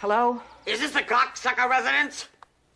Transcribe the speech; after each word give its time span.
Hello? 0.00 0.40
Is 0.64 0.78
this 0.78 0.92
the 0.92 1.00
cocksucker 1.00 1.68
residence? 1.68 2.28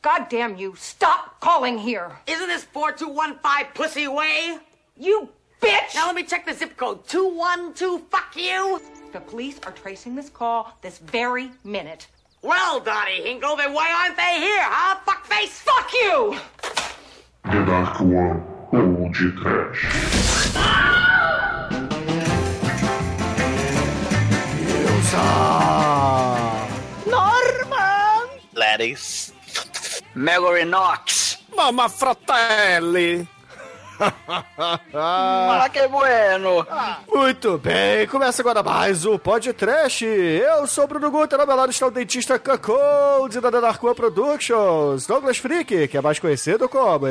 God 0.03 0.29
damn 0.29 0.57
you, 0.57 0.75
stop 0.77 1.39
calling 1.39 1.79
here! 1.79 2.11
Isn't 2.27 2.49
this 2.49 2.65
4215 2.65 3.75
Pussy 3.75 4.09
Way? 4.09 4.59
You 4.99 5.29
bitch! 5.61 5.95
Now 5.95 6.07
let 6.07 6.17
me 6.17 6.25
check 6.25 6.45
the 6.45 6.53
zip 6.53 6.77
code. 6.77 7.07
212, 7.07 8.03
fuck 8.11 8.35
you! 8.35 8.83
The 9.13 9.21
police 9.21 9.61
are 9.65 9.71
tracing 9.71 10.17
this 10.17 10.31
call 10.31 10.77
this 10.83 10.99
very 10.99 11.53
minute. 11.63 12.09
Well, 12.43 12.81
Donnie 12.81 13.23
Hinkle, 13.23 13.55
then 13.55 13.73
why 13.73 13.93
aren't 13.93 14.17
they 14.17 14.41
here, 14.41 14.59
huh, 14.61 14.99
fuckface? 15.07 15.51
Fuck 15.63 15.93
you! 15.93 16.37
The 17.45 17.65
Dark 17.65 18.01
One 18.01 18.43
ou 18.73 19.09
de 19.13 19.31
Trash. 19.41 20.13
Gladys. 28.83 29.33
Mallory 30.15 30.65
Knox! 30.65 31.39
Mamma 31.55 31.89
Fratelli! 31.89 33.29
Ah, 34.95 35.69
que 35.73 35.87
bueno! 35.87 36.67
Muito 37.07 37.57
bem, 37.57 38.05
começa 38.09 38.43
agora 38.43 38.61
mais 38.61 39.07
o 39.07 39.17
podcast. 39.17 40.05
Eu 40.05 40.67
sou 40.67 40.85
o 40.85 40.87
Bruno 40.89 41.09
Guter, 41.09 41.39
ao 41.39 41.47
meu 41.47 41.55
lado 41.55 41.71
está 41.71 41.87
o 41.87 41.91
dentista 41.91 42.37
Cacold 42.37 43.41
da 43.41 43.49
One 43.81 43.95
Productions, 43.95 45.07
Douglas 45.07 45.39
Freak, 45.39 45.87
que 45.87 45.97
é 45.97 46.01
mais 46.01 46.19
conhecido 46.19 46.69
como 46.69 47.07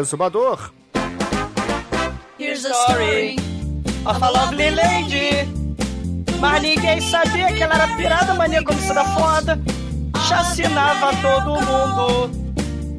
Exumador. 0.00 0.70
Here's 2.38 2.64
a 2.64 2.70
story 2.70 3.36
of 4.06 4.22
a 4.22 4.30
lovely 4.30 4.70
lady. 4.70 5.46
Mas 6.40 6.62
ninguém 6.62 7.00
sabia 7.02 7.52
que 7.52 7.62
ela 7.62 7.74
era 7.74 7.96
pirada, 7.96 8.34
mania 8.34 8.64
como 8.64 8.94
da 8.94 9.04
foda. 9.04 9.60
Chacinava 10.28 11.12
todo 11.22 11.60
mundo 11.60 12.30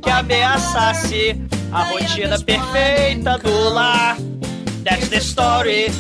que 0.02 0.10
ameaçasse 0.10 1.36
a 1.74 1.84
rotina 1.84 2.40
perfeita 2.40 3.38
do 3.40 3.70
lar. 3.74 4.16
That's 4.86 5.10
the 5.10 5.18
story 5.18 5.92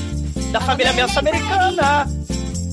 da 0.53 0.61
família 0.61 0.93
mensa 0.93 1.19
americana. 1.19 2.07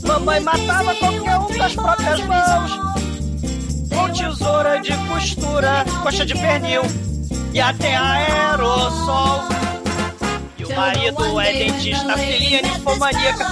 Mamãe 0.06 0.38
matava 0.40 0.94
qualquer 0.94 1.38
um 1.38 1.58
das 1.58 1.74
próprias 1.74 2.20
mãos. 2.20 2.70
Com 3.92 4.12
tesoura 4.12 4.80
de 4.80 4.96
costura, 5.08 5.84
coxa 6.02 6.24
de 6.24 6.34
pernil 6.34 6.82
e 7.52 7.60
até 7.60 7.96
aerossol. 7.96 9.40
E 10.58 10.64
o 10.64 10.76
marido 10.76 11.40
é 11.40 11.52
dentista, 11.52 12.16
filhinha 12.16 12.62
ninfomaníaca. 12.62 13.46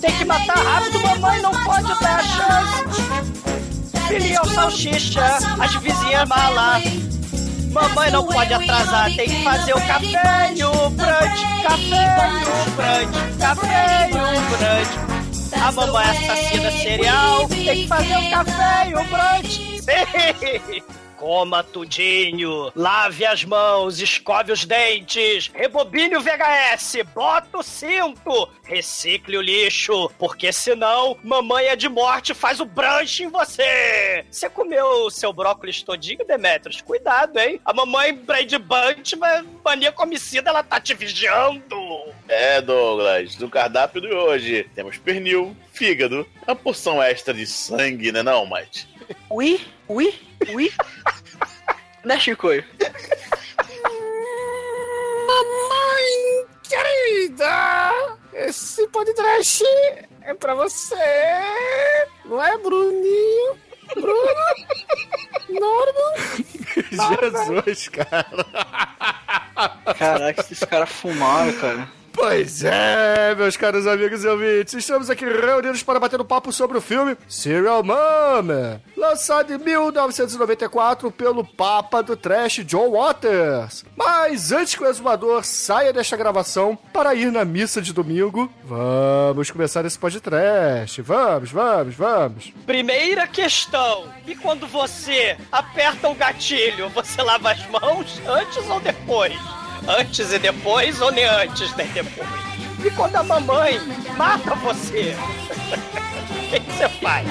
Tem 0.00 0.12
que 0.18 0.24
matar 0.26 0.58
rápido, 0.58 1.00
mamãe 1.00 1.40
não 1.40 1.52
pode 1.64 1.88
dar 2.00 2.22
chance. 2.22 3.33
O 4.42 4.48
salsicha, 4.50 5.38
as 5.60 5.74
vizinhas 5.76 6.28
mala. 6.28 6.80
Mamãe 7.72 8.10
não 8.10 8.26
pode 8.26 8.52
atrasar, 8.52 9.06
tem 9.16 9.28
que 9.28 9.42
fazer 9.42 9.72
o 9.72 9.86
café 9.86 10.52
e 10.54 10.64
o 10.64 10.90
brunch. 10.90 11.42
Café 11.62 12.30
e 12.30 12.44
o 12.44 12.70
brunch, 12.70 13.38
café 13.38 14.10
e 14.10 14.12
o 14.12 14.40
brunch. 14.50 14.94
A 15.60 15.72
mamãe 15.72 16.04
assassina 16.04 16.70
serial, 16.70 17.48
tem 17.48 17.64
que 17.64 17.86
fazer 17.88 18.16
o 18.16 18.30
café 18.30 18.90
e 18.90 18.94
o 18.94 19.04
brunch. 19.04 19.74
Coma 21.24 21.64
tudinho, 21.64 22.70
lave 22.76 23.24
as 23.24 23.46
mãos, 23.46 23.98
escove 23.98 24.52
os 24.52 24.66
dentes, 24.66 25.50
rebobine 25.54 26.18
o 26.18 26.20
VHS, 26.20 26.98
bota 27.14 27.56
o 27.56 27.62
cinto, 27.62 28.46
recicle 28.62 29.38
o 29.38 29.40
lixo, 29.40 30.10
porque 30.18 30.52
senão 30.52 31.16
mamãe 31.24 31.68
é 31.68 31.76
de 31.76 31.88
morte 31.88 32.34
faz 32.34 32.60
o 32.60 32.66
brunch 32.66 33.22
em 33.22 33.28
você. 33.28 34.26
Você 34.30 34.50
comeu 34.50 35.06
o 35.06 35.10
seu 35.10 35.32
brócolis 35.32 35.82
todinho, 35.82 36.26
Demetrius? 36.26 36.82
Cuidado, 36.82 37.38
hein? 37.38 37.58
A 37.64 37.72
mamãe 37.72 38.14
Brady 38.14 38.58
Bunch, 38.58 39.16
mania 39.64 39.94
homicida, 39.96 40.50
ela 40.50 40.62
tá 40.62 40.78
te 40.78 40.92
vigiando. 40.92 41.74
É, 42.28 42.60
Douglas, 42.60 43.38
no 43.38 43.48
cardápio 43.48 44.02
de 44.02 44.12
hoje 44.12 44.68
temos 44.74 44.98
pernil, 44.98 45.56
fígado, 45.72 46.28
a 46.46 46.54
porção 46.54 47.02
extra 47.02 47.32
de 47.32 47.46
sangue, 47.46 48.12
né 48.12 48.22
não, 48.22 48.44
Mate? 48.44 48.86
Ui, 49.30 49.60
ui, 49.88 50.14
ui. 50.52 50.72
né, 52.04 52.18
Chicoio? 52.18 52.64
Mamãe 55.26 56.46
querida! 56.62 58.18
Esse 58.32 58.86
podcast 58.88 59.64
é 60.22 60.34
pra 60.34 60.54
você! 60.54 60.96
Não 62.24 62.42
é, 62.42 62.56
Bruninho? 62.58 63.56
Bruno? 63.94 64.34
Norman? 65.50 66.14
Jesus, 67.64 67.88
cara. 67.88 68.26
Caraca, 69.96 70.40
esses 70.40 70.60
caras 70.60 70.90
fumaram, 70.90 71.52
cara. 71.54 71.88
Pois 72.14 72.62
é, 72.62 73.34
meus 73.34 73.56
caros 73.56 73.88
amigos 73.88 74.24
e 74.24 74.28
ouvintes, 74.28 74.72
estamos 74.72 75.10
aqui 75.10 75.24
reunidos 75.24 75.82
para 75.82 75.98
bater 75.98 76.20
um 76.20 76.24
papo 76.24 76.52
sobre 76.52 76.78
o 76.78 76.80
filme 76.80 77.16
Serial 77.28 77.82
Mom, 77.82 78.78
lançado 78.96 79.52
em 79.52 79.58
1994 79.58 81.10
pelo 81.10 81.44
Papa 81.44 82.02
do 82.04 82.16
Trash 82.16 82.64
John 82.64 82.92
Waters. 82.92 83.84
Mas 83.96 84.52
antes 84.52 84.76
que 84.76 84.84
o 84.84 84.86
exumador 84.86 85.44
saia 85.44 85.92
desta 85.92 86.16
gravação 86.16 86.78
para 86.92 87.16
ir 87.16 87.32
na 87.32 87.44
missa 87.44 87.82
de 87.82 87.92
domingo, 87.92 88.50
vamos 88.62 89.50
começar 89.50 89.84
esse 89.84 89.98
podcast. 89.98 91.02
Vamos, 91.02 91.50
vamos, 91.50 91.94
vamos. 91.96 92.52
Primeira 92.64 93.26
questão: 93.26 94.08
e 94.24 94.36
quando 94.36 94.68
você 94.68 95.36
aperta 95.50 96.08
o 96.08 96.14
gatilho, 96.14 96.88
você 96.90 97.20
lava 97.20 97.50
as 97.50 97.66
mãos 97.66 98.22
antes 98.26 98.70
ou 98.70 98.78
depois? 98.78 99.63
Antes 99.86 100.32
e 100.32 100.38
depois 100.38 101.00
ou 101.02 101.12
nem 101.12 101.24
antes 101.24 101.74
nem 101.76 101.86
depois? 101.88 102.28
E 102.84 102.90
quando 102.90 103.16
a 103.16 103.22
mamãe 103.22 103.78
mata 104.16 104.54
você, 104.54 105.14
o 105.74 106.50
que, 106.50 106.72
você 106.72 106.88
faz? 107.00 107.28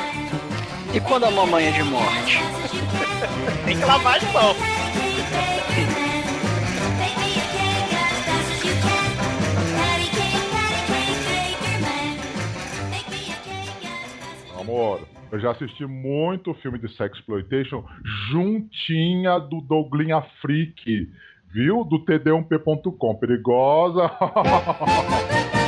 E 0.93 0.99
quando 0.99 1.25
a 1.25 1.31
mamãe 1.31 1.65
é 1.65 1.71
de 1.71 1.83
morte? 1.83 2.37
Tem 3.65 3.77
que 3.77 3.85
lavar 3.85 4.17
as 4.17 4.23
mãos. 4.31 4.57
Amor, 14.59 15.01
eu 15.31 15.39
já 15.39 15.51
assisti 15.51 15.85
muito 15.87 16.53
filme 16.55 16.77
de 16.77 16.87
sexploitation 16.95 17.83
juntinha 18.29 19.39
do 19.39 19.59
Douglinha 19.59 20.21
Freak, 20.39 21.11
viu? 21.53 21.83
Do 21.83 22.03
td1p.com. 22.03 23.15
Perigosa. 23.15 24.11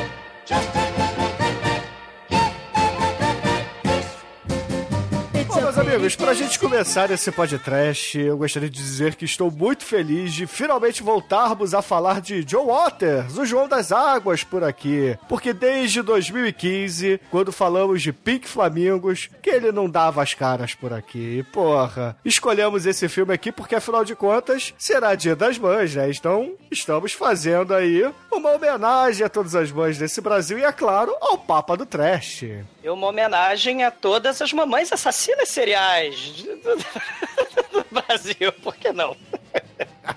Amigos, 5.96 6.18
pra 6.18 6.34
gente 6.34 6.60
começar 6.60 7.10
esse 7.10 7.32
podcast, 7.32 8.20
eu 8.20 8.38
gostaria 8.38 8.70
de 8.70 8.76
dizer 8.76 9.16
que 9.16 9.24
estou 9.24 9.50
muito 9.50 9.86
feliz 9.86 10.34
de 10.34 10.46
finalmente 10.46 11.02
voltarmos 11.02 11.74
a 11.74 11.82
falar 11.82 12.20
de 12.20 12.44
Joe 12.46 12.66
Waters, 12.66 13.38
o 13.38 13.46
João 13.46 13.66
das 13.66 13.94
Águas, 13.94 14.44
por 14.44 14.62
aqui. 14.62 15.18
Porque 15.30 15.54
desde 15.54 16.02
2015, 16.02 17.22
quando 17.32 17.54
falamos 17.54 18.02
de 18.02 18.12
Pink 18.12 18.46
Flamingos, 18.46 19.30
que 19.42 19.50
ele 19.50 19.72
não 19.72 19.90
dava 19.90 20.22
as 20.22 20.34
caras 20.34 20.76
por 20.76 20.92
aqui. 20.92 21.38
E, 21.40 21.44
porra, 21.44 22.18
escolhemos 22.26 22.86
esse 22.86 23.08
filme 23.08 23.34
aqui 23.34 23.50
porque, 23.50 23.76
afinal 23.76 24.04
de 24.04 24.16
contas, 24.16 24.74
será 24.78 25.16
Dia 25.16 25.34
das 25.34 25.58
Mães, 25.58 25.96
né? 25.96 26.10
Então, 26.10 26.56
estamos 26.70 27.14
fazendo 27.14 27.74
aí 27.74 28.04
uma 28.30 28.52
homenagem 28.52 29.26
a 29.26 29.30
todas 29.30 29.56
as 29.56 29.72
mães 29.72 29.98
desse 29.98 30.20
Brasil 30.20 30.60
e, 30.60 30.64
é 30.66 30.74
claro, 30.74 31.16
ao 31.22 31.38
Papa 31.38 31.78
do 31.78 31.86
Trash. 31.86 32.44
É 32.84 32.92
uma 32.92 33.08
homenagem 33.08 33.86
a 33.86 33.90
todas 33.90 34.42
as 34.42 34.52
mamães 34.52 34.92
assassinas 34.92 35.48
seriais 35.48 35.85
do 37.72 37.86
Brasil, 37.92 38.52
por 38.64 38.76
que 38.76 38.92
não? 38.92 39.16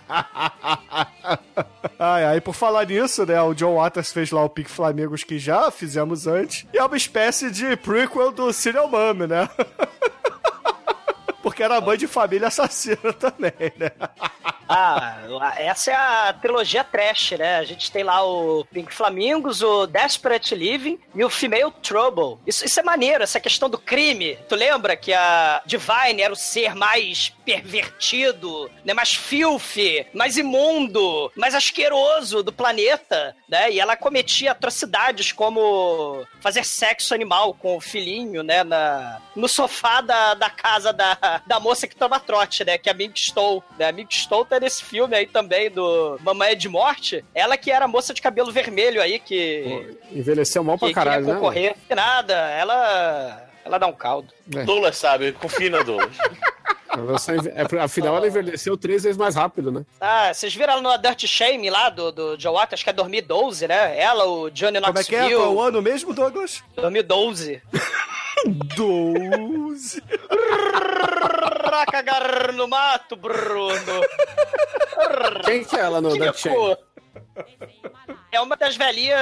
Ai, 2.00 2.24
ai, 2.24 2.40
por 2.40 2.54
falar 2.54 2.86
nisso, 2.86 3.26
né? 3.26 3.40
O 3.42 3.54
John 3.54 3.74
Waters 3.74 4.12
fez 4.12 4.30
lá 4.30 4.44
o 4.44 4.48
Pink 4.48 4.70
Flamingos 4.70 5.24
que 5.24 5.36
já 5.36 5.68
fizemos 5.70 6.28
antes. 6.28 6.64
E 6.72 6.78
é 6.78 6.84
uma 6.84 6.96
espécie 6.96 7.50
de 7.50 7.76
prequel 7.76 8.30
do 8.30 8.52
Serial 8.52 8.88
Mom, 8.88 9.26
né? 9.26 9.48
Porque 11.48 11.62
era 11.62 11.80
mãe 11.80 11.96
de 11.96 12.06
família 12.06 12.48
assassina 12.48 13.10
também, 13.18 13.72
né? 13.78 13.90
Ah, 14.68 15.54
essa 15.56 15.90
é 15.90 15.94
a 15.94 16.32
trilogia 16.34 16.84
trash, 16.84 17.30
né? 17.38 17.56
A 17.56 17.64
gente 17.64 17.90
tem 17.90 18.04
lá 18.04 18.22
o 18.22 18.66
Pink 18.66 18.92
Flamingos, 18.92 19.62
o 19.62 19.86
Desperate 19.86 20.54
Living 20.54 21.00
e 21.14 21.24
o 21.24 21.30
Female 21.30 21.72
Trouble. 21.82 22.38
Isso, 22.46 22.66
isso 22.66 22.78
é 22.78 22.82
maneiro, 22.82 23.24
essa 23.24 23.40
questão 23.40 23.70
do 23.70 23.78
crime. 23.78 24.38
Tu 24.46 24.54
lembra 24.54 24.94
que 24.94 25.14
a 25.14 25.62
Divine 25.64 26.20
era 26.20 26.34
o 26.34 26.36
ser 26.36 26.74
mais 26.74 27.32
pervertido, 27.46 28.70
né? 28.84 28.92
mais 28.92 29.14
filthy, 29.14 30.06
mais 30.12 30.36
imundo, 30.36 31.32
mais 31.34 31.54
asqueroso 31.54 32.42
do 32.42 32.52
planeta, 32.52 33.34
né? 33.48 33.72
E 33.72 33.80
ela 33.80 33.96
cometia 33.96 34.52
atrocidades 34.52 35.32
como 35.32 36.26
fazer 36.42 36.62
sexo 36.62 37.14
animal 37.14 37.54
com 37.54 37.74
o 37.74 37.80
filhinho, 37.80 38.42
né? 38.42 38.62
Na, 38.62 39.22
no 39.34 39.48
sofá 39.48 40.02
da, 40.02 40.34
da 40.34 40.50
casa 40.50 40.92
da, 40.92 41.37
da 41.46 41.60
moça 41.60 41.86
que 41.86 41.96
toma 41.96 42.20
trote, 42.20 42.64
né? 42.64 42.78
Que 42.78 42.88
é 42.88 42.92
a 42.92 42.94
Mink 42.94 43.18
Stowe. 43.18 43.62
Né? 43.78 43.88
A 43.88 43.92
Mink 43.92 44.14
Stowe 44.14 44.46
tá 44.46 44.58
nesse 44.60 44.84
filme 44.84 45.16
aí 45.16 45.26
também 45.26 45.70
do 45.70 46.18
Mamãe 46.22 46.50
é 46.50 46.54
de 46.54 46.68
Morte. 46.68 47.24
Ela 47.34 47.56
que 47.56 47.70
era 47.70 47.84
a 47.84 47.88
moça 47.88 48.14
de 48.14 48.22
cabelo 48.22 48.52
vermelho 48.52 49.00
aí 49.00 49.18
que... 49.18 49.62
Pô, 49.64 50.16
envelheceu 50.16 50.62
mal 50.64 50.78
pra 50.78 50.88
que 50.88 50.94
caralho, 50.94 51.20
queria 51.20 51.34
né? 51.34 51.40
concorrer. 51.40 51.76
Nada, 51.90 52.34
ela... 52.34 53.44
Ela 53.64 53.78
dá 53.78 53.86
um 53.86 53.92
caldo. 53.92 54.32
É. 54.54 54.64
Douglas 54.64 54.96
sabe, 54.96 55.32
confia 55.32 55.68
na 55.68 55.82
Douglas. 55.82 56.16
É, 57.54 57.82
afinal, 57.82 58.16
ela 58.16 58.26
envelheceu 58.26 58.76
três 58.76 59.02
vezes 59.02 59.18
mais 59.18 59.34
rápido, 59.34 59.70
né? 59.70 59.84
Ah, 60.00 60.32
vocês 60.32 60.54
viram 60.54 60.72
ela 60.72 60.82
no 60.82 60.96
Dirt 60.98 61.26
Shame 61.26 61.68
lá 61.68 61.90
do, 61.90 62.10
do 62.10 62.40
Joe 62.40 62.54
Waters, 62.54 62.82
que 62.82 62.90
é 62.90 62.92
2012, 62.92 63.68
né? 63.68 63.98
Ela, 63.98 64.24
o 64.24 64.50
Johnny 64.50 64.80
Como 64.80 64.98
é 64.98 65.04
que 65.04 65.14
é? 65.14 65.18
Qual 65.18 65.28
é 65.28 65.34
Knoxville. 65.34 65.56
o 65.56 65.60
ano 65.60 65.82
mesmo, 65.82 66.14
Douglas? 66.14 66.64
2012. 66.76 67.62
12. 68.46 70.02
pra 71.78 71.86
cagar 71.86 72.52
no 72.52 72.66
mato, 72.66 73.16
Bruno. 73.16 74.00
Quem 75.44 75.64
que 75.64 75.76
é 75.76 75.80
ela 75.80 76.00
no 76.00 76.16
Dark 76.18 76.36
Shade? 76.36 76.78
É 78.30 78.40
uma 78.40 78.56
das 78.56 78.76
velhinhas 78.76 79.18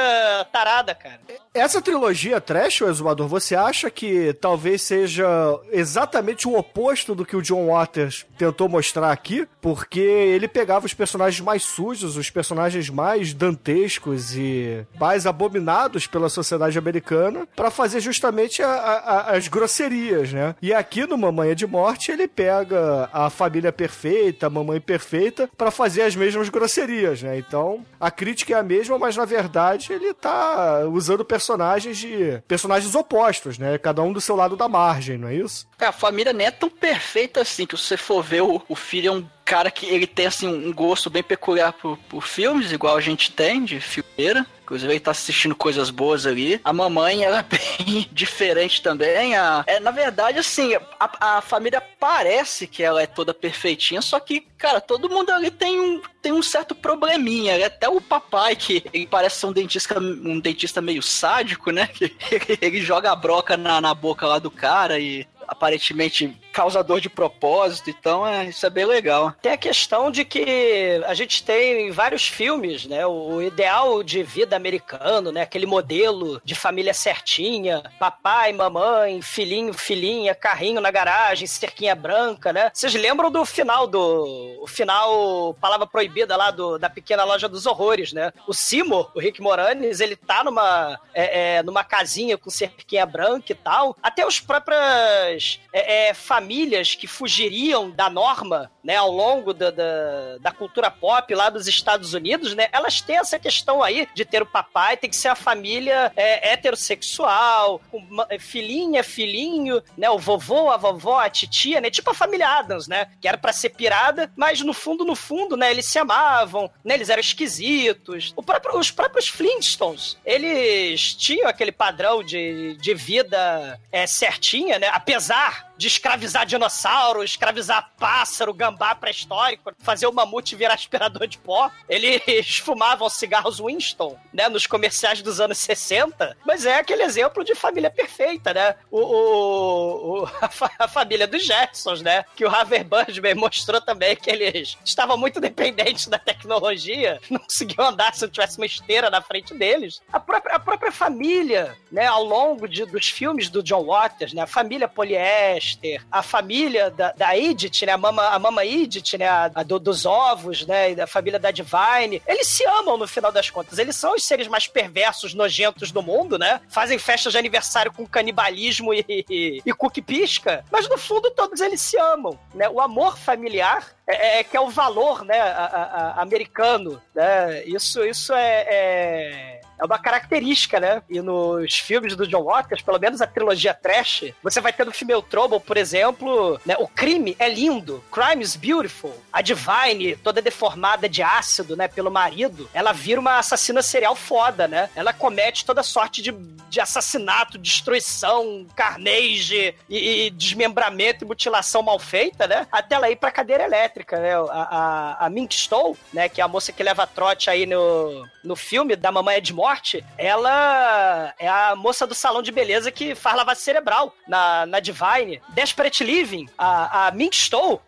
tarada, 0.53 0.95
cara. 0.95 1.21
Essa 1.55 1.81
trilogia 1.81 2.41
trash, 2.41 2.81
ô 2.83 2.89
Exumador, 2.89 3.29
você 3.29 3.55
acha 3.55 3.89
que 3.91 4.33
talvez 4.35 4.83
seja 4.83 5.27
exatamente 5.71 6.47
o 6.49 6.57
oposto 6.59 7.15
do 7.15 7.25
que 7.25 7.37
o 7.37 7.41
John 7.43 7.69
Waters 7.69 8.27
tentou 8.37 8.69
mostrar 8.69 9.11
aqui? 9.13 9.47
Porque 9.61 10.01
ele 10.01 10.49
pegava 10.49 10.87
os 10.87 10.93
personagens 10.93 11.41
mais 11.41 11.63
sujos, 11.63 12.17
os 12.17 12.31
personagens 12.31 12.91
mais 12.91 13.33
dantescos 13.33 14.37
e 14.37 14.85
mais 14.99 15.27
abominados 15.27 16.07
pela 16.07 16.29
sociedade 16.29 16.79
americana 16.79 17.47
pra 17.55 17.71
fazer 17.71 18.01
justamente 18.01 18.63
a- 18.63 18.69
a- 18.69 19.31
as 19.37 19.49
grosserias, 19.49 20.33
né? 20.33 20.55
E 20.61 20.75
aqui 20.75 21.07
no 21.07 21.17
Mamãe 21.17 21.51
é 21.51 21.55
de 21.55 21.67
Morte 21.67 22.11
ele 22.11 22.29
pega 22.29 23.09
a 23.13 23.31
família 23.31 23.73
perfeita, 23.73 24.47
a 24.47 24.51
mamãe 24.51 24.81
perfeita, 24.81 25.49
pra 25.57 25.71
fazer 25.71 26.03
as 26.03 26.15
mesmas 26.17 26.49
grosserias, 26.49 27.23
né? 27.23 27.39
Então 27.39 27.85
a 28.01 28.11
crítica 28.11 28.53
é 28.55 28.59
a 28.59 28.63
mesma, 28.63 28.96
mas 28.99 29.17
na 29.17 29.25
verdade 29.25 29.93
ele 29.93 30.13
tá 30.15 30.81
usando 30.87 31.25
personagens 31.25 31.99
de 31.99 32.43
personagens 32.47 32.95
opostos, 32.95 33.59
né? 33.59 33.79
Cada 33.79 34.03
um 34.03 34.13
do 34.13 34.21
seu 34.21 34.37
lado 34.37 34.57
da 34.57 34.69
margem, 34.69 35.19
não 35.19 35.29
é 35.29 35.35
isso? 35.35 35.67
É, 35.79 35.87
a 35.87 35.93
família 35.93 36.33
nem 36.33 36.47
é 36.47 36.51
tão 36.51 36.69
perfeita 36.69 37.41
assim, 37.41 37.67
que 37.67 37.77
se 37.77 37.85
você 37.85 37.97
for 37.97 38.23
ver, 38.23 38.43
o, 38.43 38.63
o 38.69 38.75
filho 38.75 39.09
é 39.09 39.13
um 39.13 39.27
cara 39.47 39.71
que 39.71 39.87
ele 39.87 40.09
tem 40.09 40.27
assim 40.27 40.49
um 40.49 40.73
gosto 40.73 41.09
bem 41.09 41.23
peculiar 41.23 41.73
por, 41.73 41.97
por 42.09 42.27
filmes, 42.27 42.73
igual 42.73 42.97
a 42.97 43.01
gente 43.01 43.31
tem, 43.31 43.65
de 43.65 43.81
filmeira. 43.81 44.45
Inclusive 44.65 44.93
ele 44.93 44.99
tá 44.99 45.13
assistindo 45.13 45.55
coisas 45.55 45.91
boas 45.91 46.27
ali. 46.27 46.61
A 46.65 46.73
mamãe, 46.73 47.23
ela 47.23 47.39
é 47.39 47.43
bem 47.85 48.09
diferente 48.11 48.83
também. 48.83 49.37
A, 49.37 49.63
é, 49.65 49.79
na 49.79 49.93
verdade, 49.93 50.41
assim, 50.41 50.75
a, 50.99 51.37
a 51.37 51.41
família 51.41 51.81
parece 52.01 52.67
que 52.67 52.83
ela 52.83 53.01
é 53.01 53.07
toda 53.07 53.33
perfeitinha, 53.33 54.03
só 54.03 54.19
que, 54.19 54.41
cara, 54.59 54.81
todo 54.81 55.09
mundo 55.09 55.31
ali 55.31 55.53
tem 55.53 55.81
um, 55.81 56.03
tem 56.21 56.33
um 56.33 56.43
certo 56.43 56.75
probleminha. 56.75 57.65
Até 57.65 57.89
o 57.89 58.01
papai, 58.01 58.57
que 58.57 58.85
ele 58.93 59.07
parece 59.07 59.39
ser 59.39 59.47
um 59.47 59.53
dentista, 59.53 60.01
um 60.01 60.41
dentista 60.41 60.83
meio 60.83 61.03
sádico, 61.03 61.71
né? 61.71 61.87
Que 61.97 62.13
ele, 62.33 62.59
ele 62.61 62.81
joga 62.81 63.13
a 63.13 63.17
broca 63.17 63.57
na, 63.57 63.81
na 63.81 63.95
boca 63.95 64.27
lá 64.27 64.41
do 64.41 64.51
cara 64.51 64.99
e 64.99 65.25
aparentemente 65.47 66.37
causador 66.57 67.03
de 67.03 67.11
propósito, 67.11 67.91
então 67.91 68.27
é, 68.27 68.47
isso 68.47 68.65
é 68.65 68.71
bem 68.71 68.87
legal. 68.87 69.31
Tem 69.43 69.53
a 69.53 69.59
questão 69.59 70.11
de 70.11 70.25
que 70.25 71.03
a 71.07 71.13
gente 71.13 71.45
tem 71.45 71.91
vários 71.91 72.27
filmes, 72.27 72.87
né? 72.87 73.07
O 73.07 73.43
ideal 73.43 74.03
de 74.03 74.23
vida 74.23 74.57
americano, 74.57 75.31
né? 75.31 75.43
Aquele 75.43 75.67
modelo 75.67 76.41
de 76.43 76.55
família 76.55 76.95
certinha, 76.95 77.83
papai, 77.99 78.55
mamãe, 78.55 79.21
filhinho, 79.21 79.75
filhinha, 79.75 80.35
carrinho 80.35 80.81
na 80.81 80.91
garagem, 80.91 81.47
cerquinha 81.47 81.95
branca, 81.95 82.55
né? 82.55 82.71
Vocês 82.73 82.95
lembram 82.95 83.31
do 83.31 83.45
final 83.45 83.87
do 83.87 84.57
o 84.63 84.67
final 84.67 85.53
palavra 85.61 85.87
proibida 85.87 86.39
lá 86.39 86.51
do, 86.51 86.79
da 86.79 86.89
pequena 86.89 87.23
loja 87.25 87.51
dos 87.51 87.67
horrores, 87.67 88.15
né? 88.15 88.33
O 88.49 88.55
Simo, 88.55 89.11
o 89.15 89.21
Rick 89.21 89.43
Moranis, 89.43 90.01
ele 90.01 90.17
tá 90.17 90.43
numa 90.43 90.99
é, 91.13 91.59
é, 91.59 91.63
numa 91.63 91.85
casinha 91.85 92.39
com 92.39 92.49
cerquinha 92.49 93.05
branca 93.05 93.53
e 93.53 93.55
tal. 93.55 93.95
Até 94.03 94.27
os 94.27 94.41
próprias 94.41 95.61
é, 95.71 96.09
é, 96.09 96.15
famílias 96.47 96.95
que 96.95 97.09
fugiriam 97.09 97.91
da 97.91 98.09
norma, 98.09 98.71
né, 98.85 98.95
ao 98.95 99.11
longo 99.11 99.53
da, 99.53 99.73
da, 99.73 100.39
da 100.41 100.53
cultura 100.53 100.89
pop 100.91 101.35
lá 101.35 101.51
dos 101.51 101.67
Estados 101.67 102.15
Unidos, 102.15 102.55
né, 102.55 102.69
elas 102.71 103.01
têm 103.01 103.17
essa 103.19 103.37
questão 103.37 103.83
aí 103.83 104.07
de 104.15 104.25
ter 104.25 104.43
o 104.43 104.47
papai, 104.47 104.97
tem 104.97 105.11
que 105.11 105.17
ser 105.17 105.27
a 105.29 105.35
família 105.35 106.13
é, 106.15 106.53
heterossexual, 106.53 107.81
com 107.91 107.99
ma- 108.09 108.29
filhinha, 108.39 109.03
filhinho, 109.03 109.83
né, 109.99 110.09
o 110.09 110.19
vovô, 110.19 110.71
a 110.71 110.77
vovó, 110.77 111.19
a 111.19 111.29
titia, 111.29 111.81
né, 111.81 111.91
tipo 111.91 112.11
a 112.11 112.15
família 112.15 112.49
Adams, 112.49 112.87
né, 112.87 113.09
que 113.21 113.27
era 113.27 113.37
pra 113.37 113.53
ser 113.53 113.71
pirada, 113.71 114.31
mas 114.37 114.61
no 114.61 114.73
fundo, 114.73 115.05
no 115.05 115.17
fundo, 115.17 115.57
né, 115.57 115.71
eles 115.73 115.87
se 115.87 115.99
amavam, 115.99 116.71
né, 116.85 116.95
eles 116.95 117.09
eram 117.09 117.21
esquisitos. 117.21 118.33
Próprio- 118.45 118.79
os 118.79 118.93
próprios 118.93 119.27
Flintstones, 119.27 120.17
eles 120.25 121.13
tinham 121.15 121.49
aquele 121.49 121.73
padrão 121.73 122.23
de, 122.23 122.77
de 122.77 122.95
vida 122.95 123.81
é, 123.91 124.07
certinha, 124.07 124.79
né, 124.79 124.89
apesar 124.93 125.66
de 125.77 125.87
escravizar 125.89 126.47
dinossauro, 126.47 127.23
escravizar 127.23 127.91
pássaro, 127.99 128.53
gambá 128.55 128.95
pré-histórico, 128.95 129.73
fazer 129.79 130.07
o 130.07 130.13
mamute 130.13 130.57
virar 130.57 130.75
aspirador 130.75 131.27
de 131.27 131.39
pó. 131.39 131.71
Eles 131.89 132.57
fumavam 132.65 133.09
cigarros 133.09 133.59
Winston, 133.61 134.19
né, 134.33 134.49
nos 134.49 134.67
comerciais 134.67 135.21
dos 135.23 135.41
anos 135.41 135.59
60, 135.59 136.37
mas 136.47 136.65
é 136.67 136.79
aquele 136.79 137.03
exemplo 137.03 137.45
de 137.45 137.55
família 137.55 137.91
perfeita, 137.91 138.55
né? 138.55 138.75
O, 138.91 139.01
o- 139.01 140.23
o- 140.23 140.31
a, 140.41 140.49
fa- 140.49 140.71
a 140.79 140.89
família 140.89 141.27
dos 141.27 141.45
Jetsons, 141.45 142.01
né? 142.03 142.25
Que 142.35 142.45
o 142.45 142.49
Harvey 142.49 142.83
Birdman 142.85 143.35
mostrou 143.35 143.81
também 143.81 144.17
que 144.17 144.31
eles 144.31 144.77
estavam 144.85 145.17
muito 145.17 145.41
dependentes 145.41 146.07
da 146.07 146.19
tecnologia, 146.19 147.21
não 147.31 147.39
conseguiam 147.41 147.89
andar 147.89 148.15
se 148.15 148.23
não 148.23 148.31
tivesse 148.31 148.57
uma 148.59 148.67
esteira 148.67 149.11
na 149.11 149.21
frente 149.21 149.53
deles. 149.55 150.01
A 150.13 150.19
própria, 150.21 150.57
a 150.57 150.59
própria 150.61 150.93
família, 150.93 151.77
né, 151.91 152.07
ao 152.07 152.25
longo 152.25 152.67
de- 152.69 152.87
dos 152.87 153.07
filmes 153.09 153.49
do 153.49 153.63
John 153.63 153.85
Waters, 153.85 154.33
né? 154.33 154.43
A 154.43 154.47
família 154.47 154.89
poliéster, 154.89 155.66
a 156.11 156.23
família 156.23 156.91
da, 156.91 157.13
da 157.13 157.37
Edith, 157.37 157.83
né? 157.85 157.93
A 157.93 157.99
mama, 157.99 158.29
a 158.29 158.39
mama 158.39 158.65
Edith, 158.65 159.15
né? 159.19 159.27
A, 159.27 159.51
a 159.55 159.63
do- 159.63 159.79
dos 159.79 160.05
ovos, 160.07 160.67
né? 160.67 160.91
E 160.93 160.95
da 160.95 161.07
família 161.07 161.39
da 161.39 161.51
Divine. 161.51 162.23
Eles 162.27 162.49
se 162.49 162.65
amam 162.67 162.97
no 162.97 163.07
final 163.09 163.33
das 163.33 163.51
contas. 163.51 163.79
Eles 163.79 163.97
são 163.97 164.15
os 164.15 164.25
seres 164.25 164.47
mais 164.49 164.67
perversos, 164.67 165.35
nojentos 165.35 165.91
do 165.93 166.03
mundo, 166.03 166.39
né? 166.39 166.61
Fazem 166.69 166.99
festas 166.99 167.33
de 167.33 167.39
aniversário 167.39 167.93
com 167.93 168.07
canibalismo 168.07 168.93
e, 168.95 169.05
e, 169.09 169.63
e 169.65 169.73
cookie 169.73 170.03
pisca. 170.03 170.65
Mas 170.71 170.89
no 170.89 170.99
fundo 170.99 171.31
todos 171.31 171.61
eles 171.61 171.81
se 171.81 171.99
amam, 171.99 172.39
né? 172.55 172.69
O 172.69 172.81
amor 172.81 173.17
familiar 173.19 173.87
é, 174.07 174.41
é- 174.41 174.45
que 174.45 174.57
é 174.57 174.61
o 174.61 174.69
valor, 174.71 175.25
né? 175.25 175.41
a- 175.41 175.47
a- 175.47 175.83
a- 176.19 176.23
americano, 176.23 177.01
né? 177.15 177.65
Isso, 177.65 178.05
isso 178.05 178.33
é- 178.35 178.67
é 178.69 179.61
é 179.79 179.85
uma 179.85 179.99
característica, 179.99 180.81
né? 180.81 181.03
E 181.09 181.21
nos 181.21 181.75
filmes 181.77 182.17
do 182.17 182.27
John 182.27 182.45
Waters, 182.45 182.83
pelo 182.83 182.99
menos 182.99 183.21
a 183.21 183.27
trilogia 183.27 183.75
trash, 183.75 184.33
você 184.43 184.61
vai 184.61 184.73
ter 184.73 184.87
no 184.87 184.93
Female 184.93 185.23
Trouble, 185.23 185.61
por 185.61 185.77
exemplo, 185.77 186.61
né? 186.65 186.77
O 186.79 186.89
crime 186.89 187.37
é 187.39 187.49
lindo. 187.49 188.03
Crime 188.11 188.43
is 188.43 188.57
beautiful. 188.57 189.13
A 189.33 189.43
Divine, 189.43 190.17
toda 190.17 190.43
deformada 190.43 191.09
de 191.09 191.23
ácido, 191.23 191.77
né? 191.77 191.89
Pelo 191.89 192.11
marido, 192.11 192.69
ela 192.73 192.93
vira 192.93 193.21
uma 193.21 193.39
assassina 193.39 193.83
serial 193.83 194.17
foda, 194.17 194.67
né? 194.67 194.89
Ela 194.95 195.13
comete 195.13 195.65
toda 195.65 195.83
sorte 195.83 196.23
de, 196.23 196.33
de 196.33 196.81
assassinato, 196.81 197.59
destruição, 197.59 198.67
carnage 198.75 199.75
e, 199.89 200.27
e 200.27 200.31
desmembramento 200.31 201.25
e 201.25 201.27
mutilação 201.29 201.83
mal 201.83 201.99
feita, 201.99 202.47
né? 202.47 202.67
Até 202.73 202.95
ela 202.95 203.11
ir 203.11 203.17
pra 203.17 203.31
cadeira 203.31 203.65
elétrica, 203.65 204.19
né? 204.19 204.35
A, 204.37 205.17
a, 205.21 205.27
a 205.27 205.31
Mink 205.31 205.55
Stowe, 205.55 205.97
né? 206.13 206.29
Que 206.29 206.41
é 206.41 206.45
a 206.45 206.49
moça 206.49 206.73
que 206.73 206.83
leva 206.83 207.07
trote 207.07 207.51
aí 207.51 207.67
no, 207.67 208.27
no 208.43 208.57
filme 208.57 208.97
da 208.97 209.13
Mamãe 209.13 209.41
de 209.43 209.53
Morte, 209.67 210.05
ela 210.17 211.35
é 211.41 211.49
a 211.49 211.75
moça 211.75 212.07
do 212.07 212.15
salão 212.15 212.41
de 212.41 212.53
beleza 212.53 212.93
que 212.93 213.17
faz 213.17 213.37
lavagem 213.37 213.65
cerebral 213.65 214.15
na, 214.29 214.65
na 214.65 214.79
Divine. 214.79 215.43
Desperate 215.49 216.05
Living, 216.05 216.49
a, 216.57 217.09
a 217.09 217.11
Mink 217.11 217.37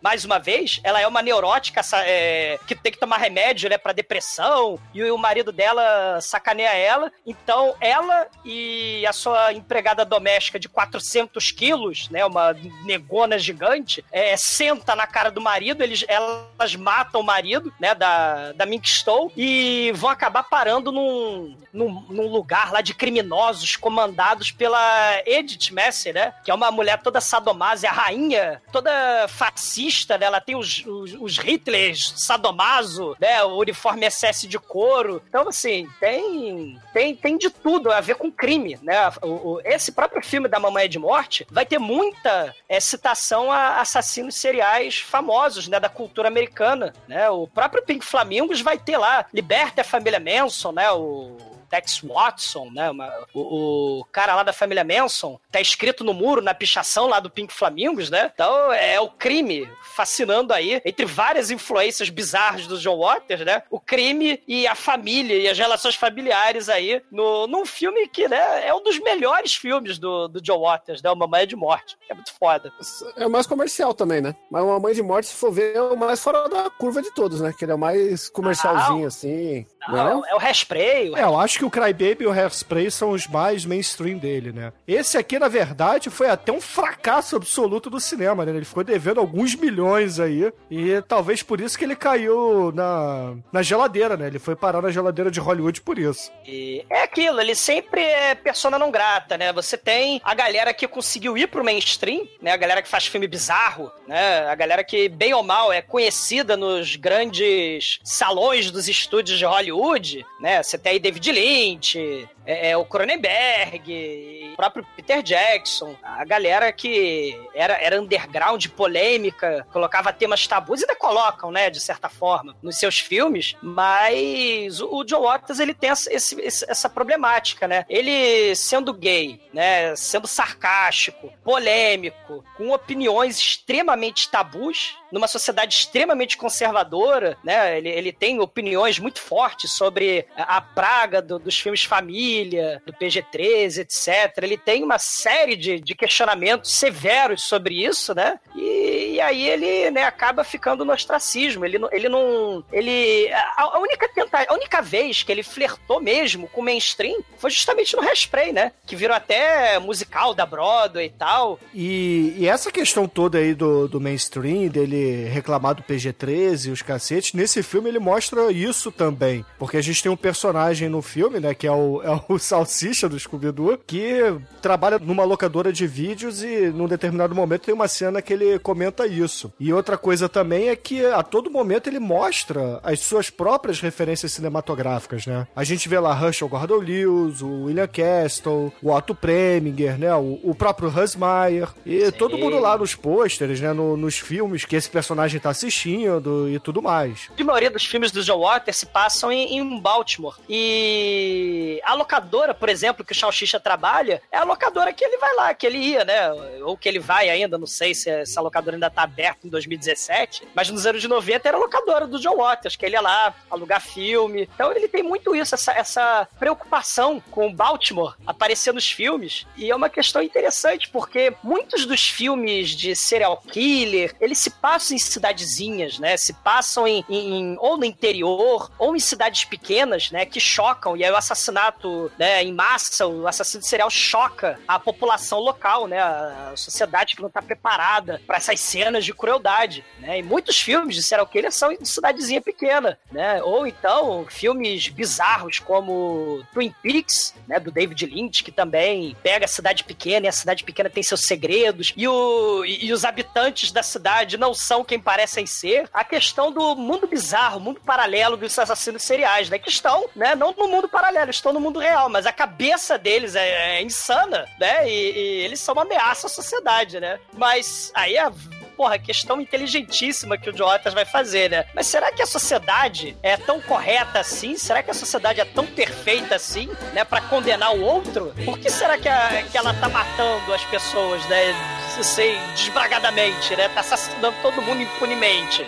mais 0.01 0.25
uma 0.25 0.39
vez, 0.39 0.81
ela 0.83 0.99
é 0.99 1.07
uma 1.07 1.21
neurótica 1.21 1.79
é, 2.03 2.59
que 2.67 2.75
tem 2.75 2.91
que 2.91 2.99
tomar 2.99 3.15
remédio, 3.15 3.69
né, 3.69 3.77
pra 3.77 3.93
depressão, 3.93 4.77
e 4.93 5.01
o 5.09 5.17
marido 5.17 5.53
dela 5.53 6.19
sacaneia 6.19 6.75
ela. 6.75 7.13
Então, 7.25 7.73
ela 7.79 8.27
e 8.43 9.05
a 9.07 9.13
sua 9.13 9.53
empregada 9.53 10.03
doméstica 10.03 10.59
de 10.59 10.67
400 10.67 11.49
quilos, 11.53 12.09
né, 12.09 12.25
uma 12.25 12.53
negona 12.83 13.39
gigante, 13.39 14.03
é, 14.11 14.35
senta 14.35 14.97
na 14.97 15.07
cara 15.07 15.31
do 15.31 15.39
marido, 15.39 15.81
eles, 15.81 16.03
elas 16.09 16.75
matam 16.75 17.21
o 17.21 17.23
marido, 17.23 17.73
né, 17.79 17.95
da, 17.95 18.51
da 18.51 18.65
Mink 18.65 18.89
e 19.37 19.93
vão 19.95 20.09
acabar 20.09 20.43
parando 20.43 20.91
num, 20.91 21.55
num, 21.73 22.05
num 22.09 22.27
lugar 22.27 22.71
lá 22.71 22.81
de 22.81 22.93
criminosos 22.93 23.75
comandados 23.75 24.51
pela 24.51 25.21
Edith 25.25 25.71
Messer, 25.71 26.13
né, 26.13 26.33
que 26.43 26.51
é 26.51 26.53
uma 26.53 26.71
mulher 26.71 27.01
toda 27.01 27.21
sadomaso, 27.21 27.85
é 27.85 27.89
a 27.89 27.93
rainha, 27.93 28.61
toda 28.71 29.27
fascista, 29.27 30.17
né, 30.17 30.25
ela 30.25 30.41
tem 30.41 30.55
os, 30.55 30.85
os, 30.85 31.13
os 31.19 31.37
Hitlers 31.37 32.13
sadomaso, 32.17 33.15
né, 33.19 33.43
o 33.43 33.57
uniforme 33.57 34.09
SS 34.09 34.47
de 34.47 34.59
couro. 34.59 35.21
Então, 35.27 35.47
assim, 35.47 35.87
tem, 35.99 36.79
tem, 36.93 37.15
tem 37.15 37.37
de 37.37 37.49
tudo 37.49 37.91
a 37.91 38.01
ver 38.01 38.15
com 38.15 38.31
crime, 38.31 38.79
né? 38.81 38.95
O, 39.21 39.27
o, 39.27 39.61
esse 39.63 39.91
próprio 39.91 40.23
filme 40.23 40.47
da 40.47 40.59
Mamãe 40.59 40.89
de 40.89 40.99
Morte 40.99 41.45
vai 41.49 41.65
ter 41.65 41.79
muita 41.79 42.55
é, 42.67 42.79
citação 42.79 43.51
a 43.51 43.79
assassinos 43.79 44.35
seriais 44.35 44.99
famosos, 44.99 45.67
né, 45.67 45.79
da 45.79 45.89
cultura 45.89 46.27
americana, 46.27 46.93
né? 47.07 47.29
O 47.29 47.47
próprio 47.47 47.83
Pink 47.83 48.05
Flamingos 48.05 48.61
vai 48.61 48.77
ter 48.77 48.97
lá, 48.97 49.25
liberta 49.33 49.81
a 49.81 49.85
família 49.85 50.19
Manson, 50.19 50.71
né? 50.71 50.91
O 50.91 51.37
Tex 51.69 52.01
Watson, 52.01 52.69
né? 52.73 52.89
Uma, 52.89 53.11
o, 53.33 53.99
o, 53.99 54.05
cara 54.05 54.35
lá 54.35 54.43
da 54.43 54.53
família 54.53 54.83
Manson, 54.83 55.39
tá 55.51 55.61
escrito 55.61 56.03
no 56.03 56.13
muro, 56.13 56.41
na 56.41 56.53
pichação 56.53 57.07
lá 57.07 57.19
do 57.19 57.29
Pink 57.29 57.53
Flamingos, 57.53 58.09
né? 58.09 58.31
Então 58.33 58.71
é 58.73 58.99
o 58.99 59.09
crime 59.09 59.69
fascinando 59.95 60.53
aí, 60.53 60.81
entre 60.85 61.05
várias 61.05 61.51
influências 61.51 62.09
bizarras 62.09 62.67
do 62.67 62.77
John 62.79 62.99
Waters, 62.99 63.45
né? 63.45 63.63
O 63.69 63.79
crime 63.79 64.41
e 64.47 64.67
a 64.67 64.75
família 64.75 65.37
e 65.37 65.47
as 65.47 65.57
relações 65.57 65.95
familiares 65.95 66.69
aí 66.69 67.01
no, 67.11 67.47
num 67.47 67.65
filme 67.65 68.07
que, 68.07 68.27
né, 68.27 68.67
é 68.67 68.73
um 68.73 68.83
dos 68.83 68.99
melhores 68.99 69.53
filmes 69.53 69.99
do, 69.99 70.27
do 70.27 70.41
John 70.41 70.61
Waters, 70.61 71.01
né? 71.01 71.11
Uma 71.11 71.27
Mãe 71.27 71.45
de 71.45 71.55
Morte. 71.55 71.97
É 72.09 72.13
muito 72.13 72.33
foda. 72.33 72.71
É 73.15 73.25
o 73.25 73.29
mais 73.29 73.45
comercial 73.45 73.93
também, 73.93 74.21
né? 74.21 74.35
Mas 74.49 74.63
Uma 74.63 74.79
Mãe 74.79 74.93
de 74.93 75.03
Morte, 75.03 75.27
se 75.27 75.35
for 75.35 75.51
ver, 75.51 75.75
é 75.75 75.81
o 75.81 75.97
mais 75.97 76.21
fora 76.21 76.47
da 76.47 76.69
curva 76.69 77.01
de 77.01 77.11
todos, 77.13 77.41
né? 77.41 77.53
Que 77.57 77.65
ele 77.65 77.71
é 77.71 77.75
o 77.75 77.79
mais 77.79 78.29
comercialzinho, 78.29 79.07
assim. 79.07 79.65
Não, 79.87 80.25
é 80.25 80.35
o 80.35 80.39
Hairspray. 80.39 81.09
O 81.09 81.17
é, 81.17 81.23
eu 81.23 81.39
acho 81.39 81.58
que 81.59 81.65
o 81.65 81.69
Crybaby 81.69 82.23
e 82.23 82.25
o 82.25 82.31
Hairspray 82.31 82.89
são 82.89 83.09
os 83.09 83.27
mais 83.27 83.65
mainstream 83.65 84.17
dele, 84.17 84.53
né? 84.53 84.71
Esse 84.87 85.17
aqui, 85.17 85.37
na 85.37 85.49
verdade, 85.49 86.09
foi 86.09 86.29
até 86.29 86.53
um 86.53 86.61
fracasso 86.61 87.35
absoluto 87.35 87.89
do 87.89 87.99
cinema, 87.99 88.45
né? 88.45 88.55
Ele 88.55 88.63
ficou 88.63 88.81
devendo 88.81 89.19
alguns 89.19 89.55
milhões 89.55 90.21
aí. 90.21 90.53
E 90.71 91.01
talvez 91.05 91.43
por 91.43 91.59
isso 91.59 91.77
que 91.77 91.83
ele 91.83 91.97
caiu 91.97 92.71
na, 92.71 93.35
na 93.51 93.61
geladeira, 93.61 94.15
né? 94.15 94.27
Ele 94.27 94.39
foi 94.39 94.55
parar 94.55 94.81
na 94.81 94.89
geladeira 94.89 95.29
de 95.29 95.41
Hollywood 95.41 95.81
por 95.81 95.99
isso. 95.99 96.31
E 96.47 96.85
é 96.89 97.03
aquilo, 97.03 97.41
ele 97.41 97.53
sempre 97.53 98.01
é 98.01 98.33
persona 98.35 98.79
não 98.79 98.89
grata, 98.89 99.37
né? 99.37 99.51
Você 99.51 99.77
tem 99.77 100.21
a 100.23 100.33
galera 100.33 100.73
que 100.73 100.87
conseguiu 100.87 101.37
ir 101.37 101.47
pro 101.47 101.63
mainstream, 101.63 102.25
né? 102.41 102.53
A 102.53 102.57
galera 102.57 102.81
que 102.81 102.87
faz 102.87 103.05
filme 103.07 103.27
bizarro, 103.27 103.91
né? 104.07 104.47
A 104.47 104.55
galera 104.55 104.81
que, 104.81 105.09
bem 105.09 105.33
ou 105.33 105.43
mal, 105.43 105.73
é 105.73 105.81
conhecida 105.81 106.55
nos 106.55 106.95
grandes 106.95 107.99
salões 108.01 108.71
dos 108.71 108.87
estúdios 108.87 109.37
de 109.37 109.43
Hollywood, 109.43 110.25
né? 110.39 110.63
Você 110.63 110.77
tem 110.77 110.93
aí 110.93 110.99
David 110.99 111.29
Lynch, 111.33 111.48
é, 111.49 112.29
é, 112.49 112.75
o 112.75 112.83
Cronenberg, 112.83 114.49
o 114.53 114.55
próprio 114.55 114.85
Peter 114.95 115.21
Jackson, 115.21 115.95
a 116.01 116.25
galera 116.25 116.71
que 116.71 117.39
era, 117.53 117.73
era 117.73 118.01
underground, 118.01 118.65
polêmica, 118.69 119.67
colocava 119.71 120.11
temas 120.11 120.47
tabus, 120.47 120.81
ainda 120.81 120.95
colocam, 120.95 121.51
né, 121.51 121.69
de 121.69 121.79
certa 121.79 122.09
forma, 122.09 122.55
nos 122.61 122.77
seus 122.77 122.99
filmes, 122.99 123.55
mas 123.61 124.81
o, 124.81 124.97
o 124.97 125.03
John 125.03 125.21
Waters, 125.21 125.59
ele 125.59 125.75
tem 125.75 125.91
essa, 125.91 126.11
esse, 126.11 126.41
essa 126.43 126.89
problemática, 126.89 127.67
né? 127.67 127.85
Ele 127.87 128.55
sendo 128.55 128.93
gay, 128.93 129.39
né, 129.53 129.95
sendo 129.95 130.27
sarcástico, 130.27 131.31
polêmico, 131.43 132.43
com 132.57 132.71
opiniões 132.71 133.37
extremamente 133.37 134.29
tabus, 134.29 134.97
numa 135.11 135.27
sociedade 135.27 135.75
extremamente 135.75 136.37
conservadora, 136.37 137.37
né? 137.43 137.77
Ele, 137.77 137.89
ele 137.89 138.11
tem 138.11 138.39
opiniões 138.39 138.97
muito 138.97 139.19
fortes 139.19 139.71
sobre 139.71 140.25
a, 140.35 140.57
a 140.57 140.61
praga 140.61 141.21
do, 141.21 141.37
dos 141.37 141.59
filmes 141.59 141.83
família, 141.83 142.38
do 142.85 142.93
PG-13, 142.93 143.79
etc. 143.79 144.37
Ele 144.41 144.57
tem 144.57 144.83
uma 144.83 144.99
série 144.99 145.55
de, 145.55 145.79
de 145.79 145.95
questionamentos 145.95 146.71
severos 146.73 147.43
sobre 147.43 147.85
isso, 147.85 148.13
né? 148.13 148.39
E, 148.55 149.15
e, 149.15 149.21
aí 149.21 149.47
ele 149.47 149.91
né, 149.91 150.03
acaba 150.03 150.43
ficando 150.43 150.85
no 150.85 150.93
ostracismo. 150.93 151.65
Ele, 151.65 151.79
ele 151.91 152.09
não. 152.09 152.63
Ele. 152.71 153.31
A, 153.33 153.63
a 153.75 153.79
única 153.79 154.07
tenta, 154.09 154.45
a 154.47 154.53
única 154.53 154.81
vez 154.81 155.23
que 155.23 155.31
ele 155.31 155.43
flertou 155.43 156.01
mesmo 156.01 156.47
com 156.47 156.61
o 156.61 156.63
mainstream 156.63 157.21
foi 157.37 157.49
justamente 157.49 157.95
no 157.95 158.01
Hairspray, 158.01 158.51
né? 158.51 158.71
Que 158.85 158.95
virou 158.95 159.15
até 159.15 159.79
musical 159.79 160.33
da 160.33 160.45
Broadway 160.45 161.07
e 161.07 161.09
tal. 161.09 161.59
E, 161.73 162.33
e 162.37 162.47
essa 162.47 162.71
questão 162.71 163.07
toda 163.07 163.37
aí 163.37 163.53
do, 163.53 163.87
do 163.87 163.99
mainstream, 163.99 164.67
dele 164.67 165.25
reclamar 165.25 165.75
do 165.75 165.83
PG-13 165.83 166.67
e 166.67 166.71
os 166.71 166.81
cacetes, 166.81 167.33
nesse 167.33 167.63
filme 167.63 167.89
ele 167.89 167.99
mostra 167.99 168.51
isso 168.51 168.91
também. 168.91 169.45
Porque 169.57 169.77
a 169.77 169.81
gente 169.81 170.01
tem 170.01 170.11
um 170.11 170.17
personagem 170.17 170.89
no 170.89 171.01
filme, 171.01 171.39
né, 171.39 171.53
que 171.53 171.67
é 171.67 171.71
o, 171.71 172.01
é 172.03 172.09
o 172.11 172.28
Salsicha 172.37 173.07
do 173.07 173.17
Scooby-Doo, 173.17 173.79
que 173.87 174.19
trabalha 174.61 174.99
numa 174.99 175.23
locadora 175.23 175.71
de 175.71 175.87
vídeos 175.87 176.43
e 176.43 176.67
num 176.67 176.87
determinado 176.87 177.33
momento 177.33 177.61
tem 177.61 177.73
uma 177.73 177.87
cena 177.87 178.21
que 178.21 178.33
ele 178.33 178.59
comenta 178.59 179.07
isso. 179.07 179.51
E 179.57 179.71
outra 179.71 179.97
coisa 179.97 180.27
também 180.27 180.67
é 180.67 180.75
que 180.75 181.05
a 181.05 181.23
todo 181.23 181.49
momento 181.49 181.87
ele 181.87 181.99
mostra 181.99 182.79
as 182.83 182.99
suas 182.99 183.29
próprias 183.29 183.79
referências 183.79 184.33
cinematográficas, 184.33 185.25
né? 185.25 185.47
A 185.55 185.63
gente 185.63 185.87
vê 185.87 185.97
lá 185.97 186.19
Herschel 186.21 186.49
Gordon 186.49 186.79
Lewis, 186.79 187.41
o 187.41 187.63
William 187.63 187.87
Castle, 187.87 188.73
o 188.81 188.91
Otto 188.91 189.15
Preminger, 189.15 189.97
né? 189.97 190.13
O, 190.15 190.39
o 190.43 190.53
próprio 190.53 190.89
Hans 190.89 191.15
Meyer. 191.15 191.69
E 191.85 192.05
Sim. 192.05 192.11
todo 192.11 192.37
mundo 192.37 192.59
lá 192.59 192.77
nos 192.77 192.95
pôsteres, 192.95 193.61
né? 193.61 193.71
No, 193.71 193.95
nos 193.95 194.19
filmes 194.19 194.65
que 194.65 194.75
esse 194.75 194.89
esse 194.89 194.91
personagem 194.91 195.39
tá 195.39 195.51
assistindo 195.51 196.49
e 196.49 196.59
tudo 196.59 196.81
mais. 196.81 197.29
A 197.39 197.43
maioria 197.43 197.69
dos 197.69 197.85
filmes 197.85 198.11
do 198.11 198.23
John 198.23 198.39
Waters 198.39 198.77
se 198.77 198.85
passam 198.87 199.31
em, 199.31 199.57
em 199.57 199.79
Baltimore. 199.79 200.35
E 200.49 201.79
a 201.85 201.93
locadora, 201.93 202.18
por 202.53 202.69
exemplo, 202.69 203.05
que 203.05 203.11
o 203.11 203.15
Salsicha 203.15 203.59
trabalha, 203.59 204.21
é 204.31 204.37
a 204.37 204.43
locadora 204.43 204.91
que 204.93 205.03
ele 205.03 205.17
vai 205.17 205.35
lá, 205.35 205.53
que 205.53 205.65
ele 205.65 205.77
ia, 205.77 206.03
né? 206.03 206.31
Ou 206.63 206.77
que 206.77 206.89
ele 206.89 206.99
vai 206.99 207.29
ainda, 207.29 207.57
não 207.57 207.67
sei 207.67 207.93
se 207.93 208.09
essa 208.09 208.41
locadora 208.41 208.75
ainda 208.75 208.89
tá 208.89 209.03
aberta 209.03 209.45
em 209.45 209.49
2017, 209.49 210.47
mas 210.55 210.69
nos 210.69 210.85
anos 210.85 211.03
90 211.03 211.47
era 211.47 211.57
a 211.57 211.59
locadora 211.59 212.07
do 212.07 212.19
John 212.19 212.37
Waters, 212.37 212.75
que 212.75 212.85
ele 212.85 212.95
ia 212.95 213.01
lá 213.01 213.33
alugar 213.49 213.81
filme. 213.81 214.49
Então 214.53 214.71
ele 214.71 214.87
tem 214.87 215.03
muito 215.03 215.35
isso, 215.35 215.55
essa, 215.55 215.71
essa 215.73 216.27
preocupação 216.37 217.21
com 217.31 217.53
Baltimore 217.53 218.15
aparecer 218.25 218.73
nos 218.73 218.89
filmes. 218.89 219.45
E 219.55 219.69
é 219.69 219.75
uma 219.75 219.89
questão 219.89 220.21
interessante, 220.21 220.89
porque 220.89 221.33
muitos 221.43 221.85
dos 221.85 222.07
filmes 222.07 222.71
de 222.71 222.95
serial 222.95 223.37
killer, 223.37 224.15
eles 224.19 224.39
se 224.39 224.49
passam 224.49 224.79
passam 224.79 224.95
em 224.95 224.99
cidadezinhas, 224.99 225.99
né? 225.99 226.15
Se 226.15 226.31
passam 226.31 226.87
em, 226.87 227.03
em, 227.09 227.57
ou 227.59 227.77
no 227.77 227.85
interior 227.85 228.71
ou 228.77 228.95
em 228.95 228.99
cidades 228.99 229.43
pequenas, 229.43 230.09
né? 230.11 230.25
Que 230.25 230.39
chocam. 230.39 230.95
E 230.95 231.03
aí 231.03 231.11
o 231.11 231.15
assassinato, 231.15 231.98
né? 232.17 232.43
Em 232.43 232.53
massa, 232.53 233.07
o 233.07 233.27
assassino 233.27 233.63
serial 233.63 233.89
choca 233.89 234.59
a 234.67 234.79
população 234.79 235.39
local, 235.39 235.87
né? 235.87 235.99
A 235.99 236.53
sociedade 236.55 237.15
que 237.15 237.21
não 237.21 237.27
está 237.27 237.41
preparada 237.41 238.21
para 238.25 238.37
essas 238.37 238.59
cenas 238.59 239.05
de 239.05 239.13
crueldade, 239.13 239.83
né? 239.99 240.19
E 240.19 240.23
muitos 240.23 240.59
filmes 240.59 240.95
de 240.95 241.03
serial 241.03 241.27
killer 241.27 241.51
são 241.51 241.71
em 241.71 241.83
cidadezinha 241.83 242.41
pequena, 242.41 242.97
né? 243.11 243.41
Ou 243.43 243.65
então 243.65 244.25
filmes 244.29 244.87
bizarros 244.89 245.59
como 245.59 246.43
Twin 246.53 246.73
Peaks, 246.81 247.33
né? 247.47 247.59
Do 247.59 247.71
David 247.71 248.05
Lynch, 248.05 248.43
que 248.43 248.51
também 248.51 249.15
pega 249.21 249.45
a 249.45 249.47
cidade 249.47 249.83
pequena 249.83 250.25
e 250.25 250.29
a 250.29 250.33
cidade 250.33 250.63
pequena 250.63 250.89
tem 250.89 251.03
seus 251.03 251.21
segredos 251.21 251.93
e, 251.95 252.07
o, 252.07 252.63
e, 252.65 252.85
e 252.85 252.93
os 252.93 253.05
habitantes 253.05 253.71
da 253.71 253.83
cidade 253.83 254.37
não 254.37 254.53
são 254.53 254.83
quem 254.83 254.99
parecem 254.99 255.45
ser, 255.45 255.89
a 255.93 256.03
questão 256.03 256.51
do 256.51 256.75
mundo 256.75 257.07
bizarro, 257.07 257.59
mundo 257.59 257.81
paralelo 257.85 258.37
dos 258.37 258.57
assassinos 258.57 259.03
seriais, 259.03 259.49
né? 259.49 259.57
Que 259.57 259.69
estão, 259.69 260.07
né, 260.15 260.35
não 260.35 260.53
no 260.57 260.67
mundo 260.67 260.87
paralelo, 260.87 261.31
estão 261.31 261.53
no 261.53 261.59
mundo 261.59 261.79
real, 261.79 261.88
mas 262.09 262.25
a 262.25 262.31
cabeça 262.31 262.97
deles 262.97 263.35
é, 263.35 263.77
é 263.77 263.81
insana, 263.81 264.45
né? 264.59 264.87
E, 264.89 264.91
e, 264.91 265.45
eles 265.45 265.59
são 265.59 265.73
uma 265.73 265.83
ameaça 265.83 266.27
à 266.27 266.29
sociedade, 266.29 266.99
né? 266.99 267.19
Mas 267.33 267.91
aí 267.95 268.17
a 268.17 268.31
porra, 268.79 268.97
questão 268.97 269.41
inteligentíssima 269.41 270.37
que 270.37 270.49
o 270.49 270.55
Joatas 270.55 270.93
vai 270.93 271.03
fazer, 271.03 271.49
né? 271.49 271.65
Mas 271.75 271.85
será 271.87 272.13
que 272.13 272.21
a 272.21 272.25
sociedade 272.25 273.13
é 273.21 273.35
tão 273.35 273.59
correta 273.59 274.21
assim? 274.21 274.55
Será 274.57 274.81
que 274.81 274.89
a 274.89 274.93
sociedade 274.93 275.41
é 275.41 275.43
tão 275.43 275.67
perfeita 275.67 276.35
assim, 276.35 276.69
né? 276.93 277.03
Pra 277.03 277.19
condenar 277.19 277.75
o 277.75 277.81
outro? 277.81 278.33
Por 278.45 278.57
que 278.57 278.69
será 278.69 278.97
que, 278.97 279.09
a, 279.09 279.43
que 279.51 279.57
ela 279.57 279.73
tá 279.73 279.89
matando 279.89 280.53
as 280.53 280.63
pessoas, 280.63 281.21
né? 281.27 281.53
Sei, 282.01 282.39
desbragadamente, 282.55 283.53
né? 283.57 283.67
Tá 283.67 283.81
assassinando 283.81 284.37
todo 284.41 284.61
mundo 284.61 284.81
impunemente. 284.81 285.67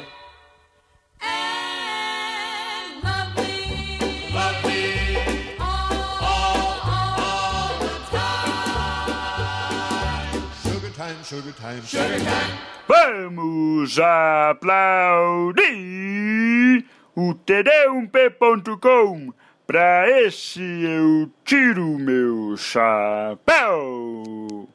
Vamos 12.88 14.00
aplaudir 14.00 15.66
o 17.16 17.34
td1p.com. 17.34 19.34
Pra 19.66 20.08
esse 20.10 20.62
eu 20.62 21.32
tiro 21.46 21.98
meu 21.98 22.56
chapéu. 22.58 23.74
O 24.54 24.68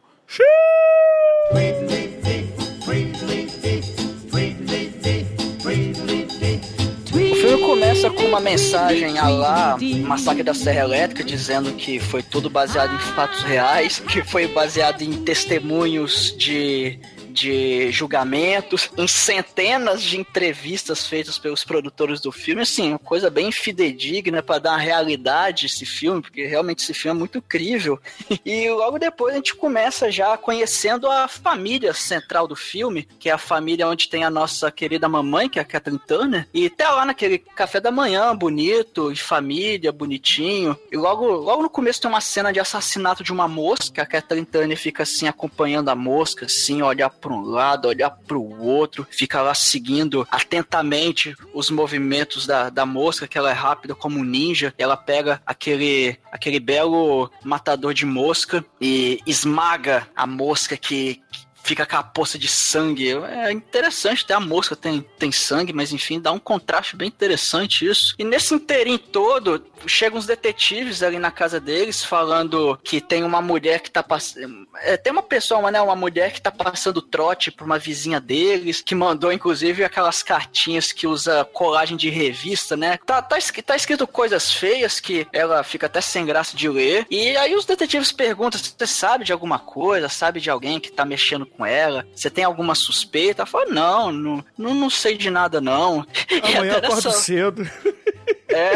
começa 7.97 8.11
com 8.11 8.25
uma 8.25 8.41
mensagem 8.41 9.19
a 9.19 9.27
lá 9.29 9.79
Massacre 10.05 10.43
da 10.43 10.53
Serra 10.53 10.81
Elétrica, 10.85 11.25
dizendo 11.25 11.73
que 11.73 11.99
foi 11.99 12.23
tudo 12.23 12.51
baseado 12.51 12.95
em 12.95 12.99
fatos 12.99 13.43
reais, 13.43 14.01
que 14.01 14.23
foi 14.23 14.47
baseado 14.47 15.01
em 15.01 15.13
testemunhos 15.23 16.35
de 16.37 16.99
de 17.37 17.93
julgamentos, 17.93 18.91
em 18.97 19.07
centenas 19.07 20.03
de 20.03 20.19
entrevistas 20.19 21.07
feitas 21.07 21.39
pelos 21.39 21.63
produtores 21.63 22.21
do 22.21 22.33
filme, 22.33 22.63
assim, 22.63 22.91
uma 22.91 22.99
coisa 22.99 23.29
bem 23.29 23.53
fidedigna 23.53 24.43
para 24.43 24.59
dar 24.59 24.77
realidade 24.79 25.67
esse 25.67 25.85
filme, 25.85 26.23
porque 26.23 26.47
realmente 26.47 26.83
esse 26.83 26.95
filme 26.95 27.17
é 27.17 27.19
muito 27.19 27.39
incrível. 27.39 28.01
E 28.45 28.71
logo 28.71 28.99
depois 28.99 29.35
a 29.35 29.37
gente 29.37 29.55
começa 29.55 30.11
já 30.11 30.37
conhecendo 30.37 31.11
a 31.11 31.29
família 31.29 31.93
central 31.93 32.49
do 32.49 32.57
filme, 32.57 33.07
que 33.19 33.29
é 33.29 33.33
a 33.33 33.39
família 33.39 33.87
onde 33.87 34.09
tem 34.09 34.25
a 34.25 34.31
nossa 34.31 34.71
querida 34.71 35.09
mamãe, 35.09 35.49
que 35.49 35.59
é 35.59 35.63
a 35.63 35.65
Kathleen 35.65 35.99
Turner, 35.99 36.49
e 36.55 36.67
até 36.67 36.89
lá 36.89 37.05
naquele 37.05 37.39
café 37.39 37.81
da 37.81 37.91
manhã 37.91 38.35
bonito, 38.35 39.13
de 39.13 39.23
família, 39.23 39.93
bonitinho. 39.93 40.79
E 40.91 40.97
logo, 40.97 41.27
logo 41.27 41.63
no 41.63 41.71
começo 41.71 42.01
tem 42.01 42.11
uma 42.11 42.21
cena 42.21 42.53
de 42.53 42.61
assassinato 42.61 43.23
de 43.23 43.33
uma 43.33 43.47
mosca, 43.47 44.03
a 44.03 44.07
Kathleen 44.07 44.45
Turner 44.45 44.79
fica 44.79 45.03
assim 45.03 45.29
acompanhando 45.29 45.91
a 45.91 45.95
mosca, 45.95 46.47
assim, 46.47 46.81
olha 46.81 47.11
para 47.27 47.35
um 47.35 47.43
lado, 47.43 47.89
olhar 47.89 48.11
para 48.11 48.39
o 48.39 48.65
outro, 48.65 49.05
fica 49.11 49.43
lá 49.43 49.53
seguindo 49.53 50.25
atentamente 50.31 51.35
os 51.53 51.71
movimentos 51.71 52.47
da, 52.47 52.71
da 52.71 52.87
mosca, 52.87 53.27
que 53.27 53.37
ela 53.37 53.51
é 53.51 53.53
rápida 53.53 53.97
como 53.97 54.21
um 54.21 54.25
ninja. 54.25 54.73
Ela 54.79 54.97
pega 54.97 55.43
aquele, 55.45 56.17
aquele 56.31 56.61
belo 56.61 57.29
matador 57.43 57.93
de 57.93 58.07
mosca 58.07 58.65
e 58.81 59.19
esmaga 59.27 60.07
a 60.15 60.25
mosca 60.25 60.77
que, 60.77 61.21
que 61.33 61.46
fica 61.67 61.85
com 61.85 61.97
a 61.97 62.03
poça 62.03 62.39
de 62.39 62.49
sangue. 62.49 63.13
É 63.13 63.51
interessante, 63.51 64.25
até 64.25 64.35
a 64.35 64.41
mosca 64.41 64.77
tem, 64.77 65.05
tem 65.19 65.33
sangue, 65.33 65.73
mas 65.73 65.93
enfim, 65.93 66.21
dá 66.21 66.31
um 66.31 66.39
contraste 66.39 66.97
bem 66.97 67.09
interessante 67.09 67.85
isso. 67.85 68.15
E 68.19 68.25
nesse 68.25 68.55
inteirinho 68.55 68.99
todo, 68.99 69.65
chegam 69.87 70.19
uns 70.19 70.27
detetives 70.27 71.03
ali 71.03 71.19
na 71.19 71.31
casa 71.31 71.59
deles 71.59 72.05
falando 72.05 72.79
que 72.85 73.01
tem 73.01 73.25
uma 73.25 73.43
mulher 73.43 73.81
que 73.81 73.91
tá 73.91 74.03
passando. 74.03 74.67
É, 74.77 74.97
tem 74.97 75.13
uma 75.13 75.23
pessoa, 75.23 75.71
né? 75.71 75.81
Uma 75.81 75.97
mulher 75.97 76.33
que 76.33 76.41
tá 76.41 76.51
passando 76.51 77.03
trote 77.03 77.51
pra 77.51 77.65
uma 77.65 77.79
vizinha 77.79 78.21
deles, 78.21 78.81
que 78.81 78.95
mandou, 78.95 79.33
inclusive, 79.33 79.85
aquelas 79.85 80.23
cartinhas 80.23 80.93
que 80.93 81.07
usa 81.07 81.45
colagem 81.53 81.97
de 81.97 82.09
revista, 82.09 82.77
né? 82.77 82.99
Tá, 83.05 83.21
tá, 83.21 83.37
tá 83.65 83.77
escrito 83.77 84.07
coisas 84.07 84.53
feias 84.53 85.01
que 85.01 85.27
ela 85.33 85.65
fica 85.65 85.87
até 85.87 86.01
sem 86.01 86.25
graça 86.25 86.57
de 86.57 86.69
ler. 86.69 87.07
E 87.11 87.37
aí 87.37 87.55
os 87.55 87.65
detetives 87.65 88.13
perguntam: 88.13 88.61
você 88.61 88.87
sabe 88.87 89.25
de 89.25 89.33
alguma 89.33 89.59
coisa? 89.59 90.09
Sabe 90.09 90.41
de 90.41 90.49
alguém 90.51 90.79
que 90.79 90.93
tá 90.93 91.05
mexendo 91.05 91.47
com 91.57 91.65
ela? 91.65 92.07
Você 92.15 92.31
tem 92.31 92.45
alguma 92.45 92.75
suspeita? 92.75 93.43
Ela 93.43 93.47
fala, 93.47 93.67
não, 93.67 94.13
não, 94.13 94.45
não, 94.57 94.75
não 94.75 94.91
sei 94.91 95.17
de 95.17 95.31
nada, 95.31 95.61
não. 95.61 96.07
Amanhã 96.43 96.73
eu 96.73 96.79
acordo 96.79 97.13
cedo. 97.13 97.69
É. 98.49 98.73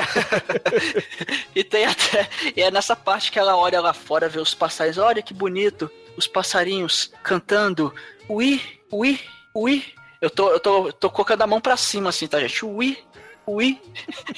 e 1.54 1.64
tem 1.64 1.86
até. 1.86 2.28
E 2.56 2.60
é 2.60 2.70
nessa 2.70 2.94
parte 2.94 3.30
que 3.30 3.38
ela 3.38 3.56
olha 3.56 3.80
lá 3.80 3.92
fora, 3.92 4.28
vê 4.28 4.40
os 4.40 4.54
passarinhos. 4.54 4.98
Olha 4.98 5.22
que 5.22 5.32
bonito. 5.32 5.90
Os 6.16 6.26
passarinhos 6.26 7.12
cantando. 7.22 7.92
Ui, 8.28 8.60
ui, 8.92 9.18
ui. 9.54 9.84
Eu 10.20 10.28
tô, 10.28 10.50
eu 10.50 10.60
tô, 10.60 10.92
tô 10.92 11.08
colocando 11.08 11.42
a 11.42 11.46
mão 11.46 11.60
pra 11.60 11.76
cima 11.76 12.10
assim, 12.10 12.26
tá, 12.26 12.38
gente? 12.40 12.64
Ui, 12.64 12.98
ui. 13.46 13.80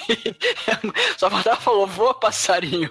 Só 1.17 1.31
faltava 1.31 1.61
falou, 1.61 1.87
voa, 1.87 2.15
passarinho. 2.15 2.91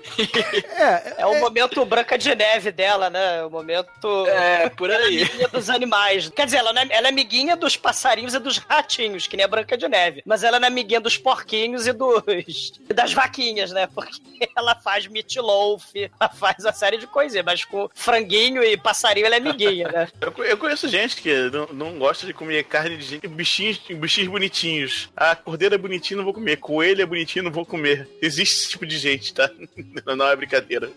É, 0.76 1.22
é 1.22 1.26
o 1.26 1.40
momento 1.40 1.86
Branca 1.86 2.18
de 2.18 2.34
Neve 2.34 2.72
dela, 2.72 3.10
né? 3.10 3.44
O 3.44 3.50
momento. 3.50 4.28
É, 4.28 4.70
por 4.70 4.90
aí. 4.90 5.24
Amiguinha 5.24 5.48
dos 5.48 5.70
animais. 5.70 6.30
Quer 6.30 6.46
dizer, 6.46 6.58
ela, 6.58 6.72
é, 6.80 6.88
ela 6.92 7.08
é 7.08 7.10
amiguinha 7.10 7.56
dos 7.56 7.76
passarinhos 7.76 8.34
e 8.34 8.40
dos 8.40 8.58
ratinhos, 8.58 9.28
que 9.28 9.36
nem 9.36 9.46
a 9.46 9.48
Branca 9.48 9.78
de 9.78 9.88
Neve. 9.88 10.22
Mas 10.26 10.44
ela 10.44 10.58
é 10.58 10.66
amiguinha 10.66 11.00
dos 11.00 11.18
porquinhos 11.18 11.88
e 11.88 11.94
dos. 11.94 12.74
e 12.90 12.94
das 12.94 13.14
vaquinhas, 13.14 13.72
né? 13.72 13.88
Porque 13.88 14.22
ela 14.56 14.76
faz 14.76 15.08
meatloaf, 15.08 16.12
ela 16.20 16.30
faz 16.30 16.64
uma 16.64 16.74
série 16.74 16.98
de 16.98 17.08
coisinhas, 17.08 17.46
mas 17.46 17.66
com 17.66 17.90
franguinho 17.94 18.64
e 18.64 18.78
passarinho 18.78 19.26
ela 19.26 19.36
é 19.36 19.40
amiguinha, 19.40 19.88
né? 19.88 20.08
Eu, 20.22 20.46
eu 20.46 20.58
conheço 20.58 20.88
gente 20.88 21.18
que 21.18 21.34
não, 21.50 21.68
não 21.68 22.00
gosta 22.00 22.26
de 22.26 22.34
comer 22.34 22.64
carne 22.64 22.98
de 22.98 23.04
gente, 23.04 23.28
bichinhos, 23.28 23.78
bichinhos 23.78 24.30
bonitinhos. 24.30 25.10
A 25.16 25.36
cordeira 25.36 25.76
é 25.76 25.78
bonitinha, 26.12 26.18
não 26.18 26.24
vou 26.24 26.34
comer. 26.34 26.58
Coelho 26.58 27.02
é 27.02 27.06
bonitinho, 27.06 27.46
não 27.46 27.52
vou 27.52 27.66
comer. 27.66 28.08
Existe 28.22 28.56
esse 28.56 28.70
tipo 28.70 28.86
de 28.86 28.98
gente, 28.98 29.34
tá? 29.34 29.50
Não 30.06 30.28
é 30.28 30.36
brincadeira. 30.36 30.92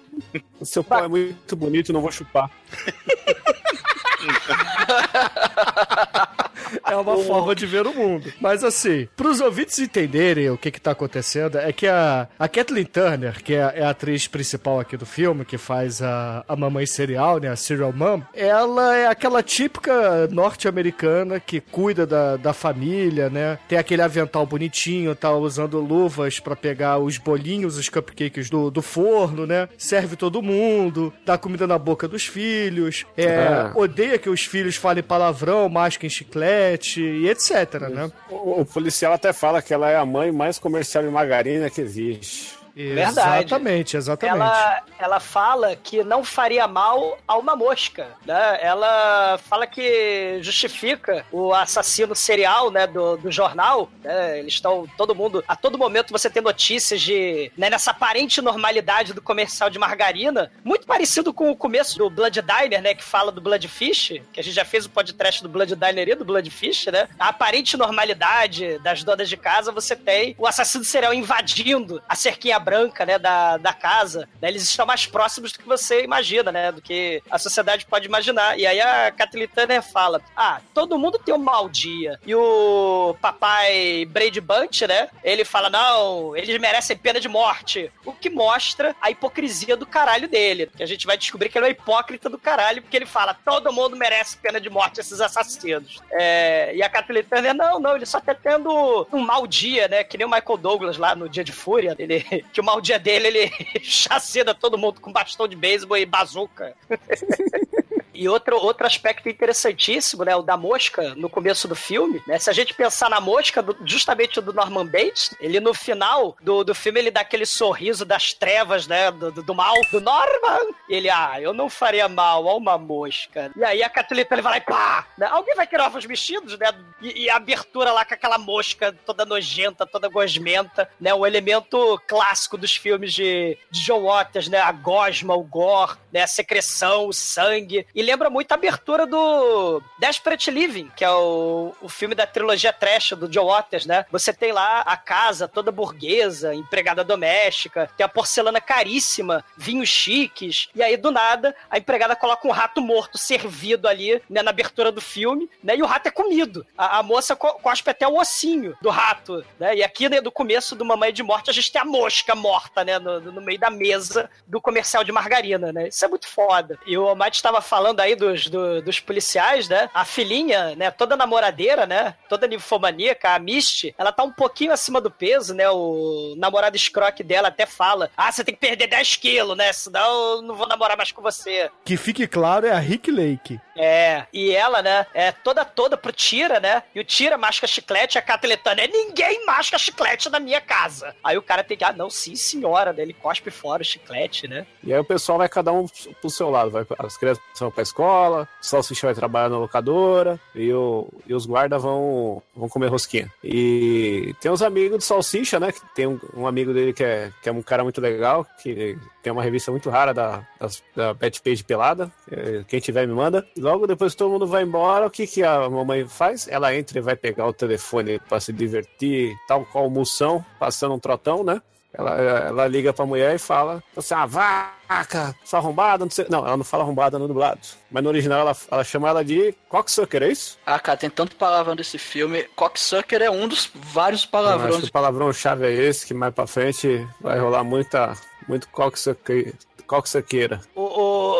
O 0.60 0.64
seu 0.64 0.82
pau 0.82 1.04
é 1.04 1.08
muito 1.08 1.56
bonito, 1.56 1.92
não 1.92 2.00
vou 2.00 2.10
chupar. 2.10 2.50
É 6.86 6.96
uma 6.96 7.16
forma 7.18 7.54
de 7.54 7.66
ver 7.66 7.86
o 7.86 7.94
mundo. 7.94 8.32
Mas 8.40 8.62
assim, 8.64 9.08
pros 9.16 9.40
ouvintes 9.40 9.78
entenderem 9.78 10.50
o 10.50 10.56
que 10.58 10.70
que 10.70 10.80
tá 10.80 10.90
acontecendo, 10.92 11.58
é 11.58 11.72
que 11.72 11.86
a, 11.86 12.28
a 12.38 12.48
Kathleen 12.48 12.84
Turner, 12.86 13.42
que 13.42 13.54
é, 13.54 13.72
é 13.76 13.84
a 13.84 13.90
atriz 13.90 14.26
principal 14.26 14.80
aqui 14.80 14.96
do 14.96 15.06
filme, 15.06 15.44
que 15.44 15.58
faz 15.58 16.02
a, 16.02 16.44
a 16.48 16.56
mamãe 16.56 16.86
serial, 16.86 17.38
né, 17.38 17.48
a 17.48 17.56
serial 17.56 17.92
mom, 17.92 18.20
ela 18.34 18.96
é 18.96 19.06
aquela 19.06 19.42
típica 19.42 20.26
norte-americana 20.28 21.40
que 21.40 21.60
cuida 21.60 22.06
da, 22.06 22.36
da 22.36 22.52
família, 22.52 23.28
né, 23.28 23.58
tem 23.68 23.78
aquele 23.78 24.02
avental 24.02 24.46
bonitinho, 24.46 25.14
tá 25.14 25.32
usando 25.32 25.78
luvas 25.80 26.38
para 26.40 26.56
pegar 26.56 26.98
os 26.98 27.18
bolinhos, 27.18 27.76
os 27.76 27.88
cupcakes 27.88 28.48
do, 28.48 28.70
do 28.70 28.82
forno, 28.82 29.46
né, 29.46 29.68
serve 29.76 30.16
todo 30.16 30.42
mundo, 30.42 31.12
dá 31.24 31.36
comida 31.36 31.66
na 31.66 31.78
boca 31.78 32.06
dos 32.08 32.26
filhos, 32.26 33.04
é, 33.16 33.24
É. 33.24 33.70
odeia 33.74 34.18
que 34.18 34.28
os 34.30 34.44
filhos 34.44 34.76
falem 34.76 35.02
palavrão, 35.02 35.68
masquem 35.68 36.08
chiclete 36.08 36.53
e 37.00 37.28
etc, 37.28 37.88
né? 37.90 38.10
O, 38.30 38.60
o 38.60 38.64
policial 38.64 39.12
até 39.12 39.32
fala 39.32 39.62
que 39.62 39.72
ela 39.72 39.90
é 39.90 39.96
a 39.96 40.04
mãe 40.04 40.32
mais 40.32 40.58
comercial 40.58 41.04
de 41.04 41.10
margarina 41.10 41.70
que 41.70 41.80
existe. 41.80 42.63
Verdade. 42.74 43.44
Exatamente, 43.44 43.96
exatamente. 43.96 44.36
Ela, 44.36 44.82
ela 44.98 45.20
fala 45.20 45.76
que 45.76 46.02
não 46.02 46.24
faria 46.24 46.66
mal 46.66 47.16
a 47.26 47.36
uma 47.36 47.54
mosca, 47.54 48.08
né? 48.26 48.58
Ela 48.60 49.38
fala 49.38 49.66
que 49.66 50.38
justifica 50.42 51.24
o 51.30 51.54
assassino 51.54 52.14
serial, 52.14 52.70
né, 52.70 52.86
do, 52.86 53.16
do 53.16 53.30
jornal, 53.30 53.88
né? 54.02 54.40
Eles 54.40 54.54
estão, 54.54 54.86
todo 54.96 55.14
mundo, 55.14 55.44
a 55.46 55.54
todo 55.54 55.78
momento 55.78 56.10
você 56.10 56.28
tem 56.28 56.42
notícias 56.42 57.00
de, 57.00 57.52
né, 57.56 57.70
nessa 57.70 57.92
aparente 57.92 58.40
normalidade 58.40 59.12
do 59.12 59.22
comercial 59.22 59.70
de 59.70 59.78
margarina, 59.78 60.50
muito 60.64 60.86
parecido 60.86 61.32
com 61.32 61.50
o 61.50 61.56
começo 61.56 61.96
do 61.96 62.10
Blood 62.10 62.42
Diner, 62.42 62.82
né, 62.82 62.94
que 62.94 63.04
fala 63.04 63.30
do 63.30 63.40
Bloodfish, 63.40 64.20
que 64.32 64.40
a 64.40 64.42
gente 64.42 64.54
já 64.54 64.64
fez 64.64 64.86
o 64.86 64.90
podcast 64.90 65.42
do 65.42 65.48
Blood 65.48 65.76
Diner 65.76 66.08
e 66.08 66.14
do 66.14 66.24
Bloodfish, 66.24 66.86
né? 66.86 67.08
A 67.18 67.28
aparente 67.28 67.76
normalidade 67.76 68.78
das 68.78 69.04
donas 69.04 69.28
de 69.28 69.36
casa, 69.36 69.70
você 69.70 69.94
tem 69.94 70.34
o 70.38 70.46
assassino 70.46 70.84
serial 70.84 71.14
invadindo 71.14 72.02
a 72.08 72.16
cerquinha 72.16 72.56
branca, 72.64 73.04
né, 73.04 73.18
da, 73.18 73.56
da 73.56 73.72
casa, 73.72 74.28
né, 74.40 74.48
eles 74.48 74.62
estão 74.62 74.86
mais 74.86 75.06
próximos 75.06 75.52
do 75.52 75.58
que 75.58 75.68
você 75.68 76.02
imagina, 76.02 76.50
né, 76.50 76.72
do 76.72 76.80
que 76.80 77.22
a 77.30 77.38
sociedade 77.38 77.86
pode 77.86 78.06
imaginar. 78.06 78.58
E 78.58 78.66
aí 78.66 78.80
a 78.80 79.10
Kathleen 79.10 79.48
Turner 79.48 79.82
fala, 79.82 80.20
ah, 80.36 80.60
todo 80.72 80.98
mundo 80.98 81.18
tem 81.18 81.34
um 81.34 81.38
mau 81.38 81.68
dia. 81.68 82.18
E 82.26 82.34
o 82.34 83.14
papai 83.20 84.06
Brady 84.06 84.40
Bunch, 84.40 84.86
né, 84.86 85.08
ele 85.22 85.44
fala, 85.44 85.68
não, 85.68 86.36
eles 86.36 86.58
merecem 86.58 86.96
pena 86.96 87.20
de 87.20 87.28
morte. 87.28 87.90
O 88.04 88.12
que 88.12 88.30
mostra 88.30 88.94
a 89.00 89.10
hipocrisia 89.10 89.76
do 89.76 89.86
caralho 89.86 90.28
dele. 90.28 90.70
Que 90.76 90.82
a 90.82 90.86
gente 90.86 91.06
vai 91.06 91.16
descobrir 91.16 91.48
que 91.48 91.58
ele 91.58 91.66
é 91.66 91.70
hipócrita 91.70 92.28
do 92.28 92.38
caralho, 92.38 92.82
porque 92.82 92.96
ele 92.96 93.06
fala, 93.06 93.36
todo 93.44 93.72
mundo 93.72 93.96
merece 93.96 94.36
pena 94.36 94.60
de 94.60 94.70
morte, 94.70 95.00
esses 95.00 95.20
assassinos. 95.20 96.00
É, 96.10 96.74
e 96.74 96.82
a 96.82 96.88
Kathleen 96.88 97.24
Turner, 97.24 97.54
não, 97.54 97.78
não, 97.78 97.96
ele 97.96 98.06
só 98.06 98.20
tá 98.20 98.34
tendo 98.34 99.06
um 99.12 99.20
mau 99.20 99.46
dia, 99.46 99.88
né, 99.88 100.04
que 100.04 100.16
nem 100.16 100.26
o 100.26 100.30
Michael 100.30 100.58
Douglas 100.58 100.96
lá 100.96 101.14
no 101.14 101.28
Dia 101.28 101.44
de 101.44 101.52
Fúria, 101.52 101.94
ele 101.98 102.44
que 102.54 102.60
o 102.60 102.64
mau 102.64 102.80
dia 102.80 102.98
dele, 102.98 103.26
ele 103.26 103.52
chacina 103.82 104.54
todo 104.54 104.78
mundo 104.78 105.00
com 105.00 105.12
bastão 105.12 105.48
de 105.48 105.56
beisebol 105.56 105.98
e 105.98 106.06
bazuca. 106.06 106.74
E 108.14 108.28
outro, 108.28 108.56
outro 108.56 108.86
aspecto 108.86 109.28
interessantíssimo, 109.28 110.24
né, 110.24 110.34
o 110.36 110.42
da 110.42 110.56
mosca 110.56 111.14
no 111.16 111.28
começo 111.28 111.66
do 111.66 111.74
filme, 111.74 112.22
né, 112.26 112.38
se 112.38 112.48
a 112.50 112.52
gente 112.52 112.74
pensar 112.74 113.10
na 113.10 113.20
mosca, 113.20 113.62
do- 113.62 113.76
justamente 113.84 114.40
do 114.40 114.52
Norman 114.52 114.86
Bates, 114.86 115.34
ele 115.40 115.60
no 115.60 115.74
final 115.74 116.36
do, 116.40 116.64
do 116.64 116.74
filme, 116.74 117.00
ele 117.00 117.10
dá 117.10 117.20
aquele 117.20 117.46
sorriso 117.46 118.04
das 118.04 118.32
trevas, 118.32 118.86
né, 118.86 119.10
do, 119.10 119.30
do, 119.32 119.42
do 119.42 119.54
mal, 119.54 119.74
do 119.90 120.00
Norman, 120.00 120.60
e 120.88 120.94
ele, 120.94 121.10
ah, 121.10 121.36
eu 121.40 121.52
não 121.52 121.68
faria 121.68 122.08
mal 122.08 122.48
a 122.48 122.54
uma 122.54 122.78
mosca. 122.78 123.50
E 123.56 123.64
aí 123.64 123.82
a 123.82 123.88
Catulita, 123.88 124.34
ele 124.34 124.42
vai 124.42 124.52
lá 124.52 124.58
e 124.58 124.60
pá, 124.62 125.06
né, 125.18 125.26
alguém 125.26 125.54
vai 125.54 125.66
querer 125.66 125.82
ovos 125.82 126.06
mexidos, 126.06 126.58
né, 126.58 126.72
e, 127.00 127.24
e 127.24 127.30
a 127.30 127.36
abertura 127.36 127.92
lá 127.92 128.04
com 128.04 128.14
aquela 128.14 128.38
mosca 128.38 128.94
toda 129.04 129.24
nojenta, 129.24 129.86
toda 129.86 130.08
gosmenta, 130.08 130.88
né, 131.00 131.12
o 131.14 131.26
elemento 131.26 132.00
clássico 132.06 132.56
dos 132.56 132.74
filmes 132.76 133.12
de, 133.12 133.58
de 133.70 133.80
John 133.84 134.02
Waters, 134.04 134.48
né, 134.48 134.58
a 134.60 134.72
gosma, 134.72 135.34
o 135.34 135.42
gore, 135.42 135.96
né, 136.12 136.22
a 136.22 136.26
secreção, 136.26 137.06
o 137.08 137.12
sangue, 137.12 137.86
e 137.94 138.02
lembra 138.04 138.30
muito 138.30 138.52
a 138.52 138.54
abertura 138.54 139.06
do 139.06 139.82
Desperate 139.98 140.50
Living, 140.50 140.90
que 140.96 141.04
é 141.04 141.10
o, 141.10 141.74
o 141.80 141.88
filme 141.88 142.14
da 142.14 142.26
trilogia 142.26 142.72
trash 142.72 143.10
do 143.10 143.32
Joe 143.32 143.46
Waters, 143.46 143.86
né? 143.86 144.04
Você 144.10 144.32
tem 144.32 144.52
lá 144.52 144.80
a 144.80 144.96
casa 144.96 145.48
toda 145.48 145.72
burguesa, 145.72 146.54
empregada 146.54 147.02
doméstica, 147.02 147.90
tem 147.96 148.04
a 148.04 148.08
porcelana 148.08 148.60
caríssima, 148.60 149.44
vinhos 149.56 149.88
chiques, 149.88 150.68
e 150.74 150.82
aí 150.82 150.96
do 150.96 151.10
nada 151.10 151.54
a 151.70 151.78
empregada 151.78 152.16
coloca 152.16 152.46
um 152.46 152.50
rato 152.50 152.80
morto 152.80 153.18
servido 153.18 153.88
ali, 153.88 154.22
né, 154.28 154.42
na 154.42 154.50
abertura 154.50 154.92
do 154.92 155.00
filme, 155.00 155.48
né? 155.62 155.76
E 155.76 155.82
o 155.82 155.86
rato 155.86 156.06
é 156.06 156.10
comido. 156.10 156.66
A, 156.76 156.98
a 156.98 157.02
moça 157.02 157.34
co 157.34 157.54
cospe 157.54 157.90
até 157.90 158.06
o 158.06 158.18
ossinho 158.18 158.76
do 158.80 158.90
rato, 158.90 159.44
né? 159.58 159.76
E 159.76 159.82
aqui, 159.82 160.08
né, 160.08 160.20
do 160.20 160.30
começo 160.30 160.74
do 160.74 160.84
Mamãe 160.84 161.12
de 161.12 161.22
Morte, 161.22 161.50
a 161.50 161.52
gente 161.52 161.72
tem 161.72 161.80
a 161.80 161.84
mosca 161.84 162.34
morta, 162.34 162.84
né, 162.84 162.98
no, 162.98 163.20
no 163.20 163.40
meio 163.40 163.58
da 163.58 163.70
mesa 163.70 164.30
do 164.46 164.60
comercial 164.60 165.04
de 165.04 165.12
margarina, 165.12 165.72
né? 165.72 165.88
Isso 165.88 166.04
é 166.04 166.08
muito 166.08 166.28
foda. 166.28 166.78
E 166.86 166.96
o 166.96 167.08
Almighty 167.08 167.36
estava 167.36 167.60
falando 167.60 167.93
aí 168.00 168.14
dos, 168.14 168.48
do, 168.48 168.82
dos 168.82 169.00
policiais, 169.00 169.68
né? 169.68 169.90
A 169.94 170.04
filhinha, 170.04 170.74
né, 170.76 170.90
toda 170.90 171.16
namoradeira, 171.16 171.86
né? 171.86 172.14
Toda 172.28 172.46
ninfomaníaca, 172.46 173.34
a 173.34 173.38
Misty, 173.38 173.94
ela 173.98 174.12
tá 174.12 174.22
um 174.22 174.32
pouquinho 174.32 174.72
acima 174.72 175.00
do 175.00 175.10
peso, 175.10 175.54
né? 175.54 175.68
O 175.70 176.34
namorado 176.36 176.76
escroque 176.76 177.22
dela 177.22 177.48
até 177.48 177.66
fala: 177.66 178.10
Ah, 178.16 178.30
você 178.30 178.44
tem 178.44 178.54
que 178.54 178.60
perder 178.60 178.86
10 178.86 179.16
quilos, 179.16 179.56
né? 179.56 179.72
Senão 179.72 180.36
eu 180.36 180.42
não 180.42 180.54
vou 180.54 180.66
namorar 180.66 180.96
mais 180.96 181.12
com 181.12 181.22
você. 181.22 181.70
Que 181.84 181.96
fique 181.96 182.26
claro, 182.26 182.66
é 182.66 182.72
a 182.72 182.78
Rick 182.78 183.10
Lake. 183.10 183.60
É, 183.76 184.26
e 184.32 184.52
ela, 184.52 184.82
né, 184.82 185.06
é 185.12 185.32
toda 185.32 185.64
toda 185.64 185.96
pro 185.96 186.12
Tira, 186.12 186.60
né? 186.60 186.82
E 186.94 187.00
o 187.00 187.04
Tira 187.04 187.36
masca 187.36 187.66
chiclete, 187.66 188.18
a 188.18 188.22
Cateletana 188.22 188.82
é 188.82 188.86
ninguém 188.86 189.44
masca 189.44 189.78
chiclete 189.78 190.28
na 190.30 190.38
minha 190.38 190.60
casa. 190.60 191.14
Aí 191.22 191.36
o 191.36 191.42
cara 191.42 191.64
tem 191.64 191.76
que, 191.76 191.84
ah, 191.84 191.92
não, 191.92 192.08
sim, 192.08 192.36
senhora, 192.36 192.92
né? 192.92 193.02
Ele 193.02 193.12
cospe 193.12 193.50
fora 193.50 193.82
o 193.82 193.84
chiclete, 193.84 194.46
né? 194.48 194.66
E 194.82 194.92
aí 194.92 194.98
o 194.98 195.04
pessoal 195.04 195.38
vai 195.38 195.48
cada 195.48 195.72
um 195.72 195.86
pro 196.20 196.30
seu 196.30 196.50
lado. 196.50 196.70
Vai, 196.70 196.86
as 196.98 197.16
crianças 197.16 197.42
vão 197.58 197.70
pra 197.70 197.82
escola, 197.84 198.48
o 198.60 198.66
salsicha 198.66 199.06
vai 199.06 199.14
trabalhar 199.14 199.48
na 199.48 199.58
locadora 199.58 200.38
e, 200.54 200.72
o, 200.72 201.08
e 201.26 201.32
os 201.32 201.46
guardas 201.46 201.80
vão, 201.80 202.42
vão 202.56 202.68
comer 202.68 202.88
rosquinha. 202.88 203.30
E 203.42 204.34
tem 204.40 204.50
os 204.50 204.62
amigos 204.62 204.98
do 204.98 205.04
salsicha, 205.04 205.60
né? 205.60 205.70
Que 205.70 205.80
tem 205.94 206.06
um, 206.06 206.18
um 206.36 206.46
amigo 206.46 206.72
dele 206.74 206.92
que 206.92 207.04
é, 207.04 207.30
que 207.42 207.48
é 207.48 207.52
um 207.52 207.62
cara 207.62 207.84
muito 207.84 208.00
legal, 208.00 208.46
que 208.62 208.98
tem 209.22 209.32
uma 209.32 209.42
revista 209.42 209.70
muito 209.70 209.88
rara 209.88 210.12
da, 210.12 210.46
da, 210.60 210.68
da 210.94 211.14
Page 211.14 211.64
Pelada. 211.64 212.10
É, 212.30 212.64
Quem 212.66 212.80
tiver 212.80 213.06
me 213.06 213.14
manda. 213.14 213.46
Logo 213.56 213.86
depois 213.86 214.12
que 214.12 214.18
todo 214.18 214.30
mundo 214.30 214.46
vai 214.46 214.62
embora, 214.62 215.06
o 215.06 215.10
que, 215.10 215.26
que 215.26 215.42
a 215.42 215.68
mamãe 215.70 216.06
faz? 216.06 216.48
Ela 216.48 216.74
entra 216.74 216.98
e 216.98 217.02
vai 217.02 217.16
pegar 217.16 217.46
o 217.46 217.52
telefone 217.52 218.18
para 218.18 218.40
se 218.40 218.52
divertir, 218.52 219.34
tal 219.46 219.64
qual 219.64 219.88
moção, 219.88 220.44
passando 220.58 220.94
um 220.94 220.98
trotão, 220.98 221.44
né? 221.44 221.60
Ela, 221.96 222.10
ela 222.20 222.66
liga 222.66 222.92
pra 222.92 223.06
mulher 223.06 223.34
e 223.36 223.38
fala: 223.38 223.82
é 223.96 224.14
uma 224.14 224.26
vaca, 224.26 225.34
sua 225.44 225.60
arrombada, 225.60 226.04
não 226.04 226.10
sei. 226.10 226.26
Não, 226.28 226.40
ela 226.46 226.56
não 226.56 226.64
fala 226.64 226.82
arrombada 226.82 227.18
no 227.18 227.28
dublado. 227.28 227.60
Mas 227.90 228.02
no 228.02 228.08
original 228.08 228.40
ela, 228.40 228.56
ela 228.70 228.82
chama 228.84 229.08
ela 229.08 229.24
de 229.24 229.54
cocksucker, 229.68 230.22
é 230.24 230.28
isso? 230.28 230.58
Ah, 230.66 230.78
cara, 230.80 230.98
tem 230.98 231.08
tanto 231.08 231.36
palavrão 231.36 231.76
desse 231.76 231.96
filme. 231.96 232.42
Cocksucker 232.56 233.22
é 233.22 233.30
um 233.30 233.46
dos 233.46 233.70
vários 233.74 234.22
Eu 234.22 234.26
acho 234.26 234.30
palavrões. 234.30 234.80
que 234.82 234.88
o 234.88 234.92
palavrão-chave 234.92 235.66
é 235.66 235.72
esse, 235.72 236.04
que 236.06 236.12
mais 236.14 236.34
pra 236.34 236.46
frente 236.46 237.06
vai 237.20 237.38
rolar 237.38 237.62
muita, 237.62 238.14
muito 238.48 238.68
cocksucker, 238.70 239.54
cocksuckeira. 239.86 240.60
O, 240.74 240.82
o- 240.82 240.83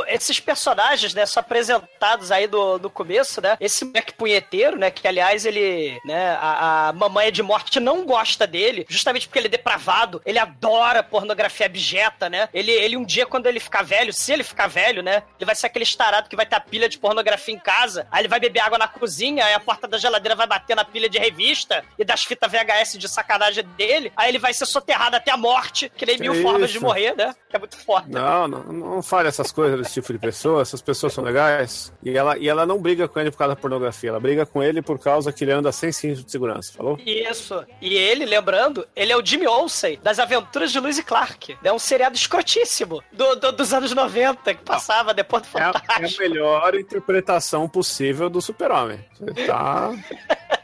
esses 0.08 0.40
personagens, 0.40 1.14
né, 1.14 1.26
são 1.26 1.40
apresentados 1.40 2.30
aí 2.30 2.46
do, 2.46 2.78
do 2.78 2.90
começo, 2.90 3.40
né? 3.40 3.56
Esse 3.60 3.84
moleque 3.84 4.12
punheteiro, 4.14 4.78
né? 4.78 4.90
Que 4.90 5.06
aliás 5.06 5.44
ele, 5.44 5.98
né? 6.04 6.36
A, 6.40 6.88
a 6.88 6.92
mamãe 6.92 7.30
de 7.32 7.42
morte 7.42 7.80
não 7.80 8.04
gosta 8.04 8.46
dele, 8.46 8.86
justamente 8.88 9.26
porque 9.26 9.38
ele 9.38 9.46
é 9.46 9.50
depravado. 9.50 10.20
Ele 10.24 10.38
adora 10.38 11.02
pornografia 11.02 11.66
abjeta, 11.66 12.28
né? 12.28 12.48
Ele, 12.52 12.70
ele 12.70 12.96
um 12.96 13.04
dia, 13.04 13.26
quando 13.26 13.46
ele 13.46 13.60
ficar 13.60 13.82
velho, 13.82 14.12
se 14.12 14.32
ele 14.32 14.44
ficar 14.44 14.66
velho, 14.66 15.02
né? 15.02 15.22
Ele 15.38 15.46
vai 15.46 15.54
ser 15.54 15.66
aquele 15.66 15.84
estarado 15.84 16.28
que 16.28 16.36
vai 16.36 16.46
ter 16.46 16.56
a 16.56 16.60
pilha 16.60 16.88
de 16.88 16.98
pornografia 16.98 17.54
em 17.54 17.58
casa. 17.58 18.06
Aí 18.10 18.22
ele 18.22 18.28
vai 18.28 18.40
beber 18.40 18.60
água 18.60 18.78
na 18.78 18.88
cozinha, 18.88 19.44
aí 19.44 19.54
a 19.54 19.60
porta 19.60 19.86
da 19.86 19.98
geladeira 19.98 20.34
vai 20.34 20.46
bater 20.46 20.76
na 20.76 20.84
pilha 20.84 21.08
de 21.08 21.18
revista 21.18 21.84
e 21.98 22.04
das 22.04 22.24
fitas 22.24 22.50
VHS 22.50 22.98
de 22.98 23.08
sacanagem 23.08 23.64
dele. 23.76 24.12
Aí 24.16 24.30
ele 24.30 24.38
vai 24.38 24.52
ser 24.52 24.66
soterrado 24.66 25.16
até 25.16 25.30
a 25.30 25.36
morte, 25.36 25.90
que 25.96 26.06
nem 26.06 26.16
Que 26.16 26.22
mil 26.22 26.42
formas 26.42 26.70
de 26.70 26.80
morrer, 26.80 27.14
né? 27.16 27.34
Que 27.48 27.56
é 27.56 27.58
muito 27.58 27.76
foda. 27.76 28.06
Não, 28.08 28.48
não, 28.48 28.62
não 28.72 29.02
fale 29.02 29.28
essas 29.28 29.50
coisas 29.52 29.80
desse 29.94 30.00
tipo 30.00 30.12
de 30.12 30.18
pessoa. 30.18 30.62
Essas 30.62 30.82
pessoas 30.82 31.12
são 31.12 31.22
legais. 31.24 31.92
E 32.02 32.16
ela, 32.16 32.36
e 32.38 32.48
ela 32.48 32.66
não 32.66 32.80
briga 32.80 33.06
com 33.08 33.20
ele 33.20 33.30
por 33.30 33.38
causa 33.38 33.54
da 33.54 33.60
pornografia. 33.60 34.10
Ela 34.10 34.20
briga 34.20 34.44
com 34.46 34.62
ele 34.62 34.82
por 34.82 34.98
causa 34.98 35.32
que 35.32 35.44
ele 35.44 35.52
anda 35.52 35.70
sem 35.72 35.92
cinto 35.92 36.22
de 36.24 36.30
segurança. 36.30 36.72
Falou? 36.72 36.98
Isso. 37.04 37.64
E 37.80 37.94
ele, 37.94 38.24
lembrando, 38.24 38.86
ele 38.94 39.12
é 39.12 39.16
o 39.16 39.24
Jimmy 39.24 39.46
Olsen, 39.46 39.98
das 40.02 40.18
aventuras 40.18 40.72
de 40.72 40.80
Lewis 40.80 40.98
e 40.98 41.02
Clark. 41.02 41.56
É 41.62 41.72
um 41.72 41.78
seriado 41.78 42.16
escrotíssimo 42.16 43.02
do, 43.12 43.36
do- 43.36 43.52
dos 43.52 43.72
anos 43.72 43.92
90, 43.94 44.54
que 44.54 44.62
passava 44.62 45.14
depois 45.14 45.42
do 45.44 45.58
É 45.58 45.62
a, 45.62 45.64
é 45.66 45.68
a 45.68 45.72
Fantástico. 45.72 46.22
melhor 46.22 46.74
interpretação 46.74 47.68
possível 47.68 48.28
do 48.28 48.40
super-homem. 48.40 49.04
Você 49.18 49.46
tá... 49.46 49.92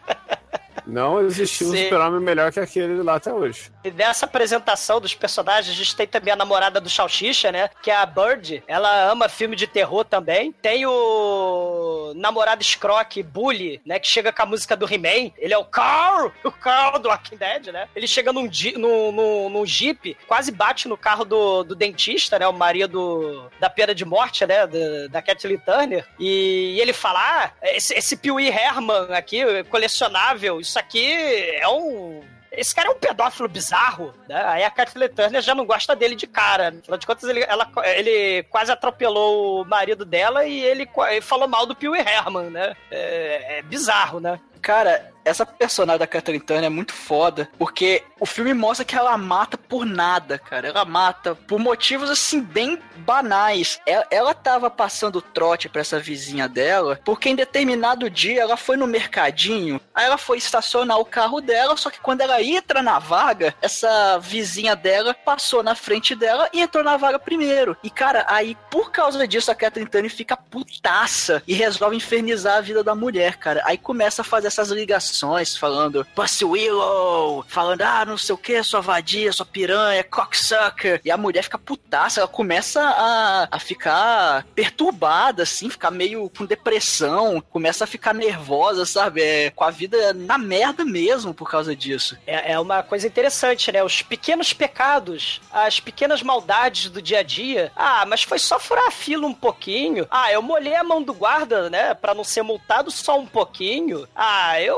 Não 0.90 1.20
existiu 1.20 1.68
um 1.68 1.76
super-homem 1.76 2.20
melhor 2.20 2.52
que 2.52 2.58
aquele 2.58 3.02
lá 3.02 3.14
até 3.14 3.32
hoje. 3.32 3.70
E 3.84 3.90
nessa 3.90 4.26
apresentação 4.26 5.00
dos 5.00 5.14
personagens, 5.14 5.72
a 5.72 5.76
gente 5.76 5.94
tem 5.94 6.06
também 6.06 6.32
a 6.32 6.36
namorada 6.36 6.80
do 6.80 6.90
Salsicha, 6.90 7.52
né? 7.52 7.70
Que 7.82 7.90
é 7.90 7.96
a 7.96 8.04
Bird. 8.04 8.62
Ela 8.66 9.10
ama 9.10 9.28
filme 9.28 9.54
de 9.54 9.66
terror 9.66 10.04
também. 10.04 10.52
Tem 10.52 10.84
o 10.86 12.12
namorado 12.16 12.64
Scrock, 12.64 13.22
Bully, 13.22 13.80
né? 13.86 13.98
Que 13.98 14.08
chega 14.08 14.32
com 14.32 14.42
a 14.42 14.46
música 14.46 14.76
do 14.76 14.92
He-Man. 14.92 15.30
Ele 15.38 15.54
é 15.54 15.58
o 15.58 15.64
Carl! 15.64 16.32
O 16.50 16.50
Carl 16.50 16.98
do 16.98 17.08
Walking 17.08 17.36
Dead, 17.36 17.68
né? 17.68 17.88
Ele 17.94 18.06
chega 18.06 18.32
num, 18.32 18.50
num, 18.76 19.12
num, 19.12 19.48
num 19.48 19.66
jeep, 19.66 20.16
quase 20.26 20.50
bate 20.50 20.88
no 20.88 20.96
carro 20.96 21.24
do, 21.24 21.62
do 21.62 21.76
dentista, 21.76 22.38
né? 22.38 22.46
O 22.48 22.52
marido 22.52 23.48
da 23.60 23.70
pena 23.70 23.94
de 23.94 24.04
morte, 24.04 24.44
né? 24.44 24.66
Da, 24.66 25.06
da 25.08 25.22
Kathleen 25.22 25.58
Turner. 25.58 26.04
E, 26.18 26.76
ele 26.80 26.92
fala: 26.92 27.20
Ah, 27.20 27.50
esse, 27.62 27.94
esse 27.94 28.16
Pee 28.16 28.32
Wee 28.32 28.48
Herman 28.48 29.14
aqui, 29.14 29.42
colecionável, 29.64 30.60
isso 30.60 30.79
aqui 30.80 31.12
é 31.54 31.68
um 31.68 32.22
esse 32.52 32.74
cara 32.74 32.88
é 32.88 32.90
um 32.90 32.98
pedófilo 32.98 33.48
bizarro, 33.48 34.12
né? 34.28 34.42
Aí 34.44 34.64
a 34.64 34.70
Kathleen 34.70 35.08
Turner 35.08 35.40
já 35.40 35.54
não 35.54 35.64
gosta 35.64 35.94
dele 35.94 36.16
de 36.16 36.26
cara. 36.26 36.68
Afinal 36.68 36.98
de 36.98 37.06
contas, 37.06 37.28
ele, 37.28 37.44
ela, 37.44 37.70
ele 37.96 38.42
quase 38.44 38.72
atropelou 38.72 39.62
o 39.62 39.64
marido 39.64 40.04
dela 40.04 40.44
e 40.44 40.60
ele, 40.60 40.88
ele 41.08 41.20
falou 41.20 41.46
mal 41.46 41.64
do 41.64 41.76
Wee 41.80 42.00
Herman, 42.00 42.50
né? 42.50 42.74
É, 42.90 43.58
é 43.58 43.62
bizarro, 43.62 44.18
né? 44.18 44.40
Cara, 44.60 45.09
essa 45.24 45.44
personagem 45.44 45.98
da 45.98 46.06
Catherine 46.06 46.44
Turner 46.44 46.64
é 46.64 46.68
muito 46.68 46.92
foda, 46.92 47.48
porque 47.58 48.02
o 48.18 48.26
filme 48.26 48.54
mostra 48.54 48.84
que 48.84 48.96
ela 48.96 49.16
mata 49.16 49.56
por 49.56 49.84
nada, 49.84 50.38
cara. 50.38 50.68
Ela 50.68 50.84
mata 50.84 51.34
por 51.34 51.58
motivos, 51.58 52.10
assim, 52.10 52.40
bem 52.40 52.78
banais. 52.98 53.80
Ela, 53.86 54.06
ela 54.10 54.34
tava 54.34 54.70
passando 54.70 55.22
trote 55.22 55.68
pra 55.68 55.80
essa 55.80 55.98
vizinha 55.98 56.48
dela, 56.48 57.00
porque 57.04 57.28
em 57.28 57.36
determinado 57.36 58.10
dia 58.10 58.42
ela 58.42 58.56
foi 58.56 58.76
no 58.76 58.86
mercadinho, 58.86 59.80
aí 59.94 60.06
ela 60.06 60.18
foi 60.18 60.38
estacionar 60.38 60.98
o 60.98 61.04
carro 61.04 61.40
dela, 61.40 61.76
só 61.76 61.90
que 61.90 62.00
quando 62.00 62.20
ela 62.20 62.42
entra 62.42 62.82
na 62.82 62.98
vaga, 62.98 63.54
essa 63.60 64.18
vizinha 64.18 64.74
dela 64.76 65.14
passou 65.14 65.62
na 65.62 65.74
frente 65.74 66.14
dela 66.14 66.48
e 66.52 66.60
entrou 66.60 66.84
na 66.84 66.96
vaga 66.96 67.18
primeiro. 67.18 67.76
E, 67.82 67.90
cara, 67.90 68.24
aí, 68.28 68.56
por 68.70 68.90
causa 68.90 69.26
disso, 69.26 69.50
a 69.50 69.54
Catherine 69.54 69.90
Turner 69.90 70.10
fica 70.10 70.36
putaça 70.36 71.42
e 71.46 71.54
resolve 71.54 71.96
infernizar 71.96 72.58
a 72.58 72.60
vida 72.60 72.82
da 72.82 72.94
mulher, 72.94 73.36
cara. 73.36 73.62
Aí 73.64 73.78
começa 73.78 74.22
a 74.22 74.24
fazer 74.24 74.48
essas 74.48 74.70
ligações, 74.70 75.09
falando 75.58 76.06
Pussy 76.14 76.44
Willow, 76.44 77.44
falando, 77.48 77.82
ah, 77.82 78.04
não 78.04 78.16
sei 78.16 78.34
o 78.34 78.38
que, 78.38 78.62
sua 78.62 78.80
vadia, 78.80 79.32
sua 79.32 79.46
piranha, 79.46 80.04
cocksucker. 80.04 81.00
E 81.04 81.10
a 81.10 81.16
mulher 81.16 81.42
fica 81.42 81.58
putaça, 81.58 82.20
ela 82.20 82.28
começa 82.28 82.80
a, 82.80 83.48
a 83.50 83.58
ficar 83.58 84.44
perturbada, 84.54 85.42
assim, 85.42 85.70
ficar 85.70 85.90
meio 85.90 86.30
com 86.36 86.44
depressão, 86.44 87.42
começa 87.50 87.84
a 87.84 87.86
ficar 87.86 88.14
nervosa, 88.14 88.84
sabe? 88.84 89.22
É, 89.22 89.50
com 89.50 89.64
a 89.64 89.70
vida 89.70 90.12
na 90.12 90.38
merda 90.38 90.84
mesmo 90.84 91.34
por 91.34 91.50
causa 91.50 91.74
disso. 91.74 92.16
É, 92.26 92.52
é 92.52 92.60
uma 92.60 92.82
coisa 92.82 93.06
interessante, 93.06 93.70
né? 93.72 93.82
Os 93.82 94.02
pequenos 94.02 94.52
pecados, 94.52 95.40
as 95.52 95.80
pequenas 95.80 96.22
maldades 96.22 96.90
do 96.90 97.00
dia 97.00 97.20
a 97.20 97.22
dia. 97.22 97.72
Ah, 97.76 98.04
mas 98.06 98.22
foi 98.22 98.38
só 98.38 98.58
furar 98.58 98.86
a 98.86 98.90
fila 98.90 99.26
um 99.26 99.34
pouquinho. 99.34 100.06
Ah, 100.10 100.32
eu 100.32 100.42
molhei 100.42 100.74
a 100.74 100.84
mão 100.84 101.02
do 101.02 101.14
guarda, 101.14 101.70
né? 101.70 101.94
Pra 101.94 102.14
não 102.14 102.24
ser 102.24 102.42
multado 102.42 102.90
só 102.90 103.18
um 103.18 103.26
pouquinho. 103.26 104.06
Ah, 104.14 104.60
eu 104.60 104.76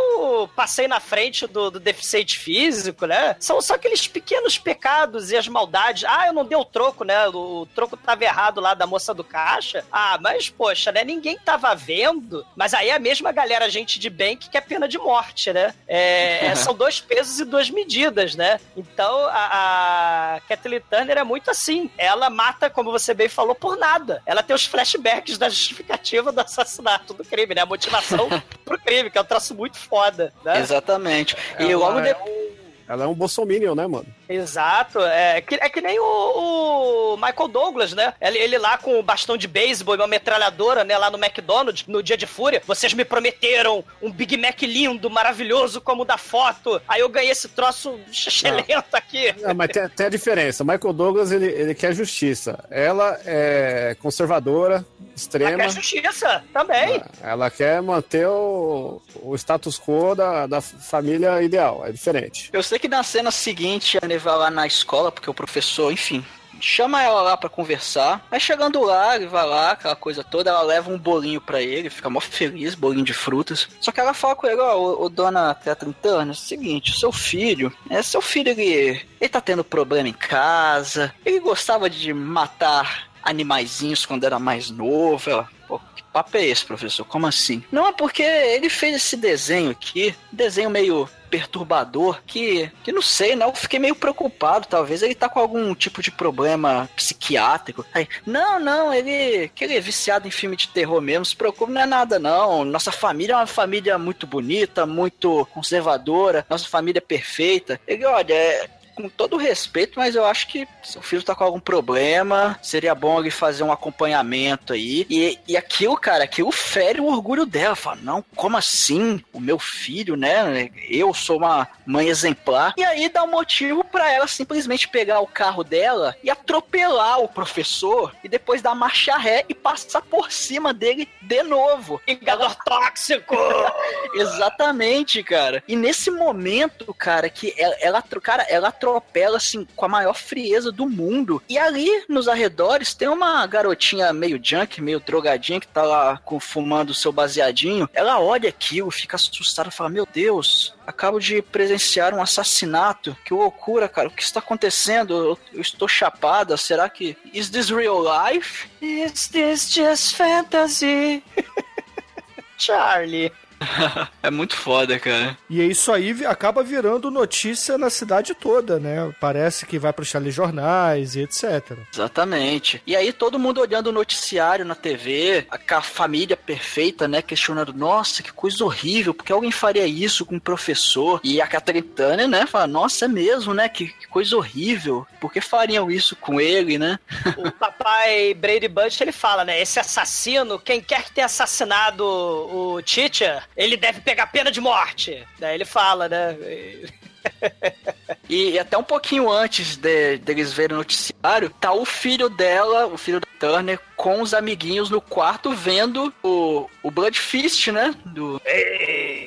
passei 0.55 0.89
na 0.89 1.01
frente 1.01 1.47
do, 1.47 1.71
do 1.71 1.81
deficiente 1.81 2.39
físico, 2.39 3.07
né? 3.07 3.37
São 3.39 3.61
só 3.61 3.75
aqueles 3.75 4.07
pequenos 4.07 4.59
pecados 4.59 5.31
e 5.31 5.37
as 5.37 5.49
maldades. 5.49 6.05
Ah, 6.05 6.27
eu 6.27 6.33
não 6.33 6.45
dei 6.45 6.57
o 6.57 6.65
troco, 6.65 7.05
né? 7.05 7.29
O, 7.29 7.67
troco 7.75 7.97
tava 7.97 8.25
errado 8.25 8.61
lá 8.61 8.75
da 8.75 8.87
moça 8.87 9.15
do 9.15 9.25
caixa. 9.25 9.85
Ah, 9.91 10.19
mas 10.21 10.49
poxa, 10.49 10.93
né? 10.93 11.05
Ninguém 11.05 11.39
tava 11.39 11.75
vendo. 11.75 12.45
Mas 12.57 12.75
aí 12.75 12.89
é 12.89 12.95
a 12.95 12.99
mesma 12.99 13.33
galera, 13.33 13.71
gente 13.71 13.99
de 13.99 14.11
bem, 14.11 14.37
que 14.37 14.51
quer 14.51 14.63
pena 14.63 14.89
de 14.89 14.99
morte, 14.99 15.53
né? 15.53 15.75
É, 15.87 16.47
é, 16.53 16.55
são 16.55 16.75
dois 16.75 17.01
pesos 17.01 17.41
e 17.41 17.45
duas 17.45 17.71
medidas, 17.71 18.35
né? 18.35 18.61
Então 18.77 19.27
a, 19.27 20.37
a 20.37 20.41
Kathleen 20.49 20.83
Turner 20.89 21.19
é 21.19 21.25
muito 21.25 21.51
assim. 21.51 21.91
Ela 21.97 22.29
mata, 22.31 22.69
como 22.69 22.91
você 22.91 23.15
bem 23.15 23.29
falou, 23.29 23.55
por 23.55 23.77
nada. 23.77 24.23
Ela 24.27 24.43
tem 24.43 24.55
os 24.55 24.67
flashbacks 24.67 25.39
da 25.39 25.49
justificativa 25.49 26.33
do 26.33 26.41
assassinato 26.41 27.15
do 27.15 27.25
crime, 27.25 27.55
né? 27.55 27.63
A 27.63 27.67
motivação 27.67 28.29
pro 28.65 28.79
crime, 28.79 29.11
que 29.11 29.19
é 29.19 29.21
um 29.21 29.25
traço 29.25 29.55
muito 29.55 29.79
foda, 29.79 30.12
né? 30.17 30.31
Exatamente. 30.61 31.37
E 31.59 31.65
Ela 31.65 31.77
logo 31.77 31.99
é 32.01 32.03
depois. 32.03 32.31
um- 32.31 32.53
Ela 32.93 33.05
é 33.05 33.07
um 33.07 33.15
bolsominion, 33.15 33.75
né, 33.75 33.87
mano? 33.87 34.05
Exato, 34.29 35.01
é 35.01 35.41
que, 35.41 35.55
é 35.55 35.69
que 35.71 35.81
nem 35.81 35.99
o, 35.99 37.15
o 37.15 37.17
Michael 37.17 37.49
Douglas, 37.49 37.95
né? 37.95 38.13
Ele, 38.21 38.37
ele 38.37 38.59
lá 38.59 38.77
com 38.77 38.99
o 38.99 39.03
bastão 39.03 39.35
de 39.35 39.49
beisebol 39.49 39.95
e 39.95 39.99
uma 39.99 40.07
metralhadora, 40.07 40.85
né, 40.85 40.99
lá 40.99 41.11
no 41.11 41.17
McDonald's, 41.17 41.87
no 41.87 42.03
dia 42.03 42.19
de 42.19 42.27
fúria. 42.27 42.63
Vocês 42.67 42.93
me 42.93 43.03
prometeram 43.03 43.83
um 44.03 44.13
Big 44.13 44.37
Mac 44.37 44.61
lindo, 44.61 45.09
maravilhoso, 45.09 45.81
como 45.81 46.03
o 46.03 46.05
da 46.05 46.19
foto. 46.19 46.83
Aí 46.87 47.01
eu 47.01 47.09
ganhei 47.09 47.31
esse 47.31 47.49
troço 47.49 47.99
excelente 48.11 48.75
aqui. 48.93 49.35
Não, 49.41 49.55
mas 49.55 49.71
tem, 49.71 49.89
tem 49.89 50.07
a 50.07 50.11
diferença. 50.11 50.63
Michael 50.63 50.93
Douglas, 50.93 51.33
ele, 51.33 51.47
ele 51.47 51.75
quer 51.75 51.95
justiça. 51.95 52.63
Ela 52.71 53.19
é 53.25 53.97
conservadora, 54.03 54.85
extrema. 55.17 55.53
Ela 55.53 55.63
quer 55.63 55.71
justiça, 55.71 56.45
também. 56.53 57.03
Ela 57.23 57.51
quer 57.51 57.81
manter 57.81 58.27
o, 58.27 59.01
o 59.23 59.35
status 59.35 59.81
quo 59.81 60.15
da, 60.15 60.47
da 60.47 60.61
família 60.61 61.43
ideal. 61.43 61.87
É 61.87 61.91
diferente. 61.91 62.51
Eu 62.53 62.63
sei 62.63 62.82
que 62.83 62.89
na 62.89 63.05
cena 63.05 63.31
seguinte 63.31 63.97
a 64.03 64.07
Neve 64.09 64.25
vai 64.25 64.37
lá 64.37 64.51
na 64.51 64.67
escola, 64.67 65.13
porque 65.13 65.31
o 65.31 65.35
professor, 65.35 65.93
enfim, 65.93 66.25
chama 66.61 67.01
ela 67.01 67.23
lá 67.23 67.37
para 67.37 67.49
conversar. 67.49 68.27
Aí 68.29 68.41
chegando 68.41 68.83
lá, 68.83 69.15
ele 69.15 69.29
vai 69.29 69.47
lá, 69.47 69.71
aquela 69.71 69.95
coisa 69.95 70.25
toda, 70.25 70.51
ela 70.51 70.63
leva 70.63 70.91
um 70.91 70.99
bolinho 70.99 71.41
para 71.41 71.63
ele, 71.63 71.89
fica 71.89 72.11
mó 72.11 72.19
feliz, 72.19 72.75
bolinho 72.75 73.05
de 73.05 73.15
frutas. 73.15 73.69
Só 73.81 73.93
que 73.93 74.01
ela 74.01 74.13
fala 74.13 74.35
com 74.35 74.49
ele, 74.49 74.61
ó, 74.61 74.97
oh, 74.99 75.09
dona 75.09 75.55
Catherine 75.55 75.95
Turner, 76.03 76.29
é 76.29 76.31
o 76.33 76.35
seguinte, 76.35 76.91
o 76.91 76.99
seu 76.99 77.13
filho, 77.13 77.73
é 77.89 78.03
seu 78.03 78.21
filho, 78.21 78.51
ele, 78.51 79.07
ele 79.21 79.29
tá 79.29 79.41
tendo 79.41 79.63
problema 79.63 80.09
em 80.09 80.13
casa, 80.13 81.15
ele 81.25 81.39
gostava 81.39 81.89
de 81.89 82.13
matar 82.13 83.09
animaizinhos 83.23 84.05
quando 84.05 84.25
era 84.25 84.41
mais 84.41 84.71
novo. 84.71 85.31
Ela, 85.31 85.49
pô, 85.69 85.81
que 85.95 86.03
papo 86.13 86.37
é 86.37 86.47
esse, 86.47 86.65
professor? 86.65 87.05
Como 87.05 87.29
assim? 87.29 87.63
Não, 87.71 87.87
é 87.87 87.93
porque 87.93 88.25
ele 88.25 88.69
fez 88.69 88.97
esse 88.97 89.17
desenho 89.17 89.71
aqui, 89.71 90.13
desenho 90.33 90.69
meio 90.69 91.09
perturbador 91.33 92.21
que, 92.27 92.71
que 92.85 92.93
não 92.93 93.01
sei, 93.01 93.35
não, 93.35 93.49
eu 93.49 93.55
fiquei 93.55 93.79
meio 93.79 93.95
preocupado, 93.95 94.67
talvez 94.69 95.03
ele 95.03 95.15
tá 95.15 95.31
com 95.31 95.41
algum 95.41 95.75
tipo 95.75 96.03
de 96.03 96.11
problema 96.11 96.91
psiquiátrico. 96.95 97.87
Aí, 97.95 98.07
não, 98.27 98.61
não, 98.61 98.93
ele, 98.93 99.49
que 99.55 99.65
ele 99.65 99.75
é 99.75 99.81
viciado 99.81 100.29
em 100.29 100.31
filme 100.31 100.57
de 100.57 100.69
terror 100.69 101.01
mesmo, 101.01 101.25
se 101.25 101.35
preocupe, 101.35 101.73
não 101.73 101.81
é 101.81 101.87
nada 101.87 102.19
não. 102.19 102.67
Nossa 102.67 102.93
família 102.93 103.33
é 103.33 103.37
uma 103.37 103.47
família 103.47 103.97
muito 103.97 104.27
bonita, 104.27 104.85
muito 104.85 105.47
conservadora, 105.47 106.45
nossa 106.51 106.69
família 106.69 106.99
é 106.99 107.01
perfeita. 107.01 107.81
Ele, 107.89 108.05
olha, 108.05 108.35
é, 108.35 108.69
com 108.95 109.09
todo 109.09 109.37
respeito, 109.37 109.99
mas 109.99 110.15
eu 110.15 110.25
acho 110.25 110.49
que 110.49 110.67
se 110.83 110.99
o 110.99 111.03
filho 111.03 111.23
tá 111.23 111.35
com 111.35 111.45
algum 111.45 111.61
problema, 111.61 112.59
seria 112.63 112.95
bom 112.95 113.21
ele 113.21 113.31
fazer 113.31 113.63
um 113.63 113.73
acompanhamento 113.73 114.73
aí. 114.73 115.07
E, 115.09 115.39
e 115.49 115.57
aquilo, 115.57 115.97
cara, 115.97 116.25
aquilo 116.25 116.53
fere 116.53 117.01
o 117.01 117.07
orgulho 117.07 117.47
dela. 117.47 117.75
Fala, 117.75 117.99
não, 118.03 118.25
como 118.37 118.57
assim? 118.57 119.23
O 119.33 119.41
meu 119.41 119.59
filho, 119.59 120.17
né? 120.17 120.71
Eu 120.89 121.15
sou 121.15 121.39
uma 121.39 121.69
mãe 121.87 122.09
exemplar. 122.09 122.75
E 122.77 122.85
aí 122.85 123.09
dá 123.09 123.25
um 123.25 123.31
motivo 123.31 123.85
para 123.85 124.11
ela 124.11 124.27
simplesmente 124.27 124.89
pegar 124.89 125.21
o 125.21 125.27
carro 125.27 125.65
dela 125.65 126.15
e 126.23 126.31
atropelar 126.31 127.21
o 127.21 127.29
professor 127.29 128.15
e 128.23 128.29
depois 128.29 128.63
dar 128.63 128.75
marcha 128.75 129.17
ré 129.17 129.45
e 129.49 129.55
passar 129.55 130.03
por 130.03 130.31
cima 130.31 130.73
dele 130.73 131.09
de 131.21 131.43
novo. 131.43 132.01
Engador 132.07 132.55
tóxico! 132.65 133.37
Exatamente, 134.15 135.23
cara. 135.23 135.63
E 135.67 135.77
nesse 135.77 136.11
momento, 136.11 136.93
cara, 136.95 137.29
que 137.29 137.55
ela, 137.57 137.77
ela 137.81 138.03
cara, 138.23 138.43
ela 138.49 138.71
atropela 138.83 139.37
assim 139.37 139.67
com 139.77 139.85
a 139.85 139.89
maior 139.89 140.15
frieza 140.15 140.73
do 140.73 140.89
mundo. 140.89 141.43
E 141.49 141.57
ali 141.57 141.89
nos 142.09 142.27
arredores 142.27 142.95
tem 142.95 143.09
uma 143.09 143.47
garotinha 143.47 144.13
meio 144.13 144.41
junk, 144.43 144.81
meio 144.81 144.99
drogadinha 144.99 145.61
que 145.61 145.69
tá 145.69 145.83
lá 145.83 146.21
fumando 146.41 146.91
o 146.91 146.95
seu 146.95 147.13
baseadinho. 147.13 147.89
Ela 147.95 148.21
olha 148.21 148.49
aquilo, 148.49 148.91
fica 148.91 149.17
assustada, 149.17 149.71
fala: 149.71 149.89
Meu 149.89 150.07
Deus, 150.07 150.75
acabo 150.87 151.21
de 151.21 151.41
presenciar 151.41 152.13
um 152.15 152.23
assassinato. 152.23 153.17
Que 153.25 153.33
loucura, 153.33 153.89
cara. 153.89 154.09
O 154.09 154.11
que 154.11 154.23
está 154.23 154.41
acontecendo? 154.41 155.39
Eu 155.53 155.61
estou 155.61 155.87
chapada. 155.87 156.57
Será 156.57 156.89
que. 156.89 157.17
Is 157.33 157.49
this 157.51 157.71
real 157.71 158.03
life? 158.03 158.69
Is 158.81 159.29
this 159.29 159.73
just 159.73 160.17
fantasy? 160.17 161.23
Charlie. 162.59 163.33
é 164.23 164.31
muito 164.31 164.57
foda, 164.57 164.99
cara. 164.99 165.37
E 165.49 165.63
isso 165.63 165.93
aí 165.93 166.25
acaba 166.27 166.63
virando 166.63 167.11
notícia 167.11 167.79
na 167.79 167.91
cidade 167.91 168.35
toda, 168.35 168.79
né? 168.79 169.13
Parece 169.21 169.67
que 169.67 169.79
vai 169.79 169.93
para 169.93 170.03
os 170.03 170.13
telejornais 170.13 171.15
e 171.17 171.21
etc. 171.21 171.79
Exatamente. 171.93 172.83
E 172.87 172.97
aí 172.97 173.13
todo 173.13 173.39
mundo 173.39 173.61
olhando 173.61 173.89
o 173.89 173.93
noticiário 173.93 174.65
na 174.65 174.75
TV, 174.75 175.47
a, 175.51 175.77
a 175.77 175.83
família 175.83 176.37
perfeita, 176.37 177.07
né? 177.07 177.23
Questionando, 177.23 177.73
nossa, 177.73 178.23
que 178.23 178.33
coisa 178.33 178.65
horrível, 178.65 179.15
porque 179.15 179.33
alguém 179.33 179.51
faria 179.51 179.87
isso 179.87 180.25
com 180.25 180.37
um 180.37 180.41
professor? 180.41 181.21
E 181.23 181.41
a 181.41 181.47
Catherine 181.47 181.87
Turner, 181.87 182.29
né? 182.29 182.47
Fala, 182.47 182.67
nossa, 182.67 183.05
é 183.05 183.09
mesmo, 183.09 183.55
né? 183.55 183.69
Que, 183.69 183.89
que 183.89 184.07
coisa 184.09 184.37
horrível. 184.37 185.07
Por 185.21 185.33
que 185.33 185.41
fariam 185.41 185.91
isso 185.91 186.17
com 186.17 186.41
ele, 186.41 186.79
né? 186.79 186.99
o 187.37 187.51
papai 187.51 188.35
Brady 188.35 188.69
Bunch, 188.69 189.01
ele 189.01 189.13
fala, 189.13 189.45
né? 189.45 189.61
Esse 189.61 189.79
assassino, 189.79 190.59
quem 190.59 190.81
quer 190.81 191.05
que 191.05 191.13
tenha 191.13 191.27
assassinado 191.27 192.05
o 192.05 192.83
teacher, 192.83 193.43
ele 193.57 193.77
deve 193.77 194.01
pegar 194.01 194.27
pena 194.27 194.51
de 194.51 194.61
morte. 194.61 195.27
Daí 195.39 195.55
ele 195.55 195.65
fala, 195.65 196.09
né? 196.09 196.37
e 198.29 198.59
até 198.59 198.77
um 198.77 198.83
pouquinho 198.83 199.31
antes 199.31 199.77
de, 199.77 200.19
deles 200.19 200.53
verem 200.53 200.75
o 200.75 200.79
noticiário, 200.79 201.51
tá 201.61 201.73
o 201.73 201.85
filho 201.85 202.29
dela, 202.29 202.87
o 202.87 202.97
filho 202.97 203.21
da 203.21 203.27
Turner, 203.39 203.79
com 203.97 204.21
os 204.21 204.35
amiguinhos 204.35 204.91
no 204.91 205.01
quarto 205.01 205.53
vendo 205.53 206.13
o, 206.23 206.69
o 206.83 206.91
Blood 206.91 207.19
Fist, 207.19 207.69
né? 207.69 207.95
Do 208.05 208.41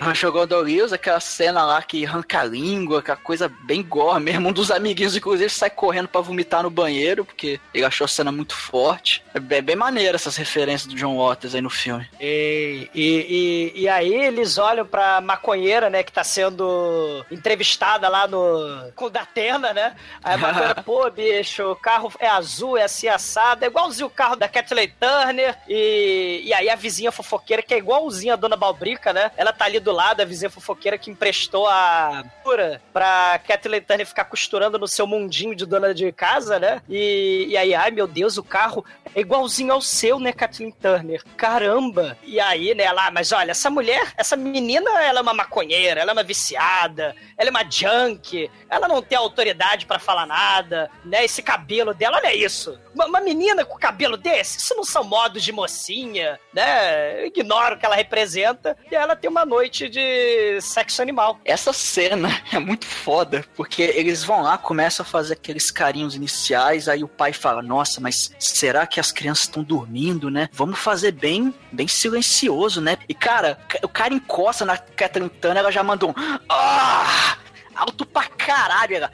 Rancho 0.01 0.45
Dorios, 0.45 0.93
aquela 0.93 1.19
cena 1.19 1.63
lá 1.65 1.81
que 1.81 2.05
arranca 2.05 2.41
a 2.41 2.43
língua, 2.43 2.99
aquela 2.99 3.17
coisa 3.17 3.49
bem 3.63 3.81
gore 3.81 4.21
mesmo. 4.21 4.49
Um 4.49 4.53
dos 4.53 4.71
amiguinhos, 4.71 5.15
inclusive, 5.15 5.49
sai 5.49 5.69
correndo 5.69 6.07
para 6.07 6.21
vomitar 6.21 6.63
no 6.63 6.69
banheiro, 6.69 7.25
porque 7.25 7.59
ele 7.73 7.85
achou 7.85 8.05
a 8.05 8.07
cena 8.07 8.31
muito 8.31 8.55
forte. 8.55 9.23
É 9.33 9.39
bem, 9.39 9.61
bem 9.61 9.75
maneiro 9.75 10.15
essas 10.15 10.35
referências 10.35 10.91
do 10.91 10.95
John 10.95 11.17
Waters 11.17 11.55
aí 11.55 11.61
no 11.61 11.69
filme. 11.69 12.07
E, 12.19 12.89
e, 12.93 13.73
e, 13.75 13.81
e 13.83 13.89
aí 13.89 14.13
eles 14.13 14.57
olham 14.57 14.85
pra 14.85 15.21
maconheira, 15.21 15.89
né, 15.89 16.03
que 16.03 16.11
tá 16.11 16.23
sendo 16.23 17.25
entrevistada 17.31 18.09
lá 18.09 18.27
no. 18.27 18.64
Com 18.95 19.05
o 19.05 19.09
Datena, 19.09 19.73
né? 19.73 19.95
Aí 20.23 20.35
a 20.35 20.37
maconheira, 20.37 20.75
pô, 20.83 21.09
bicho, 21.09 21.71
o 21.71 21.75
carro 21.75 22.11
é 22.19 22.27
azul, 22.27 22.77
é 22.77 22.83
assim 22.83 23.07
assado, 23.07 23.63
é 23.63 23.67
igualzinho 23.67 24.07
o 24.07 24.09
carro 24.09 24.35
da 24.35 24.47
Kathleen 24.47 24.93
Turner. 24.99 25.57
E, 25.67 26.41
e 26.45 26.53
aí 26.53 26.69
a 26.69 26.75
vizinha 26.75 27.11
fofoqueira, 27.11 27.61
que 27.61 27.73
é 27.73 27.77
igualzinha 27.77 28.33
a 28.33 28.37
dona 28.37 28.55
Balbrica, 28.55 29.13
né? 29.13 29.31
Ela 29.37 29.53
tá 29.53 29.65
ali 29.65 29.79
do 29.79 29.91
lado, 29.91 30.21
a 30.21 30.25
vizinha 30.25 30.49
fofoqueira 30.49 30.97
que 30.97 31.09
emprestou 31.09 31.67
a 31.67 32.23
cura 32.43 32.81
pra 32.93 33.39
Kathleen 33.47 33.81
Turner 33.81 34.05
ficar 34.05 34.25
costurando 34.25 34.77
no 34.77 34.87
seu 34.87 35.07
mundinho 35.07 35.55
de 35.55 35.65
dona 35.65 35.93
de 35.93 36.11
casa, 36.11 36.59
né? 36.59 36.81
E, 36.89 37.47
e 37.49 37.57
aí, 37.57 37.73
ai 37.73 37.91
meu 37.91 38.07
Deus, 38.07 38.37
o 38.37 38.43
carro 38.43 38.85
é 39.13 39.21
igualzinho 39.21 39.73
ao 39.73 39.81
seu, 39.81 40.19
né, 40.19 40.33
Kathleen 40.33 40.71
Turner? 40.71 41.23
Caramba! 41.37 42.17
E 42.23 42.39
aí, 42.39 42.75
né, 42.75 42.91
lá, 42.91 43.09
mas 43.09 43.31
olha, 43.31 43.51
essa 43.51 43.69
mulher, 43.69 44.13
essa 44.17 44.35
menina, 44.35 44.89
ela 45.01 45.19
é 45.19 45.21
uma 45.21 45.33
maconheira, 45.33 46.01
ela 46.01 46.11
é 46.11 46.13
uma 46.13 46.23
viciada, 46.23 47.15
ela 47.37 47.49
é 47.49 47.51
uma 47.51 47.63
junk, 47.69 48.49
ela 48.69 48.87
não 48.87 49.01
tem 49.01 49.17
autoridade 49.17 49.85
para 49.85 49.99
falar 49.99 50.25
nada, 50.25 50.89
né? 51.03 51.25
Esse 51.25 51.41
cabelo 51.41 51.93
dela, 51.93 52.17
olha 52.17 52.35
isso. 52.35 52.79
Uma, 52.93 53.05
uma 53.05 53.21
menina 53.21 53.63
com 53.65 53.77
cabelo 53.77 54.17
desse, 54.17 54.57
isso 54.57 54.75
não 54.75 54.83
são 54.83 55.03
modos 55.03 55.43
de 55.43 55.51
mocinha, 55.51 56.39
né? 56.53 57.25
Ignora 57.25 57.75
o 57.75 57.77
que 57.77 57.85
ela 57.85 57.95
representa 57.95 58.75
e 58.91 58.95
ela 58.95 59.15
tem 59.15 59.29
uma 59.29 59.45
noite 59.45 59.87
de 59.89 60.59
sexo 60.61 61.01
animal. 61.01 61.39
Essa 61.45 61.71
cena 61.73 62.29
é 62.51 62.59
muito 62.59 62.85
foda, 62.85 63.45
porque 63.55 63.81
eles 63.81 64.23
vão 64.23 64.41
lá, 64.41 64.57
começam 64.57 65.05
a 65.05 65.07
fazer 65.07 65.33
aqueles 65.33 65.69
carinhos 65.71 66.15
iniciais, 66.15 66.87
aí 66.87 67.03
o 67.03 67.07
pai 67.07 67.33
fala: 67.33 67.61
Nossa, 67.61 68.01
mas 68.01 68.31
será 68.39 68.87
que 68.87 68.99
as 68.99 69.11
crianças 69.11 69.45
estão 69.45 69.63
dormindo, 69.63 70.29
né? 70.29 70.49
Vamos 70.51 70.79
fazer 70.79 71.11
bem, 71.11 71.53
bem 71.71 71.87
silencioso, 71.87 72.81
né? 72.81 72.97
E 73.07 73.13
cara, 73.13 73.59
o 73.83 73.89
cara 73.89 74.13
encosta 74.13 74.65
na 74.65 74.77
Catherine 74.77 75.31
ela 75.43 75.71
já 75.71 75.83
mandou 75.83 76.09
um. 76.09 76.13
Ah! 76.49 77.37
Alto 77.75 78.05
pra 78.05 78.27
caralho, 78.27 78.95
ela. 78.95 79.11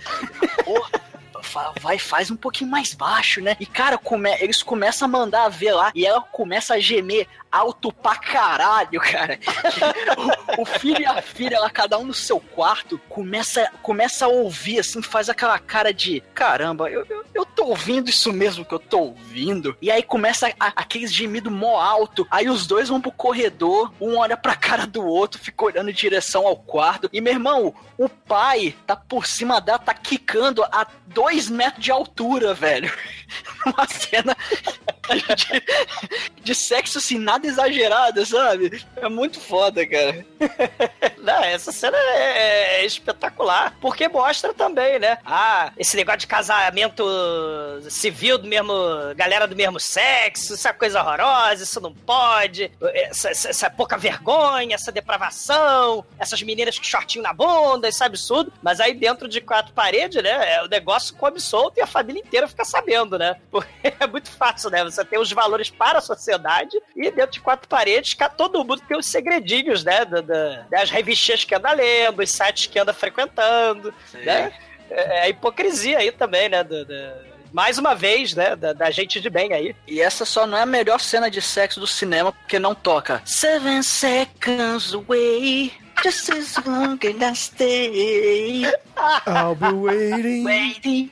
Porra 0.63 1.12
vai, 1.80 1.97
faz 1.97 2.32
um 2.32 2.36
pouquinho 2.36 2.69
mais 2.69 2.93
baixo, 2.93 3.41
né? 3.41 3.56
E, 3.60 3.65
cara, 3.65 3.97
come, 3.97 4.32
eles 4.39 4.63
começam 4.63 5.08
a 5.08 5.12
mandar 5.12 5.50
ver 5.50 5.74
lá 5.74 5.91
e 5.93 6.06
ela 6.06 6.21
começa 6.21 6.76
a 6.76 6.80
gemer 6.80 7.28
alto 7.52 7.91
pra 7.91 8.15
caralho, 8.15 9.00
cara. 9.02 9.39
o, 10.58 10.62
o, 10.62 10.65
filho 10.65 11.02
e 11.02 11.06
a 11.06 11.21
filha, 11.21 11.60
lá, 11.60 11.69
cada 11.69 11.97
um 11.97 12.06
no 12.06 12.13
seu 12.13 12.39
quarto, 12.39 12.97
começa, 13.10 13.69
começa 13.82 14.26
a 14.26 14.30
ouvir, 14.30 14.80
assim, 14.80 15.02
faz 15.02 15.30
aquela 15.30 15.60
cara 15.60 15.93
de 15.93 16.21
caramba, 16.34 16.89
eu, 16.89 17.06
eu 17.10 17.20
tô 17.62 17.65
ouvindo 17.65 18.10
isso 18.10 18.34
mesmo 18.34 18.65
que 18.65 18.74
eu 18.74 18.80
tô 18.80 19.00
ouvindo. 19.00 19.78
E 19.80 19.91
aí 19.91 20.02
começa 20.02 20.52
a, 20.60 20.67
aqueles 20.76 21.13
gemidos 21.13 21.54
mó 21.54 21.80
alto. 21.80 22.28
Aí 22.32 22.50
os 22.50 22.65
dois 22.65 22.89
vão 22.89 23.00
pro 23.00 23.12
corredor, 23.12 23.93
um 24.02 24.17
olha 24.17 24.36
pra 24.36 24.56
cara 24.56 24.88
do 24.88 25.06
outro, 25.06 25.39
fica 25.39 25.65
olhando 25.65 25.91
em 25.91 25.93
direção 25.93 26.47
ao 26.47 26.58
quarto. 26.58 27.08
E 27.13 27.21
meu 27.21 27.34
irmão, 27.34 27.71
o 28.00 28.10
pai 28.10 28.76
tá 28.88 28.95
por 28.95 29.28
cima 29.28 29.62
dela, 29.62 29.78
tá 29.78 29.93
quicando 29.93 30.63
a 30.63 30.88
dois 31.06 31.50
metros 31.50 31.84
de 31.84 31.91
altura, 31.91 32.56
velho. 32.56 32.91
Uma 33.63 33.88
cena 33.88 34.36
de, 35.36 36.43
de 36.43 36.56
sexo 36.56 36.97
assim, 36.97 37.19
nada 37.19 37.45
exagerada, 37.45 38.26
sabe? 38.26 38.84
É 38.95 39.08
muito 39.08 39.39
foda, 39.39 39.86
cara. 39.86 40.26
né, 41.21 41.53
essa 41.53 41.71
cena 41.71 41.97
é, 41.97 42.81
é 42.81 42.86
espetacular, 42.86 43.75
porque 43.79 44.07
mostra 44.07 44.53
também, 44.53 44.99
né? 44.99 45.17
Ah, 45.25 45.71
esse 45.77 45.95
negócio 45.95 46.19
de 46.21 46.27
casamento 46.27 47.03
civil 47.89 48.38
do 48.38 48.47
mesmo. 48.47 48.73
galera 49.15 49.47
do 49.47 49.55
mesmo 49.55 49.79
sexo, 49.79 50.53
isso 50.55 50.67
é 50.67 50.73
coisa 50.73 51.01
horrorosa, 51.01 51.63
isso 51.63 51.79
não 51.81 51.93
pode, 51.93 52.71
essa, 52.93 53.29
essa, 53.29 53.49
essa 53.49 53.69
pouca 53.69 53.97
vergonha, 53.97 54.75
essa 54.75 54.91
depravação, 54.91 56.05
essas 56.19 56.41
meninas 56.41 56.77
com 56.77 56.84
shortinho 56.84 57.23
na 57.23 57.34
bunda, 57.34 57.88
isso 57.89 58.03
é 58.03 58.05
absurdo. 58.07 58.51
Mas 58.62 58.79
aí 58.79 58.93
dentro 58.93 59.27
de 59.27 59.41
quatro 59.41 59.73
paredes, 59.73 60.21
né? 60.23 60.55
é, 60.55 60.63
O 60.63 60.67
negócio 60.67 61.15
come 61.15 61.39
solto 61.39 61.77
e 61.77 61.81
a 61.81 61.88
família 61.88 62.19
inteira 62.21 62.47
fica 62.47 62.65
sabendo, 62.65 63.17
né? 63.17 63.36
Porque 63.51 63.93
é 63.99 64.07
muito 64.07 64.29
fácil, 64.31 64.69
né? 64.69 64.84
Você 64.84 65.03
tem 65.05 65.19
os 65.19 65.31
valores 65.31 65.69
para 65.69 65.99
a 65.99 66.01
sociedade 66.01 66.77
e 66.95 67.10
dentro 67.12 67.31
de 67.31 67.41
quatro 67.41 67.67
paredes, 67.67 68.13
todo 68.29 68.63
mundo 68.63 68.81
tem 68.88 68.97
os 68.97 69.05
segredinhos, 69.05 69.84
né? 69.84 70.05
Da, 70.05 70.21
da- 70.21 70.65
das 71.12 71.19
revistinhas 71.19 71.43
que 71.43 71.56
anda 71.56 71.71
lendo, 71.74 72.21
os 72.21 72.32
sites 72.32 72.67
que 72.67 72.80
anda 72.80 72.93
frequentando, 72.93 73.93
né? 74.13 74.52
É 74.89 75.12
é 75.17 75.21
a 75.21 75.30
hipocrisia 75.30 76.00
aí 76.00 76.12
também, 76.12 76.50
né? 76.50 76.63
do- 76.65 76.84
do- 76.86 77.32
mais 77.54 77.78
uma 77.78 77.93
vez, 77.95 78.34
né? 78.34 78.56
Da, 78.58 78.74
da 78.74 78.89
gente 78.91 79.19
de 79.21 79.30
bem 79.30 79.54
aí. 79.54 79.76
E 79.88 80.02
essa 80.02 80.26
só 80.26 80.45
não 80.47 80.58
é 80.58 80.62
a 80.62 80.65
melhor 80.65 81.00
cena 81.00 81.30
de 81.32 81.41
sexo 81.41 81.80
do 81.80 81.88
cinema, 81.88 82.32
porque 82.34 82.58
não 82.60 82.74
toca 82.76 83.21
Seven 83.26 83.82
Seconds 83.84 84.93
Away, 84.93 85.71
Just 86.04 86.30
as 86.32 86.56
long 86.65 86.97
as 87.04 87.21
I 87.21 87.36
stay. 87.36 88.65
I'll 89.28 89.56
be 89.56 89.67
waiting. 89.74 90.43
Waiting. 90.45 91.12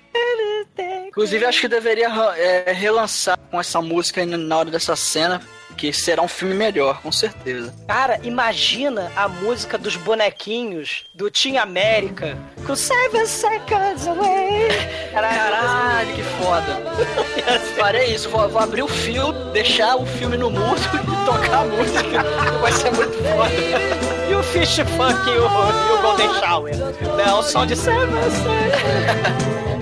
Inclusive, 1.08 1.46
acho 1.46 1.62
que 1.62 1.68
deveria 1.68 2.08
é, 2.38 2.72
relançar 2.74 3.38
com 3.52 3.60
essa 3.60 3.82
música 3.82 4.22
aí 4.22 4.26
na 4.26 4.58
hora 4.58 4.72
dessa 4.72 4.96
cena, 4.96 5.42
que 5.80 5.94
será 5.94 6.22
um 6.22 6.28
filme 6.28 6.54
melhor, 6.54 7.02
com 7.02 7.10
certeza. 7.10 7.74
Cara, 7.88 8.20
imagina 8.24 9.10
a 9.16 9.30
música 9.30 9.78
dos 9.78 9.96
bonequinhos 9.96 11.06
do 11.14 11.32
Team 11.32 11.58
América 11.58 12.38
com 12.68 12.76
Seven 12.76 13.26
Seconds 13.26 14.06
Away. 14.06 14.68
Caralho, 15.14 16.14
que 16.14 16.22
foda. 16.22 16.82
Farei 17.80 18.14
isso, 18.14 18.30
vou, 18.30 18.50
vou 18.50 18.62
abrir 18.62 18.84
o 18.84 18.90
filme, 18.90 19.54
deixar 19.54 19.96
o 19.96 20.06
filme 20.06 20.36
no 20.36 20.50
mudo 20.50 20.82
e 21.02 21.26
tocar 21.26 21.62
a 21.62 21.66
música. 21.66 22.24
Vai 22.60 22.74
ser 22.74 22.92
muito 22.92 23.14
foda. 23.14 24.30
E 24.30 24.36
o 24.36 24.44
Fish 24.44 24.76
Funk 24.76 25.30
e 25.30 25.38
o, 25.38 25.46
e 25.46 25.94
o 25.94 26.02
Golden 26.02 26.34
Shower. 26.42 26.76
Né? 26.76 27.34
O 27.34 27.42
som 27.42 27.66
de 27.66 27.78
Seven 27.78 28.10
Seconds. 28.32 29.80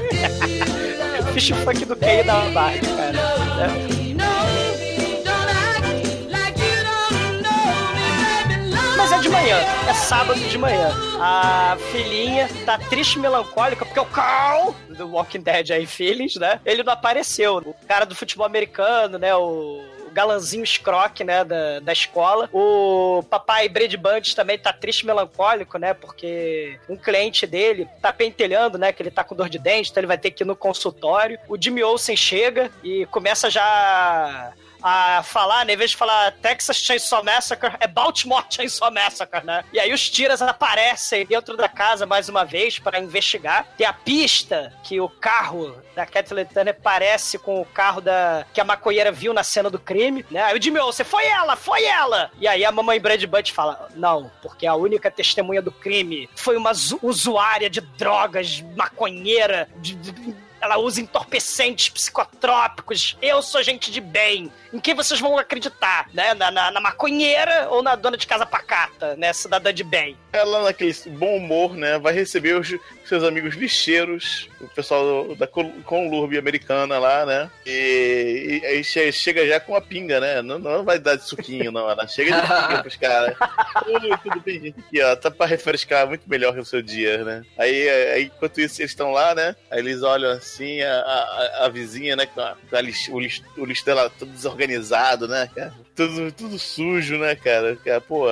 Fish 1.34 1.50
Funk 1.50 1.86
do 1.86 1.96
Kay 1.96 2.24
da 2.24 2.42
Barbie, 2.52 2.86
cara. 2.86 3.18
é 3.94 3.97
de 9.28 9.34
manhã, 9.34 9.58
é 9.90 9.94
sábado 9.94 10.40
de 10.40 10.58
manhã. 10.58 10.90
A 11.20 11.76
filhinha 11.92 12.48
tá 12.66 12.78
triste 12.78 13.16
e 13.16 13.20
melancólica 13.20 13.86
porque 13.86 14.00
o 14.00 14.06
Carl, 14.06 14.74
do 14.88 15.06
Walking 15.10 15.42
Dead 15.42 15.72
aí, 15.72 15.86
Feelings, 15.86 16.36
né? 16.36 16.62
Ele 16.66 16.82
não 16.82 16.94
apareceu. 16.94 17.58
O 17.58 17.76
cara 17.86 18.06
do 18.06 18.16
futebol 18.16 18.46
americano, 18.46 19.18
né? 19.18 19.36
O 19.36 19.84
galanzinho 20.14 20.64
escroque, 20.64 21.26
né, 21.26 21.44
da, 21.44 21.82
da 21.82 21.92
escola. 21.92 22.50
O 22.54 23.22
papai 23.30 23.68
Brad 23.68 23.94
Bunch 23.96 24.34
também 24.34 24.58
tá 24.58 24.72
triste 24.72 25.06
melancólico, 25.06 25.78
né, 25.78 25.94
porque 25.94 26.80
um 26.90 26.96
cliente 26.96 27.46
dele 27.46 27.88
tá 28.02 28.12
pentelhando, 28.12 28.80
né, 28.80 28.92
que 28.92 29.04
ele 29.04 29.12
tá 29.12 29.24
com 29.24 29.36
dor 29.36 29.48
de 29.48 29.60
dente, 29.60 29.92
então 29.92 30.02
ele 30.02 30.08
vai 30.08 30.18
ter 30.18 30.32
que 30.32 30.44
ir 30.44 30.48
no 30.48 30.56
consultório. 30.56 31.38
O 31.48 31.62
Jimmy 31.62 31.84
Olsen 31.84 32.16
chega 32.16 32.72
e 32.84 33.06
começa 33.08 33.48
já 33.50 34.54
a 34.88 35.24
falar, 35.24 35.66
né? 35.66 35.74
Em 35.74 35.78
vez 35.78 35.92
de 35.92 35.98
falar 35.98 36.32
Texas 36.34 36.78
Chainsaw 36.78 37.24
Massacre, 37.24 37.72
é 37.80 37.88
Baltimore 37.88 38.46
Chainsaw 38.50 38.92
Massacre, 38.92 39.46
né? 39.46 39.64
E 39.74 39.80
aí 39.80 39.94
os 39.94 40.10
tiras 40.10 40.42
aparecem 40.42 41.26
dentro 41.26 41.56
da 41.58 41.68
casa 41.68 42.06
mais 42.06 42.30
uma 42.30 42.44
vez 42.46 42.80
para 42.80 43.00
investigar. 43.00 43.66
Tem 43.78 43.86
a 43.86 43.94
pista 43.94 44.74
que 44.84 45.00
o 45.02 45.10
carro 45.10 45.82
da 45.96 46.06
Kathleen 46.06 46.46
Turner 46.46 46.78
parece 46.82 47.38
com 47.40 47.60
o 47.62 47.66
carro 47.66 48.02
da 48.02 48.46
que 48.54 48.62
a 48.62 48.64
maconheira 48.64 49.12
viu 49.12 49.34
na 49.34 49.44
cena 49.44 49.70
do 49.70 49.80
crime, 49.80 50.26
né? 50.32 50.42
Aí 50.44 50.58
o 50.58 50.62
Jimmy 50.62 50.80
Olsen, 50.80 51.06
foi 51.06 51.26
ela, 51.26 51.56
foi 51.56 51.84
ela! 51.84 52.32
E 52.40 52.48
aí 52.48 52.64
a 52.64 52.72
mamãe 52.72 53.00
Brad 53.00 53.24
Bunch 53.26 53.52
fala, 53.52 53.90
não, 53.96 54.32
porque 54.42 54.66
a 54.68 54.76
única 54.76 55.10
testemunha 55.12 55.62
do 55.62 55.72
crime 55.72 56.30
foi 56.36 56.56
uma 56.56 56.72
usuária 57.02 57.70
de 57.70 57.82
drogas, 57.82 58.64
maconheira, 58.76 59.68
de- 59.78 59.96
de- 59.96 60.36
ela 60.68 60.78
usa 60.78 61.02
entorpecentes 61.02 61.90
psicotrópicos. 61.90 63.18
Eu 63.22 63.42
sou 63.42 63.64
gente 63.64 63.92
de 63.92 64.00
bem. 64.02 64.52
Em 64.74 64.80
quem 64.80 64.94
vocês 64.94 65.20
vão 65.20 65.38
acreditar, 65.38 66.10
né? 66.14 66.34
Na, 66.34 66.52
na- 66.52 66.72
na 66.72 66.80
maconheira 66.82 67.68
ou 67.70 67.82
na 67.82 67.96
dona 67.96 68.18
de 68.18 68.28
casa 68.28 68.46
pacata, 68.46 69.16
né? 69.16 69.32
Cidadã 69.34 69.74
de 69.74 69.84
bem. 69.84 70.18
Ela, 70.34 70.64
naquele 70.64 70.94
bom 71.08 71.38
humor, 71.38 71.74
né? 71.76 71.98
Vai 71.98 72.14
receber 72.14 72.60
os 72.60 72.74
seus 73.06 73.24
amigos 73.24 73.56
lixeiros, 73.56 74.50
o 74.60 74.68
pessoal 74.70 75.36
da 75.36 75.46
Col- 75.48 75.72
Conlurb 75.86 76.38
americana 76.38 76.98
lá, 76.98 77.26
né? 77.26 77.50
E, 77.66 78.60
e 78.62 78.66
aí 78.66 78.84
che- 78.84 79.12
chega 79.12 79.46
já 79.48 79.60
com 79.60 79.76
a 79.76 79.82
pinga, 79.82 80.20
né? 80.20 80.42
Não, 80.42 80.58
não 80.58 80.84
vai 80.84 80.98
dar 81.00 81.16
de 81.16 81.24
suquinho, 81.24 81.72
não. 81.72 81.90
Ela 81.90 82.08
chega 82.08 82.32
de 82.36 82.42
pinga 82.42 82.82
pros 82.84 82.96
caras. 82.96 83.36
Oi, 83.86 84.18
tudo 84.24 84.40
bem, 84.42 84.60
gente? 84.62 84.80
Aqui, 84.80 85.02
ó. 85.02 85.16
Tá 85.16 85.30
pra 85.30 85.46
refrescar 85.46 86.08
muito 86.08 86.28
melhor 86.30 86.58
o 86.58 86.66
seu 86.66 86.82
dia, 86.82 87.24
né? 87.24 87.44
Aí, 87.58 87.90
aí 87.90 88.24
enquanto 88.24 88.60
isso, 88.60 88.82
eles 88.82 88.92
estão 88.92 89.12
lá, 89.12 89.36
né? 89.36 89.56
Aí 89.70 89.80
eles 89.80 90.02
olham 90.02 90.32
assim, 90.32 90.82
a, 90.82 91.00
a, 91.00 91.66
a 91.66 91.70
vizinha, 91.70 92.16
né? 92.16 92.26
Com, 92.26 92.42
a, 92.42 92.56
com 92.70 92.76
a 92.76 92.82
lixo, 92.82 93.14
o, 93.14 93.20
lixo, 93.20 93.44
o 93.58 93.66
lixo 93.66 93.86
dela 93.86 94.10
todo 94.10 94.32
desorganizado, 94.32 95.28
né, 95.28 95.50
cara? 95.56 95.74
Tudo, 95.96 96.32
tudo 96.32 96.58
sujo, 96.60 97.18
né, 97.18 97.36
cara? 97.36 97.76
cara 97.84 98.02
pô, 98.02 98.26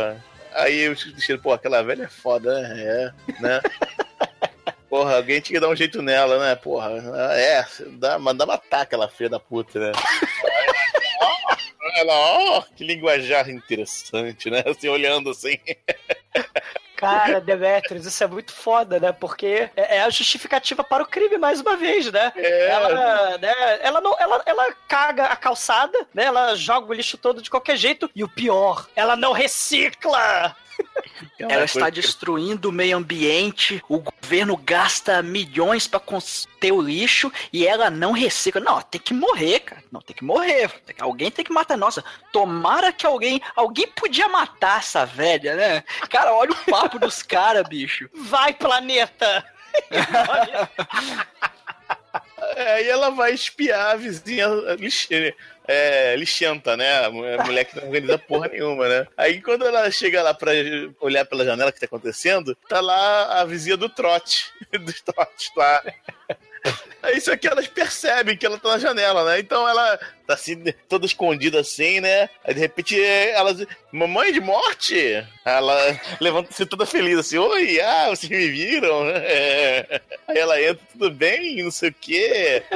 aí 0.54 0.88
os 0.90 1.04
lixeiros, 1.06 1.42
pô, 1.44 1.52
aquela 1.54 1.82
velha 1.84 2.04
é 2.04 2.08
foda, 2.08 2.62
né? 2.62 2.82
É, 2.84 3.12
né? 3.42 3.62
Porra, 4.90 5.16
alguém 5.18 5.42
tinha 5.42 5.58
que 5.58 5.66
dar 5.66 5.72
um 5.72 5.76
jeito 5.76 6.02
nela, 6.02 6.40
né? 6.40 6.56
Porra, 6.56 6.92
é, 7.34 7.66
dá, 7.98 8.20
mandar 8.20 8.46
matar 8.46 8.82
aquela 8.82 9.08
filha 9.08 9.30
da 9.30 9.40
puta, 9.40 9.80
né? 9.80 9.92
Ela, 11.96 12.14
ó, 12.14 12.62
que 12.76 12.84
linguajar 12.84 13.50
interessante, 13.50 14.50
né? 14.50 14.64
Assim, 14.66 14.90
olhando 14.90 15.30
assim. 15.30 15.58
Cara, 16.96 17.42
Demetrius, 17.42 18.06
isso 18.06 18.24
é 18.24 18.28
muito 18.28 18.54
foda, 18.54 19.00
né? 19.00 19.12
Porque 19.12 19.70
é 19.76 19.98
é 19.98 20.02
a 20.02 20.10
justificativa 20.10 20.84
para 20.84 21.04
o 21.04 21.08
crime, 21.08 21.38
mais 21.38 21.62
uma 21.62 21.76
vez, 21.76 22.12
né? 22.12 22.32
É. 22.36 22.70
Ela, 22.70 23.38
né, 23.38 23.54
ela 23.82 24.02
não. 24.02 24.16
Ela, 24.20 24.42
ela 24.46 24.74
caga 24.88 25.26
a 25.26 25.36
calçada, 25.36 26.08
né? 26.14 26.26
Ela 26.26 26.56
joga 26.56 26.90
o 26.90 26.94
lixo 26.94 27.18
todo 27.18 27.42
de 27.42 27.50
qualquer 27.50 27.78
jeito. 27.78 28.10
E 28.16 28.24
o 28.24 28.30
pior, 28.30 28.88
ela 28.96 29.16
não 29.16 29.32
recicla! 29.34 30.56
É 31.40 31.44
Ela 31.44 31.56
coisa 31.56 31.66
está 31.66 31.90
destruindo 31.90 32.70
o 32.70 32.74
meio 32.74 32.98
ambiente, 32.98 33.82
o 33.90 34.00
governo 34.00 34.58
gasta 34.58 35.22
milhões 35.22 35.88
para 35.88 36.00
conter 36.00 36.72
o 36.72 36.82
lixo 36.82 37.32
e 37.52 37.68
ela 37.68 37.90
não 37.90 38.12
recicla. 38.12 38.62
Não, 38.62 38.82
tem 38.82 39.00
que 39.00 39.14
morrer, 39.14 39.60
cara. 39.62 39.84
Não, 39.92 40.02
tem 40.02 40.16
que 40.16 40.24
morrer. 40.24 40.72
Alguém 41.00 41.32
tem 41.32 41.46
que 41.46 41.54
matar. 41.54 41.78
Nossa, 41.78 42.04
tomara 42.32 42.92
que 42.92 43.06
alguém. 43.06 43.42
Alguém 43.56 43.88
podia 43.88 44.28
matar 44.28 44.80
essa 44.80 45.06
velha, 45.06 45.56
né? 45.56 45.84
Cara, 46.10 46.34
olha 46.34 46.52
o 46.52 46.72
papo 46.72 47.00
dos 47.00 47.22
caras, 47.24 47.68
bicho. 47.68 48.10
Vai, 48.14 48.54
planeta! 48.54 49.46
É, 52.56 52.74
Aí 52.74 52.90
ela 52.90 53.10
vai 53.10 53.34
espiar 53.34 53.92
a 53.92 53.96
vizinha 53.96 54.48
lixe, 54.80 55.34
é, 55.68 56.16
lixenta, 56.16 56.76
né? 56.78 57.06
A 57.06 57.10
mu- 57.12 57.26
a 57.26 57.44
mulher 57.44 57.66
que 57.66 57.76
não 57.78 57.86
organiza 57.88 58.18
porra 58.18 58.48
nenhuma, 58.50 58.88
né? 58.88 59.08
Aí 59.18 59.42
quando 59.42 59.66
ela 59.66 59.90
chega 59.92 60.22
lá 60.22 60.34
pra 60.34 60.52
olhar 61.00 61.26
pela 61.26 61.46
janela 61.46 61.72
que 61.72 61.80
tá 61.80 61.86
acontecendo, 61.86 62.56
tá 62.70 62.80
lá 62.82 63.42
a 63.42 63.46
vizinha 63.46 63.78
do 63.78 63.90
trote, 63.90 64.52
dos 64.80 65.02
trotes 65.02 65.50
lá. 65.56 65.82
Aí 67.04 67.18
isso 67.18 67.32
aqui 67.32 67.48
elas 67.48 67.68
percebem 67.68 68.36
que 68.36 68.46
ela 68.46 68.58
tá 68.58 68.70
na 68.70 68.80
janela, 68.80 69.24
né? 69.26 69.40
Então 69.40 69.68
ela 69.68 70.00
tá 70.26 70.34
assim, 70.34 70.64
toda 70.90 71.06
escondida 71.06 71.60
assim, 71.60 72.00
né? 72.00 72.30
Aí 72.44 72.54
de 72.54 72.60
repente 72.60 73.02
elas. 73.02 73.66
Mamãe 73.92 74.34
de 74.34 74.42
morte! 74.42 75.26
Ela 75.46 75.76
levanta-se 76.20 76.66
toda 76.66 76.86
feliz 76.86 77.18
assim, 77.18 77.38
oi, 77.38 77.80
ah, 77.80 78.10
vocês 78.10 78.30
me 78.30 78.48
viram? 78.50 79.06
É. 79.28 80.02
Aí 80.28 80.38
ela 80.38 80.62
entra, 80.62 80.80
tudo 80.92 81.12
bem, 81.12 81.64
não 81.64 81.72
sei 81.72 81.90
o 81.90 81.96
quê. 82.00 82.64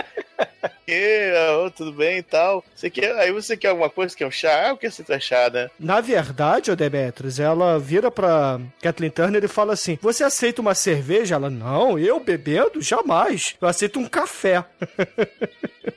Que, 0.85 1.31
ah, 1.35 1.69
tudo 1.75 1.91
bem 1.91 2.17
e 2.17 2.23
tal. 2.23 2.63
Você 2.73 2.89
quer, 2.89 3.15
aí 3.17 3.31
você 3.31 3.55
quer 3.55 3.67
alguma 3.67 3.89
coisa? 3.89 4.15
Quer 4.15 4.25
um 4.25 4.31
chá? 4.31 4.69
Ah, 4.69 4.73
o 4.73 4.77
que 4.77 4.89
você 4.89 5.03
quer 5.03 5.21
chá, 5.21 5.49
né? 5.49 5.69
Na 5.79 6.01
verdade, 6.01 6.71
ô 6.71 6.75
Demetrius, 6.75 7.39
ela 7.39 7.77
vira 7.77 8.09
pra 8.09 8.59
Kathleen 8.81 9.11
Turner 9.11 9.43
e 9.43 9.47
fala 9.47 9.73
assim: 9.73 9.99
Você 10.01 10.23
aceita 10.23 10.61
uma 10.61 10.73
cerveja? 10.73 11.35
Ela, 11.35 11.49
não, 11.49 11.99
eu 11.99 12.19
bebendo? 12.19 12.81
Jamais. 12.81 13.55
Eu 13.61 13.67
aceito 13.67 13.99
um 13.99 14.07
café. 14.07 14.65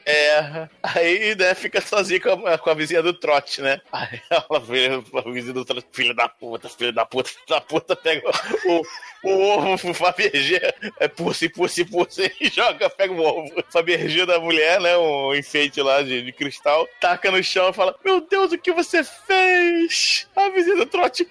É, 0.05 0.69
aí, 0.83 1.35
né, 1.43 1.55
fica 1.55 1.81
sozinha 1.81 2.21
com 2.21 2.47
a, 2.47 2.59
com 2.59 2.71
a 2.71 2.75
vizinha 2.75 3.03
do 3.03 3.13
trote, 3.13 3.61
né? 3.61 3.81
Aí 3.93 4.21
ela 4.31 4.61
vê 4.61 4.89
a 5.15 5.31
vizinha 5.31 5.55
do 5.55 5.65
trote, 5.65 5.87
filho 5.93 6.15
da 6.15 6.29
puta, 6.29 6.69
filho 6.69 6.93
da 6.93 7.05
puta, 7.05 7.31
da 7.49 7.61
puta, 7.61 7.97
pega 7.97 8.23
o, 8.67 8.83
o 9.25 9.49
ovo, 9.49 9.91
o 9.91 9.95
Fabergé, 9.95 10.75
é 10.99 11.09
pussy, 11.09 11.49
pussy, 11.49 11.85
pussy, 11.85 12.33
e 12.41 12.49
joga, 12.49 12.89
pega 12.89 13.13
o 13.13 13.21
ovo, 13.21 13.65
Fabergé 13.71 14.25
da 14.25 14.39
mulher, 14.39 14.81
né, 14.81 14.97
um 14.97 15.35
enfeite 15.35 15.83
lá 15.83 16.03
de, 16.03 16.23
de 16.23 16.33
cristal, 16.33 16.89
taca 17.01 17.31
no 17.31 17.43
chão 17.43 17.71
e 17.71 17.75
fala, 17.75 17.95
meu 18.05 18.21
Deus, 18.21 18.53
o 18.53 18.59
que 18.59 18.73
você 18.73 19.03
fez? 19.05 20.29
A 20.37 20.49
vizinha 20.51 20.77
do 20.77 20.87
trote, 20.87 21.29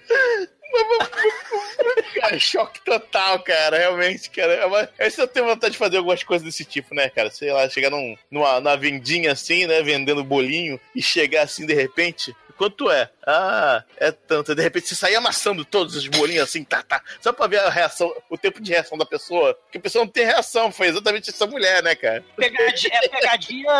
Cara, 2.14 2.38
choque 2.38 2.80
total, 2.84 3.38
cara. 3.42 3.78
Realmente, 3.78 4.30
cara. 4.30 4.52
É 4.54 4.66
uma... 4.66 4.88
Aí 4.98 5.10
você 5.10 5.26
tem 5.26 5.42
vontade 5.42 5.72
de 5.72 5.78
fazer 5.78 5.96
algumas 5.98 6.22
coisas 6.22 6.44
desse 6.44 6.64
tipo, 6.64 6.94
né, 6.94 7.08
cara? 7.08 7.30
Sei 7.30 7.52
lá, 7.52 7.68
chegar 7.68 7.90
num, 7.90 8.16
numa, 8.30 8.60
numa 8.60 8.76
vendinha 8.76 9.32
assim, 9.32 9.66
né? 9.66 9.82
Vendendo 9.82 10.22
bolinho 10.24 10.78
e 10.94 11.02
chegar 11.02 11.42
assim 11.42 11.66
de 11.66 11.74
repente. 11.74 12.34
Quanto 12.56 12.90
é? 12.90 13.10
Ah, 13.26 13.82
é 13.96 14.12
tanto. 14.12 14.54
De 14.54 14.62
repente 14.62 14.86
você 14.86 14.94
sair 14.94 15.16
amassando 15.16 15.64
todos 15.64 15.96
os 15.96 16.06
bolinhos 16.06 16.44
assim, 16.44 16.62
tá, 16.62 16.80
tá. 16.82 17.02
Só 17.20 17.32
pra 17.32 17.46
ver 17.48 17.58
a 17.58 17.70
reação, 17.70 18.14
o 18.30 18.38
tempo 18.38 18.60
de 18.62 18.70
reação 18.70 18.96
da 18.96 19.06
pessoa. 19.06 19.54
Porque 19.54 19.78
a 19.78 19.80
pessoa 19.80 20.04
não 20.04 20.12
tem 20.12 20.24
reação. 20.26 20.70
Foi 20.70 20.86
exatamente 20.86 21.30
essa 21.30 21.46
mulher, 21.46 21.82
né, 21.82 21.94
cara? 21.96 22.22
Pegadinha, 22.36 22.94
é 23.02 23.08
pegadinha 23.08 23.72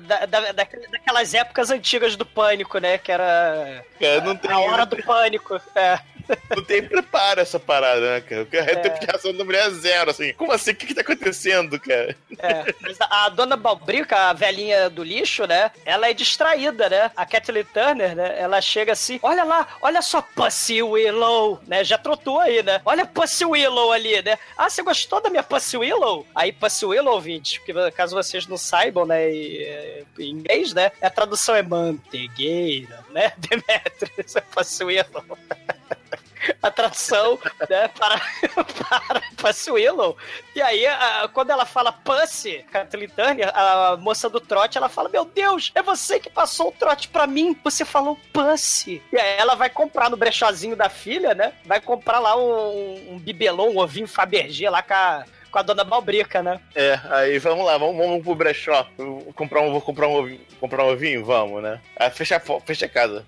da, 0.00 0.26
da- 0.26 0.52
da- 0.52 0.62
daquelas 0.90 1.34
épocas 1.34 1.70
antigas 1.70 2.16
do 2.16 2.26
pânico, 2.26 2.78
né? 2.78 2.98
Que 2.98 3.12
era 3.12 3.84
Cara, 4.00 4.20
não 4.22 4.34
tem, 4.34 4.50
a 4.50 4.58
hora 4.58 4.86
do 4.86 4.96
pânico. 5.04 5.60
É. 5.76 6.00
não 6.54 6.62
tem 6.62 6.82
preparo 6.82 7.40
essa 7.40 7.58
parada, 7.58 8.00
né, 8.00 8.20
cara? 8.20 8.42
O 8.42 8.46
tempo 8.46 9.00
de 9.00 9.06
reação 9.06 9.32
da 9.34 9.44
mulher 9.44 9.66
é 9.66 9.70
zero, 9.70 10.10
assim. 10.10 10.32
Como 10.34 10.52
assim? 10.52 10.72
O 10.72 10.76
que 10.76 10.86
que 10.86 10.94
tá 10.94 11.00
acontecendo, 11.00 11.78
cara? 11.80 12.16
É, 12.38 12.74
mas 12.80 13.00
a, 13.00 13.26
a 13.26 13.28
dona 13.28 13.56
Balbrica, 13.56 14.16
a 14.16 14.32
velhinha 14.32 14.90
do 14.90 15.02
lixo, 15.02 15.46
né? 15.46 15.70
Ela 15.84 16.08
é 16.10 16.14
distraída, 16.14 16.88
né? 16.88 17.10
A 17.16 17.24
Kathleen 17.24 17.64
Turner, 17.64 18.14
né? 18.14 18.38
Ela 18.38 18.60
chega 18.60 18.92
assim, 18.92 19.18
olha 19.22 19.44
lá, 19.44 19.66
olha 19.80 20.02
só 20.02 20.22
Pussy 20.22 20.82
Willow, 20.82 21.60
né? 21.66 21.84
Já 21.84 21.98
trotou 21.98 22.40
aí, 22.40 22.62
né? 22.62 22.80
Olha 22.84 23.06
Pussy 23.06 23.44
Willow 23.44 23.92
ali, 23.92 24.22
né? 24.22 24.38
Ah, 24.56 24.68
você 24.68 24.82
gostou 24.82 25.20
da 25.20 25.30
minha 25.30 25.42
Pussy 25.42 25.76
Willow? 25.76 26.26
Aí 26.34 26.52
Pussy 26.52 26.84
Willow, 26.86 27.14
ouvinte, 27.14 27.60
porque 27.60 27.90
caso 27.92 28.14
vocês 28.14 28.46
não 28.46 28.56
saibam, 28.56 29.06
né? 29.06 29.30
E, 29.30 29.62
é, 29.62 30.02
em 30.18 30.30
inglês, 30.30 30.72
né? 30.72 30.90
A 31.00 31.10
tradução 31.10 31.54
é 31.54 31.62
mantegueira, 31.62 33.04
né? 33.10 33.32
Demetrius, 33.38 34.36
é 34.36 34.40
Pussy 34.40 34.84
Willow. 34.84 35.24
A 36.62 36.70
tradução, 36.70 37.38
né, 37.68 37.88
para, 37.88 38.20
para 38.88 39.22
Pussy 39.36 39.70
Willow. 39.70 40.16
E 40.54 40.62
aí, 40.62 40.86
a- 40.86 41.28
quando 41.32 41.50
ela 41.50 41.64
fala 41.66 41.92
Pussy, 41.92 42.64
Kathleen 42.70 43.08
Turner, 43.08 43.50
a 43.54 43.96
moça 43.98 44.28
do 44.28 44.40
trote, 44.40 44.78
ela 44.78 44.88
fala, 44.88 45.08
meu 45.08 45.24
Deus, 45.24 45.72
é 45.74 45.82
você 45.82 46.18
que 46.20 46.30
passou 46.30 46.68
o 46.68 46.72
trote 46.72 47.08
pra 47.08 47.26
mim, 47.26 47.56
você 47.62 47.84
falou 47.84 48.18
Pussy. 48.32 49.02
E 49.12 49.18
aí 49.18 49.36
ela 49.38 49.54
vai 49.54 49.70
comprar 49.70 50.10
no 50.10 50.16
brechozinho 50.16 50.76
da 50.76 50.88
filha, 50.88 51.34
né, 51.34 51.52
vai 51.64 51.80
comprar 51.80 52.18
lá 52.18 52.36
um, 52.36 53.12
um 53.14 53.18
bibelô, 53.18 53.68
um 53.70 53.78
ovinho 53.78 54.06
Fabergé 54.06 54.68
lá 54.70 54.82
com 54.82 54.94
a, 54.94 55.24
com 55.50 55.58
a 55.58 55.62
dona 55.62 55.84
Balbrica, 55.84 56.42
né. 56.42 56.60
É, 56.74 56.98
aí 57.10 57.38
vamos 57.38 57.64
lá, 57.64 57.76
vamos, 57.78 57.96
vamos 57.96 58.22
pro 58.22 58.34
brechó. 58.34 58.86
Vou 58.96 59.32
comprar 59.34 59.60
um, 59.62 59.70
vou 59.72 59.80
comprar 59.80 60.06
um, 60.08 60.16
ovinho, 60.16 60.40
comprar 60.60 60.84
um 60.84 60.90
ovinho? 60.92 61.24
Vamos, 61.24 61.62
né? 61.62 61.80
Aí 61.96 62.10
fecha, 62.10 62.40
fecha 62.64 62.86
a 62.86 62.88
casa. 62.88 63.24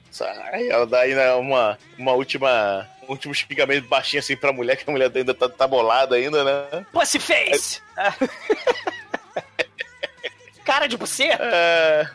Aí 0.53 0.69
ela 0.69 0.87
dá 0.87 1.01
aí 1.01 1.15
né, 1.15 1.33
uma, 1.35 1.79
uma 1.99 2.13
última. 2.13 2.87
Último 3.09 3.35
xingamento 3.35 3.89
baixinho 3.89 4.21
assim 4.21 4.37
pra 4.37 4.53
mulher, 4.53 4.77
que 4.77 4.89
a 4.89 4.93
mulher 4.93 5.11
ainda 5.15 5.35
tá, 5.35 5.49
tá 5.49 5.67
bolada 5.67 6.15
ainda, 6.15 6.45
né? 6.45 6.87
Pussy 6.93 7.19
Face! 7.19 7.83
Cara 10.65 10.87
de 10.87 10.97
buceta? 10.99 11.43
É. 11.43 12.07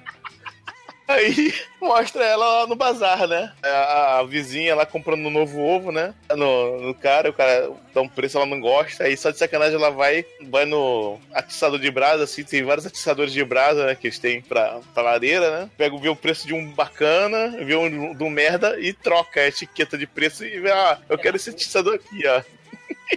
Aí 1.07 1.53
mostra 1.81 2.23
ela 2.23 2.59
lá 2.61 2.67
no 2.67 2.75
bazar, 2.75 3.27
né? 3.27 3.51
A, 3.61 4.19
a 4.19 4.23
vizinha 4.23 4.75
lá 4.75 4.85
comprando 4.85 5.25
um 5.25 5.29
novo 5.29 5.59
ovo, 5.59 5.91
né? 5.91 6.13
No, 6.35 6.81
no 6.81 6.93
cara, 6.93 7.29
o 7.29 7.33
cara 7.33 7.71
dá 7.93 8.01
um 8.01 8.07
preço, 8.07 8.37
ela 8.37 8.45
não 8.45 8.59
gosta. 8.59 9.03
Aí 9.03 9.15
só 9.17 9.29
de 9.29 9.37
sacanagem 9.37 9.75
ela 9.75 9.89
vai, 9.89 10.25
vai 10.41 10.65
no 10.65 11.19
atiçador 11.33 11.79
de 11.79 11.91
brasa, 11.91 12.23
assim, 12.23 12.43
tem 12.43 12.63
vários 12.63 12.85
atiçadores 12.85 13.33
de 13.33 13.43
brasa, 13.43 13.85
né? 13.85 13.95
Que 13.95 14.07
eles 14.07 14.19
têm 14.19 14.41
pra, 14.41 14.79
pra 14.93 15.03
lareira, 15.03 15.59
né? 15.59 15.69
Pega, 15.77 15.97
vê 15.97 16.09
o 16.09 16.15
preço 16.15 16.47
de 16.47 16.53
um 16.53 16.71
bacana, 16.71 17.57
vê 17.63 17.75
um 17.75 18.13
do 18.13 18.29
merda 18.29 18.79
e 18.79 18.93
troca 18.93 19.41
a 19.41 19.47
etiqueta 19.47 19.97
de 19.97 20.07
preço 20.07 20.45
e 20.45 20.59
vê, 20.59 20.71
ah, 20.71 20.99
eu 21.09 21.17
quero 21.17 21.35
esse 21.35 21.49
atiçador 21.49 21.95
aqui, 21.95 22.27
ó. 22.27 22.41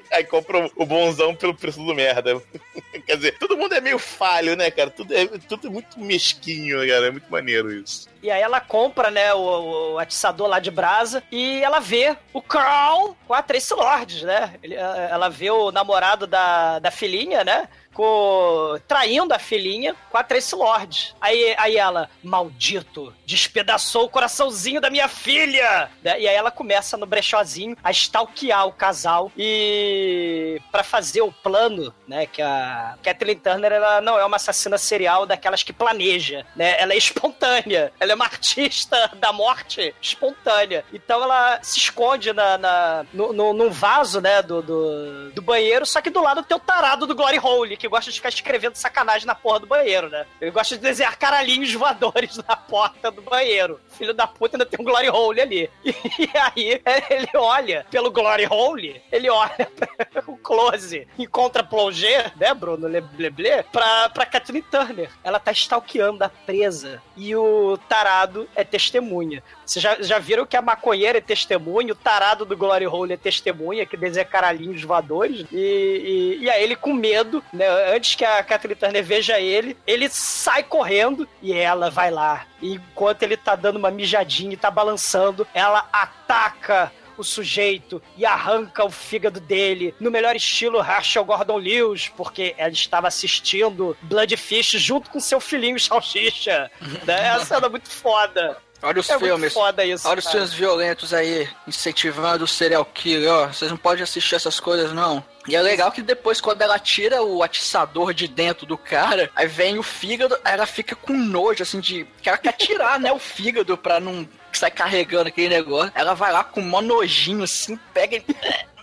Aí 0.13 0.25
compra 0.25 0.71
o 0.77 0.87
bonzão 0.87 1.35
pelo 1.35 1.55
preço 1.55 1.79
do 1.85 1.95
merda. 1.95 2.41
Quer 3.07 3.17
dizer, 3.17 3.39
todo 3.39 3.57
mundo 3.57 3.75
é 3.75 3.81
meio 3.81 3.99
falho, 3.99 4.57
né, 4.57 4.71
cara? 4.71 4.91
Tudo 4.91 5.15
é, 5.15 5.27
tudo 5.49 5.69
é 5.69 5.71
muito 5.71 5.99
mesquinho, 6.01 6.79
cara. 6.87 7.07
É 7.07 7.11
muito 7.11 7.31
maneiro 7.31 7.73
isso. 7.73 8.09
E 8.23 8.31
aí 8.31 8.41
ela 8.43 8.61
compra, 8.61 9.11
né, 9.11 9.33
o, 9.35 9.93
o 9.95 9.99
atiçador 9.99 10.49
lá 10.49 10.59
de 10.59 10.71
brasa 10.71 11.23
e 11.31 11.63
ela 11.63 11.79
vê 11.79 12.17
o 12.33 12.43
Carl 12.43 13.17
com 13.27 13.35
a 13.35 13.43
Tracy 13.43 13.75
Lords, 13.75 14.23
né? 14.23 14.55
Ele- 14.63 14.75
ela 14.75 15.29
vê 15.29 15.51
o 15.51 15.71
namorado 15.71 16.27
da, 16.27 16.79
da 16.81 16.91
filhinha, 16.91 17.45
né? 17.45 17.69
Com, 17.97 18.79
traindo 18.87 19.33
a 19.33 19.39
filhinha 19.39 19.95
com 20.11 20.19
a 20.19 20.23
Tracy 20.23 20.55
Lord. 20.55 21.15
Aí, 21.19 21.55
aí 21.59 21.77
ela, 21.79 22.11
maldito, 22.23 23.13
despedaçou 23.25 24.05
o 24.05 24.09
coraçãozinho 24.11 24.81
da 24.83 24.91
minha 24.91 25.09
filha! 25.09 25.91
Né? 26.05 26.21
E 26.21 26.29
aí 26.29 26.35
ela 26.35 26.51
começa 26.51 26.97
no 26.99 27.07
brechozinho 27.07 27.75
a 27.83 27.91
stalkear 27.91 28.67
o 28.67 28.73
casal 28.73 29.33
e 29.37 30.61
para 30.71 30.83
fazer 30.85 31.23
o 31.23 31.33
plano, 31.33 31.95
né? 32.07 32.27
Que 32.27 32.43
a 32.43 32.97
Kathleen 33.03 33.39
Turner 33.39 33.73
ela 33.73 34.01
não 34.03 34.19
é 34.19 34.25
uma 34.25 34.37
assassina 34.37 34.77
serial 34.77 35.25
daquelas 35.25 35.63
que 35.63 35.73
planeja, 35.73 36.45
né? 36.55 36.79
Ela 36.81 36.93
é 36.93 36.97
espontânea. 36.99 37.93
Ela 37.99 38.13
é 38.13 38.15
uma 38.15 38.27
artista 38.27 39.11
da 39.17 39.33
morte 39.33 39.95
espontânea. 40.03 40.85
Então 40.93 41.23
ela 41.23 41.59
se 41.63 41.79
esconde 41.79 42.33
na, 42.35 42.59
na, 42.59 43.07
no, 43.13 43.33
no- 43.33 43.53
num 43.55 43.71
vaso, 43.71 44.21
né? 44.21 44.43
Do, 44.43 44.61
do, 44.61 45.31
do 45.33 45.41
banheiro, 45.43 45.87
só 45.87 46.03
que 46.03 46.11
do 46.11 46.21
lado 46.21 46.43
tem 46.43 46.57
o 46.57 46.61
tarado 46.61 47.07
do 47.07 47.15
Glory 47.15 47.39
Hole, 47.39 47.77
que 47.77 47.86
gosta 47.89 48.11
de 48.11 48.17
ficar 48.17 48.29
escrevendo 48.29 48.77
sacanagem 48.77 49.27
na 49.27 49.35
porra 49.35 49.61
do 49.61 49.67
banheiro, 49.67 50.09
né? 50.09 50.27
Ele 50.41 50.51
gosta 50.51 50.77
de 50.77 50.83
desenhar 50.83 51.17
caralhinhos 51.19 51.73
voadores 51.73 52.37
na 52.47 52.57
porta 52.57 53.11
do 53.11 53.23
banheiro. 53.23 53.81
Filho 53.91 54.15
da 54.15 54.27
puta 54.27 54.57
ainda 54.57 54.67
tem 54.67 54.81
um 54.81 54.85
Glory 54.85 55.09
Hole 55.09 55.41
ali. 55.41 55.71
E 56.19 56.31
aí 56.35 56.83
ele 57.11 57.29
olha 57.35 57.87
pelo 57.91 58.11
Glory 58.11 58.47
Hole, 58.49 59.03
ele 59.13 59.29
olha 59.29 59.71
o 60.27 60.37
close, 60.37 61.07
encontra 61.19 61.63
Plongé, 61.63 62.33
né, 62.37 62.55
Bruno 62.55 62.87
Leblé, 62.87 63.63
pra, 63.65 64.09
pra 64.09 64.25
Kathleen 64.25 64.63
Turner. 64.63 65.11
Ela 65.23 65.39
tá 65.39 65.53
stalkeando 65.53 66.25
a 66.25 66.29
presa 66.29 67.03
e 67.17 67.35
o 67.37 67.79
tarado 67.89 68.49
é 68.55 68.65
testemunha. 68.65 69.43
Vocês 69.67 69.83
já, 69.83 70.01
já 70.01 70.19
viram 70.19 70.47
que 70.47 70.57
a 70.57 70.63
maconheira 70.63 71.19
é 71.19 71.21
testemunha, 71.21 71.93
o 71.93 71.97
tarado 71.97 72.45
do 72.45 72.57
Glory 72.57 72.87
Hole 72.87 73.15
é 73.15 73.17
testemunha, 73.17 73.85
que 73.85 73.97
desenha 73.97 74.25
caralhinhos 74.25 74.83
voadores. 74.83 75.45
E, 75.53 76.39
e, 76.39 76.45
e 76.45 76.51
aí 76.51 76.63
ele, 76.63 76.77
com 76.77 76.93
medo, 76.93 77.43
né, 77.53 77.67
antes 77.95 78.15
que 78.15 78.25
a 78.25 78.43
Kathleen 78.43 78.77
Turner 78.77 79.05
veja 79.05 79.41
ele, 79.41 79.77
ele 79.87 80.09
sai 80.09 80.63
correndo 80.63 81.29
e 81.43 81.53
ela 81.53 81.91
vai 81.91 82.11
lá. 82.11 82.47
E 82.63 82.75
enquanto 82.75 83.25
ele 83.25 83.37
tá 83.37 83.57
dando 83.57 83.77
uma 83.77 83.91
mijadinha 83.91 84.55
e 84.55 84.57
tá 84.57 84.71
balançando, 84.71 85.47
ela 85.53 85.89
ataca 85.93 86.93
o 87.19 87.25
sujeito 87.25 88.03
e 88.17 88.27
arranca 88.27 88.85
o 88.85 88.91
fígado 88.91 89.41
dele 89.41 89.95
no 89.99 90.11
melhor 90.11 90.37
estilo 90.37 90.79
Herschel 90.79 91.25
Gordon 91.25 91.57
Lewis, 91.57 92.09
porque 92.09 92.55
ela 92.59 92.71
estava 92.71 93.09
assistindo 93.09 93.97
Bloodfish 94.03 94.73
junto 94.73 95.11
com 95.11 95.19
seu 95.19 95.41
filhinho 95.41 95.81
Salsicha. 95.81 96.71
né? 97.05 97.29
Essa 97.29 97.47
cena 97.47 97.67
é 97.67 97.71
muito 97.71 97.91
foda. 97.91 98.59
Olha 98.83 99.01
os 99.01 99.09
é 99.11 99.19
filmes. 99.19 99.53
foda 99.53 99.85
isso. 99.85 100.07
Olha 100.07 100.19
os 100.19 100.25
cara. 100.25 100.37
filmes 100.39 100.53
violentos 100.55 101.15
aí, 101.15 101.49
incentivando 101.67 102.45
o 102.45 102.49
serial 102.49 102.85
killer, 102.85 103.31
ó. 103.33 103.47
Vocês 103.49 103.71
não 103.71 103.79
podem 103.79 104.03
assistir 104.03 104.35
essas 104.35 104.61
coisas, 104.61 104.93
não. 104.93 105.25
E 105.49 105.55
é 105.57 105.63
legal 105.63 105.91
que 105.93 106.03
depois, 106.03 106.41
quando 106.41 106.63
ela 106.63 106.79
tira 106.79 107.23
o 107.23 107.43
atiçador 107.43 108.13
de 108.13 108.27
dentro 108.29 108.67
do 108.67 108.77
cara, 108.77 109.31
aí 109.35 109.47
vem 109.47 109.79
o 109.79 109.83
fígado, 109.83 110.37
ela 110.45 110.67
fica 110.67 110.95
com 110.97 111.13
nojo, 111.15 111.63
assim, 111.63 111.81
de. 111.81 112.07
Que 112.21 112.29
ela 112.29 112.39
quer 112.39 112.53
tirar, 112.53 112.99
né, 113.01 113.13
o 113.13 113.19
fígado 113.19 113.77
pra 113.79 113.99
não 114.01 114.29
sair 114.53 114.71
carregando 114.73 115.29
aquele 115.29 115.49
negócio. 115.55 115.93
Ela 115.95 116.15
vai 116.15 116.33
lá 116.33 116.43
com 116.45 116.61
um 116.61 116.81
nojinho, 116.81 117.45
assim, 117.45 117.79
pega 117.95 118.17
e. 118.17 118.25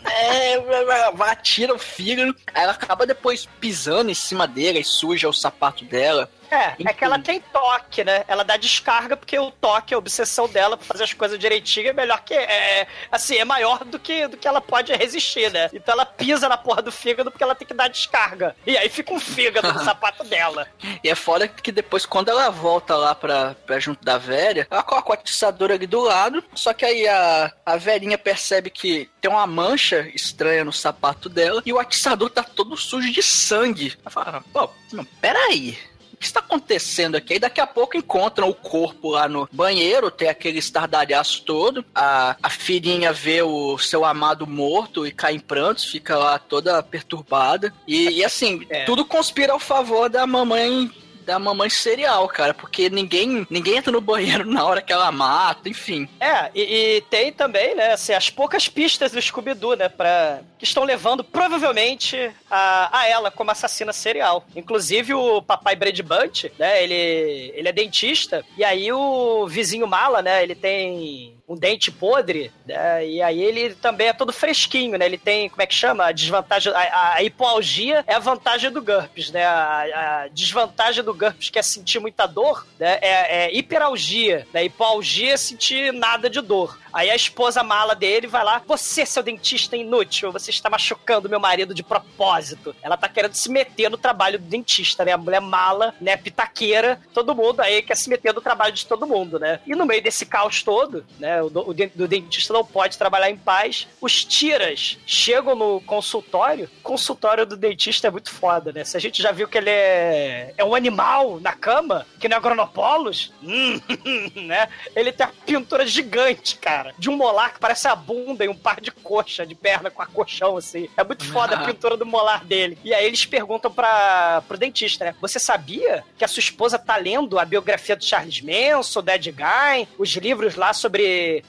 É, 0.05 0.59
vai- 0.85 1.11
vai, 1.13 1.35
tira 1.37 1.73
o 1.73 1.79
fígado, 1.79 2.35
aí 2.53 2.63
ela 2.63 2.73
acaba 2.73 3.05
depois 3.05 3.47
pisando 3.59 4.09
em 4.09 4.15
cima 4.15 4.47
dele 4.47 4.79
e 4.79 4.83
suja 4.83 5.27
o 5.29 5.33
sapato 5.33 5.83
dela. 5.85 6.29
É, 6.53 6.75
é 6.85 6.93
que 6.93 7.03
ela 7.03 7.19
tem 7.19 7.39
toque, 7.39 8.03
né? 8.03 8.23
Ela 8.27 8.43
dá 8.43 8.57
descarga 8.57 9.17
porque 9.17 9.37
o 9.37 9.51
toque, 9.51 9.93
a 9.93 9.97
obsessão 9.97 10.47
dela 10.47 10.77
pra 10.77 10.85
fazer 10.85 11.03
as 11.03 11.13
coisas 11.13 11.39
direitinho 11.39 11.89
é 11.89 11.93
melhor 11.93 12.21
que. 12.21 12.33
É, 12.33 12.87
assim, 13.11 13.37
é 13.37 13.45
maior 13.45 13.83
do 13.83 13.99
que, 13.99 14.27
do 14.27 14.37
que 14.37 14.47
ela 14.47 14.61
pode 14.61 14.93
resistir, 14.93 15.51
né? 15.51 15.69
Então 15.73 15.93
ela 15.93 16.05
pisa 16.05 16.47
na 16.47 16.57
porra 16.57 16.81
do 16.81 16.91
fígado 16.91 17.31
porque 17.31 17.43
ela 17.43 17.55
tem 17.55 17.67
que 17.67 17.73
dar 17.73 17.87
descarga. 17.87 18.55
E 18.65 18.77
aí 18.77 18.89
fica 18.89 19.13
um 19.13 19.19
fígado 19.19 19.71
no 19.73 19.79
sapato 19.83 20.23
dela. 20.23 20.67
E 21.03 21.09
é 21.09 21.15
foda 21.15 21.47
que 21.47 21.71
depois, 21.71 22.05
quando 22.05 22.29
ela 22.29 22.49
volta 22.49 22.95
lá 22.95 23.15
pra, 23.15 23.55
pra 23.65 23.79
junto 23.79 24.03
da 24.03 24.17
velha, 24.17 24.67
ela 24.69 24.83
coloca 24.83 25.09
o 25.09 25.13
atiçador 25.13 25.71
ali 25.71 25.87
do 25.87 26.01
lado, 26.01 26.43
só 26.53 26.73
que 26.73 26.85
aí 26.85 27.07
a, 27.07 27.51
a 27.65 27.77
velhinha 27.77 28.17
percebe 28.17 28.69
que 28.69 29.09
tem 29.19 29.31
uma 29.31 29.47
mancha 29.47 30.09
estranha 30.13 30.63
no 30.63 30.73
sapato 30.73 31.29
dela 31.29 31.61
e 31.65 31.73
o 31.73 31.79
atiçador 31.79 32.29
tá 32.29 32.43
todo 32.43 32.77
sujo 32.77 33.11
de 33.11 33.23
sangue. 33.23 33.97
Ela 34.01 34.11
fala, 34.11 34.43
pô, 34.51 34.69
não, 34.91 35.05
peraí. 35.05 35.77
O 36.23 36.25
que 36.25 36.27
está 36.29 36.39
acontecendo 36.39 37.15
aqui? 37.17 37.33
Aí 37.33 37.39
daqui 37.39 37.59
a 37.59 37.67
pouco 37.67 37.97
encontram 37.97 38.47
o 38.47 38.53
corpo 38.53 39.09
lá 39.09 39.27
no 39.27 39.45
banheiro, 39.51 40.09
tem 40.09 40.29
aquele 40.29 40.57
estardalhaço 40.57 41.43
todo. 41.43 41.83
A, 41.93 42.37
a 42.41 42.49
filhinha 42.49 43.11
vê 43.11 43.41
o 43.41 43.77
seu 43.77 44.05
amado 44.05 44.47
morto 44.47 45.05
e 45.05 45.11
cai 45.11 45.33
em 45.35 45.39
prantos, 45.39 45.83
fica 45.83 46.17
lá 46.17 46.39
toda 46.39 46.81
perturbada. 46.81 47.73
E, 47.85 48.07
e 48.09 48.23
assim, 48.23 48.65
É. 48.69 48.85
tudo 48.85 49.03
conspira 49.03 49.51
ao 49.51 49.59
favor 49.59 50.09
da 50.09 50.25
mamãe 50.25 50.89
da 51.23 51.39
mamãe 51.39 51.69
serial, 51.69 52.27
cara, 52.27 52.53
porque 52.53 52.89
ninguém, 52.89 53.47
ninguém 53.49 53.77
entra 53.77 53.91
no 53.91 54.01
banheiro 54.01 54.45
na 54.49 54.63
hora 54.65 54.81
que 54.81 54.93
ela 54.93 55.11
mata, 55.11 55.69
enfim. 55.69 56.07
É, 56.19 56.51
e, 56.53 56.61
e 56.97 57.01
tem 57.01 57.31
também, 57.31 57.75
né, 57.75 57.93
assim, 57.93 58.13
as 58.13 58.29
poucas 58.29 58.67
pistas 58.67 59.11
do 59.11 59.21
Scooby-Doo, 59.21 59.75
né, 59.75 59.89
pra, 59.89 60.41
que 60.57 60.65
estão 60.65 60.83
levando 60.83 61.23
provavelmente 61.23 62.31
a, 62.49 62.99
a 62.99 63.07
ela 63.07 63.31
como 63.31 63.51
assassina 63.51 63.93
serial. 63.93 64.45
Inclusive 64.55 65.13
o 65.13 65.41
papai 65.41 65.75
Brady 65.75 66.03
Bunch, 66.03 66.51
né, 66.59 66.83
ele, 66.83 67.51
ele 67.55 67.69
é 67.69 67.71
dentista, 67.71 68.43
e 68.57 68.63
aí 68.63 68.91
o 68.91 69.47
vizinho 69.47 69.87
mala, 69.87 70.21
né, 70.21 70.43
ele 70.43 70.55
tem 70.55 71.35
um 71.53 71.57
dente 71.57 71.91
podre, 71.91 72.51
né? 72.65 73.07
E 73.07 73.21
aí 73.21 73.41
ele 73.41 73.75
também 73.75 74.07
é 74.07 74.13
todo 74.13 74.33
fresquinho, 74.33 74.97
né? 74.97 75.05
Ele 75.05 75.17
tem, 75.17 75.49
como 75.49 75.61
é 75.61 75.67
que 75.67 75.73
chama? 75.73 76.07
A 76.07 76.11
desvantagem, 76.11 76.73
a, 76.73 77.13
a 77.15 77.23
hipoalgia 77.23 78.03
é 78.07 78.15
a 78.15 78.19
vantagem 78.19 78.71
do 78.71 78.81
GURPS, 78.81 79.31
né? 79.31 79.45
A, 79.45 80.23
a, 80.23 80.27
desvantagem 80.29 81.03
do 81.03 81.13
GURPS, 81.13 81.49
que 81.49 81.59
é 81.59 81.61
sentir 81.61 81.99
muita 81.99 82.25
dor, 82.25 82.65
né? 82.79 82.97
É, 83.01 83.45
é 83.45 83.55
hiperalgia, 83.55 84.47
né? 84.53 84.65
Hipoalgia 84.65 85.33
é 85.33 85.37
sentir 85.37 85.93
nada 85.93 86.29
de 86.29 86.41
dor. 86.41 86.77
Aí 86.93 87.09
a 87.09 87.15
esposa 87.15 87.63
mala 87.63 87.95
dele 87.95 88.27
vai 88.27 88.43
lá, 88.43 88.61
você, 88.67 89.03
seu 89.03 89.23
dentista 89.23 89.75
inútil, 89.75 90.31
você 90.31 90.51
está 90.51 90.69
machucando 90.69 91.27
meu 91.27 91.39
marido 91.39 91.73
de 91.73 91.81
propósito. 91.81 92.75
Ela 92.83 92.95
tá 92.95 93.09
querendo 93.09 93.33
se 93.33 93.49
meter 93.49 93.89
no 93.89 93.97
trabalho 93.97 94.37
do 94.37 94.45
dentista, 94.45 95.03
né? 95.03 95.11
A 95.11 95.17
mulher 95.17 95.41
mala, 95.41 95.95
né? 95.99 96.15
Pitaqueira, 96.15 97.01
todo 97.11 97.35
mundo 97.35 97.61
aí 97.61 97.81
quer 97.81 97.97
se 97.97 98.09
meter 98.09 98.31
no 98.31 98.41
trabalho 98.41 98.73
de 98.73 98.85
todo 98.85 99.07
mundo, 99.07 99.39
né? 99.39 99.59
E 99.65 99.75
no 99.75 99.87
meio 99.87 100.03
desse 100.03 100.25
caos 100.25 100.61
todo, 100.61 101.03
né? 101.19 101.41
O, 101.45 101.47
o, 101.47 101.69
o 101.71 102.07
dentista 102.07 102.53
não 102.53 102.65
pode 102.65 102.97
trabalhar 102.97 103.29
em 103.29 103.37
paz. 103.37 103.87
Os 104.01 104.23
tiras 104.23 104.97
chegam 105.05 105.55
no 105.55 105.81
consultório. 105.81 106.69
O 106.79 106.83
consultório 106.83 107.45
do 107.45 107.57
dentista 107.57 108.07
é 108.07 108.11
muito 108.11 108.31
foda, 108.31 108.71
né? 108.71 108.83
Se 108.83 108.97
a 108.97 108.99
gente 108.99 109.21
já 109.21 109.31
viu 109.31 109.47
que 109.47 109.57
ele 109.57 109.69
é, 109.69 110.53
é 110.57 110.63
um 110.63 110.75
animal 110.75 111.39
na 111.39 111.53
cama, 111.53 112.05
que 112.19 112.27
não 112.27 112.35
é 112.35 112.37
agronopolos, 112.37 113.31
hum, 113.41 113.79
né? 114.35 114.67
Ele 114.95 115.11
tem 115.11 115.25
uma 115.25 115.33
pintura 115.45 115.85
gigante, 115.85 116.57
cara. 116.57 116.93
De 116.97 117.09
um 117.09 117.15
molar 117.15 117.53
que 117.53 117.59
parece 117.59 117.87
a 117.87 117.95
bunda 117.95 118.45
e 118.45 118.49
um 118.49 118.55
par 118.55 118.79
de 118.79 118.91
coxa, 118.91 119.45
de 119.45 119.55
perna 119.55 119.89
com 119.89 120.01
a 120.01 120.05
colchão, 120.05 120.57
assim. 120.57 120.89
É 120.97 121.03
muito 121.03 121.25
foda 121.25 121.55
a 121.55 121.65
pintura 121.65 121.97
do 121.97 122.05
molar 122.05 122.43
dele. 122.45 122.77
E 122.83 122.93
aí 122.93 123.05
eles 123.05 123.25
perguntam 123.25 123.71
pra, 123.71 124.43
pro 124.47 124.57
dentista, 124.57 125.05
né? 125.05 125.15
Você 125.21 125.39
sabia 125.39 126.03
que 126.17 126.25
a 126.25 126.27
sua 126.27 126.39
esposa 126.39 126.77
tá 126.77 126.97
lendo 126.97 127.39
a 127.39 127.45
biografia 127.45 127.95
do 127.95 128.03
Charles 128.03 128.41
Manson, 128.41 129.01
do 129.01 129.11
Ed 129.11 129.31
Gein, 129.31 129.87
os 129.97 130.09
livros 130.15 130.55
lá 130.55 130.73
sobre 130.73 131.03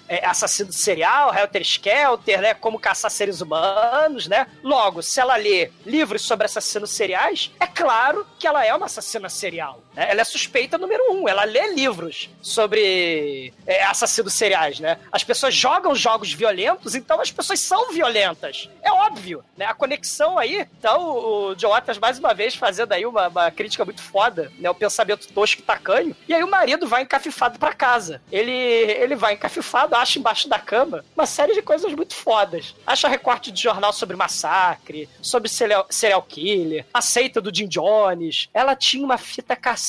é, 0.08 0.26
assassino 0.26 0.72
serial, 0.72 1.34
Helter 1.34 1.62
Skelter, 1.62 2.40
né? 2.40 2.54
Como 2.54 2.78
caçar 2.78 3.10
seres 3.10 3.40
humanos, 3.40 4.26
né? 4.26 4.46
Logo, 4.62 5.02
se 5.02 5.20
ela 5.20 5.36
lê 5.36 5.70
livros 5.84 6.22
sobre 6.22 6.46
assassinos 6.46 6.90
seriais, 6.90 7.52
é 7.60 7.66
claro 7.66 8.26
que 8.38 8.46
ela 8.46 8.64
é 8.64 8.74
uma 8.74 8.86
assassina 8.86 9.28
serial. 9.28 9.83
Né? 9.94 10.10
Ela 10.10 10.20
é 10.20 10.24
suspeita 10.24 10.76
número 10.76 11.12
um. 11.12 11.28
Ela 11.28 11.44
lê 11.44 11.72
livros 11.72 12.28
sobre 12.42 13.52
é, 13.66 13.84
assassinos 13.84 14.34
seriais, 14.34 14.80
né? 14.80 14.98
As 15.10 15.24
pessoas 15.24 15.54
jogam 15.54 15.94
jogos 15.94 16.32
violentos, 16.32 16.94
então 16.94 17.20
as 17.20 17.30
pessoas 17.30 17.60
são 17.60 17.92
violentas. 17.92 18.68
É 18.82 18.92
óbvio, 18.92 19.44
né? 19.56 19.66
A 19.66 19.74
conexão 19.74 20.38
aí. 20.38 20.66
Então, 20.78 21.50
o 21.50 21.54
John 21.54 21.70
Waters, 21.70 21.98
mais 21.98 22.18
uma 22.18 22.34
vez, 22.34 22.54
fazendo 22.54 22.92
aí 22.92 23.06
uma, 23.06 23.28
uma 23.28 23.50
crítica 23.50 23.84
muito 23.84 24.02
foda, 24.02 24.50
né? 24.58 24.68
O 24.68 24.74
pensamento 24.74 25.28
tosco 25.28 25.60
e 25.60 25.64
tacanho. 25.64 26.16
E 26.28 26.34
aí 26.34 26.42
o 26.42 26.50
marido 26.50 26.86
vai 26.86 27.02
encafifado 27.02 27.58
para 27.58 27.72
casa. 27.72 28.20
Ele, 28.30 28.52
ele 28.52 29.16
vai 29.16 29.34
encafifado, 29.34 29.94
acha 29.94 30.18
embaixo 30.18 30.48
da 30.48 30.58
cama 30.58 31.04
uma 31.14 31.26
série 31.26 31.54
de 31.54 31.62
coisas 31.62 31.92
muito 31.92 32.14
fodas. 32.14 32.74
Acha 32.86 33.08
recorte 33.08 33.50
de 33.50 33.62
jornal 33.62 33.92
sobre 33.92 34.16
massacre, 34.16 35.08
sobre 35.22 35.48
serial, 35.48 36.22
killer, 36.22 36.84
a 36.92 37.00
seita 37.00 37.40
do 37.40 37.54
Jim 37.54 37.68
Jones. 37.68 38.48
Ela 38.52 38.74
tinha 38.74 39.04
uma 39.04 39.18
fita 39.18 39.54
cassete 39.54 39.83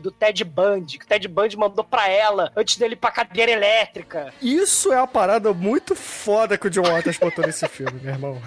do 0.00 0.10
Ted 0.10 0.44
Bundy, 0.44 0.98
que 0.98 1.04
o 1.04 1.08
Ted 1.08 1.26
Bundy 1.28 1.56
mandou 1.56 1.84
pra 1.84 2.08
ela 2.08 2.52
antes 2.56 2.76
dele 2.76 2.94
ir 2.94 2.96
pra 2.96 3.10
cadeira 3.10 3.52
elétrica. 3.52 4.32
Isso 4.40 4.92
é 4.92 4.96
uma 4.96 5.06
parada 5.06 5.52
muito 5.52 5.94
foda 5.94 6.58
que 6.58 6.66
o 6.66 6.70
John 6.70 6.82
Waters 6.82 7.18
botou 7.18 7.46
nesse 7.46 7.66
filme, 7.68 8.00
meu 8.00 8.12
irmão. 8.12 8.42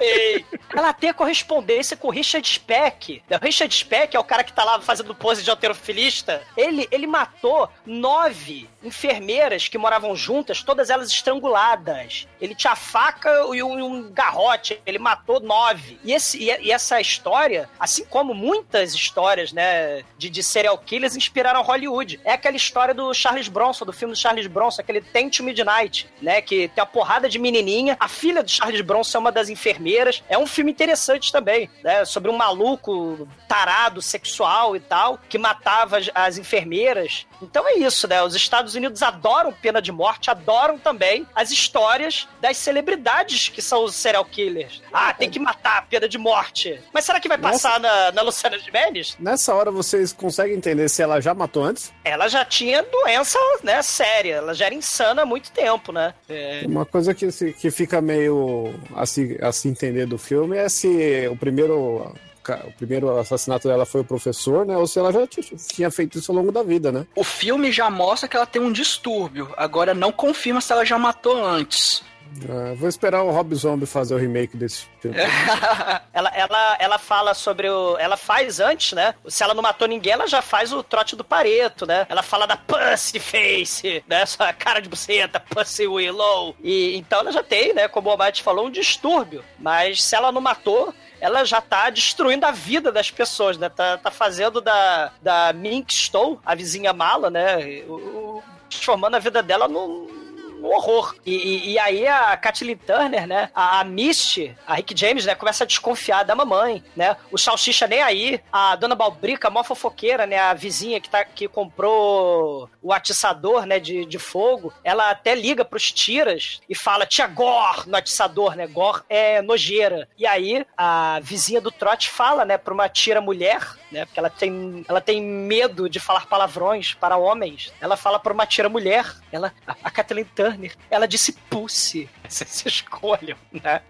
Ei, 0.00 0.44
ela 0.74 0.92
tem 0.92 1.10
a 1.10 1.14
correspondência 1.14 1.96
com 1.96 2.08
o 2.08 2.10
Richard 2.10 2.48
Speck. 2.48 3.22
O 3.28 3.44
Richard 3.44 3.74
Speck 3.74 4.14
é 4.14 4.20
o 4.20 4.24
cara 4.24 4.44
que 4.44 4.52
tá 4.52 4.64
lá 4.64 4.80
fazendo 4.80 5.14
pose 5.14 5.42
de 5.42 5.50
alterofilista. 5.50 6.42
Ele, 6.56 6.86
ele 6.90 7.06
matou 7.06 7.68
nove 7.84 8.68
enfermeiras 8.82 9.68
que 9.68 9.78
moravam 9.78 10.14
juntas, 10.14 10.62
todas 10.62 10.90
elas 10.90 11.08
estranguladas. 11.08 12.26
Ele 12.40 12.54
tinha 12.54 12.76
faca 12.76 13.30
e 13.54 13.62
um, 13.62 13.84
um 13.84 14.10
garrote. 14.10 14.80
Ele 14.86 14.98
matou 14.98 15.40
nove. 15.40 15.98
E, 16.04 16.12
esse, 16.12 16.38
e, 16.38 16.70
essa 16.70 17.00
história, 17.00 17.68
assim 17.78 18.04
como 18.04 18.34
muitas 18.34 18.94
histórias, 18.94 19.52
né, 19.52 20.02
de, 20.16 20.30
de 20.30 20.42
serial 20.42 20.78
killers, 20.78 21.16
inspiraram 21.16 21.62
Hollywood. 21.62 22.20
É 22.24 22.32
aquela 22.32 22.56
história 22.56 22.94
do 22.94 23.12
Charles 23.12 23.48
Bronson, 23.48 23.84
do 23.84 23.92
filme 23.92 24.14
do 24.14 24.18
Charles 24.18 24.46
Bronson, 24.46 24.80
aquele 24.80 25.00
Tent 25.00 25.40
Midnight, 25.40 26.08
né, 26.22 26.40
que 26.40 26.68
tem 26.68 26.82
a 26.82 26.86
porrada 26.86 27.28
de 27.28 27.38
menininha. 27.38 27.96
A 27.98 28.08
filha 28.08 28.42
do 28.42 28.50
Charles 28.50 28.80
Bronson 28.80 29.18
é 29.18 29.20
uma 29.20 29.32
das 29.32 29.48
enfermeiras. 29.48 30.22
É 30.28 30.38
um 30.38 30.46
filme 30.46 30.70
interessante 30.70 31.32
também, 31.32 31.68
né, 31.82 32.04
sobre 32.04 32.30
um 32.30 32.36
maluco 32.36 33.28
tarado 33.48 34.00
sexual 34.00 34.76
e 34.76 34.80
tal, 34.80 35.18
que 35.28 35.38
matava 35.38 35.98
as, 35.98 36.10
as 36.14 36.38
enfermeiras. 36.38 37.26
Então 37.42 37.66
é 37.66 37.74
isso, 37.74 38.06
né? 38.06 38.22
Os 38.22 38.34
Estados 38.34 38.67
Unidos 38.74 39.02
adoram 39.02 39.52
pena 39.52 39.80
de 39.80 39.92
morte, 39.92 40.30
adoram 40.30 40.78
também 40.78 41.26
as 41.34 41.50
histórias 41.50 42.28
das 42.40 42.56
celebridades 42.56 43.48
que 43.48 43.62
são 43.62 43.84
os 43.84 43.94
serial 43.94 44.24
killers. 44.24 44.82
Ah, 44.92 45.12
tem 45.12 45.30
que 45.30 45.38
matar, 45.38 45.86
pena 45.88 46.08
de 46.08 46.18
morte. 46.18 46.80
Mas 46.92 47.04
será 47.04 47.20
que 47.20 47.28
vai 47.28 47.38
passar 47.38 47.80
na, 47.80 48.12
na 48.12 48.22
Luciana 48.22 48.58
Gimenez? 48.58 49.16
Nessa 49.18 49.54
hora 49.54 49.70
vocês 49.70 50.12
conseguem 50.12 50.56
entender 50.56 50.88
se 50.88 51.02
ela 51.02 51.20
já 51.20 51.34
matou 51.34 51.64
antes? 51.64 51.92
Ela 52.04 52.28
já 52.28 52.44
tinha 52.44 52.82
doença, 52.82 53.38
né, 53.62 53.82
séria. 53.82 54.34
Ela 54.36 54.54
já 54.54 54.66
era 54.66 54.74
insana 54.74 55.22
há 55.22 55.26
muito 55.26 55.50
tempo, 55.52 55.92
né? 55.92 56.14
É... 56.28 56.62
Uma 56.66 56.86
coisa 56.86 57.14
que, 57.14 57.28
que 57.52 57.70
fica 57.70 58.00
meio 58.00 58.74
assim, 58.94 59.36
assim 59.40 59.68
entender 59.70 60.06
do 60.06 60.18
filme 60.18 60.56
é 60.56 60.68
se 60.68 61.28
o 61.30 61.36
primeiro 61.36 62.14
o 62.54 62.72
primeiro 62.72 63.16
assassinato 63.18 63.68
dela 63.68 63.86
foi 63.86 64.00
o 64.00 64.04
professor, 64.04 64.64
né? 64.66 64.76
Ou 64.76 64.86
se 64.86 64.98
ela 64.98 65.12
já 65.12 65.26
tinha 65.26 65.90
feito 65.90 66.18
isso 66.18 66.30
ao 66.30 66.36
longo 66.36 66.52
da 66.52 66.62
vida, 66.62 66.92
né? 66.92 67.06
O 67.14 67.24
filme 67.24 67.72
já 67.72 67.90
mostra 67.90 68.28
que 68.28 68.36
ela 68.36 68.46
tem 68.46 68.60
um 68.60 68.72
distúrbio. 68.72 69.52
Agora 69.56 69.94
não 69.94 70.12
confirma 70.12 70.60
se 70.60 70.72
ela 70.72 70.84
já 70.84 70.98
matou 70.98 71.44
antes. 71.44 72.02
Uh, 72.44 72.74
vou 72.76 72.88
esperar 72.88 73.22
o 73.22 73.30
Rob 73.30 73.54
Zombie 73.54 73.86
fazer 73.86 74.14
o 74.14 74.18
remake 74.18 74.56
desse 74.56 74.86
filme. 75.00 75.16
ela, 76.12 76.30
ela, 76.34 76.76
ela 76.78 76.98
fala 76.98 77.34
sobre 77.34 77.68
o. 77.68 77.96
Ela 77.98 78.16
faz 78.16 78.60
antes, 78.60 78.92
né? 78.92 79.14
Se 79.26 79.42
ela 79.42 79.54
não 79.54 79.62
matou 79.62 79.88
ninguém, 79.88 80.12
ela 80.12 80.26
já 80.26 80.42
faz 80.42 80.72
o 80.72 80.82
trote 80.82 81.16
do 81.16 81.24
pareto, 81.24 81.86
né? 81.86 82.06
Ela 82.08 82.22
fala 82.22 82.46
da 82.46 82.56
pussy 82.56 83.18
face, 83.18 84.04
né? 84.06 84.22
Essa 84.22 84.52
cara 84.52 84.80
de 84.80 84.88
buceta, 84.88 85.40
pussy 85.40 85.86
willow. 85.86 86.54
E 86.62 86.96
então 86.96 87.20
ela 87.20 87.32
já 87.32 87.42
tem, 87.42 87.72
né? 87.72 87.88
Como 87.88 88.08
o 88.08 88.12
Almighty 88.12 88.42
falou, 88.42 88.66
um 88.66 88.70
distúrbio. 88.70 89.42
Mas 89.58 90.02
se 90.02 90.14
ela 90.14 90.30
não 90.30 90.40
matou, 90.40 90.94
ela 91.20 91.44
já 91.44 91.60
tá 91.60 91.90
destruindo 91.90 92.46
a 92.46 92.50
vida 92.50 92.92
das 92.92 93.10
pessoas, 93.10 93.58
né? 93.58 93.68
Tá, 93.68 93.98
tá 93.98 94.10
fazendo 94.10 94.60
da, 94.60 95.12
da 95.20 95.52
Mink 95.52 95.92
Stowe, 95.92 96.38
a 96.44 96.54
vizinha 96.54 96.92
mala, 96.92 97.30
né? 97.30 97.82
O, 97.88 98.42
transformando 98.68 99.16
a 99.16 99.18
vida 99.18 99.42
dela 99.42 99.66
num 99.66 100.17
um 100.60 100.66
horror. 100.66 101.14
E, 101.24 101.34
e, 101.34 101.70
e, 101.72 101.78
aí 101.78 102.06
a 102.06 102.36
Kathleen 102.36 102.76
Turner, 102.76 103.26
né? 103.26 103.50
A, 103.54 103.80
a 103.80 103.84
Misty, 103.84 104.56
a 104.66 104.74
Rick 104.74 104.98
James, 104.98 105.24
né? 105.24 105.34
Começa 105.34 105.64
a 105.64 105.66
desconfiar 105.66 106.24
da 106.24 106.34
mamãe, 106.34 106.82
né? 106.96 107.16
O 107.30 107.38
Salsicha 107.38 107.86
nem 107.86 108.02
aí. 108.02 108.40
A 108.52 108.76
Dona 108.76 108.94
Balbrica, 108.94 109.50
mó 109.50 109.62
fofoqueira, 109.62 110.26
né? 110.26 110.38
A 110.38 110.54
vizinha 110.54 111.00
que, 111.00 111.08
tá, 111.08 111.24
que 111.24 111.48
comprou 111.48 112.68
o 112.82 112.92
atiçador, 112.92 113.66
né? 113.66 113.78
De, 113.78 114.04
de 114.04 114.18
fogo. 114.18 114.72
Ela 114.82 115.10
até 115.10 115.34
liga 115.34 115.64
pros 115.64 115.92
tiras 115.92 116.60
e 116.68 116.74
fala, 116.74 117.06
tia 117.06 117.26
Gor 117.26 117.86
no 117.86 117.96
atiçador, 117.96 118.56
né? 118.56 118.66
Gor 118.66 119.04
é 119.08 119.40
nojeira. 119.42 120.08
E 120.18 120.26
aí 120.26 120.66
a 120.76 121.20
vizinha 121.22 121.60
do 121.60 121.70
trote 121.70 122.10
fala, 122.10 122.44
né? 122.44 122.58
Pra 122.58 122.74
uma 122.74 122.88
tira 122.88 123.20
mulher, 123.20 123.60
né? 123.92 124.04
Porque 124.04 124.18
ela 124.18 124.30
tem, 124.30 124.84
ela 124.88 125.00
tem 125.00 125.22
medo 125.22 125.88
de 125.88 126.00
falar 126.00 126.26
palavrões 126.26 126.94
para 126.94 127.16
homens. 127.16 127.72
Ela 127.80 127.96
fala 127.96 128.18
pra 128.18 128.32
uma 128.32 128.46
tira 128.46 128.68
mulher. 128.68 129.06
Ela, 129.30 129.52
a, 129.66 129.76
a 129.84 129.90
Kathleen 129.90 130.24
Turner 130.24 130.47
Turner, 130.48 130.74
ela 130.90 131.06
disse 131.06 131.32
Pussy. 131.32 132.08
Vocês 132.28 132.64
escolham, 132.66 133.36
né? 133.52 133.80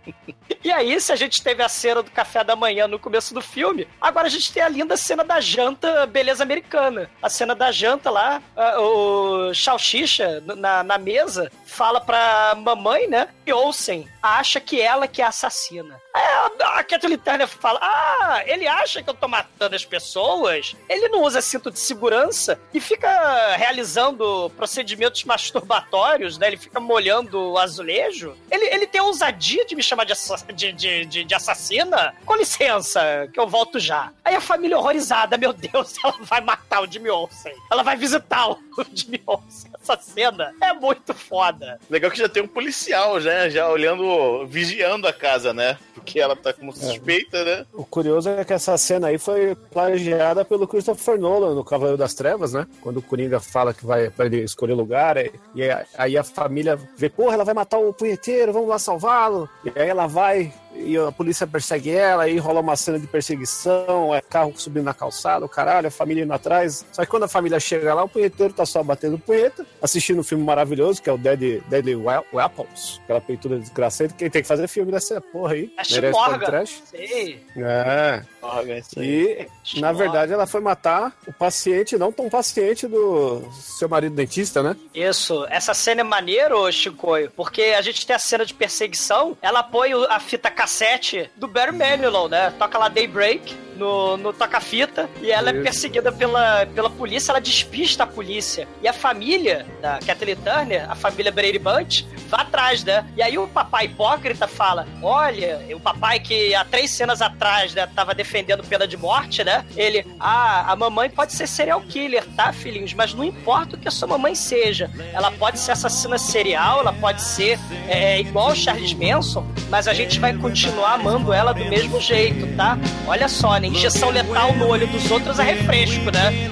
E 0.62 0.70
aí, 0.70 1.00
se 1.00 1.12
a 1.12 1.16
gente 1.16 1.42
teve 1.42 1.62
a 1.62 1.68
cena 1.68 2.02
do 2.02 2.10
café 2.10 2.44
da 2.44 2.54
manhã 2.54 2.86
no 2.86 2.98
começo 2.98 3.34
do 3.34 3.40
filme, 3.40 3.86
agora 4.00 4.26
a 4.26 4.30
gente 4.30 4.52
tem 4.52 4.62
a 4.62 4.68
linda 4.68 4.96
cena 4.96 5.24
da 5.24 5.40
janta 5.40 6.06
beleza 6.06 6.42
americana. 6.42 7.10
A 7.22 7.28
cena 7.28 7.54
da 7.54 7.72
janta 7.72 8.10
lá, 8.10 8.42
o 8.78 9.52
Salsicha 9.54 10.40
na, 10.40 10.82
na 10.82 10.98
mesa 10.98 11.50
fala 11.64 12.00
pra 12.00 12.56
mamãe, 12.56 13.06
né? 13.08 13.28
E 13.46 13.52
Olsen 13.52 14.08
acha 14.22 14.60
que 14.60 14.80
ela 14.80 15.06
que 15.06 15.22
é 15.22 15.24
assassina. 15.24 16.00
Aí 16.12 16.22
a 16.60 16.82
Kathleen 16.82 17.18
Turner 17.18 17.46
fala: 17.46 17.78
Ah, 17.80 18.42
ele 18.46 18.66
acha 18.66 19.02
que 19.02 19.08
eu 19.08 19.14
tô 19.14 19.28
matando 19.28 19.76
as 19.76 19.84
pessoas? 19.84 20.74
Ele 20.88 21.08
não 21.08 21.22
usa 21.22 21.40
cinto 21.40 21.70
de 21.70 21.78
segurança 21.78 22.58
e 22.74 22.80
fica 22.80 23.56
realizando 23.56 24.50
procedimentos 24.56 25.24
masturbatórios, 25.24 26.36
né? 26.36 26.47
Né? 26.48 26.54
Ele 26.54 26.56
fica 26.56 26.80
molhando 26.80 27.38
o 27.52 27.58
azulejo. 27.58 28.34
Ele, 28.50 28.64
ele 28.66 28.86
tem 28.86 29.00
a 29.00 29.04
ousadia 29.04 29.64
de 29.66 29.74
me 29.76 29.82
chamar 29.82 30.04
de, 30.04 30.12
assa- 30.12 30.46
de, 30.52 30.72
de, 30.72 31.04
de, 31.06 31.24
de 31.24 31.34
assassina? 31.34 32.14
Com 32.24 32.34
licença, 32.36 33.00
que 33.32 33.38
eu 33.38 33.46
volto 33.46 33.78
já. 33.78 34.10
Aí 34.24 34.34
a 34.34 34.40
família 34.40 34.78
horrorizada, 34.78 35.36
meu 35.36 35.52
Deus, 35.52 35.94
ela 36.02 36.14
vai 36.20 36.40
matar 36.40 36.82
o 36.82 36.90
Jimmy 36.90 37.10
Olsen. 37.10 37.52
Ela 37.70 37.82
vai 37.82 37.96
visitar 37.96 38.48
o 38.50 38.58
Jimmy 38.92 39.22
Olsen. 39.26 39.70
Essa 39.80 39.96
cena 39.98 40.52
é 40.60 40.72
muito 40.72 41.14
foda. 41.14 41.78
Legal 41.88 42.10
que 42.10 42.18
já 42.18 42.28
tem 42.28 42.42
um 42.42 42.48
policial 42.48 43.20
já, 43.20 43.48
já 43.48 43.68
olhando, 43.68 44.46
vigiando 44.46 45.06
a 45.06 45.12
casa, 45.12 45.54
né? 45.54 45.78
Porque 45.94 46.20
ela 46.20 46.36
tá 46.36 46.52
como 46.52 46.72
suspeita, 46.72 47.42
né? 47.44 47.66
O 47.72 47.84
curioso 47.84 48.28
é 48.28 48.44
que 48.44 48.52
essa 48.52 48.76
cena 48.76 49.08
aí 49.08 49.18
foi 49.18 49.54
plagiada 49.54 50.44
pelo 50.44 50.66
Christopher 50.68 51.18
Nolan 51.18 51.54
no 51.54 51.64
Cavaleiro 51.64 51.96
das 51.96 52.12
Trevas, 52.14 52.52
né? 52.52 52.66
Quando 52.80 52.98
o 52.98 53.02
Coringa 53.02 53.40
fala 53.40 53.72
que 53.72 53.86
vai 53.86 54.10
pra 54.10 54.26
ele 54.26 54.42
escolher 54.42 54.74
lugar, 54.74 55.16
e 55.16 55.32
e 55.54 55.62
aí 55.96 56.16
a 56.16 56.22
família 56.38 56.78
vê, 56.96 57.08
porra, 57.08 57.34
ela 57.34 57.44
vai 57.44 57.54
matar 57.54 57.78
o 57.78 57.92
punheteiro, 57.92 58.52
vamos 58.52 58.68
lá 58.68 58.78
salvá-lo. 58.78 59.48
E 59.64 59.72
aí 59.78 59.88
ela 59.88 60.06
vai 60.06 60.52
e 60.74 60.96
a 60.96 61.10
polícia 61.12 61.46
persegue 61.46 61.90
ela, 61.90 62.24
aí 62.24 62.38
rola 62.38 62.60
uma 62.60 62.76
cena 62.76 62.98
de 62.98 63.06
perseguição, 63.06 64.14
é 64.14 64.20
carro 64.20 64.52
subindo 64.56 64.84
na 64.84 64.94
calçada, 64.94 65.44
o 65.44 65.48
caralho, 65.48 65.88
a 65.88 65.90
família 65.90 66.24
indo 66.24 66.32
atrás. 66.32 66.84
Só 66.92 67.02
que 67.04 67.10
quando 67.10 67.24
a 67.24 67.28
família 67.28 67.58
chega 67.60 67.94
lá, 67.94 68.04
o 68.04 68.08
punheteiro 68.08 68.52
tá 68.52 68.64
só 68.64 68.82
batendo 68.82 69.18
punheta, 69.18 69.66
assistindo 69.82 70.20
um 70.20 70.24
filme 70.24 70.44
maravilhoso, 70.44 71.02
que 71.02 71.10
é 71.10 71.12
o 71.12 71.18
Dead, 71.18 71.62
Deadly 71.68 71.96
We- 71.96 72.24
Weapons, 72.32 73.00
aquela 73.04 73.20
peituda 73.20 73.58
desgraçada. 73.58 74.12
Quem 74.16 74.30
tem 74.30 74.42
que 74.42 74.48
fazer 74.48 74.68
filme 74.68 74.92
dessa 74.92 75.20
porra 75.20 75.54
aí? 75.54 75.72
A 75.76 75.82
Merece 75.82 75.94
Chimorga. 75.94 76.38
podcast. 76.38 76.82
Sei. 76.90 77.42
É. 77.56 78.22
Aí. 78.42 78.82
E, 78.96 79.80
na 79.80 79.92
verdade, 79.92 80.32
ela 80.32 80.46
foi 80.46 80.60
matar 80.60 81.12
o 81.26 81.32
paciente, 81.32 81.96
não 81.98 82.12
tão 82.12 82.28
paciente 82.28 82.86
do 82.86 83.42
seu 83.52 83.88
marido 83.88 84.14
dentista, 84.14 84.62
né? 84.62 84.76
Isso, 84.94 85.44
essa 85.50 85.74
cena 85.74 86.00
é 86.00 86.04
maneiro, 86.04 86.70
Chicoio, 86.72 87.30
porque 87.36 87.62
a 87.76 87.82
gente 87.82 88.06
tem 88.06 88.14
a 88.14 88.18
cena 88.18 88.44
de 88.46 88.54
perseguição, 88.54 89.36
ela 89.42 89.62
põe 89.62 89.92
a 90.08 90.20
fita 90.20 90.50
cassete 90.58 91.30
do 91.36 91.46
Barry 91.46 91.70
Manilow, 91.70 92.28
né? 92.28 92.50
Toca 92.58 92.76
lá 92.76 92.88
Daybreak 92.88 93.56
no, 93.78 94.16
no 94.16 94.32
toca-fita 94.32 95.08
e 95.22 95.30
ela 95.30 95.50
é 95.50 95.54
Isso. 95.54 95.62
perseguida 95.62 96.12
pela, 96.12 96.66
pela 96.66 96.90
polícia, 96.90 97.30
ela 97.30 97.40
despista 97.40 98.02
a 98.02 98.06
polícia. 98.06 98.66
E 98.82 98.88
a 98.88 98.92
família 98.92 99.64
da 99.80 99.98
Kathleen 100.04 100.36
Turner, 100.36 100.90
a 100.90 100.94
família 100.94 101.30
Brady 101.30 101.58
Bunch, 101.58 102.06
vai 102.28 102.42
atrás, 102.42 102.84
né? 102.84 103.06
E 103.16 103.22
aí 103.22 103.38
o 103.38 103.46
papai 103.46 103.86
hipócrita 103.86 104.48
fala: 104.48 104.86
Olha, 105.02 105.60
o 105.74 105.80
papai 105.80 106.18
que 106.18 106.54
há 106.54 106.64
três 106.64 106.90
cenas 106.90 107.22
atrás, 107.22 107.74
né, 107.74 107.86
tava 107.94 108.14
defendendo 108.14 108.64
pena 108.64 108.86
de 108.86 108.96
morte, 108.96 109.44
né? 109.44 109.64
Ele, 109.76 110.04
ah, 110.18 110.72
a 110.72 110.76
mamãe 110.76 111.08
pode 111.08 111.32
ser 111.32 111.46
serial 111.46 111.80
killer, 111.82 112.24
tá, 112.36 112.52
filhinhos? 112.52 112.92
Mas 112.94 113.14
não 113.14 113.22
importa 113.22 113.76
o 113.76 113.78
que 113.78 113.88
a 113.88 113.90
sua 113.90 114.08
mamãe 114.08 114.34
seja. 114.34 114.90
Ela 115.12 115.30
pode 115.30 115.58
ser 115.58 115.72
assassina 115.72 116.18
serial, 116.18 116.80
ela 116.80 116.92
pode 116.92 117.22
ser 117.22 117.58
é, 117.88 118.20
igual 118.20 118.50
o 118.50 118.56
Charles 118.56 118.92
Manson, 118.94 119.46
mas 119.70 119.86
a 119.86 119.94
gente 119.94 120.18
vai 120.18 120.36
continuar 120.36 120.94
amando 120.94 121.32
ela 121.32 121.52
do 121.52 121.64
mesmo 121.64 122.00
jeito, 122.00 122.46
tá? 122.56 122.76
Olha 123.06 123.28
só, 123.28 123.56
né? 123.58 123.67
Injeção 123.68 124.10
letal 124.10 124.54
no 124.54 124.68
olho 124.68 124.86
dos 124.86 125.10
outros 125.10 125.38
é 125.38 125.42
refresco, 125.44 126.10
né? 126.10 126.50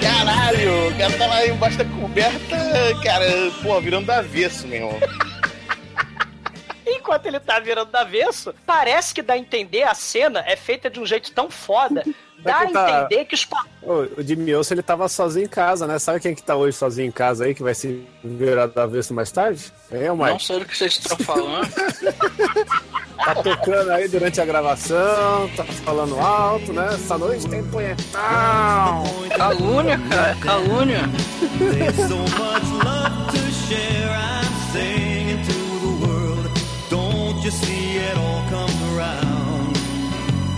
Caralho, 0.00 0.88
o 0.88 0.94
cara 0.96 1.12
tá 1.18 1.26
lá 1.26 1.46
embaixo 1.46 1.78
da 1.78 1.84
coberta, 1.84 2.56
cara, 3.02 3.26
pô, 3.62 3.80
virando 3.80 4.06
do 4.06 4.12
avesso, 4.12 4.66
meu 4.68 4.78
irmão. 4.78 5.00
Enquanto 6.86 7.26
ele 7.26 7.38
tá 7.40 7.58
virando 7.60 7.90
do 7.90 7.96
avesso, 7.96 8.54
parece 8.66 9.14
que 9.14 9.22
dá 9.22 9.34
a 9.34 9.38
entender 9.38 9.82
a 9.84 9.94
cena 9.94 10.42
é 10.46 10.56
feita 10.56 10.88
de 10.90 10.98
um 11.00 11.06
jeito 11.06 11.32
tão 11.32 11.50
foda. 11.50 12.02
Dá 12.42 12.62
a 12.62 12.66
tá- 12.72 13.06
entender 13.06 13.24
que 13.26 13.36
os 13.36 13.44
pa- 13.44 13.64
O, 13.80 14.20
Jimmy 14.20 14.52
Olsen, 14.52 14.74
ele 14.74 14.82
tava 14.82 15.08
sozinho 15.08 15.44
em 15.44 15.48
casa, 15.48 15.86
né? 15.86 15.96
Sabe 16.00 16.18
quem 16.18 16.34
que 16.34 16.42
tá 16.42 16.56
hoje 16.56 16.76
sozinho 16.76 17.06
em 17.06 17.12
casa 17.12 17.44
aí, 17.44 17.54
que 17.54 17.62
vai 17.62 17.72
se 17.72 18.04
virar 18.24 18.66
da 18.66 18.82
avesso 18.82 19.14
mais 19.14 19.30
tarde? 19.30 19.72
É 19.92 20.10
o 20.10 20.16
Não 20.16 20.26
Mike. 20.26 20.44
sei 20.44 20.58
do 20.58 20.64
que 20.64 20.76
vocês 20.76 20.94
estão 20.98 21.16
falando. 21.18 21.68
Tá 23.24 23.36
tocando 23.36 23.90
aí 23.92 24.08
durante 24.08 24.40
a 24.40 24.44
gravação, 24.44 25.48
tá 25.56 25.62
falando 25.84 26.18
alto, 26.18 26.72
né? 26.72 26.88
Essa 26.94 27.16
noite 27.16 27.48
tem 27.48 27.62
punhetão. 27.62 29.04
calúnia, 29.36 30.00
cara, 30.10 30.34
calúnia. 30.40 31.02
There's 31.60 31.94
so 32.08 32.16
much 32.16 32.84
love 32.84 33.30
to 33.30 33.38
share. 33.68 34.10
I'm 34.10 34.72
singing 34.72 35.01
you 37.44 37.50
see 37.50 37.96
it 37.96 38.16
all 38.18 38.42
comes 38.48 38.80
around? 38.94 39.74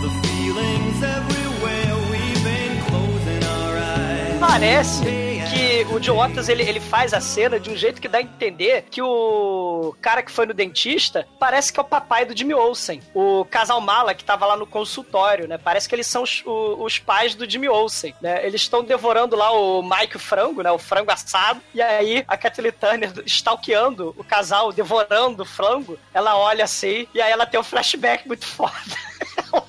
The 0.03 0.11
feelings 0.23 1.03
everywhere. 1.03 1.95
We've 2.11 2.45
been 2.45 2.83
closing 2.85 3.43
our 3.43 3.77
eyes. 3.79 4.39
parece 4.39 5.34
o 5.83 5.99
John 5.99 6.17
Waters 6.17 6.49
ele, 6.49 6.63
ele 6.63 6.79
faz 6.79 7.13
a 7.13 7.21
cena 7.21 7.59
de 7.59 7.69
um 7.69 7.77
jeito 7.77 8.01
que 8.01 8.09
dá 8.09 8.19
a 8.19 8.23
entender 8.23 8.85
que 8.91 9.03
o 9.03 9.95
cara 10.01 10.23
que 10.23 10.31
foi 10.31 10.47
no 10.47 10.55
dentista 10.55 11.27
parece 11.39 11.73
que 11.73 11.81
é 11.81 11.83
o 11.83 11.87
papai 11.87 12.25
do 12.25 12.37
Jimmy 12.37 12.55
Olsen. 12.55 13.01
O 13.13 13.45
casal 13.45 13.81
mala 13.81 14.15
que 14.15 14.25
tava 14.25 14.47
lá 14.47 14.57
no 14.57 14.67
consultório, 14.67 15.49
né? 15.49 15.59
Parece 15.59 15.89
que 15.89 15.95
eles 15.95 16.07
são 16.07 16.23
os, 16.23 16.43
os 16.45 16.99
pais 16.99 17.35
do 17.35 17.49
Jimmy 17.49 17.69
Olsen, 17.69 18.15
né? 18.21 18.47
Eles 18.47 18.61
estão 18.61 18.85
devorando 18.85 19.35
lá 19.35 19.51
o 19.51 19.83
Mike 19.83 20.19
frango, 20.19 20.63
né? 20.63 20.71
O 20.71 20.79
frango 20.79 21.11
assado. 21.11 21.61
E 21.75 21.83
aí 21.83 22.25
a 22.29 22.37
Kathleen 22.37 22.73
Turner 22.73 23.13
stalkeando 23.27 24.15
o 24.17 24.23
casal, 24.23 24.73
devorando 24.73 25.43
o 25.43 25.47
frango. 25.47 25.99
Ela 26.13 26.37
olha 26.37 26.65
assim 26.65 27.09
e 27.13 27.21
aí 27.21 27.33
ela 27.33 27.47
tem 27.47 27.59
um 27.59 27.65
flashback 27.65 28.29
muito 28.29 28.47
foda. 28.47 28.73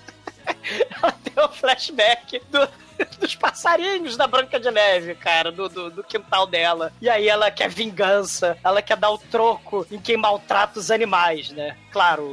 ela 1.01 1.12
tem 1.12 1.43
um 1.43 1.49
flashback 1.49 2.41
do, 2.51 2.70
dos 3.20 3.36
passarinhos 3.36 4.18
da 4.18 4.28
Branca 4.28 4.60
de 4.60 4.70
Neve, 4.72 5.16
cara, 5.16 5.52
do, 5.52 5.68
do, 5.70 5.89
do 5.89 6.04
quintal 6.04 6.48
dela. 6.48 6.91
E 7.02 7.10
aí 7.10 7.28
ela 7.28 7.52
quer 7.52 7.70
vingança, 7.70 8.58
ela 8.64 8.82
quer 8.82 8.98
dar 8.98 9.12
o 9.12 9.18
troco 9.18 9.86
em 9.91 10.00
quem 10.00 10.18
maltrata 10.18 10.80
os 10.80 10.91
animais, 10.91 11.52
né? 11.52 11.78
Claro, 11.91 12.24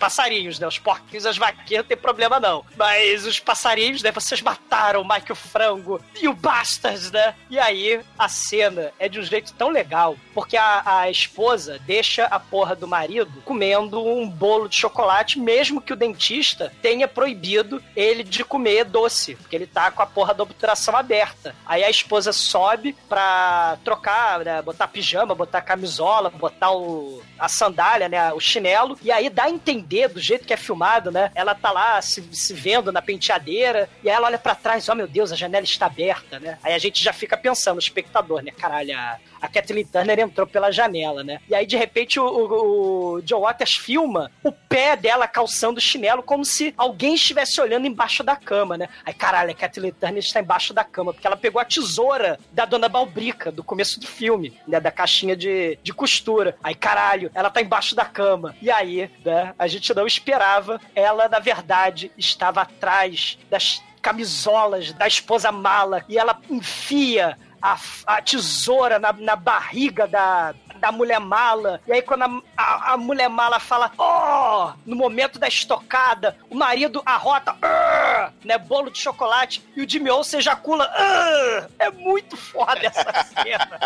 passarinhos, 0.00 0.58
né? 0.58 0.66
Os 0.66 0.78
porquinhos, 0.78 1.26
as 1.26 1.36
vaquinhas, 1.36 1.82
não 1.82 1.88
tem 1.88 1.96
problema 1.96 2.40
não. 2.40 2.64
Mas 2.76 3.26
os 3.26 3.38
passarinhos, 3.38 4.02
né? 4.02 4.10
Vocês 4.10 4.40
mataram 4.40 5.02
o 5.02 5.08
Mike 5.08 5.30
o 5.30 5.34
Frango 5.34 6.00
e 6.20 6.26
o 6.26 6.32
Bastards, 6.32 7.12
né? 7.12 7.34
E 7.50 7.58
aí 7.58 8.00
a 8.18 8.28
cena 8.28 8.90
é 8.98 9.08
de 9.08 9.20
um 9.20 9.22
jeito 9.22 9.52
tão 9.52 9.68
legal, 9.68 10.16
porque 10.34 10.56
a, 10.56 10.82
a 10.84 11.10
esposa 11.10 11.78
deixa 11.80 12.24
a 12.24 12.40
porra 12.40 12.74
do 12.74 12.88
marido 12.88 13.42
comendo 13.44 14.02
um 14.02 14.28
bolo 14.28 14.68
de 14.68 14.76
chocolate, 14.76 15.38
mesmo 15.38 15.82
que 15.82 15.92
o 15.92 15.96
dentista 15.96 16.72
tenha 16.80 17.06
proibido 17.06 17.82
ele 17.94 18.24
de 18.24 18.42
comer 18.42 18.84
doce, 18.84 19.34
porque 19.34 19.54
ele 19.54 19.66
tá 19.66 19.90
com 19.90 20.02
a 20.02 20.06
porra 20.06 20.32
da 20.32 20.42
obturação 20.42 20.96
aberta. 20.96 21.54
Aí 21.66 21.84
a 21.84 21.90
esposa 21.90 22.32
sobe 22.32 22.96
pra 23.08 23.76
trocar, 23.84 24.40
né, 24.40 24.62
botar 24.62 24.88
pijama, 24.88 25.34
botar 25.34 25.60
camisola, 25.60 26.30
botar 26.30 26.70
o, 26.70 27.22
a 27.38 27.48
sandália, 27.48 28.08
né, 28.08 28.32
o 28.32 28.40
chinelo, 28.40 28.98
e 29.02 29.12
aí 29.12 29.28
dá 29.28 29.44
a 29.44 29.50
entender 29.50 29.89
do 29.90 30.20
jeito 30.20 30.46
que 30.46 30.54
é 30.54 30.56
filmado, 30.56 31.10
né? 31.10 31.30
Ela 31.34 31.54
tá 31.54 31.72
lá 31.72 32.00
se, 32.00 32.22
se 32.32 32.54
vendo 32.54 32.92
na 32.92 33.02
penteadeira, 33.02 33.88
e 34.02 34.08
aí 34.08 34.14
ela 34.14 34.28
olha 34.28 34.38
pra 34.38 34.54
trás, 34.54 34.88
oh 34.88 34.94
meu 34.94 35.08
Deus, 35.08 35.32
a 35.32 35.36
janela 35.36 35.64
está 35.64 35.86
aberta, 35.86 36.38
né? 36.38 36.58
Aí 36.62 36.74
a 36.74 36.78
gente 36.78 37.02
já 37.02 37.12
fica 37.12 37.36
pensando, 37.36 37.76
o 37.76 37.80
espectador, 37.80 38.42
né? 38.42 38.52
Caralho, 38.52 38.94
a 39.40 39.48
Kathleen 39.48 39.86
Turner 39.86 40.20
entrou 40.20 40.46
pela 40.46 40.70
janela, 40.70 41.22
né? 41.24 41.40
E 41.48 41.54
aí, 41.54 41.66
de 41.66 41.76
repente, 41.76 42.18
o, 42.18 42.24
o, 42.24 43.14
o 43.14 43.22
John 43.22 43.40
Waters 43.40 43.76
filma 43.76 44.30
o 44.42 44.52
pé 44.52 44.96
dela 44.96 45.26
calçando 45.26 45.78
o 45.78 45.82
chinelo 45.82 46.22
como 46.22 46.44
se 46.44 46.74
alguém 46.76 47.14
estivesse 47.14 47.60
olhando 47.60 47.86
embaixo 47.86 48.22
da 48.22 48.36
cama, 48.36 48.76
né? 48.76 48.88
Aí, 49.04 49.14
caralho, 49.14 49.50
a 49.50 49.54
Kathleen 49.54 49.92
Turner 49.92 50.18
está 50.18 50.40
embaixo 50.40 50.74
da 50.74 50.84
cama, 50.84 51.12
porque 51.12 51.26
ela 51.26 51.36
pegou 51.36 51.60
a 51.60 51.64
tesoura 51.64 52.38
da 52.52 52.64
Dona 52.64 52.88
Balbrica, 52.88 53.50
do 53.50 53.64
começo 53.64 53.98
do 53.98 54.06
filme, 54.06 54.58
né? 54.66 54.80
Da 54.80 54.90
caixinha 54.90 55.36
de, 55.36 55.78
de 55.82 55.92
costura. 55.92 56.56
Aí, 56.62 56.74
caralho, 56.74 57.30
ela 57.34 57.50
tá 57.50 57.60
embaixo 57.60 57.94
da 57.94 58.04
cama. 58.04 58.54
E 58.60 58.70
aí, 58.70 59.10
né? 59.24 59.54
A 59.58 59.66
gente 59.66 59.94
não 59.94 60.06
esperava. 60.06 60.80
Ela, 60.94 61.28
na 61.28 61.38
verdade, 61.38 62.10
estava 62.16 62.62
atrás 62.62 63.38
das 63.48 63.82
camisolas 64.00 64.92
da 64.92 65.06
esposa 65.06 65.52
mala 65.52 66.04
e 66.08 66.18
ela 66.18 66.38
enfia 66.48 67.36
a, 67.62 67.78
a 68.06 68.22
tesoura 68.22 68.98
na, 68.98 69.12
na 69.12 69.36
barriga 69.36 70.06
da, 70.06 70.54
da 70.80 70.90
mulher 70.90 71.20
mala. 71.20 71.80
E 71.86 71.92
aí, 71.92 72.02
quando 72.02 72.22
a, 72.22 72.42
a, 72.56 72.92
a 72.92 72.96
mulher 72.96 73.28
mala 73.28 73.60
fala, 73.60 73.92
oh, 73.98 74.72
no 74.86 74.96
momento 74.96 75.38
da 75.38 75.46
estocada, 75.46 76.36
o 76.48 76.54
marido 76.56 77.02
arrota, 77.04 77.54
"Ah!" 77.62 78.30
né? 78.44 78.58
Bolo 78.58 78.90
de 78.90 78.98
chocolate 78.98 79.62
e 79.76 79.82
o 79.82 79.88
Jimmy 79.88 80.10
Olsen 80.10 80.40
ejacula. 80.40 80.90
Ah! 80.92 81.66
É 81.78 81.90
muito 81.90 82.36
foda 82.36 82.80
essa 82.82 83.12
cena. 83.42 83.80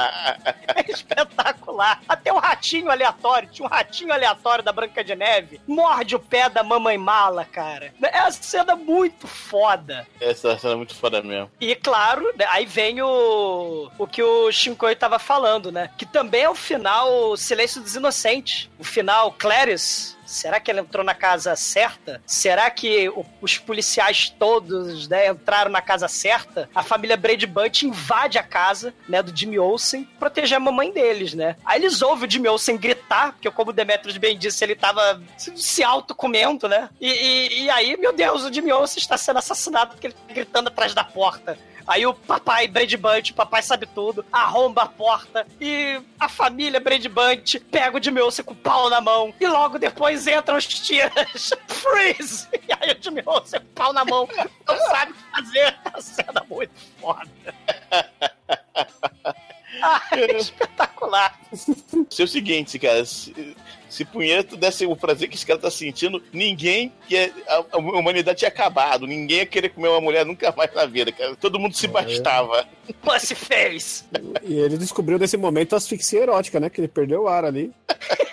É 0.75 0.91
espetacular. 0.91 2.01
Até 2.09 2.33
o 2.33 2.39
ratinho 2.39 2.91
aleatório, 2.91 3.49
tinha 3.49 3.67
um 3.67 3.71
ratinho 3.71 4.13
aleatório 4.13 4.65
da 4.65 4.73
Branca 4.73 5.03
de 5.03 5.15
Neve, 5.15 5.61
morde 5.67 6.15
o 6.15 6.21
pé 6.21 6.49
da 6.49 6.63
mamãe 6.63 6.97
mala, 6.97 7.45
cara. 7.45 7.93
É 8.03 8.21
uma 8.21 8.31
cena 8.31 8.77
muito 8.77 9.27
foda. 9.27 10.07
Essa 10.21 10.59
cena 10.59 10.75
é 10.75 10.77
muito 10.77 10.95
foda 10.95 11.23
mesmo. 11.23 11.51
E 11.61 11.75
claro, 11.75 12.33
né, 12.37 12.47
aí 12.49 12.67
vem 12.67 13.03
o, 13.03 13.91
o 13.99 14.07
que 14.07 14.23
o 14.23 14.51
Shinkoi 14.53 14.95
tava 14.95 15.19
falando, 15.19 15.73
né? 15.73 15.91
Que 15.97 16.07
também 16.07 16.43
é 16.43 16.51
o 16.51 16.55
final 16.55 16.84
Silêncio 17.37 17.81
dos 17.81 17.95
Inocentes. 17.95 18.69
O 18.79 18.85
final 18.85 19.33
Clarice. 19.33 20.15
Será 20.27 20.59
que 20.59 20.71
ela 20.71 20.81
entrou 20.81 21.05
na 21.05 21.15
casa 21.15 21.55
certa? 21.55 22.21
Será 22.27 22.71
que 22.71 23.09
o- 23.11 23.27
os 23.43 23.59
policiais 23.59 24.31
todos 24.37 25.07
né, 25.07 25.29
entraram 25.29 25.71
na 25.71 25.83
casa 25.83 26.09
certa? 26.09 26.69
A 26.75 26.83
família 26.83 27.15
Brady 27.17 27.47
Bunch 27.47 27.83
invade 27.87 28.39
a 28.39 28.43
casa 28.43 28.95
né, 29.07 29.23
do 29.23 29.37
Jimmy 29.37 29.59
Olsen 29.59 30.05
proteger 30.19 30.57
a 30.57 30.61
mamãe 30.61 30.91
deles, 30.91 31.35
né? 31.35 31.57
Aí 31.65 31.79
eles 31.79 32.01
ouvem 32.01 32.27
o 32.27 32.31
Jimmy 32.31 32.49
Olsen 32.49 32.77
gritar, 32.79 33.33
porque 33.35 33.51
como 33.51 33.71
o 33.71 33.73
Demetrius 33.75 34.17
bem 34.17 34.37
disse, 34.37 34.65
ele 34.65 34.75
tava 34.75 35.23
se, 35.37 35.55
se 35.59 35.85
auto-comendo, 35.85 36.69
né? 36.69 36.89
E, 37.01 37.07
e- 37.11 37.63
e 37.65 37.71
aí, 37.71 37.97
meu 37.99 38.13
Deus, 38.13 38.45
o 38.45 38.53
Jimmy 38.53 38.73
Olsen 38.73 38.99
está 38.99 39.19
sendo 39.19 39.39
assassinado 39.39 39.91
porque 39.93 40.07
ele 40.07 40.15
tá 40.15 40.33
gritando 40.35 40.69
atrás 40.69 40.95
da 40.95 41.05
porta. 41.05 41.59
Aí 41.87 42.07
o 42.07 42.15
papai 42.15 42.67
Brady 42.67 42.97
Bunch, 42.97 43.33
o 43.33 43.35
papai 43.35 43.63
sabe 43.63 43.87
tudo, 43.87 44.25
arromba 44.33 44.83
a 44.83 44.89
porta 44.89 45.47
e 45.61 46.01
a 46.19 46.29
família 46.29 46.81
Brady 46.81 47.09
Bunch 47.09 47.61
pega 47.71 47.99
o 47.99 48.03
Jimmy 48.03 48.21
Olsen 48.21 48.45
com 48.45 48.55
o 48.55 48.57
pau 48.57 48.89
na 48.89 49.01
mão 49.01 49.35
e 49.39 49.47
logo 49.47 49.79
depois 49.79 50.27
entram 50.27 50.57
os 50.57 50.67
tiras. 50.67 51.51
Freeze! 51.69 52.49
E 52.53 52.73
aí 52.81 52.93
o 52.93 53.23
com 53.23 53.57
o 53.57 53.61
pau 53.75 53.93
na 53.93 54.05
mão, 54.05 54.29
não 54.67 54.77
sabe 54.89 55.13
o 55.13 55.15
que 55.15 55.23
fazer. 55.31 55.77
A 55.93 56.01
cena 56.01 56.43
é 56.43 56.55
muito 56.55 56.73
foda. 57.01 57.29
Ah, 59.83 60.01
é 60.13 60.37
espetacular. 60.37 61.39
Se 61.53 62.23
é 62.23 62.25
o 62.25 62.29
seguinte, 62.29 62.79
cara, 62.79 63.05
se, 63.05 63.54
se 63.95 64.05
Punheta 64.05 64.57
desse 64.57 64.85
o 64.87 64.97
prazer 64.97 65.29
que 65.29 65.37
esse 65.37 65.47
cara 65.47 65.59
tá 65.59 65.71
sentindo, 65.71 66.21
ninguém 66.33 66.93
que 67.07 67.17
é, 67.17 67.31
a, 67.47 67.65
a 67.73 67.79
humanidade 67.79 68.41
tinha 68.41 68.49
acabado, 68.49 69.07
ninguém 69.07 69.39
ia 69.39 69.47
querer 69.47 69.69
comer 69.69 69.89
uma 69.89 70.01
mulher 70.01 70.27
nunca 70.27 70.53
mais 70.57 70.75
na 70.75 70.85
vida, 70.85 71.13
cara. 71.13 71.37
Todo 71.37 71.61
mundo 71.61 71.77
se 71.77 71.87
bastava. 71.87 72.67
Pussy 73.01 73.37
face. 73.37 74.05
E 74.43 74.55
ele 74.55 74.77
descobriu 74.77 75.17
nesse 75.17 75.37
momento 75.37 75.75
a 75.75 75.77
asfixia 75.77 76.23
erótica, 76.23 76.59
né? 76.59 76.69
Que 76.69 76.81
ele 76.81 76.89
perdeu 76.89 77.23
o 77.23 77.29
ar 77.29 77.45
ali. 77.45 77.73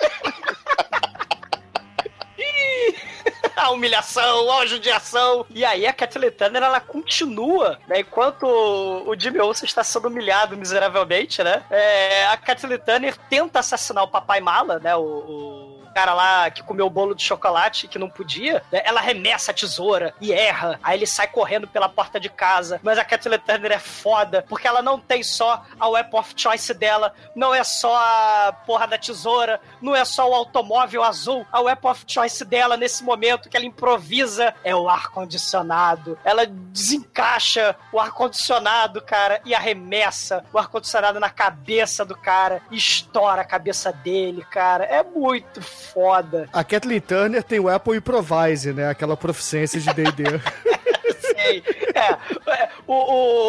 a 3.61 3.71
humilhação, 3.71 4.51
a 4.51 4.65
judiação. 4.65 5.45
E 5.49 5.63
aí 5.63 5.85
a 5.85 5.93
Kathleen 5.93 6.31
Turner, 6.31 6.63
ela 6.63 6.79
continua, 6.79 7.79
né? 7.87 7.99
Enquanto 7.99 8.43
o 8.43 9.15
Jimmy 9.17 9.39
Olsen 9.39 9.65
está 9.65 9.83
sendo 9.83 10.07
humilhado 10.07 10.57
miseravelmente, 10.57 11.43
né? 11.43 11.63
É, 11.69 12.25
a 12.27 12.37
Kathleen 12.37 12.79
Turner 12.79 13.15
tenta 13.29 13.59
assassinar 13.59 14.03
o 14.03 14.07
papai 14.07 14.41
mala, 14.41 14.79
né? 14.79 14.95
O, 14.95 15.01
o 15.01 15.60
cara 15.91 16.13
lá 16.13 16.49
que 16.49 16.63
comeu 16.63 16.85
o 16.85 16.89
bolo 16.89 17.15
de 17.15 17.23
chocolate 17.23 17.87
que 17.87 17.99
não 17.99 18.09
podia, 18.09 18.63
né? 18.71 18.81
ela 18.83 18.99
arremessa 18.99 19.51
a 19.51 19.53
tesoura 19.53 20.13
e 20.19 20.31
erra. 20.31 20.79
Aí 20.83 20.97
ele 20.97 21.05
sai 21.05 21.27
correndo 21.27 21.67
pela 21.67 21.89
porta 21.89 22.19
de 22.19 22.29
casa. 22.29 22.79
Mas 22.83 22.97
a 22.97 23.05
Kathleen 23.05 23.39
Turner 23.39 23.71
é 23.73 23.79
foda, 23.79 24.45
porque 24.47 24.67
ela 24.67 24.81
não 24.81 24.99
tem 24.99 25.23
só 25.23 25.63
a 25.79 25.87
weapon 25.87 26.19
of 26.19 26.33
choice 26.35 26.73
dela, 26.73 27.13
não 27.35 27.53
é 27.53 27.63
só 27.63 27.95
a 27.95 28.53
porra 28.65 28.87
da 28.87 28.97
tesoura, 28.97 29.59
não 29.81 29.95
é 29.95 30.05
só 30.05 30.29
o 30.29 30.33
automóvel 30.33 31.03
azul. 31.03 31.45
A 31.51 31.61
weapon 31.61 31.91
of 31.91 32.03
choice 32.07 32.43
dela, 32.45 32.77
nesse 32.77 33.03
momento 33.03 33.49
que 33.49 33.57
ela 33.57 33.65
improvisa, 33.65 34.53
é 34.63 34.75
o 34.75 34.89
ar-condicionado. 34.89 36.17
Ela 36.23 36.45
desencaixa 36.45 37.75
o 37.91 37.99
ar-condicionado, 37.99 39.01
cara, 39.01 39.41
e 39.45 39.53
arremessa 39.53 40.43
o 40.53 40.57
ar-condicionado 40.57 41.19
na 41.19 41.29
cabeça 41.29 42.05
do 42.05 42.15
cara, 42.15 42.61
e 42.71 42.77
estoura 42.77 43.41
a 43.41 43.45
cabeça 43.45 43.91
dele, 43.91 44.45
cara. 44.49 44.85
É 44.85 45.03
muito 45.03 45.61
foda. 45.61 45.80
A 46.53 46.63
Kathleen 46.63 47.01
Turner 47.01 47.43
tem 47.43 47.59
o 47.59 47.67
Apple 47.69 47.97
Improvise, 47.97 48.73
né? 48.73 48.89
Aquela 48.89 49.17
proficiência 49.17 49.79
de 49.79 49.93
D&D. 49.93 50.23
Sei. 51.19 51.63
É, 51.93 52.13
é, 52.51 52.69
o, 52.87 52.93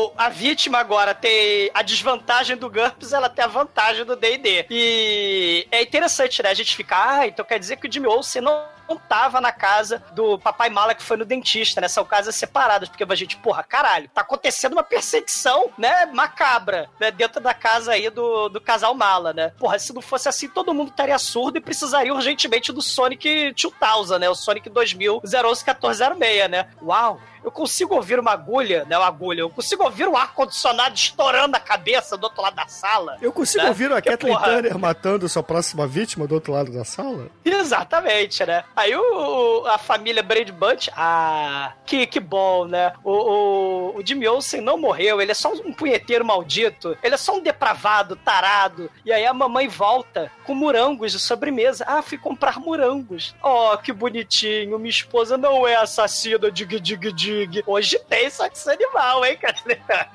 o- 0.09 0.13
a 0.17 0.29
vítima 0.29 0.79
agora 0.79 1.15
tem 1.15 1.71
a 1.73 1.81
desvantagem 1.81 2.55
do 2.57 2.69
GURPS, 2.69 3.13
ela 3.15 3.29
tem 3.31 3.43
a 3.45 3.49
vantagem 3.49 4.05
do 4.05 4.15
D&D. 4.17 4.67
E 4.69 5.67
é 5.71 5.81
interessante, 5.81 6.43
né? 6.43 6.51
A 6.51 6.55
gente 6.55 6.75
fica, 6.77 6.97
ah, 7.21 7.27
então 7.27 7.45
quer 7.45 7.59
dizer 7.59 7.77
que 7.77 7.89
o 7.89 7.93
Jimmy 7.93 8.09
Olsen 8.09 8.43
não 8.43 8.63
não 8.93 8.97
tava 8.97 9.41
na 9.41 9.53
casa 9.53 10.03
do 10.13 10.39
papai 10.39 10.69
mala 10.69 10.95
que 10.95 11.03
foi 11.03 11.17
no 11.17 11.25
dentista, 11.25 11.81
né? 11.81 11.89
São 11.89 12.05
casas 12.05 12.35
separadas, 12.35 12.89
porque 12.89 13.05
a 13.05 13.15
gente, 13.15 13.37
porra, 13.37 13.63
caralho, 13.63 14.09
tá 14.13 14.21
acontecendo 14.21 14.73
uma 14.73 14.83
perseguição, 14.83 15.71
né, 15.77 16.07
macabra, 16.07 16.89
né, 17.01 17.11
dentro 17.11 17.41
da 17.41 17.53
casa 17.53 17.93
aí 17.93 18.09
do, 18.09 18.49
do 18.49 18.61
casal 18.61 18.95
mala, 18.95 19.33
né? 19.33 19.53
Porra, 19.59 19.79
se 19.79 19.93
não 19.93 20.03
fosse 20.03 20.29
assim, 20.29 20.49
todo 20.49 20.75
mundo 20.75 20.91
estaria 20.91 21.19
surdo 21.19 21.59
e 21.59 21.61
precisaria 21.61 22.15
urgentemente 22.15 22.73
do 22.73 22.83
Sonic 22.83 23.53
2000, 23.53 24.19
né? 24.19 24.29
O 24.29 24.35
Sonic 24.35 24.69
2000 24.69 25.21
1406, 25.23 26.51
né? 26.51 26.69
Uau! 26.83 27.21
Eu 27.45 27.51
consigo 27.51 27.95
ouvir 27.95 28.21
uma 28.21 28.33
agulha, 28.33 28.85
né? 28.85 28.97
Uma 28.97 29.07
agulha. 29.07 29.41
Eu 29.41 29.51
consigo 29.51 29.83
ouvir 29.83 30.07
um 30.07 30.17
ar-condicionado 30.17 30.95
estourando 30.95 31.57
a 31.57 31.61
cabeça 31.61 32.17
do 32.17 32.25
outro 32.25 32.41
lado 32.41 32.55
da 32.55 32.69
sala. 32.69 33.19
Eu 33.21 33.33
consigo 33.33 33.65
né? 33.65 33.69
ouvir 33.69 33.93
a 33.93 34.01
Kathleen 34.01 34.39
Turner 34.39 34.79
matando 34.79 35.29
sua 35.29 35.43
próxima 35.43 35.87
vítima 35.87 36.27
do 36.27 36.35
outro 36.35 36.53
lado 36.53 36.73
da 36.73 36.85
sala? 36.85 37.29
Exatamente, 37.45 38.47
né? 38.47 38.65
Aí 38.83 38.97
o, 38.97 39.65
a 39.65 39.79
família 39.79 40.25
Brady 40.25 40.51
Bunch, 40.51 40.91
ah, 40.97 41.73
que, 41.87 42.05
que 42.05 42.19
bom, 42.19 42.65
né? 42.65 42.93
O, 43.05 43.13
o, 43.13 43.97
o 43.97 44.05
Jimmy 44.05 44.27
Olsen 44.27 44.61
não 44.61 44.77
morreu, 44.77 45.21
ele 45.21 45.31
é 45.31 45.35
só 45.35 45.53
um 45.53 45.73
punheteiro 45.73 46.25
maldito, 46.25 46.99
ele 47.01 47.15
é 47.15 47.17
só 47.17 47.37
um 47.37 47.41
depravado, 47.41 48.17
tarado. 48.17 48.91
E 49.05 49.13
aí 49.13 49.25
a 49.25 49.33
mamãe 49.33 49.69
volta 49.69 50.33
com 50.43 50.53
morangos 50.53 51.13
de 51.13 51.21
sobremesa. 51.21 51.85
Ah, 51.87 52.03
fui 52.03 52.19
comprar 52.19 52.59
morangos. 52.59 53.37
Oh, 53.41 53.79
que 53.79 53.93
bonitinho, 53.93 54.81
minha 54.81 54.91
esposa 54.91 55.39
não 55.39 55.65
é 55.65 55.77
assassina, 55.77 56.51
dig, 56.51 56.81
dig, 56.81 57.13
dig. 57.13 57.63
Hoje 57.65 58.01
tem 58.09 58.29
sexo 58.31 58.69
animal, 58.69 59.25
hein, 59.25 59.37
Catarina? 59.37 60.09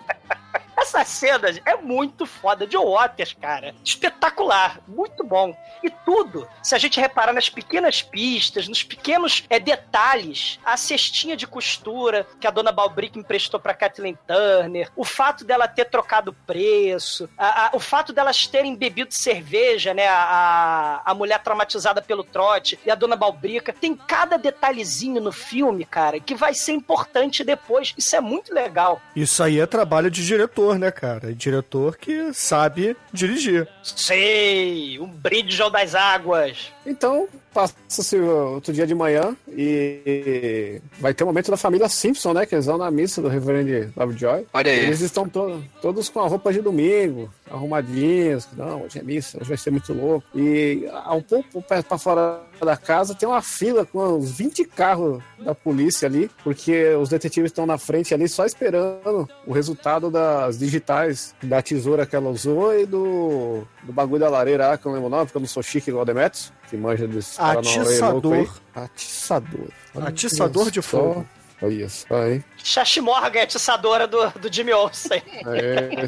Essas 0.78 1.08
cenas 1.08 1.60
é 1.66 1.76
muito 1.76 2.26
foda. 2.26 2.68
de 2.68 2.78
Waters, 2.78 3.34
cara. 3.40 3.74
Espetacular. 3.84 4.80
Muito 4.88 5.24
bom. 5.24 5.56
E 5.84 5.90
tudo, 5.90 6.48
se 6.62 6.76
a 6.76 6.78
gente 6.78 7.00
reparar 7.00 7.34
nas 7.34 7.50
pequenas 7.50 8.02
pistas, 8.02 8.68
nos 8.68 8.84
pequenos 8.84 9.44
é, 9.50 9.60
detalhes, 9.60 10.60
a 10.64 10.78
cestinha 10.78 11.36
de 11.36 11.48
costura 11.48 12.26
que 12.40 12.48
a 12.48 12.52
dona 12.52 12.72
Balbrick 12.72 13.18
emprestou 13.18 13.60
pra 13.60 13.74
Kathleen 13.74 14.18
Turner, 14.28 14.92
o 14.96 15.04
fato 15.04 15.44
dela 15.44 15.68
ter 15.68 15.86
trocado 15.86 16.34
preço, 16.46 17.30
a- 17.38 17.66
a- 17.68 17.70
o 17.74 17.80
fato 17.80 18.14
delas 18.14 18.46
terem 18.48 18.76
bebido 18.76 19.14
cerveja, 19.14 19.94
né? 19.94 20.08
A, 20.08 21.02
a 21.06 21.14
mulher 21.14 21.40
traumatizada 21.42 22.02
pelo 22.02 22.24
trote 22.24 22.80
e 22.86 22.92
a 22.92 22.96
dona 22.96 23.16
Balbrica. 23.16 23.74
Tem 23.74 23.96
cada 23.96 24.38
detalhezinho 24.38 25.22
no 25.22 25.32
filme, 25.32 25.86
cara, 25.86 26.20
que 26.20 26.36
vai 26.36 26.54
ser 26.54 26.74
importante 26.74 27.44
depois. 27.44 27.94
Isso 27.98 28.16
é 28.16 28.22
muito 28.22 28.54
legal. 28.54 29.02
Isso 29.16 29.42
aí 29.44 29.60
é 29.60 29.66
trabalho 29.66 30.10
de 30.12 30.26
diretor, 30.26 30.67
né, 30.76 30.92
cara? 30.92 31.34
Diretor 31.34 31.98
que 31.98 32.34
sabe 32.34 32.96
dirigir. 33.14 33.68
Sei, 33.84 35.00
um 35.00 35.08
brinde 35.08 35.56
João 35.56 35.72
das 35.72 35.94
Águas. 35.94 36.72
Então, 36.86 37.28
passa-se 37.58 38.16
o 38.18 38.54
outro 38.54 38.72
dia 38.72 38.86
de 38.86 38.94
manhã 38.94 39.36
e 39.50 40.80
vai 41.00 41.12
ter 41.14 41.24
o 41.24 41.28
momento 41.28 41.50
da 41.50 41.58
família 41.58 41.90
Simpson, 41.90 42.34
né? 42.34 42.46
Que 42.46 42.54
eles 42.54 42.68
vão 42.68 42.78
na 42.78 42.92
missa 42.92 43.20
do 43.22 43.28
Reverendo 43.28 43.92
Lovejoy. 43.98 44.46
Olha 44.54 44.72
aí. 44.72 44.80
Eles 44.86 45.02
estão 45.02 45.28
to- 45.28 45.64
todos 45.82 46.08
com 46.08 46.20
a 46.20 46.28
roupa 46.28 46.54
de 46.54 46.62
domingo, 46.62 47.30
arrumadinhos. 47.50 48.48
Não, 48.56 48.84
hoje 48.84 49.00
é 49.00 49.04
missa, 49.04 49.38
hoje 49.40 49.50
vai 49.50 49.58
ser 49.58 49.72
muito 49.72 49.92
louco. 49.94 50.28
E 50.36 50.88
um 51.12 51.22
pouco 51.22 51.62
pra 51.64 51.98
fora 51.98 52.42
da 52.62 52.78
casa 52.78 53.16
tem 53.16 53.28
uma 53.28 53.42
fila 53.42 53.86
com 53.86 54.00
uns 54.18 54.32
20 54.32 54.64
carros 54.66 55.22
da 55.40 55.56
polícia 55.56 56.08
ali, 56.08 56.30
porque 56.44 56.90
os 56.96 57.10
detetives 57.10 57.50
estão 57.52 57.66
na 57.66 57.78
frente 57.78 58.14
ali 58.14 58.28
só 58.28 58.46
esperando 58.46 59.28
o 59.46 59.52
resultado 59.54 60.10
das 60.12 60.60
digitais 60.60 61.34
da 61.42 61.62
tesoura 61.62 62.06
que 62.06 62.16
ela 62.16 62.30
usou 62.30 62.78
e 62.78 62.86
do, 62.86 63.62
do 63.84 63.94
bagulho 63.94 64.20
da 64.20 64.30
lareira 64.30 64.68
lá, 64.70 64.78
que 64.78 64.86
eu 64.86 64.90
não 64.92 64.96
lembro 64.96 65.08
o 65.08 65.12
nome, 65.12 65.26
porque 65.26 65.38
eu 65.38 65.42
não 65.42 65.48
sou 65.48 65.64
chique 65.64 65.90
igual 65.90 66.04
o 66.04 66.06
Demetrius, 66.06 66.52
que 66.70 66.78
manja 66.78 67.08
desse 67.08 67.40
aí. 67.42 67.58
Atiçador. 67.58 68.60
Atiçador. 68.76 69.68
Olha 69.96 70.08
Atiçador 70.08 70.72
de 70.72 70.82
fogo. 70.82 71.26
Olha 71.62 71.90
só, 71.90 72.28
hein? 72.28 72.44
Shashi 72.64 73.02
Morgan 73.02 73.40
é 73.40 73.44
atiçadora 73.44 74.06
do, 74.06 74.30
do 74.32 74.54
Jimmy 74.54 74.74
Olsen. 74.74 75.22
É, 75.48 76.08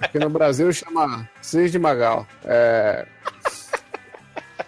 aqui 0.00 0.18
no 0.18 0.28
Brasil 0.28 0.72
chama 0.72 1.28
Cis 1.40 1.70
de 1.70 1.78
Magal. 1.78 2.26
É... 2.44 3.06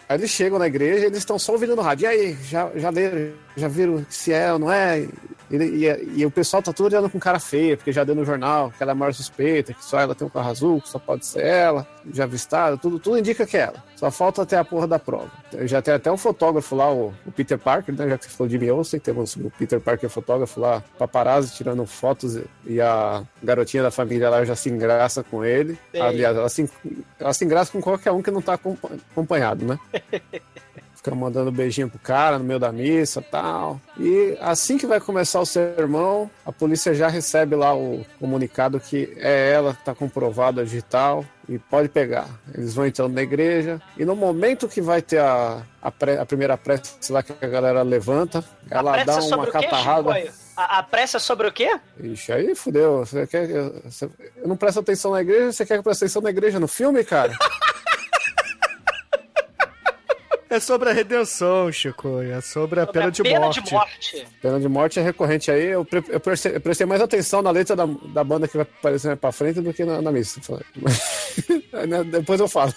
Aí 0.09 0.19
eles 0.19 0.31
chegam 0.31 0.59
na 0.59 0.67
igreja 0.67 1.05
e 1.05 1.07
eles 1.07 1.19
estão 1.19 1.39
só 1.39 1.53
ouvindo 1.53 1.75
no 1.75 1.83
rádio. 1.83 2.05
E 2.05 2.07
aí, 2.07 2.39
já, 2.45 2.71
já 2.75 2.91
leram, 2.91 3.33
já 3.61 3.69
viram 3.69 4.05
se 4.09 4.33
é 4.33 4.53
ou 4.53 4.59
não 4.59 4.73
é? 4.73 5.07
E, 5.51 5.57
e- 5.57 6.13
e 6.19 6.27
o 6.27 6.31
pessoal 6.31 6.63
tá 6.63 6.73
todo 6.73 6.87
olhando 6.87 7.11
com 7.11 7.19
cara 7.19 7.41
feia, 7.41 7.77
porque 7.77 7.91
já 7.93 8.05
deu 8.05 8.15
no 8.15 8.25
jornal 8.25 8.71
que 8.77 8.81
ela 8.83 8.93
é 8.93 8.95
a 8.95 8.95
maior 8.95 9.13
suspeita, 9.13 9.75
que 9.75 9.85
só 9.85 9.99
ela 9.99 10.15
tem 10.15 10.25
um 10.27 10.31
carro 10.31 10.49
azul, 10.49 10.81
que 10.81 10.89
só 10.89 10.99
pode 10.99 11.27
ser 11.27 11.45
ela, 11.45 11.85
já 12.13 12.23
avistada, 12.23 12.77
tudo, 12.77 13.01
tudo 13.01 13.19
indica 13.19 13.45
que 13.45 13.57
é 13.57 13.63
ela. 13.63 13.83
Só 13.97 14.11
falta 14.13 14.43
até 14.43 14.57
a 14.57 14.65
porra 14.65 14.87
da 14.87 14.99
prova. 14.99 15.29
Já 15.63 15.83
tem 15.83 15.93
até 15.93 16.11
um 16.11 16.17
fotógrafo 16.17 16.75
lá, 16.77 16.91
o, 16.91 17.13
o 17.27 17.33
Peter 17.33 17.59
Parker, 17.59 17.95
né? 17.97 18.09
Já 18.09 18.17
que 18.17 18.25
você 18.27 18.31
falou 18.31 18.49
de 18.49 18.71
Olsen, 18.71 19.01
temos 19.01 19.35
o 19.37 19.51
Peter 19.59 19.81
Parker 19.81 20.09
fotógrafo 20.09 20.61
lá, 20.61 20.83
paparazzi, 20.97 21.53
tirando 21.53 21.85
fotos, 21.85 22.39
e- 22.65 22.81
a 22.81 23.23
garotinha 23.43 23.83
da 23.83 23.91
família 23.91 24.31
lá 24.31 24.45
já 24.45 24.55
se 24.55 24.71
engraça 24.71 25.23
com 25.25 25.45
ele. 25.45 25.77
Sei. 25.91 26.01
Aliás, 26.01 26.37
ela 26.37 26.49
se, 26.49 26.71
ela 27.19 27.33
se 27.35 27.45
engraça 27.45 27.73
com 27.73 27.81
qualquer 27.83 28.13
um 28.13 28.23
que 28.23 28.31
não 28.31 28.41
tá 28.41 28.55
acompa- 28.55 28.89
acompanhado, 29.11 29.67
né? 29.67 29.79
Fica 31.03 31.15
mandando 31.17 31.51
beijinho 31.51 31.89
pro 31.89 31.99
cara 31.99 32.39
no 32.39 32.45
meio 32.45 32.61
da 32.61 32.71
missa 32.71 33.23
tal. 33.23 33.81
E 33.99 34.37
assim 34.39 34.77
que 34.77 34.87
vai 34.87 35.01
começar 35.01 35.41
o 35.41 35.47
sermão, 35.47 36.31
a 36.45 36.53
polícia 36.53 36.93
já 36.93 37.09
recebe 37.09 37.57
lá 37.57 37.75
o 37.75 38.05
comunicado 38.19 38.79
que 38.79 39.11
é 39.17 39.51
ela 39.51 39.73
que 39.73 39.83
tá 39.83 39.95
comprovado 39.95 40.61
a 40.61 40.65
digital 40.65 41.25
e 41.49 41.59
pode 41.59 41.89
pegar. 41.89 42.29
Eles 42.55 42.75
vão 42.75 42.87
entrando 42.87 43.15
na 43.15 43.23
igreja 43.23 43.81
e 43.97 44.05
no 44.05 44.15
momento 44.15 44.69
que 44.69 44.83
vai 44.83 45.01
ter 45.01 45.21
a, 45.21 45.63
a, 45.83 45.89
a 46.21 46.27
primeira 46.27 46.59
prece 46.59 47.11
lá 47.11 47.23
que 47.23 47.33
a 47.41 47.49
galera 47.49 47.81
levanta, 47.81 48.45
ela 48.71 49.03
dá 49.03 49.15
é 49.15 49.21
uma 49.35 49.47
quê, 49.47 49.53
catarrada. 49.53 50.11
A, 50.55 50.81
a 50.81 50.83
pressa 50.83 51.17
é 51.17 51.21
sobre 51.21 51.49
o 51.49 51.53
quê? 51.53 51.81
Ixi, 51.99 52.31
aí 52.31 52.55
fudeu. 52.55 53.07
Você 53.07 53.27
quer, 53.27 53.47
que- 53.47 53.89
você, 53.89 54.05
eu 54.37 54.47
não 54.47 54.55
presto 54.55 54.81
atenção 54.81 55.13
na 55.13 55.23
igreja, 55.23 55.51
você 55.51 55.65
quer 55.65 55.75
que 55.75 55.79
eu 55.79 55.83
preste 55.83 56.05
atenção 56.05 56.21
na 56.21 56.29
igreja 56.29 56.61
no 56.61 56.69
filme, 56.69 57.03
cara? 57.03 57.33
É 60.51 60.59
sobre 60.59 60.91
a 60.91 60.93
redenção, 60.93 61.71
Chico. 61.71 62.21
É 62.21 62.41
sobre 62.41 62.81
a 62.81 62.87
Sobre 62.87 62.93
pena, 62.93 63.07
a 63.07 63.11
de, 63.11 63.23
pena 63.23 63.41
morte. 63.41 63.63
de 63.63 63.73
morte. 63.73 64.29
Pena 64.43 64.59
de 64.61 64.69
morte 64.69 64.99
é 64.99 65.03
recorrente 65.03 65.49
aí. 65.51 65.67
Eu, 65.67 65.85
pre- 65.85 66.03
eu 66.09 66.19
prestei, 66.19 66.57
eu 66.57 66.61
prestei 66.61 66.85
mais 66.87 67.01
atenção 67.01 67.41
na 67.41 67.53
letra 67.53 67.77
da, 67.77 67.87
da 67.87 68.25
banda 68.25 68.49
que 68.49 68.57
vai 68.57 68.67
aparecer 68.67 69.07
mais 69.07 69.21
pra 69.21 69.31
frente 69.31 69.61
do 69.61 69.73
que 69.73 69.85
na, 69.85 70.03
na 70.03 70.11
missa. 70.11 70.41
Né, 71.87 72.03
Depois 72.05 72.41
eu 72.41 72.49
falo. 72.49 72.75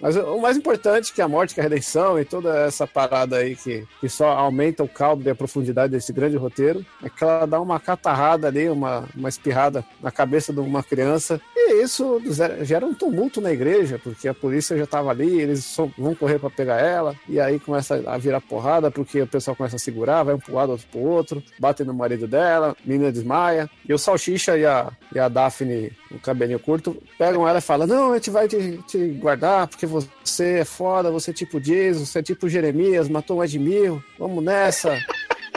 Mas 0.00 0.14
o 0.16 0.38
mais 0.40 0.56
importante 0.56 1.12
que 1.12 1.20
a 1.20 1.26
morte, 1.28 1.52
que 1.52 1.60
a 1.60 1.62
redenção 1.64 2.18
e 2.18 2.24
toda 2.24 2.56
essa 2.60 2.86
parada 2.86 3.36
aí 3.38 3.56
que, 3.56 3.84
que 4.00 4.08
só 4.08 4.28
aumenta 4.28 4.84
o 4.84 4.88
caldo 4.88 5.26
e 5.26 5.30
a 5.30 5.34
profundidade 5.34 5.90
desse 5.92 6.12
grande 6.12 6.36
roteiro, 6.36 6.86
é 7.02 7.10
que 7.10 7.22
ela 7.24 7.44
dá 7.44 7.60
uma 7.60 7.80
catarrada 7.80 8.46
ali, 8.46 8.68
uma, 8.70 9.04
uma 9.14 9.28
espirrada 9.28 9.84
na 10.00 10.12
cabeça 10.12 10.52
de 10.52 10.60
uma 10.60 10.82
criança. 10.82 11.40
Isso 11.66 12.20
gera 12.62 12.86
um 12.86 12.94
tumulto 12.94 13.40
na 13.40 13.52
igreja, 13.52 14.00
porque 14.02 14.28
a 14.28 14.34
polícia 14.34 14.76
já 14.76 14.86
tava 14.86 15.10
ali, 15.10 15.40
eles 15.40 15.76
vão 15.96 16.14
correr 16.14 16.38
pra 16.38 16.50
pegar 16.50 16.80
ela, 16.80 17.14
e 17.28 17.40
aí 17.40 17.58
começa 17.58 18.02
a 18.06 18.18
virar 18.18 18.40
porrada, 18.40 18.90
porque 18.90 19.22
o 19.22 19.26
pessoal 19.26 19.56
começa 19.56 19.76
a 19.76 19.78
segurar, 19.78 20.22
vai 20.22 20.34
um 20.34 20.38
pro 20.38 20.54
lado, 20.54 20.72
outro 20.72 20.86
pro 20.90 21.00
outro, 21.00 21.42
batem 21.58 21.86
no 21.86 21.94
marido 21.94 22.26
dela, 22.26 22.76
menina 22.84 23.12
desmaia, 23.12 23.70
e 23.88 23.92
o 23.92 23.98
Salsicha 23.98 24.56
e 24.56 24.64
a, 24.64 24.90
e 25.14 25.18
a 25.18 25.28
Daphne, 25.28 25.92
o 26.10 26.18
cabelinho 26.18 26.58
curto, 26.58 26.96
pegam 27.18 27.48
ela 27.48 27.58
e 27.58 27.62
falam, 27.62 27.86
não, 27.86 28.12
a 28.12 28.16
gente 28.16 28.30
vai 28.30 28.48
te, 28.48 28.78
te 28.86 29.08
guardar, 29.08 29.68
porque 29.68 29.86
você 29.86 30.58
é 30.60 30.64
foda, 30.64 31.10
você 31.10 31.30
é 31.30 31.34
tipo 31.34 31.62
Jesus, 31.62 32.08
você 32.08 32.18
é 32.20 32.22
tipo 32.22 32.48
Jeremias, 32.48 33.08
matou 33.08 33.38
mais 33.38 33.50
de 33.50 33.58
mil, 33.58 34.02
vamos 34.18 34.42
nessa. 34.42 34.98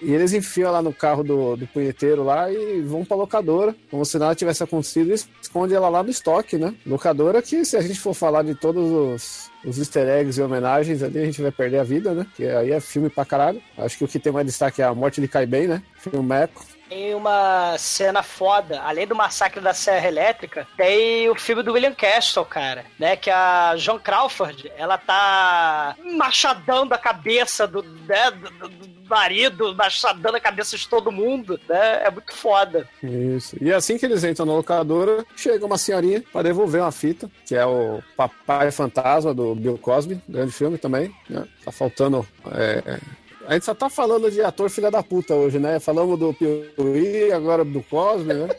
E 0.03 0.13
eles 0.13 0.33
enfiam 0.33 0.67
ela 0.67 0.81
no 0.81 0.93
carro 0.93 1.23
do, 1.23 1.55
do 1.55 1.65
punheteiro 1.67 2.23
lá 2.23 2.51
e 2.51 2.81
vão 2.81 3.05
pra 3.05 3.15
locadora, 3.15 3.75
como 3.89 4.05
se 4.05 4.17
nada 4.19 4.35
tivesse 4.35 4.61
acontecido, 4.61 5.11
e 5.11 5.15
esconde 5.41 5.73
ela 5.73 5.89
lá 5.89 6.03
no 6.03 6.09
estoque, 6.09 6.57
né? 6.57 6.73
Locadora 6.85 7.41
que, 7.41 7.63
se 7.63 7.77
a 7.77 7.81
gente 7.81 7.99
for 7.99 8.13
falar 8.13 8.43
de 8.43 8.53
todos 8.53 8.91
os, 8.91 9.51
os 9.65 9.77
easter 9.77 10.07
eggs 10.07 10.39
e 10.39 10.43
homenagens 10.43 11.01
ali, 11.01 11.19
a 11.19 11.25
gente 11.25 11.41
vai 11.41 11.51
perder 11.51 11.79
a 11.79 11.83
vida, 11.83 12.13
né? 12.13 12.27
Que 12.35 12.45
aí 12.45 12.71
é 12.71 12.79
filme 12.79 13.09
pra 13.09 13.25
caralho. 13.25 13.61
Acho 13.77 13.97
que 13.97 14.03
o 14.03 14.07
que 14.07 14.19
tem 14.19 14.33
mais 14.33 14.45
destaque 14.45 14.81
é 14.81 14.85
a 14.85 14.93
morte 14.93 15.21
de 15.21 15.27
Cai 15.27 15.45
Bem, 15.45 15.67
né? 15.67 15.81
Filmeco. 15.97 16.72
Tem 16.89 17.15
uma 17.15 17.75
cena 17.77 18.21
foda, 18.21 18.81
além 18.81 19.07
do 19.07 19.15
massacre 19.15 19.59
da 19.61 19.73
Serra 19.73 20.07
Elétrica, 20.07 20.67
tem 20.77 21.29
o 21.29 21.35
filme 21.35 21.63
do 21.63 21.73
William 21.73 21.93
Castle, 21.93 22.45
cara, 22.45 22.85
né? 22.99 23.15
Que 23.15 23.29
a 23.31 23.73
John 23.77 23.97
Crawford, 23.99 24.71
ela 24.77 24.97
tá 24.97 25.95
machadando 26.15 26.93
a 26.93 26.97
cabeça 26.97 27.65
do, 27.67 27.81
né, 27.83 28.31
do, 28.31 28.69
do- 28.69 28.93
do 29.03 29.09
marido, 29.09 29.75
machadando 29.75 30.37
a 30.37 30.39
cabeça 30.39 30.77
de 30.77 30.87
todo 30.87 31.11
mundo, 31.11 31.59
né? 31.67 32.03
É 32.05 32.09
muito 32.11 32.33
foda. 32.33 32.87
Isso. 33.03 33.55
E 33.61 33.71
assim 33.73 33.97
que 33.97 34.05
eles 34.05 34.23
entram 34.23 34.45
na 34.45 34.53
locadora, 34.53 35.25
chega 35.35 35.65
uma 35.65 35.77
senhorinha 35.77 36.23
pra 36.31 36.41
devolver 36.41 36.81
uma 36.81 36.91
fita, 36.91 37.29
que 37.45 37.53
é 37.55 37.65
o 37.65 38.01
Papai 38.15 38.71
Fantasma 38.71 39.33
do 39.33 39.53
Bill 39.55 39.77
Cosby, 39.77 40.21
grande 40.27 40.51
filme 40.51 40.77
também, 40.77 41.13
né? 41.29 41.45
Tá 41.65 41.71
faltando. 41.71 42.25
é, 42.53 42.99
A 43.47 43.53
gente 43.53 43.65
só 43.65 43.73
tá 43.73 43.89
falando 43.89 44.31
de 44.31 44.41
ator 44.41 44.69
filha 44.69 44.89
da 44.89 45.03
puta 45.03 45.33
hoje, 45.35 45.59
né? 45.59 45.79
Falamos 45.79 46.17
do 46.17 46.33
Piuí, 46.33 47.31
agora 47.31 47.63
do 47.65 47.81
Cosby, 47.83 48.33
né? 48.33 48.47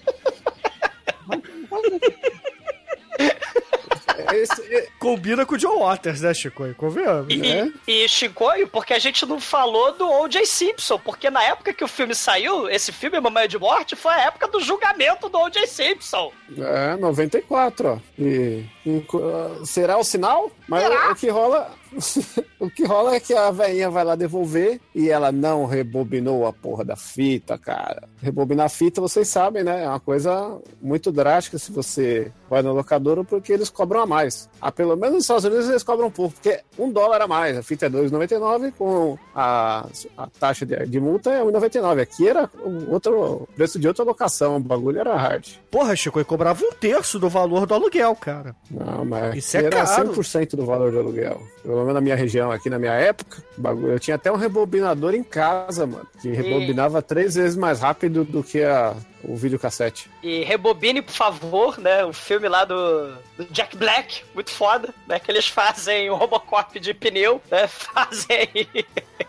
Esse- 4.33 4.89
Combina 4.99 5.47
com 5.47 5.55
o 5.55 5.59
John 5.59 5.79
Waters, 5.81 6.21
né, 6.23 6.35
Chico? 6.35 6.65
Convenhamos. 6.75 7.33
E, 7.33 7.47
É? 7.47 7.71
e 7.87 8.09
Chicoio, 8.09 8.67
porque 8.69 8.93
a 8.93 8.99
gente 8.99 9.25
não 9.27 9.39
falou 9.39 9.93
do 9.93 10.09
O.J. 10.11 10.45
Simpson, 10.47 10.99
porque 10.99 11.31
na 11.31 11.43
época 11.43 11.73
que 11.73 11.85
o 11.85 11.89
filme 11.89 12.15
saiu, 12.15 12.69
esse 12.69 12.91
filme, 12.91 13.21
Mamãe 13.21 13.47
de 13.47 13.59
Morte, 13.59 13.95
foi 13.95 14.13
a 14.13 14.23
época 14.27 14.49
do 14.49 14.61
julgamento 14.61 15.29
do 15.29 15.39
O.J. 15.39 15.67
Simpson. 15.67 16.33
É, 16.59 16.97
94, 16.97 17.89
ó. 17.89 17.99
E, 18.19 18.65
e, 18.85 19.05
uh, 19.15 19.65
será 19.65 19.99
o 19.99 20.05
sinal? 20.05 20.51
Mas 20.67 20.85
o, 20.85 21.13
o 21.13 21.15
que 21.15 21.29
rola. 21.29 21.71
o 22.59 22.71
que 22.71 22.85
rola 22.85 23.15
é 23.15 23.21
que 23.21 23.35
a 23.35 23.51
velhinha 23.51 23.91
vai 23.91 24.05
lá 24.05 24.15
devolver 24.15 24.81
e 24.95 25.09
ela 25.09 25.31
não 25.31 25.65
rebobinou 25.65 26.47
a 26.47 26.53
porra 26.53 26.85
da 26.85 26.97
fita, 26.97 27.59
cara. 27.59 28.09
Rebobinar 28.21 28.67
a 28.67 28.69
fita, 28.69 29.01
vocês 29.01 29.29
sabem, 29.29 29.63
né? 29.63 29.85
É 29.85 29.89
uma 29.89 30.01
coisa 30.01 30.59
muito 30.81 31.13
drástica 31.13 31.59
se 31.59 31.73
você 31.73 32.33
vai 32.49 32.63
no 32.63 32.73
locador, 32.73 33.25
porque 33.25 33.53
eles 33.53 33.69
cobram 33.69 34.01
a 34.01 34.07
mais. 34.07 34.49
Ah, 34.61 34.73
pelo 34.73 34.97
menos 34.97 35.15
nos 35.15 35.25
Estados 35.25 35.45
Unidos 35.45 35.69
eles 35.69 35.83
cobram 35.83 36.09
um 36.09 36.11
pouco, 36.11 36.35
porque 36.35 36.61
um 36.79 36.91
dólar 36.91 37.23
a 37.23 37.27
mais. 37.27 37.57
A 37.57 37.63
fita 37.63 37.87
é 37.87 37.91
2,99 37.91 38.73
com 38.77 39.19
a, 39.35 39.87
a 40.17 40.27
taxa 40.39 40.65
de, 40.65 40.87
de 40.87 41.01
multa 41.01 41.31
é 41.31 41.43
1,99. 41.43 42.01
Aqui 42.01 42.29
era 42.29 42.51
o 42.65 42.93
outro 42.93 43.49
preço 43.55 43.79
de 43.79 43.89
outra 43.89 44.05
locação. 44.05 44.57
O 44.57 44.61
bagulho 44.61 45.01
era 45.01 45.17
hard. 45.17 45.47
Porra, 45.71 45.97
Chico, 45.97 46.19
eu 46.19 46.25
cobrava 46.25 46.65
um 46.65 46.73
terço 46.73 47.19
do 47.19 47.29
valor 47.29 47.67
do 47.67 47.75
aluguel, 47.75 48.15
cara. 48.17 48.55
Não, 48.71 49.05
mas 49.05 49.37
Isso 49.37 49.57
é 49.57 49.65
era 49.65 49.85
caro. 49.85 50.13
100% 50.13 50.57
do 50.57 50.65
valor 50.65 50.93
do 50.93 50.99
aluguel. 51.01 51.43
Pelo 51.63 51.84
menos 51.85 51.95
na 51.95 52.01
minha 52.01 52.17
região, 52.17 52.51
aqui 52.51 52.69
na 52.69 52.79
minha 52.79 52.93
época, 52.93 53.43
eu 53.89 53.99
tinha 53.99 54.17
até 54.17 54.31
um 54.31 54.37
rebobinador 54.37 55.15
em 55.15 55.23
casa, 55.23 55.87
mano, 55.87 56.07
que 56.21 56.29
rebobinava 56.31 57.01
três 57.03 57.35
vezes 57.35 57.57
mais 57.57 57.81
rápido 57.81 58.25
do 58.25 58.43
que 58.43 58.63
a, 58.63 58.95
o 59.23 59.37
videocassete. 59.37 60.11
E 60.23 60.43
rebobine, 60.45 61.03
por 61.03 61.13
favor, 61.13 61.79
né? 61.79 62.05
O 62.05 62.13
filme 62.13 62.49
lá 62.49 62.65
do, 62.65 63.15
do 63.37 63.45
Jack 63.51 63.77
Black, 63.77 64.23
muito 64.35 64.51
foda, 64.51 64.95
né? 65.07 65.19
Que 65.19 65.31
eles 65.31 65.49
fazem 65.49 66.11
o 66.11 66.15
Robocop 66.15 66.79
de 66.79 66.93
pneu, 66.95 67.41
né? 67.51 67.67
Fazem 67.95 68.49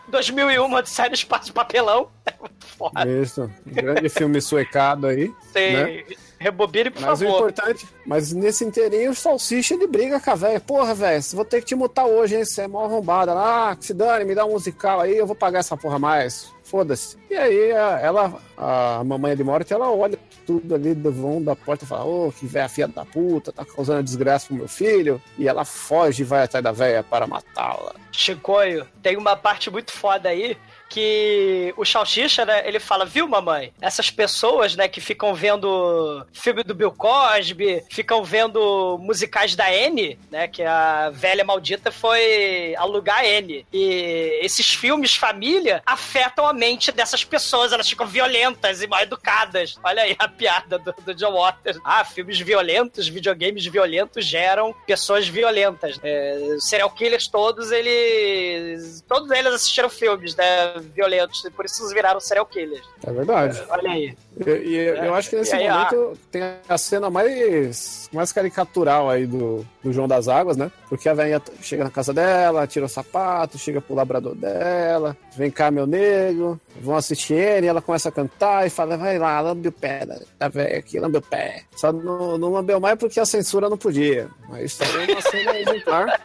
2001, 0.07 0.73
Odisseia 0.73 1.09
no 1.09 1.15
Espaço 1.15 1.45
de 1.45 1.53
Papelão. 1.53 2.09
É 2.25 2.33
muito 2.39 2.65
foda. 2.65 3.07
Isso, 3.07 3.43
um 3.43 3.71
grande 3.71 4.09
filme 4.09 4.41
suecado 4.41 5.05
aí. 5.05 5.31
Tem... 5.53 5.73
né? 5.73 6.03
Rebobine, 6.39 6.89
por 6.91 7.01
Mas 7.01 7.21
o 7.21 7.25
favor. 7.25 7.49
importante, 7.49 7.87
mas 8.05 8.31
nesse 8.33 8.63
inteirinho, 8.65 9.11
o 9.11 9.15
Salsicha 9.15 9.73
ele 9.73 9.87
briga 9.87 10.19
com 10.19 10.31
a 10.31 10.35
velha. 10.35 10.59
Porra, 10.59 10.93
velho, 10.93 11.23
vou 11.33 11.45
ter 11.45 11.61
que 11.61 11.67
te 11.67 11.75
mutar 11.75 12.05
hoje, 12.05 12.35
hein? 12.35 12.45
Você 12.45 12.61
é 12.63 12.67
mó 12.67 12.85
arrombada. 12.85 13.33
Ah, 13.33 13.75
que 13.75 13.85
se 13.85 13.93
dane, 13.93 14.25
me 14.25 14.35
dá 14.35 14.45
um 14.45 14.51
musical 14.51 14.99
aí, 15.01 15.17
eu 15.17 15.25
vou 15.25 15.35
pagar 15.35 15.59
essa 15.59 15.77
porra 15.77 15.97
mais. 15.97 16.53
Foda-se. 16.63 17.15
E 17.29 17.35
aí, 17.35 17.69
ela, 17.69 18.39
a 18.57 19.03
mamãe 19.05 19.35
de 19.35 19.43
morte, 19.43 19.71
ela 19.71 19.91
olha 19.91 20.17
tudo 20.47 20.73
ali 20.73 20.95
do 20.95 21.11
vão 21.11 21.41
da 21.41 21.55
porta 21.55 21.85
e 21.85 21.87
fala: 21.87 22.05
Ô, 22.05 22.31
que 22.31 22.47
velha 22.47 22.67
filha 22.67 22.87
da 22.87 23.05
puta, 23.05 23.51
tá 23.51 23.63
causando 23.63 24.01
desgraça 24.01 24.47
pro 24.47 24.55
meu 24.55 24.67
filho. 24.67 25.21
E 25.37 25.47
ela 25.47 25.63
foge 25.63 26.23
e 26.23 26.25
vai 26.25 26.43
atrás 26.43 26.63
da 26.63 26.71
velha 26.71 27.03
para 27.03 27.27
matá-la. 27.27 27.93
Chicoio, 28.11 28.87
tem 29.01 29.15
uma 29.15 29.35
parte 29.35 29.69
muito 29.69 29.91
foda 29.91 30.29
aí 30.29 30.57
que 30.89 31.73
o 31.77 31.85
Salsicha, 31.85 32.45
né, 32.45 32.67
ele 32.67 32.79
fala, 32.79 33.05
viu, 33.05 33.27
mamãe? 33.27 33.73
Essas 33.81 34.09
pessoas, 34.09 34.75
né, 34.75 34.87
que 34.87 35.01
ficam 35.01 35.33
vendo 35.33 36.25
filme 36.33 36.63
do 36.63 36.75
Bill 36.75 36.91
Cosby, 36.91 37.83
ficam 37.91 38.23
vendo 38.23 38.97
musicais 38.99 39.55
da 39.55 39.71
N, 39.73 40.17
né, 40.31 40.47
que 40.47 40.63
a 40.63 41.09
velha 41.09 41.43
maldita 41.43 41.91
foi 41.91 42.75
alugar 42.77 43.19
a 43.19 43.25
N. 43.25 43.65
E 43.71 44.39
esses 44.41 44.73
filmes 44.73 45.15
família 45.15 45.81
afetam 45.85 46.45
a 46.45 46.53
mente 46.53 46.91
dessas 46.91 47.23
pessoas, 47.23 47.71
elas 47.71 47.89
ficam 47.89 48.07
violentas 48.07 48.81
e 48.81 48.87
mal 48.87 49.01
educadas. 49.01 49.77
Olha 49.83 50.03
aí 50.03 50.15
a 50.17 50.27
piada 50.27 50.77
do, 50.77 50.93
do 51.05 51.13
John 51.13 51.33
Waters. 51.33 51.79
Ah, 51.83 52.03
filmes 52.05 52.39
violentos, 52.39 53.07
videogames 53.07 53.65
violentos 53.65 54.25
geram 54.25 54.73
pessoas 54.85 55.27
violentas. 55.27 55.99
É, 56.03 56.57
serial 56.59 56.91
killers 56.91 57.27
todos, 57.27 57.71
eles... 57.71 59.03
Todos 59.07 59.31
eles 59.31 59.53
assistiram 59.53 59.89
filmes, 59.89 60.35
né? 60.35 60.74
Violentos, 60.83 61.43
e 61.45 61.51
por 61.51 61.65
isso 61.65 61.81
eles 61.81 61.93
viraram 61.93 62.19
serial 62.19 62.45
killers. 62.45 62.85
É 63.05 63.11
verdade. 63.11 63.63
Olha 63.69 63.91
aí. 63.91 64.17
E, 64.45 64.49
e 64.49 64.75
eu 64.75 65.13
acho 65.13 65.29
que 65.29 65.35
nesse 65.35 65.55
aí, 65.55 65.69
momento 65.69 66.17
tem 66.31 66.41
a 66.67 66.77
cena 66.77 67.09
mais, 67.09 68.09
mais 68.11 68.31
caricatural 68.31 69.09
aí 69.09 69.25
do, 69.25 69.65
do 69.83 69.93
João 69.93 70.07
das 70.07 70.27
Águas, 70.27 70.57
né? 70.57 70.71
Porque 70.89 71.07
a 71.07 71.13
velhinha 71.13 71.41
chega 71.61 71.83
na 71.83 71.89
casa 71.89 72.13
dela, 72.13 72.67
tira 72.67 72.85
o 72.85 72.89
sapato, 72.89 73.57
chega 73.57 73.79
pro 73.81 73.95
labrador 73.95 74.35
dela, 74.35 75.15
vem 75.35 75.49
cá, 75.49 75.71
meu 75.71 75.87
nego, 75.87 76.59
vão 76.81 76.95
assistir 76.95 77.35
ele, 77.35 77.67
e 77.67 77.69
ela 77.69 77.81
começa 77.81 78.09
a 78.09 78.11
cantar 78.11 78.67
e 78.67 78.69
fala, 78.69 78.97
vai 78.97 79.17
lá, 79.17 79.39
lambe 79.41 79.69
o 79.69 79.71
pé 79.71 80.05
da, 80.37 80.47
velha 80.49 80.79
aqui, 80.79 80.99
lambe 80.99 81.17
o 81.17 81.21
pé. 81.21 81.63
Só 81.75 81.91
não, 81.91 82.37
não 82.37 82.51
lambeu 82.51 82.79
mais 82.79 82.97
porque 82.97 83.19
a 83.19 83.25
censura 83.25 83.69
não 83.69 83.77
podia. 83.77 84.29
Mas 84.49 84.77
também 84.77 85.09
é 85.09 85.11
uma 85.13 85.21
cena 85.21 85.59
exemplar. 85.59 86.21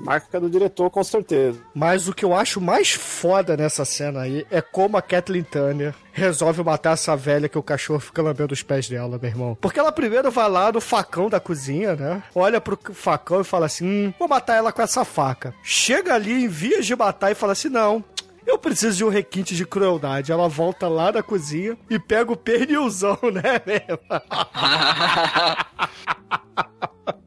Marca 0.00 0.38
do 0.38 0.48
diretor, 0.48 0.90
com 0.90 1.02
certeza. 1.02 1.58
Mas 1.74 2.06
o 2.08 2.14
que 2.14 2.24
eu 2.24 2.34
acho 2.34 2.60
mais 2.60 2.92
foda 2.92 3.56
nessa 3.56 3.84
cena 3.84 4.20
aí 4.20 4.46
é 4.50 4.60
como 4.60 4.96
a 4.96 5.02
Kathleen 5.02 5.42
Turner 5.42 5.94
resolve 6.12 6.62
matar 6.62 6.92
essa 6.92 7.16
velha 7.16 7.48
que 7.48 7.58
o 7.58 7.62
cachorro 7.62 8.00
fica 8.00 8.22
lambendo 8.22 8.52
os 8.52 8.62
pés 8.62 8.88
dela, 8.88 9.18
meu 9.20 9.30
irmão. 9.30 9.58
Porque 9.60 9.78
ela 9.78 9.92
primeiro 9.92 10.30
vai 10.30 10.48
lá 10.48 10.70
no 10.70 10.80
facão 10.80 11.28
da 11.28 11.40
cozinha, 11.40 11.96
né? 11.96 12.22
Olha 12.34 12.60
pro 12.60 12.78
facão 12.92 13.40
e 13.40 13.44
fala 13.44 13.66
assim: 13.66 13.86
hum, 13.86 14.14
vou 14.18 14.28
matar 14.28 14.56
ela 14.56 14.72
com 14.72 14.82
essa 14.82 15.04
faca. 15.04 15.54
Chega 15.62 16.14
ali 16.14 16.44
em 16.44 16.48
vias 16.48 16.86
de 16.86 16.94
matar 16.94 17.30
e 17.30 17.34
fala 17.34 17.52
assim: 17.52 17.68
não. 17.68 18.04
Eu 18.46 18.56
preciso 18.58 18.96
de 18.96 19.04
um 19.04 19.10
requinte 19.10 19.54
de 19.54 19.66
crueldade. 19.66 20.32
Ela 20.32 20.48
volta 20.48 20.88
lá 20.88 21.12
na 21.12 21.22
cozinha 21.22 21.76
e 21.90 21.98
pega 21.98 22.32
o 22.32 22.36
pernilzão, 22.36 23.18
né, 23.30 23.60
mesmo? 23.66 23.98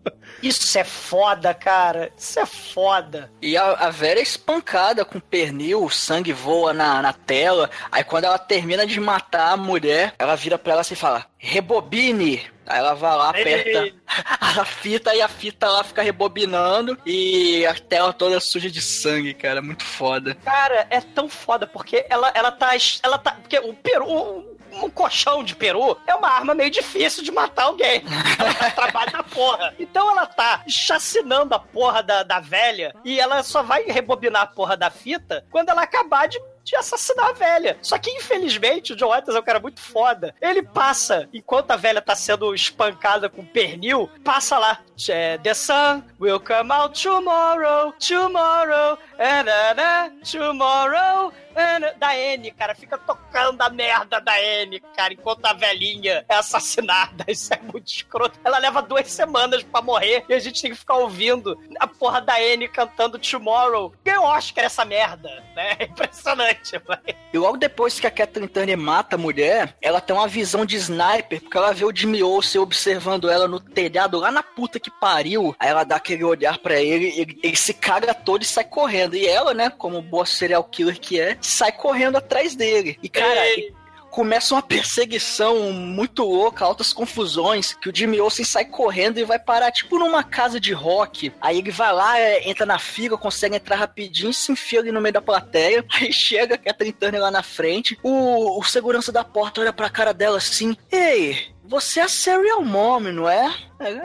Isso 0.42 0.78
é 0.78 0.84
foda, 0.84 1.54
cara. 1.54 2.12
Isso 2.18 2.39
é 2.39 2.46
foda. 2.46 3.32
E 3.42 3.56
a, 3.56 3.72
a 3.72 3.89
velha 3.89 4.20
é 4.20 4.24
espancada 4.24 5.06
com 5.06 5.20
pernil, 5.20 5.84
o 5.84 5.89
sangue 5.89 6.34
voa 6.34 6.74
na, 6.74 7.02
na 7.02 7.14
tela. 7.14 7.70
Aí 7.92 8.04
quando 8.04 8.26
ela 8.26 8.39
termina 8.39 8.86
de 8.86 9.00
matar 9.00 9.52
a 9.52 9.58
mulher, 9.58 10.14
ela 10.18 10.36
vira 10.36 10.58
pra 10.58 10.74
ela 10.74 10.82
assim 10.82 10.94
e 10.94 10.98
fala: 10.98 11.26
Rebobine! 11.44 12.39
Aí 12.68 12.78
ela 12.78 12.94
vai 12.94 13.18
lá, 13.18 13.30
aperta 13.32 13.70
Ei. 13.84 13.96
a 14.39 14.64
fita 14.64 15.16
e 15.16 15.22
a 15.22 15.28
fita 15.28 15.68
lá 15.68 15.84
fica 15.84 16.04
rebobinando 16.04 16.96
e 17.04 17.66
a 17.66 17.74
tela 17.74 18.14
toda 18.14 18.39
suja 18.39 18.70
de 18.70 18.80
sangue, 18.80 19.34
cara. 19.34 19.60
Muito 19.60 19.84
foda. 19.84 20.36
Cara, 20.36 20.86
é 20.92 21.02
tão 21.02 21.28
foda 21.28 21.66
porque 21.66 22.06
ela, 22.08 22.32
ela 22.36 22.52
tá. 22.52 22.70
Ela 23.02 23.18
tá. 23.18 23.32
Porque 23.32 23.58
o 23.60 23.74
peru. 23.74 24.06
Um, 24.08 24.52
um 24.74 24.89
colchão 24.89 25.44
de 25.44 25.54
peru 25.54 25.98
é 26.08 26.16
uma 26.16 26.30
arma 26.30 26.54
meio 26.54 26.70
difícil 26.70 27.24
de 27.24 27.32
matar 27.32 27.64
alguém. 27.64 28.04
Ela 28.39 28.54
dá 28.54 28.72
trabalho 28.72 29.12
da 29.12 29.24
porra. 29.24 29.76
Então 29.78 30.10
ela 30.10 30.26
tá 30.26 30.64
chacinando 30.66 31.54
a 31.54 31.60
porra 31.60 32.02
da, 32.02 32.24
da 32.24 32.39
velha 32.39 32.96
e 33.04 33.20
ela 33.20 33.44
só 33.44 33.62
vai 33.62 33.84
rebobinar 33.84 34.44
a 34.44 34.48
porra 34.48 34.78
da 34.78 34.89
fita 34.89 35.46
quando 35.52 35.68
ela 35.68 35.82
acabar 35.82 36.28
de 36.28 36.39
de 36.64 36.76
assassinar 36.76 37.30
a 37.30 37.34
velha. 37.34 37.78
Só 37.82 37.97
que, 37.97 38.09
infelizmente, 38.12 38.93
o 38.93 38.95
John 38.95 39.09
Waters 39.09 39.36
é 39.36 39.39
um 39.39 39.43
cara 39.43 39.59
muito 39.59 39.82
foda. 39.82 40.36
Ele 40.41 40.64
passa, 40.64 41.28
enquanto 41.34 41.72
a 41.72 41.76
velha 41.76 42.01
tá 42.01 42.16
sendo 42.16 42.53
espancada 42.53 43.30
com 43.30 43.45
pernil, 43.45 44.09
passa 44.24 44.57
lá. 44.57 44.80
É, 45.10 45.38
The 45.38 45.54
sun 45.54 46.04
will 46.20 46.39
come 46.39 46.72
out 46.72 47.02
tomorrow, 47.02 47.93
tomorrow, 47.99 48.97
and, 49.20 50.22
tomorrow. 50.24 51.32
and- 51.56 51.91
Da 51.99 52.16
N, 52.18 52.49
cara, 52.52 52.74
fica 52.74 52.97
tocando 52.97 53.62
a 53.62 53.70
merda 53.70 54.20
da 54.22 54.41
N, 54.41 54.80
cara, 54.95 55.14
enquanto 55.14 55.45
a 55.45 55.54
velhinha 55.54 56.26
é 56.30 56.36
assassinada. 56.36 57.26
Isso 57.28 57.54
é 57.54 57.60
muito 57.62 57.88
escroto. 57.88 58.39
Ela 58.43 58.58
leva 58.58 58.82
duas 58.82 59.12
semanas 59.12 59.62
pra 59.64 59.82
morrer 59.82 60.24
e 60.30 60.34
a 60.34 60.39
gente 60.39 60.62
tem 60.62 60.72
que 60.72 60.78
ficar 60.78 60.95
ouvindo 60.95 61.58
a 61.80 61.88
porra 61.88 62.22
da 62.22 62.39
N 62.41 62.68
cantando 62.68 63.20
Tomorrow. 63.20 63.93
Ganhou 64.04 64.26
Oscar 64.26 64.64
essa 64.66 64.86
merda, 64.86 65.30
né? 65.56 65.76
É 65.80 65.84
impressionante, 65.91 66.78
vai. 66.86 66.99
E 67.34 67.38
logo 67.38 67.58
depois 67.58 67.99
que 67.99 68.08
a 68.08 68.12
Kathleen 68.12 68.47
Turner 68.47 68.78
mata 68.78 69.16
a 69.16 69.20
mulher, 69.20 69.76
ela 69.82 69.99
tem 70.02 70.16
uma 70.16 70.28
visão 70.28 70.66
de 70.66 70.76
sniper, 70.78 71.41
porque 71.41 71.58
ela 71.58 71.74
vê 71.74 71.86
o 71.86 71.95
Jimmy 71.95 72.24
Olsen 72.24 72.62
observando 72.62 73.30
ela 73.30 73.47
no 73.47 73.60
telhado 73.60 74.20
lá 74.20 74.32
na 74.32 74.43
puta 74.43 74.80
que 74.80 74.91
pariu. 75.00 75.56
Aí 75.60 75.70
ela 75.70 75.84
dá 75.84 75.96
aquele 75.96 76.24
olhar 76.24 76.58
pra 76.60 76.80
ele, 76.80 77.08
ele, 77.18 77.39
ele 77.42 77.56
se 77.56 77.74
caga 77.74 78.14
todo 78.14 78.44
e 78.44 78.46
sai 78.46 78.64
correndo. 78.64 79.16
E 79.16 79.28
ela, 79.28 79.54
né, 79.54 79.70
como 79.70 80.02
boa 80.02 80.26
serial 80.26 80.64
killer 80.64 81.00
que 81.00 81.20
é, 81.20 81.38
sai 81.42 81.72
correndo 81.72 82.18
atrás 82.18 82.56
dele. 82.56 82.98
E 83.02 83.10
cara, 83.10 83.48
Ei. 83.48 83.74
começa 84.10 84.54
uma 84.54 84.62
perseguição 84.62 85.72
muito 85.72 86.24
louca, 86.24 86.66
altas 86.66 86.94
confusões, 86.94 87.74
que 87.74 87.89
o 87.89 87.96
Jimmy 87.96 88.20
Olsen 88.20 88.46
sai 88.46 88.66
correndo 88.66 89.20
e 89.20 89.24
vai 89.24 89.39
parar 89.39 89.72
tipo 89.72 89.98
numa 89.98 90.24
casa 90.24 90.60
de 90.60 90.74
rock. 90.74 91.32
Aí 91.42 91.58
ele 91.60 91.72
vai 91.72 91.94
lá, 91.94 92.20
é, 92.20 92.50
entra 92.50 92.66
na 92.66 92.78
fila, 92.78 93.18
consegue 93.18 93.56
entrar 93.56 93.78
rapidinho, 93.78 94.34
se 94.34 94.52
enfia 94.52 94.80
ali 94.80 94.92
no 94.92 95.02
meio 95.02 95.14
da 95.14 95.22
plateia. 95.22 95.86
Aí 95.94 96.12
chega 96.14 96.56
a 96.56 96.58
Catherine 96.58 96.94
Turner 96.94 97.22
lá 97.22 97.32
na 97.32 97.44
frente. 97.44 97.98
O, 98.04 98.60
o 98.60 98.64
segurança 98.64 99.12
da 99.12 99.24
porta 99.24 99.62
olha 99.62 99.74
pra 99.74 99.89
cara 99.89 100.14
dela 100.14 100.38
assim: 100.38 100.76
Ei, 100.92 101.52
você 101.72 102.02
é 102.02 102.04
a 102.04 102.08
Serial 102.10 102.62
Mom, 102.62 103.00
não 103.00 103.30
é? 103.30 103.52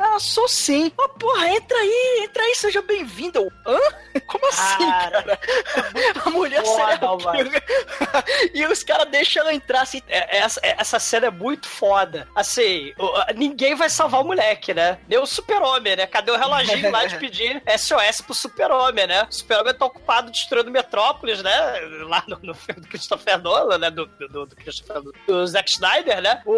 Ah, 0.00 0.18
sou 0.18 0.48
sim. 0.48 0.90
Ah, 0.98 1.06
porra, 1.08 1.50
entra 1.50 1.76
aí, 1.76 2.20
entra 2.24 2.42
aí, 2.42 2.54
seja 2.54 2.80
bem-vinda. 2.80 3.38
Eu, 3.40 3.50
Hã? 3.66 3.78
Como 4.26 4.46
assim, 4.48 4.90
Cara, 4.90 5.22
cara? 5.22 5.38
A 6.24 6.30
mulher 6.30 6.64
serial 6.64 7.18
killer. 7.18 7.62
e 8.54 8.64
os 8.64 8.82
caras 8.82 9.10
deixam 9.10 9.42
ela 9.42 9.52
entrar 9.52 9.82
assim. 9.82 10.00
É- 10.08 10.38
Essa, 10.38 10.60
essa 10.62 10.98
cena 10.98 11.26
é 11.26 11.30
muito 11.30 11.68
foda. 11.68 12.26
Assim, 12.34 12.94
ninguém 13.34 13.74
vai 13.74 13.90
salvar 13.90 14.22
o 14.22 14.24
moleque, 14.24 14.72
né? 14.72 14.98
Nem 15.06 15.18
o 15.18 15.26
super-homem, 15.26 15.94
né? 15.96 16.06
Cadê 16.06 16.30
o 16.30 16.38
reloginho 16.38 16.90
lá 16.90 17.04
de 17.04 17.16
pedir 17.20 17.62
SOS 17.78 18.22
pro 18.22 18.32
super-homem, 18.34 19.06
né? 19.06 19.26
O 19.28 19.32
super-homem 19.34 19.74
tá 19.74 19.84
ocupado 19.84 20.30
destruindo 20.30 20.70
Metrópolis, 20.70 21.42
né? 21.42 21.80
Lá 22.08 22.24
no, 22.26 22.38
no 22.42 22.54
filme 22.54 22.80
do 22.80 22.88
Christopher 22.88 23.42
Nolan, 23.42 23.76
né? 23.76 23.90
Do, 23.90 24.06
do, 24.06 24.46
do 24.46 25.12
do 25.26 25.46
Zack 25.46 25.70
Snyder, 25.70 26.22
né? 26.22 26.40
O, 26.46 26.52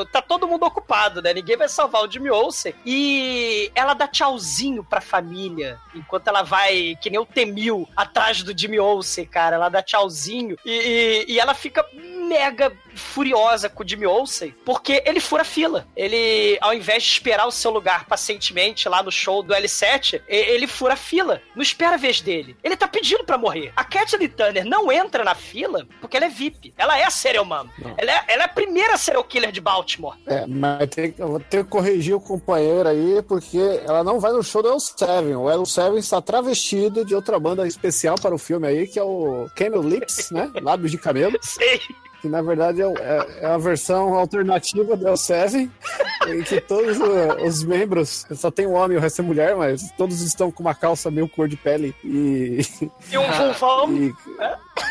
o- 0.00 0.06
tá 0.06 0.22
todo 0.22 0.41
mundo 0.48 0.64
ocupado, 0.64 1.20
né? 1.22 1.32
Ninguém 1.34 1.56
vai 1.56 1.68
salvar 1.68 2.02
o 2.06 2.10
Jimmy 2.10 2.30
Olsen. 2.30 2.74
E 2.84 3.70
ela 3.74 3.94
dá 3.94 4.06
tchauzinho 4.08 4.84
pra 4.84 5.00
família, 5.00 5.78
enquanto 5.94 6.28
ela 6.28 6.42
vai, 6.42 6.96
que 7.00 7.10
nem 7.10 7.18
o 7.20 7.26
Temil, 7.26 7.88
atrás 7.96 8.42
do 8.42 8.56
Jimmy 8.58 8.78
Olsen, 8.78 9.24
cara. 9.26 9.56
Ela 9.56 9.68
dá 9.68 9.82
tchauzinho 9.82 10.56
e, 10.64 10.70
e- 11.28 11.32
e 11.34 11.40
ela 11.40 11.54
fica 11.54 11.84
mega 11.92 12.72
furiosa 12.94 13.68
com 13.68 13.82
o 13.82 13.88
Jimmy 13.88 14.06
Olsen, 14.06 14.54
porque 14.64 15.02
ele 15.06 15.20
fura 15.20 15.44
fila. 15.44 15.86
Ele, 15.96 16.58
ao 16.60 16.72
invés 16.74 17.02
de 17.02 17.10
esperar 17.10 17.46
o 17.46 17.50
seu 17.52 17.70
lugar 17.70 18.06
pacientemente 18.06 18.88
lá 18.88 19.02
no 19.02 19.10
show 19.12 19.42
do 19.42 19.54
L7, 19.54 20.20
e- 20.28 20.34
ele 20.36 20.66
fura 20.66 20.96
fila. 20.96 21.40
Não 21.54 21.62
espera 21.62 21.94
a 21.94 21.98
vez 21.98 22.20
dele. 22.20 22.56
Ele 22.62 22.76
tá 22.76 22.86
pedindo 22.88 23.24
pra 23.24 23.38
morrer. 23.38 23.72
A 23.76 23.84
Kathleen 23.84 24.28
Turner 24.28 24.64
não 24.64 24.90
entra 24.92 25.24
na 25.24 25.34
fila 25.34 25.86
porque 26.00 26.16
ela 26.16 26.26
é 26.26 26.28
VIP. 26.28 26.72
Ela 26.76 26.98
é 26.98 27.04
a 27.04 27.10
serial 27.10 27.44
mom. 27.44 27.66
Ela 27.96 28.10
é, 28.12 28.24
ela 28.28 28.42
é 28.42 28.46
a 28.46 28.48
primeira 28.48 28.96
serial 28.96 29.24
killer 29.24 29.52
de 29.52 29.60
Baltimore. 29.60 30.16
É, 30.26 30.46
mas 30.46 30.88
tem, 30.90 31.14
eu 31.18 31.28
vou 31.28 31.40
ter 31.40 31.64
que 31.64 31.70
corrigir 31.70 32.14
o 32.14 32.20
companheiro 32.20 32.88
aí, 32.88 33.22
porque 33.22 33.58
ela 33.86 34.02
não 34.04 34.18
vai 34.20 34.32
no 34.32 34.42
show 34.42 34.62
do 34.62 34.68
El 34.68 34.80
Seven. 34.80 35.36
O 35.36 35.50
El 35.50 35.64
Seven 35.64 35.98
está 35.98 36.20
travestido 36.20 37.04
de 37.04 37.14
outra 37.14 37.38
banda 37.38 37.66
especial 37.66 38.16
para 38.20 38.34
o 38.34 38.38
filme 38.38 38.66
aí, 38.66 38.86
que 38.86 38.98
é 38.98 39.02
o 39.02 39.48
Camel 39.54 39.82
Lips, 39.82 40.30
né? 40.30 40.50
Lábios 40.60 40.90
de 40.90 40.98
camelo. 40.98 41.38
Sei. 41.42 41.80
Que 42.20 42.28
na 42.28 42.40
verdade 42.42 42.80
é, 42.82 42.86
é- 43.00 43.26
é 43.42 43.46
a 43.46 43.56
versão 43.58 44.14
alternativa 44.14 44.96
do 44.96 45.16
Seven, 45.16 45.70
em 46.28 46.42
que 46.42 46.60
todos 46.60 46.98
os 47.44 47.64
membros, 47.64 48.26
só 48.34 48.50
tem 48.50 48.66
um 48.66 48.72
homem 48.74 48.96
e 48.96 48.98
o 48.98 49.00
resto 49.00 49.22
é 49.22 49.24
mulher, 49.24 49.56
mas 49.56 49.90
todos 49.96 50.20
estão 50.20 50.50
com 50.50 50.62
uma 50.62 50.74
calça 50.74 51.10
meio 51.10 51.28
cor 51.28 51.48
de 51.48 51.56
pele 51.56 51.94
e, 52.04 52.60
E 53.10 53.18
um 53.18 53.30
vulvão. 53.30 53.92
e, 53.92 54.14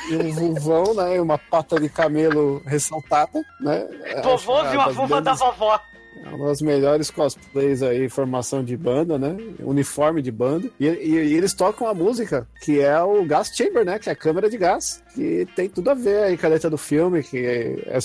e 0.10 0.16
um 0.16 0.32
vulvão, 0.34 0.94
né? 0.94 1.16
E 1.16 1.20
uma 1.20 1.38
pata 1.38 1.80
de 1.80 1.90
camelo 1.90 2.62
ressaltada, 2.66 3.42
né? 3.60 3.88
Vovô 4.24 4.64
viu 4.66 4.82
a 4.82 4.90
vulva 4.90 5.22
da 5.22 5.34
vovó. 5.34 5.80
É 6.24 6.30
uma 6.30 6.48
das 6.48 6.62
melhores 6.62 7.10
cosplays 7.10 7.82
aí, 7.82 8.08
formação 8.10 8.64
de 8.64 8.76
banda, 8.78 9.18
né? 9.18 9.36
Uniforme 9.60 10.22
de 10.22 10.32
banda. 10.32 10.70
E, 10.80 10.88
e- 10.88 11.10
e 11.30 11.34
eles 11.36 11.54
tocam 11.54 11.88
a 11.88 11.94
música, 11.94 12.48
que 12.62 12.80
é 12.80 13.00
o 13.02 13.26
Gas 13.26 13.52
Chamber, 13.56 13.84
né? 13.86 13.98
Que 14.00 14.10
é 14.10 14.14
a 14.14 14.16
câmera 14.16 14.50
de 14.50 14.58
gás. 14.58 15.04
Que 15.16 15.48
tem 15.56 15.68
tudo 15.68 15.90
a 15.90 15.94
ver 15.94 16.24
aí 16.24 16.38
com 16.38 16.46
a 16.46 16.50
letra 16.50 16.70
do 16.70 16.78
filme, 16.78 17.24
que 17.24 17.38
é, 17.46 17.84
é 17.88 18.00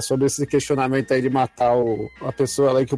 sobre 0.00 0.26
esse 0.26 0.46
questionamento 0.46 1.12
aí 1.12 1.20
de 1.22 1.28
matar 1.30 1.76
o, 1.76 2.08
a 2.20 2.32
pessoa 2.32 2.72
lá, 2.72 2.84
que, 2.84 2.96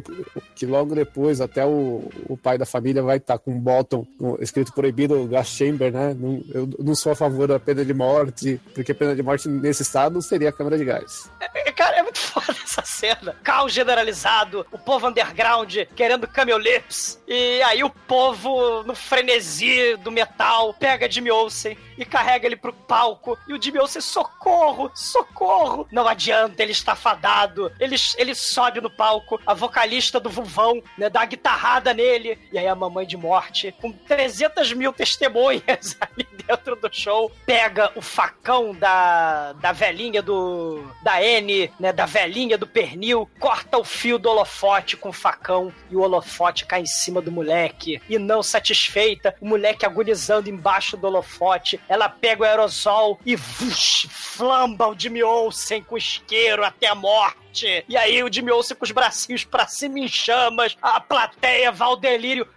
que 0.55 0.65
logo 0.65 0.95
depois 0.95 1.41
até 1.41 1.65
o, 1.65 2.09
o 2.29 2.37
pai 2.37 2.57
da 2.57 2.65
família 2.65 3.01
vai 3.03 3.17
estar 3.17 3.37
com 3.37 3.51
um 3.51 3.59
bottom 3.59 4.05
com- 4.17 4.37
escrito 4.39 4.73
proibido 4.73 5.27
Gas 5.27 5.47
Chamber, 5.47 5.91
né? 5.91 6.15
Não, 6.17 6.43
eu 6.53 6.69
não 6.79 6.95
sou 6.95 7.11
a 7.11 7.15
favor 7.15 7.47
da 7.47 7.59
pena 7.59 7.83
de 7.83 7.93
morte, 7.93 8.59
porque 8.73 8.93
pena 8.93 9.15
de 9.15 9.23
morte 9.23 9.47
nesse 9.49 9.81
estado 9.83 10.21
seria 10.21 10.49
a 10.49 10.53
câmera 10.53 10.77
de 10.77 10.85
gás. 10.85 11.29
É, 11.41 11.65
Cara, 11.75 11.97
é 11.97 12.03
muito 12.03 12.19
foda 12.19 12.55
essa 12.63 12.81
cena. 12.85 13.35
Caos 13.43 13.73
generalizado, 13.73 14.65
o 14.71 14.77
povo 14.77 15.07
underground 15.07 15.75
querendo 15.95 16.25
camel 16.27 16.57
lips. 16.57 17.19
E 17.27 17.61
aí 17.63 17.83
o 17.83 17.89
povo, 17.89 18.83
no 18.83 18.95
frenesi 18.95 19.95
do 19.97 20.11
metal, 20.11 20.73
pega 20.73 21.09
Jimmy 21.11 21.31
Olsen 21.31 21.77
e 21.97 22.05
carrega 22.05 22.45
ele 22.45 22.55
pro 22.55 22.71
palco. 22.73 23.37
E 23.47 23.53
o 23.53 23.61
Jimmy 23.61 23.79
Olsen, 23.79 24.01
socorro, 24.01 24.89
socorro. 24.95 25.87
Não 25.91 26.07
adianta, 26.07 26.63
ele 26.63 26.71
está 26.85 26.95
fadado. 26.95 27.71
Ele, 27.79 27.95
ele 28.17 28.35
sobe 28.35 28.79
no 28.79 28.89
palco, 28.89 29.41
a 29.45 29.53
vocalista 29.53 30.19
do 30.19 30.29
Vulvão, 30.29 30.81
né, 30.97 31.09
dá 31.09 31.21
uma 31.21 31.25
guitarrada 31.25 31.93
nele. 31.93 32.37
E 32.51 32.57
aí 32.57 32.67
a 32.67 32.75
mamãe 32.75 33.07
de 33.07 33.17
morte, 33.17 33.73
com 33.81 33.91
300 33.91 34.71
mil 34.73 34.93
testemunhas 34.93 35.97
ali 36.01 36.27
dentro 36.47 36.75
do 36.75 36.89
show, 36.91 37.31
pega 37.45 37.91
o 37.95 38.01
facão 38.01 38.73
da, 38.73 39.53
da 39.53 39.71
velhinha 39.71 40.21
do. 40.21 40.83
da 41.03 41.21
N, 41.21 41.71
né? 41.79 41.91
Da 41.91 42.05
velhinha 42.05 42.57
do 42.57 42.67
pernil, 42.67 43.29
corta 43.39 43.77
o 43.77 43.83
fio 43.83 44.17
do 44.17 44.29
holofote 44.29 44.95
com 44.97 45.09
o 45.09 45.13
facão 45.13 45.73
e 45.89 45.95
o 45.95 46.01
holofote 46.01 46.65
cai 46.65 46.81
em 46.81 46.85
cima 46.85 47.21
do 47.21 47.31
moleque. 47.31 48.01
E 48.09 48.17
não 48.17 48.43
satisfeita, 48.43 49.35
o 49.41 49.47
moleque 49.47 49.85
agonizando 49.85 50.49
embaixo 50.49 50.95
do 50.95 51.07
holofote, 51.07 51.79
ela 51.89 52.07
pega 52.07 52.43
o 52.43 52.45
aerosol 52.45 53.19
e 53.25 53.35
flamba 53.37 54.87
o 54.87 54.95
Jimmy 54.97 55.23
Olsen 55.23 55.81
com 55.81 55.97
isqueiro 55.97 56.63
até 56.63 56.87
a 56.87 56.95
morte. 56.95 57.83
E 57.87 57.95
aí 57.95 58.21
o 58.21 58.31
Jimmy 58.31 58.51
Olsen 58.51 58.75
com 58.75 58.83
os 58.83 58.91
bracinhos 58.91 59.43
pra 59.43 59.67
cima 59.67 59.99
em 59.99 60.07
chamas, 60.07 60.77
a 60.81 60.99
plateia 60.99 61.71
vai 61.71 61.95
delírio. 61.95 62.47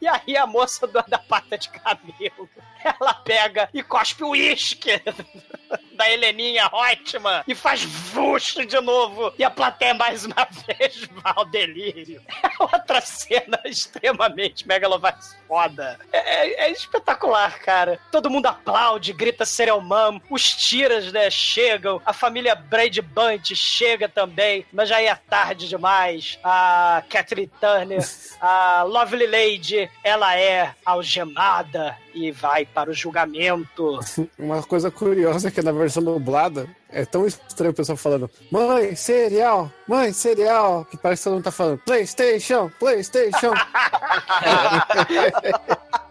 E 0.00 0.08
aí 0.08 0.36
a 0.36 0.46
moça 0.46 0.86
do- 0.86 1.02
da 1.08 1.18
pata 1.18 1.58
de 1.58 1.68
cabelo, 1.68 2.48
ela 3.00 3.14
pega 3.14 3.68
e 3.72 3.82
cospe 3.82 4.24
o 4.24 4.30
uísque 4.30 5.00
da 5.92 6.10
Heleninha 6.10 6.68
Reutemann 6.68 7.42
e 7.46 7.54
faz 7.54 7.82
vuxo 7.84 8.64
de 8.64 8.80
novo. 8.80 9.32
E 9.38 9.44
a 9.44 9.50
plateia 9.50 9.94
mais 9.94 10.24
uma 10.24 10.46
vez 10.66 11.04
vai 11.12 11.32
ao 11.36 11.44
delírio. 11.44 12.22
É 12.42 12.48
outra 12.62 13.00
cena 13.00 13.60
extremamente 13.64 14.66
megalovax 14.66 15.36
foda. 15.46 15.98
É, 16.12 16.18
é- 16.18 16.50
é 16.68 16.70
espetacular, 16.70 17.58
cara. 17.60 17.98
Todo 18.10 18.30
mundo 18.30 18.46
aplaude, 18.46 19.12
grita 19.12 19.44
serial 19.44 19.80
mom. 19.80 20.20
Os 20.30 20.42
tiras, 20.42 21.12
né, 21.12 21.30
chegam. 21.30 22.00
A 22.04 22.12
família 22.12 22.54
Brady 22.54 23.02
Bunch 23.02 23.54
chega 23.54 24.08
também, 24.08 24.64
mas 24.72 24.88
já 24.88 25.00
é 25.02 25.14
tarde 25.14 25.68
demais. 25.68 26.38
A 26.42 27.02
Kathleen 27.08 27.50
Turner, 27.60 28.00
a 28.40 28.82
Lovely 28.84 29.26
Lady, 29.26 29.90
ela 30.02 30.36
é 30.38 30.74
algemada 30.84 31.96
e 32.14 32.30
vai 32.30 32.64
para 32.64 32.90
o 32.90 32.94
julgamento. 32.94 33.98
Uma 34.38 34.62
coisa 34.62 34.90
curiosa 34.90 35.48
é 35.48 35.50
que 35.50 35.62
na 35.62 35.72
versão 35.72 36.02
dublada 36.02 36.68
é 36.92 37.04
tão 37.04 37.26
estranho 37.26 37.70
o 37.72 37.74
pessoal 37.74 37.96
falando 37.96 38.30
Mãe, 38.50 38.94
cereal, 38.96 39.70
mãe, 39.86 40.12
cereal, 40.12 40.84
que 40.84 40.96
parece 40.96 41.20
que 41.20 41.24
todo 41.24 41.34
mundo 41.34 41.44
tá 41.44 41.50
falando 41.52 41.78
Playstation, 41.78 42.70
Playstation. 42.78 43.52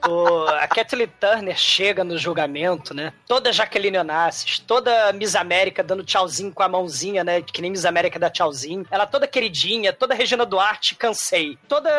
O- 0.07 0.47
a 0.47 0.65
Kathleen 0.67 1.09
Turner 1.19 1.57
chega 1.57 2.03
no 2.05 2.17
julgamento, 2.17 2.93
né? 2.93 3.11
Toda 3.27 3.51
Jaqueline 3.51 3.97
Onassis, 3.97 4.57
toda 4.57 5.11
Miss 5.11 5.35
América 5.35 5.83
dando 5.83 6.03
tchauzinho 6.05 6.53
com 6.53 6.63
a 6.63 6.69
mãozinha, 6.69 7.21
né? 7.23 7.41
Que 7.41 7.61
nem 7.61 7.69
Miss 7.69 7.83
América 7.85 8.17
dá 8.17 8.29
tchauzinho. 8.29 8.85
Ela 8.89 9.05
toda 9.05 9.27
queridinha, 9.27 9.91
toda 9.91 10.15
Regina 10.15 10.45
Duarte, 10.45 10.95
cansei. 10.95 11.57
Toda 11.67 11.89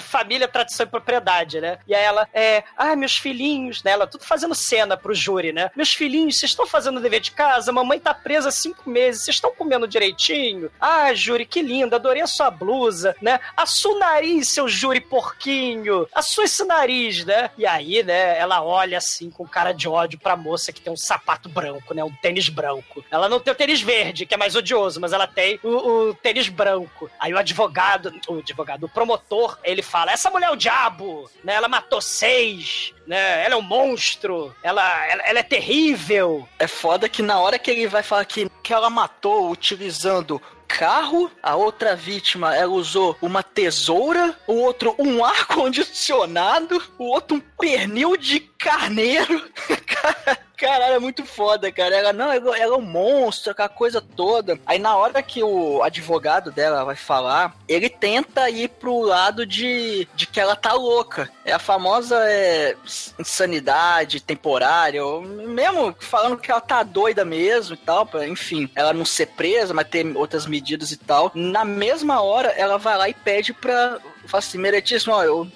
família, 0.00 0.46
tradição 0.46 0.86
e 0.86 0.88
propriedade, 0.88 1.60
né? 1.60 1.78
E 1.86 1.94
aí 1.94 2.04
ela, 2.04 2.28
é, 2.32 2.62
ah, 2.76 2.94
meus 2.94 3.16
filhinhos, 3.16 3.82
né? 3.82 3.90
Ela 3.90 4.06
tudo 4.06 4.24
fazendo 4.24 4.54
cena 4.54 4.96
pro 4.96 5.12
júri, 5.14 5.52
né? 5.52 5.68
Meus 5.76 5.90
filhinhos, 5.92 6.38
vocês 6.38 6.52
estão 6.52 6.66
fazendo 6.66 6.98
o 6.98 7.00
dever 7.02 7.20
de 7.20 7.32
casa? 7.32 7.72
Mamãe 7.72 7.98
tá 7.98 8.14
presa 8.14 8.27
há 8.36 8.50
cinco 8.50 8.88
meses, 8.88 9.24
vocês 9.24 9.36
estão 9.36 9.54
comendo 9.54 9.86
direitinho? 9.86 10.70
Ah, 10.80 11.12
júri, 11.14 11.46
que 11.46 11.62
linda, 11.62 11.96
adorei 11.96 12.22
a 12.22 12.26
sua 12.26 12.50
blusa, 12.50 13.14
né? 13.20 13.40
Assua 13.56 13.94
o 13.94 13.98
nariz, 13.98 14.48
seu 14.48 14.68
júri 14.68 15.00
porquinho. 15.00 16.06
Assua 16.14 16.44
esse 16.44 16.64
nariz, 16.64 17.24
né? 17.24 17.50
E 17.56 17.66
aí, 17.66 18.02
né, 18.02 18.38
ela 18.38 18.62
olha 18.62 18.98
assim 18.98 19.30
com 19.30 19.46
cara 19.46 19.72
de 19.72 19.88
ódio 19.88 20.18
pra 20.18 20.36
moça 20.36 20.72
que 20.72 20.80
tem 20.80 20.92
um 20.92 20.96
sapato 20.96 21.48
branco, 21.48 21.94
né? 21.94 22.04
Um 22.04 22.12
tênis 22.12 22.48
branco. 22.48 23.04
Ela 23.10 23.28
não 23.28 23.40
tem 23.40 23.52
o 23.52 23.56
tênis 23.56 23.80
verde, 23.80 24.26
que 24.26 24.34
é 24.34 24.36
mais 24.36 24.54
odioso, 24.54 25.00
mas 25.00 25.12
ela 25.12 25.26
tem 25.26 25.58
o, 25.62 26.08
o 26.08 26.14
tênis 26.14 26.48
branco. 26.48 27.10
Aí 27.18 27.32
o 27.32 27.38
advogado, 27.38 28.12
o 28.28 28.38
advogado, 28.38 28.84
o 28.84 28.88
promotor, 28.88 29.58
ele 29.64 29.82
fala: 29.82 30.12
essa 30.12 30.30
mulher 30.30 30.46
é 30.46 30.50
o 30.50 30.56
diabo, 30.56 31.30
né? 31.42 31.54
Ela 31.54 31.68
matou 31.68 32.00
seis, 32.00 32.92
né? 33.08 33.44
Ela 33.44 33.54
é 33.54 33.56
um 33.56 33.62
monstro, 33.62 34.54
ela, 34.62 35.06
ela, 35.06 35.22
ela 35.22 35.38
é 35.38 35.42
terrível. 35.42 36.46
É 36.58 36.66
foda 36.66 37.08
que 37.08 37.22
na 37.22 37.40
hora 37.40 37.58
que 37.58 37.70
ele 37.70 37.88
vai 37.88 38.02
falar 38.02 38.24
que, 38.26 38.48
que 38.62 38.72
ela 38.72 38.90
matou 38.90 39.50
utilizando 39.50 40.40
carro, 40.68 41.30
a 41.42 41.56
outra 41.56 41.96
vítima 41.96 42.54
ela 42.54 42.70
usou 42.70 43.16
uma 43.22 43.42
tesoura, 43.42 44.38
o 44.46 44.52
outro 44.56 44.94
um 44.98 45.24
ar-condicionado, 45.26 46.80
o 46.98 47.04
outro 47.04 47.38
um 47.38 47.40
pernil 47.40 48.16
de 48.16 48.40
carneiro. 48.40 49.50
Cara, 50.58 50.78
Caralho, 50.78 50.94
é 50.94 50.98
muito 50.98 51.24
foda, 51.24 51.72
cara. 51.72 51.96
Ela, 51.96 52.12
não, 52.12 52.32
ela, 52.32 52.58
ela 52.58 52.74
é 52.74 52.78
um 52.78 52.82
monstro, 52.82 53.50
aquela 53.50 53.68
coisa 53.68 54.00
toda. 54.00 54.58
Aí 54.64 54.78
na 54.78 54.96
hora 54.96 55.22
que 55.22 55.42
o 55.42 55.82
advogado 55.82 56.52
dela 56.52 56.84
vai 56.84 56.94
falar, 56.94 57.56
ele 57.66 57.88
tenta 57.88 58.48
ir 58.48 58.68
pro 58.68 59.00
lado 59.00 59.44
de, 59.44 60.06
de 60.14 60.26
que 60.26 60.38
ela 60.38 60.54
tá 60.54 60.72
louca. 60.72 61.30
É 61.44 61.52
a 61.52 61.58
famosa 61.58 62.16
é, 62.28 62.76
insanidade 63.18 64.20
temporária, 64.20 65.04
ou 65.04 65.22
mesmo 65.22 65.94
falando 65.98 66.38
que 66.38 66.50
ela 66.50 66.60
tá 66.60 66.82
doida 66.82 67.24
mesmo 67.24 67.74
e 67.74 67.78
tal, 67.78 68.06
pra, 68.06 68.26
enfim, 68.26 68.70
ela 68.74 68.92
não 68.92 69.04
ser 69.04 69.26
presa, 69.26 69.74
mas 69.74 69.88
ter 69.88 70.06
outras 70.16 70.46
medidas 70.46 70.92
e 70.92 70.96
tal. 70.96 71.32
Na 71.34 71.64
mesma 71.64 72.20
hora, 72.20 72.48
ela 72.50 72.78
vai 72.78 72.96
lá 72.96 73.08
e 73.08 73.14
pede 73.14 73.52
pra. 73.52 73.98
Fala 74.26 74.40
assim, 74.40 74.58
meritíssimo, 74.58 75.14
ó, 75.14 75.24
eu 75.24 75.48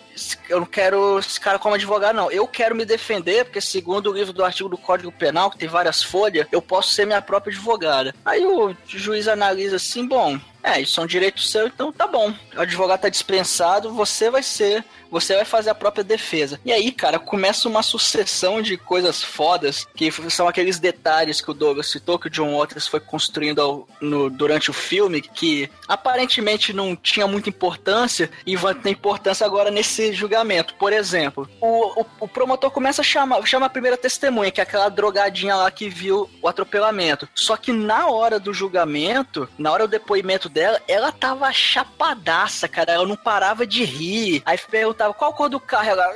eu 0.49 0.61
não 0.61 0.67
quero 0.67 1.19
esse 1.19 1.41
cara 1.41 1.59
como 1.59 1.75
advogado, 1.75 2.15
não. 2.17 2.31
Eu 2.31 2.47
quero 2.47 2.75
me 2.75 2.85
defender, 2.85 3.45
porque 3.45 3.61
segundo 3.61 4.11
o 4.11 4.15
livro 4.15 4.33
do 4.33 4.45
artigo 4.45 4.69
do 4.69 4.77
Código 4.79 5.13
Penal, 5.13 5.51
que 5.51 5.59
tem 5.59 5.69
várias 5.69 6.03
folhas, 6.03 6.47
eu 6.53 6.61
posso 6.63 6.91
ser 6.93 7.07
minha 7.07 7.23
própria 7.23 7.51
advogada. 7.53 8.15
Aí 8.25 8.45
o 8.45 8.75
juiz 8.87 9.29
analisa 9.29 9.77
assim, 9.77 10.07
bom, 10.07 10.39
é, 10.63 10.81
isso 10.81 11.01
é 11.01 11.03
um 11.03 11.07
direito 11.07 11.41
seu, 11.43 11.67
então 11.67 11.93
tá 11.93 12.07
bom. 12.07 12.33
O 12.57 12.61
advogado 12.61 13.01
tá 13.01 13.09
dispensado, 13.09 13.93
você 13.93 14.31
vai 14.31 14.43
ser, 14.45 14.85
você 15.11 15.35
vai 15.35 15.45
fazer 15.45 15.71
a 15.71 15.75
própria 15.75 16.05
defesa. 16.05 16.61
E 16.65 16.73
aí, 16.73 16.93
cara, 16.93 17.19
começa 17.19 17.69
uma 17.69 17.83
sucessão 17.83 18.63
de 18.63 18.77
coisas 18.77 19.23
fodas, 19.23 19.87
que 19.97 20.11
são 20.31 20.47
aqueles 20.47 20.79
detalhes 20.79 21.41
que 21.41 21.51
o 21.51 21.55
Douglas 21.55 21.91
citou, 21.91 22.17
que 22.19 22.29
o 22.29 22.31
John 22.31 22.57
Waters 22.57 22.87
foi 22.87 23.01
construindo 23.01 23.61
ao- 23.61 23.89
no- 24.01 24.31
durante 24.31 24.71
o 24.71 24.73
filme, 24.75 25.21
que 25.21 25.69
aparentemente 25.89 26.73
não 26.73 26.95
tinha 26.95 27.27
muita 27.27 27.49
importância 27.49 28.31
e 28.47 28.55
vai 28.57 28.75
ter 28.75 28.91
importância 28.91 29.45
agora 29.45 29.71
nesse 29.71 30.02
julgamento. 30.11 30.75
Por 30.75 30.93
exemplo, 30.93 31.47
o, 31.61 32.01
o, 32.01 32.07
o 32.21 32.29
promotor 32.29 32.71
começa 32.71 33.03
a 33.03 33.05
chamar, 33.05 33.45
chama 33.47 33.67
a 33.67 33.71
primeira 33.71 33.97
testemunha, 33.97 34.51
que 34.51 34.61
é 34.61 34.63
aquela 34.63 34.89
drogadinha 34.89 35.55
lá 35.55 35.71
que 35.71 35.89
viu 35.89 36.31
o 36.41 36.49
atropelamento. 36.49 37.29
Só 37.35 37.57
que 37.57 37.73
na 37.73 38.09
hora 38.09 38.41
do 38.41 38.55
julgamento, 38.55 39.49
na 39.59 39.71
hora 39.71 39.87
do 39.87 39.91
depoimento 39.91 40.49
dela, 40.49 40.81
ela 40.89 41.13
tava 41.13 41.53
chapadaça, 41.53 42.67
cara. 42.67 42.93
Ela 42.93 43.07
não 43.07 43.17
parava 43.17 43.67
de 43.67 43.85
rir. 43.85 44.43
Aí 44.47 44.59
perguntava 44.59 45.13
qual 45.13 45.35
cor 45.35 45.49
do 45.49 45.61
carro. 45.61 45.91
Ela. 45.91 46.11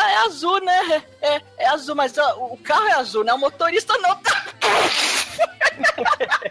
Ah, 0.00 0.10
é 0.12 0.16
azul, 0.18 0.60
né? 0.64 1.02
É, 1.20 1.42
é 1.58 1.68
azul, 1.70 1.96
mas 1.96 2.16
ó, 2.18 2.36
o 2.52 2.56
carro 2.58 2.86
é 2.86 2.92
azul, 2.92 3.24
né? 3.24 3.32
O 3.34 3.38
motorista 3.38 3.98
não 3.98 4.14
tá. 4.16 4.44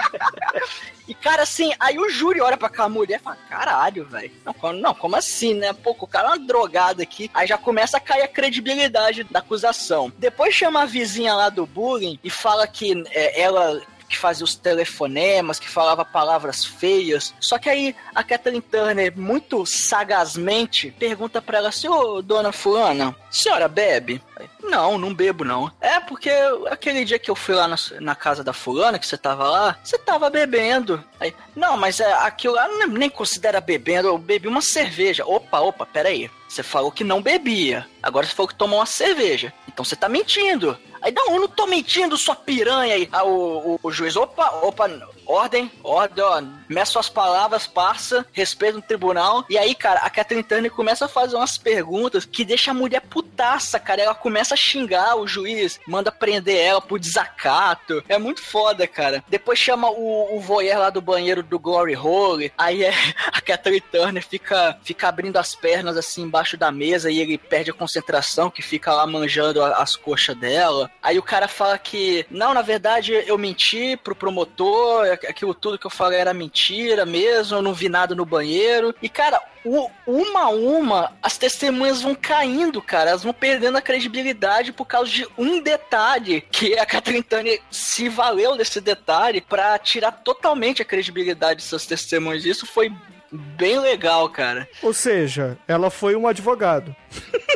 E, 1.08 1.14
cara, 1.14 1.44
assim, 1.44 1.72
aí 1.80 1.98
o 1.98 2.10
júri 2.10 2.42
olha 2.42 2.58
pra 2.58 2.68
aquela 2.68 2.90
mulher 2.90 3.20
e 3.20 3.24
fala: 3.24 3.38
caralho, 3.50 4.06
velho. 4.06 4.32
Não, 4.44 4.54
como- 4.54 4.74
não, 4.74 4.94
como 4.94 5.16
assim, 5.16 5.54
né? 5.54 5.72
Pô, 5.72 5.96
o 5.98 6.08
cara 6.08 6.28
é 6.28 6.32
uma 6.32 6.40
drogada 6.40 7.02
aqui. 7.02 7.32
Aí 7.34 7.48
já 7.48 7.58
começa 7.58 7.96
a 7.96 8.00
cair 8.02 8.24
a 8.24 8.28
credibilidade 8.28 9.24
da 9.24 9.40
acusação. 9.40 10.12
Depois 10.18 10.54
chama 10.54 10.82
a 10.82 10.86
vizinha 10.86 11.34
lá 11.34 11.48
do 11.50 11.66
bullying 11.66 12.20
e 12.24 12.30
fala 12.30 12.68
que 12.68 13.04
é, 13.12 13.40
ela 13.42 13.82
que 14.08 14.18
fazia 14.18 14.44
os 14.44 14.56
telefonemas, 14.56 15.60
que 15.60 15.70
falava 15.70 16.06
palavras 16.06 16.66
feias. 16.66 17.34
Só 17.40 17.58
que 17.58 17.70
aí 17.70 17.96
a 18.14 18.24
Kathleen 18.24 18.62
Turner, 18.62 19.18
muito 19.18 19.66
sagazmente, 19.66 20.92
pergunta 20.98 21.42
pra 21.42 21.58
ela 21.58 21.70
assim, 21.70 21.88
ô 21.88 22.22
dona 22.22 22.52
fulana, 22.52 23.16
senhora 23.30 23.68
bebe? 23.68 24.22
Não, 24.62 24.98
não 24.98 25.14
bebo 25.14 25.44
não. 25.44 25.72
É 25.80 26.00
porque 26.00 26.30
aquele 26.70 27.06
dia 27.06 27.20
que 27.20 27.32
eu 27.32 27.36
fui 27.36 27.56
lá 27.56 27.68
na, 27.68 27.76
na 28.00 28.16
casa 28.16 28.44
da 28.44 28.54
fulana, 28.54 29.00
que 29.00 29.08
você 29.08 29.18
tava 29.18 29.48
lá, 29.48 29.78
você 29.84 29.98
tava 29.98 30.30
bebendo. 30.30 31.04
Aí, 31.20 31.34
não, 31.56 31.78
mas 31.78 32.00
é, 32.00 32.14
aquilo 32.14 32.56
lá 32.56 32.68
nem 32.88 33.10
considera 33.10 33.62
bebendo, 33.62 34.08
eu 34.08 34.18
bebi 34.18 34.48
uma 34.48 34.62
cerveja. 34.62 35.26
Opa, 35.26 35.60
opa, 35.60 35.86
peraí. 35.86 36.30
Você 36.58 36.64
falou 36.64 36.92
que 36.92 37.04
não 37.04 37.22
bebia. 37.22 37.86
Agora 38.02 38.26
você 38.26 38.34
falou 38.34 38.48
que 38.48 38.56
tomou 38.56 38.80
uma 38.80 38.86
cerveja. 38.88 39.54
Então 39.68 39.86
você 39.86 39.96
tá 39.96 40.10
mentindo. 40.10 40.76
Aí, 41.00 41.12
não, 41.12 41.36
eu 41.36 41.42
não 41.42 41.48
tô 41.48 41.68
mentindo, 41.68 42.18
sua 42.18 42.36
piranha 42.36 42.96
aí. 42.96 43.08
Aí 43.12 43.22
o, 43.22 43.76
o, 43.76 43.80
o 43.84 43.92
juiz, 43.92 44.16
opa, 44.16 44.50
opa, 44.64 44.88
ordem, 45.28 45.72
ordem, 45.84 46.24
ó. 46.24 46.42
Meça 46.70 46.92
suas 46.94 47.10
palavras, 47.10 47.66
passa, 47.68 48.26
respeita 48.34 48.76
no 48.78 48.82
tribunal. 48.82 49.46
E 49.50 49.58
aí, 49.58 49.74
cara, 49.76 50.00
a 50.02 50.10
Catherine 50.10 50.44
Turner 50.44 50.72
começa 50.72 51.06
a 51.06 51.10
fazer 51.10 51.36
umas 51.36 51.58
perguntas 51.58 52.26
que 52.26 52.44
deixa 52.44 52.72
a 52.72 52.74
mulher 52.74 53.02
putaça, 53.02 53.80
cara. 53.80 54.02
Ela 54.02 54.16
começa 54.16 54.54
a 54.54 54.58
xingar 54.58 55.16
o 55.16 55.28
juiz, 55.28 55.80
manda 55.88 56.12
prender 56.12 56.58
ela 56.58 56.82
por 56.82 57.00
desacato. 57.00 58.04
É 58.10 58.18
muito 58.18 58.42
foda, 58.42 58.86
cara. 58.88 59.24
Depois 59.28 59.58
chama 59.60 59.90
o, 59.90 60.36
o 60.38 60.40
voyeur 60.42 60.80
lá 60.80 60.90
do 60.90 61.02
banheiro 61.02 61.42
do 61.44 61.58
Glory 61.60 61.96
Hole. 61.96 62.52
Aí 62.58 62.84
é, 62.84 62.94
a 63.32 63.40
Catherine 63.42 63.82
Turner 63.82 64.26
fica, 64.26 64.78
fica 64.84 65.08
abrindo 65.08 65.38
as 65.38 65.56
pernas 65.56 65.98
assim 65.98 66.24
embaixo 66.24 66.58
da 66.58 66.72
mesa 66.72 67.10
e 67.10 67.20
ele 67.20 67.38
perde 67.38 67.72
a 67.72 67.74
concentração, 67.74 68.50
que 68.50 68.62
fica 68.62 68.94
lá 68.94 69.06
manjando 69.08 69.64
a- 69.64 69.78
as 69.78 69.96
coxas 69.96 70.36
dela. 70.38 70.90
Aí 71.02 71.18
o 71.18 71.24
cara 71.24 71.48
fala 71.48 71.78
que, 71.78 72.26
não, 72.30 72.54
na 72.54 72.62
verdade 72.62 73.14
eu 73.26 73.38
menti 73.38 73.96
pro 73.98 74.16
promotor, 74.16 75.06
aquilo 75.26 75.54
tudo 75.54 75.78
que 75.80 75.86
eu 75.88 75.92
falei 75.92 76.20
era 76.20 76.34
mentira 76.34 77.06
mesmo, 77.06 77.58
eu 77.58 77.62
não 77.62 77.74
vi 77.74 77.90
nada 77.90 78.14
no 78.14 78.26
banheiro. 78.26 78.94
E, 79.02 79.10
cara, 79.10 79.42
o- 79.66 79.90
uma 80.06 80.42
a 80.44 80.50
uma, 80.50 81.14
as 81.22 81.38
testemunhas 81.38 82.02
vão 82.02 82.16
caindo, 82.16 82.82
cara. 82.82 83.10
Elas 83.12 83.24
vão 83.24 83.34
perdendo 83.34 83.78
a 83.78 83.82
credibilidade 83.82 84.72
por 84.72 84.86
causa 84.86 85.12
de 85.12 85.28
um 85.38 85.62
detalhe 85.62 86.42
que 86.42 86.78
a 86.78 86.86
Catherine 86.86 87.26
se 87.72 88.10
valeu 88.10 88.56
desse 88.56 88.80
detalhe 88.82 89.42
pra 89.42 89.78
tirar 89.80 90.12
totalmente 90.12 90.82
a 90.82 90.86
credibilidade 90.86 91.62
dessas 91.62 91.86
testemunhas. 91.86 92.46
Isso 92.46 92.66
foi 92.66 92.92
bem 93.32 93.80
legal, 93.80 94.30
cara. 94.30 94.68
Ou 94.82 94.94
seja, 94.94 95.58
ela 95.68 95.90
foi 95.90 96.16
um 96.16 96.28
advogado. 96.28 96.96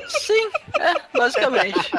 Sim, 0.08 0.50
é, 0.80 0.94
basicamente. 1.18 1.92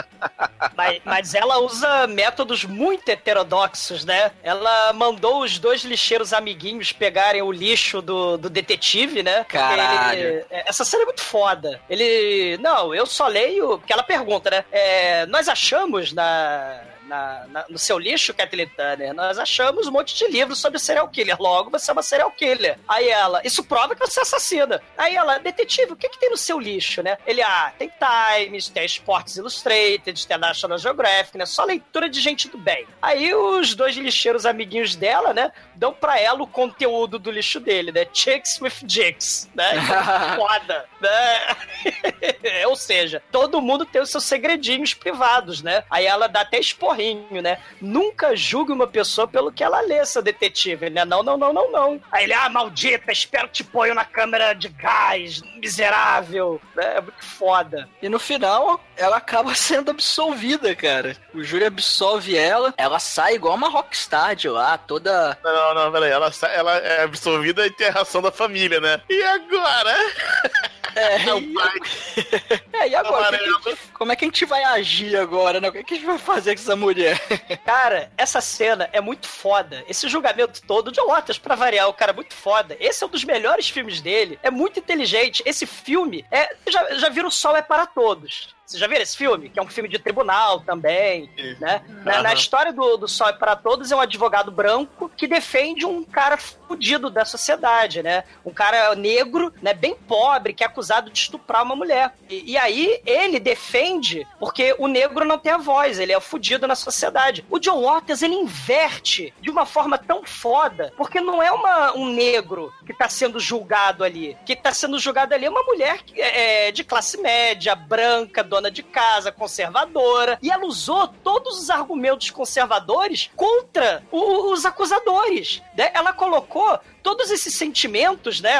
Mas, 0.76 1.00
mas 1.04 1.34
ela 1.34 1.58
usa 1.58 2.06
métodos 2.06 2.64
muito 2.64 3.08
heterodoxos, 3.08 4.04
né? 4.04 4.30
Ela 4.42 4.92
mandou 4.92 5.42
os 5.42 5.58
dois 5.58 5.82
lixeiros 5.82 6.32
amiguinhos 6.32 6.92
pegarem 6.92 7.42
o 7.42 7.50
lixo 7.52 8.00
do, 8.02 8.36
do 8.36 8.48
detetive, 8.50 9.22
né? 9.22 9.44
Caralho. 9.48 10.18
ele- 10.20 10.44
essa 10.50 10.84
cena 10.84 11.02
é 11.02 11.06
muito 11.06 11.22
foda. 11.22 11.80
Ele. 11.88 12.56
Não, 12.58 12.94
eu 12.94 13.06
só 13.06 13.26
leio. 13.26 13.78
Porque 13.78 13.92
ela 13.92 14.02
pergunta, 14.02 14.50
né? 14.50 14.64
É, 14.70 15.26
nós 15.26 15.48
achamos 15.48 16.12
na. 16.12 16.80
Na- 17.12 17.44
na- 17.48 17.64
no 17.68 17.78
seu 17.78 17.98
lixo, 17.98 18.32
Kathleen 18.32 18.68
Turner, 18.68 19.12
nós 19.12 19.38
achamos 19.38 19.86
um 19.86 19.90
monte 19.92 20.14
de 20.14 20.26
livros 20.28 20.58
sobre 20.58 20.78
serial 20.78 21.06
killer. 21.08 21.36
Logo, 21.38 21.68
você 21.70 21.90
é 21.90 21.92
uma 21.92 22.02
serial 22.02 22.30
killer. 22.30 22.78
Aí 22.88 23.06
ela, 23.08 23.42
isso 23.44 23.62
prova 23.62 23.94
que 23.94 24.00
você 24.00 24.20
é 24.20 24.22
assassina. 24.22 24.80
Aí 24.96 25.14
ela, 25.14 25.38
detetive, 25.38 25.92
o 25.92 25.96
que, 25.96 26.08
que 26.08 26.18
tem 26.18 26.30
no 26.30 26.36
seu 26.38 26.58
lixo, 26.58 27.02
né? 27.02 27.18
Ele, 27.26 27.42
ah, 27.42 27.70
tem 27.78 27.92
Times, 28.38 28.68
tem 28.70 28.86
Sports 28.86 29.36
Illustrated, 29.36 30.26
tem 30.26 30.38
National 30.38 30.78
Geographic, 30.78 31.36
né? 31.36 31.44
Só 31.44 31.64
leitura 31.64 32.08
de 32.08 32.18
gente 32.20 32.48
do 32.48 32.56
bem. 32.56 32.86
Aí 33.02 33.34
os 33.34 33.74
dois 33.74 33.94
lixeiros 33.96 34.46
amiguinhos 34.46 34.96
dela, 34.96 35.34
né? 35.34 35.52
Dão 35.74 35.92
pra 35.92 36.18
ela 36.18 36.42
o 36.42 36.46
conteúdo 36.46 37.18
do 37.18 37.30
lixo 37.30 37.60
dele, 37.60 37.92
né? 37.92 38.06
Chicks 38.12 38.58
with 38.60 38.72
Jigs, 38.86 39.50
né? 39.54 39.70
Foda, 40.36 40.86
né? 41.00 41.56
Ou 42.66 42.76
seja, 42.76 43.22
todo 43.30 43.60
mundo 43.60 43.84
tem 43.84 44.00
os 44.00 44.10
seus 44.10 44.24
segredinhos 44.24 44.94
privados, 44.94 45.62
né? 45.62 45.84
Aí 45.90 46.06
ela 46.06 46.26
dá 46.26 46.40
até 46.40 46.58
esporrinho, 46.58 47.01
né? 47.42 47.58
Nunca 47.80 48.34
julgue 48.36 48.72
uma 48.72 48.86
pessoa 48.86 49.26
pelo 49.26 49.52
que 49.52 49.62
ela 49.64 49.80
lê, 49.80 50.04
seu 50.06 50.22
detetive, 50.22 50.88
né? 50.90 51.04
Não, 51.04 51.22
não, 51.22 51.36
não, 51.36 51.52
não, 51.52 51.70
não. 51.70 52.00
Aí 52.10 52.24
ele, 52.24 52.32
ah, 52.34 52.48
maldita, 52.48 53.10
espero 53.12 53.46
que 53.48 53.54
te 53.54 53.64
ponho 53.64 53.94
na 53.94 54.04
câmera 54.04 54.52
de 54.54 54.68
gás, 54.68 55.40
miserável. 55.56 56.60
né? 56.74 56.96
É 56.96 57.00
muito 57.00 57.24
foda. 57.24 57.88
E 58.00 58.08
no 58.08 58.18
final, 58.18 58.80
ela 58.96 59.16
acaba 59.16 59.54
sendo 59.56 59.90
absolvida, 59.90 60.74
cara. 60.74 61.16
O 61.34 61.42
júri 61.42 61.64
absolve 61.64 62.36
ela, 62.36 62.72
ela 62.76 62.98
sai 62.98 63.34
igual 63.34 63.54
uma 63.54 63.68
rockstar 63.68 64.34
de 64.36 64.48
lá, 64.48 64.76
toda. 64.78 65.36
Não, 65.42 65.74
não, 65.74 65.92
peraí. 65.92 66.10
Ela, 66.10 66.30
sa- 66.32 66.48
ela 66.48 66.76
é 66.76 67.02
absorvida 67.04 67.66
e 67.66 67.70
tem 67.70 67.88
a 67.88 67.92
ração 67.92 68.20
da 68.22 68.30
família, 68.32 68.80
né? 68.80 69.00
E 69.08 69.22
agora? 69.22 69.96
É, 70.94 71.26
É 71.26 71.32
o 71.34 71.38
e, 71.38 71.54
pai. 71.54 71.72
é, 72.74 72.88
e 72.90 72.94
agora? 72.94 73.28
Amarelo. 73.28 73.56
O 73.56 73.60
que 73.62 73.76
que 73.76 73.88
como 73.94 74.12
é 74.12 74.16
que 74.16 74.26
a 74.26 74.28
gente 74.28 74.44
vai 74.44 74.62
agir 74.62 75.16
agora, 75.16 75.58
né? 75.58 75.70
O 75.70 75.72
que 75.72 75.78
a 75.78 75.96
gente 75.96 76.04
vai 76.04 76.18
fazer 76.18 76.54
com 76.54 76.60
essa 76.60 76.76
mulher? 76.76 76.91
Cara, 77.64 78.10
essa 78.16 78.40
cena 78.40 78.88
é 78.92 79.00
muito 79.00 79.26
foda. 79.26 79.84
Esse 79.88 80.08
julgamento 80.08 80.62
todo, 80.62 80.92
de 80.92 81.00
Waters, 81.00 81.38
pra 81.38 81.54
variar, 81.54 81.88
o 81.88 81.94
cara 81.94 82.12
é 82.12 82.14
muito 82.14 82.34
foda. 82.34 82.76
Esse 82.78 83.02
é 83.02 83.06
um 83.06 83.10
dos 83.10 83.24
melhores 83.24 83.68
filmes 83.68 84.00
dele. 84.00 84.38
É 84.42 84.50
muito 84.50 84.78
inteligente. 84.78 85.42
Esse 85.46 85.66
filme 85.66 86.24
é. 86.30 86.54
Já, 86.68 86.94
já 86.94 87.08
viram 87.08 87.28
O 87.28 87.30
Sol 87.30 87.56
é 87.56 87.62
para 87.62 87.86
Todos. 87.86 88.54
Vocês 88.72 88.80
já 88.80 88.86
viram 88.86 89.02
esse 89.02 89.16
filme? 89.16 89.50
Que 89.50 89.60
é 89.60 89.62
um 89.62 89.68
filme 89.68 89.86
de 89.86 89.98
tribunal 89.98 90.60
também, 90.60 91.28
né? 91.60 91.82
Na, 92.06 92.22
na 92.22 92.32
história 92.32 92.72
do, 92.72 92.96
do 92.96 93.06
Sol 93.06 93.28
é 93.28 93.32
para 93.34 93.54
Todos 93.54 93.92
é 93.92 93.96
um 93.96 94.00
advogado 94.00 94.50
branco 94.50 95.10
que 95.14 95.26
defende 95.26 95.84
um 95.84 96.02
cara 96.02 96.38
fudido 96.38 97.10
da 97.10 97.22
sociedade, 97.26 98.02
né? 98.02 98.24
Um 98.42 98.50
cara 98.50 98.94
negro, 98.94 99.52
né? 99.60 99.74
Bem 99.74 99.94
pobre, 99.94 100.54
que 100.54 100.64
é 100.64 100.66
acusado 100.66 101.10
de 101.10 101.18
estuprar 101.18 101.62
uma 101.62 101.76
mulher. 101.76 102.14
E, 102.30 102.52
e 102.52 102.56
aí 102.56 103.02
ele 103.04 103.38
defende 103.38 104.26
porque 104.40 104.74
o 104.78 104.88
negro 104.88 105.22
não 105.26 105.38
tem 105.38 105.52
a 105.52 105.58
voz, 105.58 105.98
ele 105.98 106.12
é 106.12 106.20
fudido 106.20 106.66
na 106.66 106.74
sociedade. 106.74 107.44
O 107.50 107.58
John 107.58 107.82
Waters, 107.82 108.22
ele 108.22 108.34
inverte 108.34 109.34
de 109.42 109.50
uma 109.50 109.66
forma 109.66 109.98
tão 109.98 110.24
foda, 110.24 110.94
porque 110.96 111.20
não 111.20 111.42
é 111.42 111.52
uma, 111.52 111.94
um 111.94 112.10
negro 112.10 112.72
que 112.86 112.94
tá 112.94 113.06
sendo 113.06 113.38
julgado 113.38 114.02
ali. 114.02 114.34
Que 114.46 114.56
tá 114.56 114.72
sendo 114.72 114.98
julgado 114.98 115.34
ali 115.34 115.44
é 115.44 115.50
uma 115.50 115.62
mulher 115.62 116.02
que 116.02 116.18
é, 116.18 116.68
é, 116.68 116.72
de 116.72 116.82
classe 116.82 117.20
média, 117.20 117.74
branca, 117.74 118.42
dona 118.42 118.61
de 118.70 118.82
casa, 118.82 119.32
conservadora. 119.32 120.38
E 120.42 120.50
ela 120.50 120.64
usou 120.66 121.08
todos 121.08 121.58
os 121.58 121.70
argumentos 121.70 122.30
conservadores 122.30 123.30
contra 123.36 124.02
o- 124.10 124.52
os 124.52 124.64
acusadores. 124.64 125.62
né? 125.76 125.90
Ela 125.94 126.12
colocou 126.12 126.78
todos 127.02 127.30
esses 127.30 127.54
sentimentos, 127.54 128.40
né, 128.40 128.52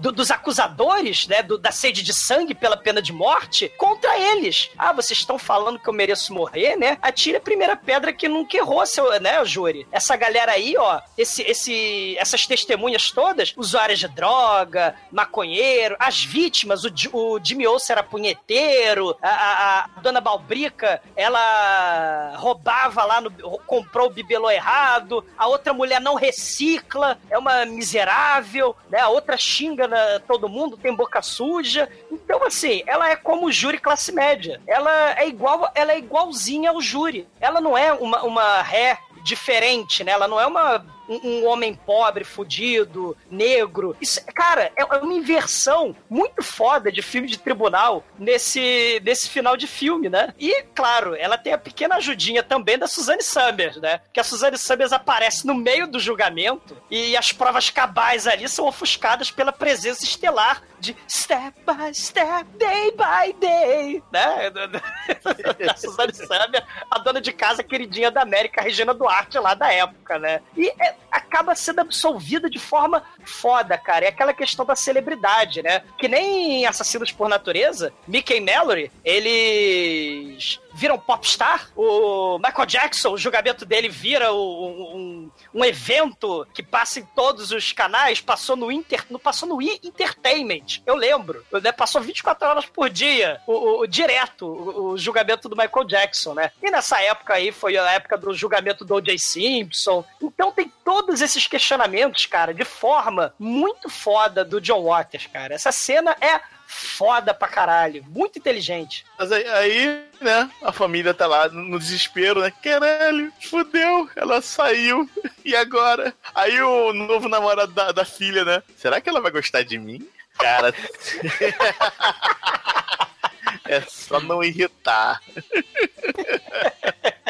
dos 0.00 0.30
acusadores, 0.30 1.26
né, 1.26 1.42
da 1.42 1.70
sede 1.70 2.02
de 2.02 2.14
sangue 2.14 2.54
pela 2.54 2.76
pena 2.76 3.02
de 3.02 3.12
morte, 3.12 3.68
contra 3.76 4.16
eles. 4.18 4.70
Ah, 4.78 4.92
vocês 4.92 5.18
estão 5.18 5.38
falando 5.38 5.78
que 5.78 5.88
eu 5.88 5.92
mereço 5.92 6.32
morrer, 6.32 6.76
né? 6.76 6.96
Atire 7.02 7.36
a 7.36 7.40
primeira 7.40 7.76
pedra 7.76 8.12
que 8.12 8.28
nunca 8.28 8.56
errou, 8.56 8.86
seu, 8.86 9.20
né, 9.20 9.44
júri? 9.44 9.86
Essa 9.92 10.16
galera 10.16 10.52
aí, 10.52 10.74
ó, 10.78 11.00
esse, 11.18 11.42
esse, 11.42 12.16
essas 12.18 12.46
testemunhas 12.46 13.10
todas, 13.10 13.52
usuárias 13.56 13.98
de 13.98 14.08
droga, 14.08 14.94
maconheiro, 15.10 15.96
as 15.98 16.24
vítimas, 16.24 16.84
o, 16.84 16.90
o 17.12 17.40
Jimmy 17.44 17.66
Olsen 17.66 17.92
era 17.94 18.02
punheteiro, 18.02 19.16
a, 19.20 19.41
a- 19.42 19.88
dona 20.00 20.20
Balbrica, 20.20 21.00
ela 21.16 22.34
roubava 22.36 23.04
lá, 23.04 23.20
no, 23.20 23.30
comprou 23.66 24.06
o 24.06 24.10
bibelô 24.10 24.50
errado, 24.50 25.24
a 25.36 25.46
outra 25.46 25.72
mulher 25.72 26.00
não 26.00 26.14
recicla, 26.14 27.18
é 27.30 27.38
uma 27.38 27.64
miserável, 27.64 28.76
né? 28.90 29.00
A 29.00 29.08
outra 29.08 29.36
xinga 29.36 29.86
na- 29.88 30.20
todo 30.26 30.48
mundo, 30.48 30.76
tem 30.76 30.94
boca 30.94 31.22
suja. 31.22 31.88
Então, 32.10 32.44
assim, 32.44 32.82
ela 32.86 33.08
é 33.10 33.16
como 33.16 33.46
o 33.46 33.52
júri 33.52 33.78
classe 33.78 34.12
média. 34.12 34.60
Ela 34.66 35.18
é 35.18 35.28
igual, 35.28 35.70
ela 35.74 35.92
é 35.92 35.98
igualzinha 35.98 36.70
ao 36.70 36.80
júri. 36.80 37.28
Ela 37.40 37.60
não 37.60 37.76
é 37.76 37.92
uma, 37.92 38.22
uma 38.22 38.62
ré 38.62 38.98
diferente, 39.22 40.02
né? 40.04 40.12
Ela 40.12 40.26
não 40.28 40.40
é 40.40 40.46
uma 40.46 40.84
um, 41.08 41.28
um 41.28 41.46
homem 41.46 41.74
pobre, 41.74 42.24
fudido, 42.24 43.16
negro. 43.30 43.96
Isso, 44.00 44.20
cara, 44.34 44.70
é 44.76 44.82
é 44.90 44.98
uma 44.98 45.14
inversão 45.14 45.94
muito 46.08 46.42
foda 46.42 46.90
de 46.90 47.02
filme 47.02 47.28
de 47.28 47.38
tribunal 47.38 48.04
nesse, 48.18 49.00
nesse 49.04 49.28
final 49.28 49.56
de 49.56 49.66
filme, 49.66 50.08
né? 50.08 50.34
E, 50.38 50.62
claro, 50.74 51.14
ela 51.14 51.38
tem 51.38 51.52
a 51.52 51.58
pequena 51.58 51.96
ajudinha 51.96 52.42
também 52.42 52.78
da 52.78 52.86
Suzanne 52.86 53.22
Summers, 53.22 53.76
né? 53.76 54.00
Que 54.12 54.20
a 54.20 54.24
Suzanne 54.24 54.58
Summers 54.58 54.92
aparece 54.92 55.46
no 55.46 55.54
meio 55.54 55.86
do 55.86 56.00
julgamento 56.00 56.76
e 56.90 57.16
as 57.16 57.32
provas 57.32 57.70
cabais 57.70 58.26
ali 58.26 58.48
são 58.48 58.66
ofuscadas 58.66 59.30
pela 59.30 59.52
presença 59.52 60.04
estelar 60.04 60.62
de 60.78 60.96
step 61.08 61.56
by 61.64 61.94
step, 61.94 62.44
day 62.58 62.90
by 62.90 63.32
day, 63.38 64.02
né? 64.12 64.50
da 65.64 65.76
Suzanne 65.76 66.12
Summers, 66.12 66.62
a 66.90 66.98
dona 66.98 67.20
de 67.20 67.32
casa 67.32 67.62
queridinha 67.62 68.10
da 68.10 68.22
América, 68.22 68.60
a 68.60 68.64
Regina 68.64 68.92
Duarte 68.92 69.38
lá 69.38 69.54
da 69.54 69.72
época, 69.72 70.18
né? 70.18 70.40
E 70.56 70.72
acaba 71.10 71.54
sendo 71.54 71.80
absolvida 71.80 72.48
de 72.48 72.58
forma 72.58 73.02
foda, 73.24 73.76
cara. 73.76 74.04
É 74.04 74.08
aquela 74.08 74.32
questão 74.32 74.64
da 74.64 74.76
celebridade, 74.76 75.62
né? 75.62 75.82
Que 75.98 76.08
nem 76.08 76.62
em 76.62 76.66
Assassinos 76.66 77.12
por 77.12 77.28
Natureza, 77.28 77.92
Mickey 78.06 78.36
e 78.36 78.40
Mallory, 78.40 78.90
eles 79.04 80.60
viram 80.74 80.98
popstar. 80.98 81.68
O 81.76 82.38
Michael 82.38 82.66
Jackson, 82.66 83.10
o 83.12 83.18
julgamento 83.18 83.64
dele 83.64 83.88
vira 83.88 84.32
o- 84.32 84.96
um, 84.96 85.30
um 85.54 85.64
evento 85.64 86.46
que 86.54 86.62
passa 86.62 87.00
em 87.00 87.04
todos 87.04 87.50
os 87.50 87.72
canais, 87.72 88.20
passou 88.20 88.56
no 88.56 88.70
Inter, 88.72 89.04
passou 89.22 89.48
no 89.48 89.60
I 89.62 89.78
Entertainment. 89.82 90.82
Eu 90.86 90.94
lembro. 90.94 91.44
Né? 91.62 91.72
Passou 91.72 92.00
24 92.00 92.48
horas 92.48 92.66
por 92.66 92.88
dia, 92.90 93.40
o- 93.46 93.80
o- 93.80 93.86
direto, 93.86 94.46
o, 94.46 94.90
o 94.92 94.98
julgamento 94.98 95.48
do 95.48 95.56
Michael 95.56 95.84
Jackson, 95.86 96.34
né? 96.34 96.50
E 96.62 96.70
nessa 96.70 97.00
época 97.00 97.34
aí 97.34 97.52
foi 97.52 97.76
a 97.76 97.90
época 97.92 98.16
do 98.16 98.32
julgamento 98.34 98.84
do 98.84 98.94
O.J. 98.94 99.18
Simpson. 99.18 100.04
Então 100.20 100.52
tem 100.52 100.72
todos 100.84 101.20
esses 101.20 101.46
questionamentos, 101.46 102.26
cara, 102.26 102.52
de 102.54 102.64
forma 102.64 103.34
muito 103.38 103.88
foda 103.88 104.44
do 104.44 104.60
John 104.60 104.82
Waters, 104.84 105.26
cara. 105.26 105.54
Essa 105.54 105.72
cena 105.72 106.16
é 106.20 106.40
foda 106.72 107.34
pra 107.34 107.48
caralho. 107.48 108.02
Muito 108.08 108.38
inteligente. 108.38 109.04
Mas 109.18 109.30
aí, 109.30 109.46
aí, 109.46 110.04
né, 110.20 110.50
a 110.62 110.72
família 110.72 111.12
tá 111.12 111.26
lá 111.26 111.48
no 111.48 111.78
desespero, 111.78 112.40
né? 112.40 112.50
Caralho, 112.62 113.30
fudeu, 113.40 114.08
ela 114.16 114.40
saiu. 114.40 115.08
E 115.44 115.56
agora? 115.56 116.14
Aí 116.36 116.62
o 116.62 116.92
novo 116.92 117.28
namorado 117.28 117.72
da, 117.72 117.90
da 117.90 118.04
filha, 118.04 118.44
né? 118.44 118.62
Será 118.76 119.00
que 119.00 119.08
ela 119.08 119.20
vai 119.20 119.32
gostar 119.32 119.64
de 119.64 119.76
mim? 119.76 120.08
Cara. 120.38 120.72
é 123.66 123.80
só 123.80 124.20
não 124.20 124.40
irritar. 124.40 125.20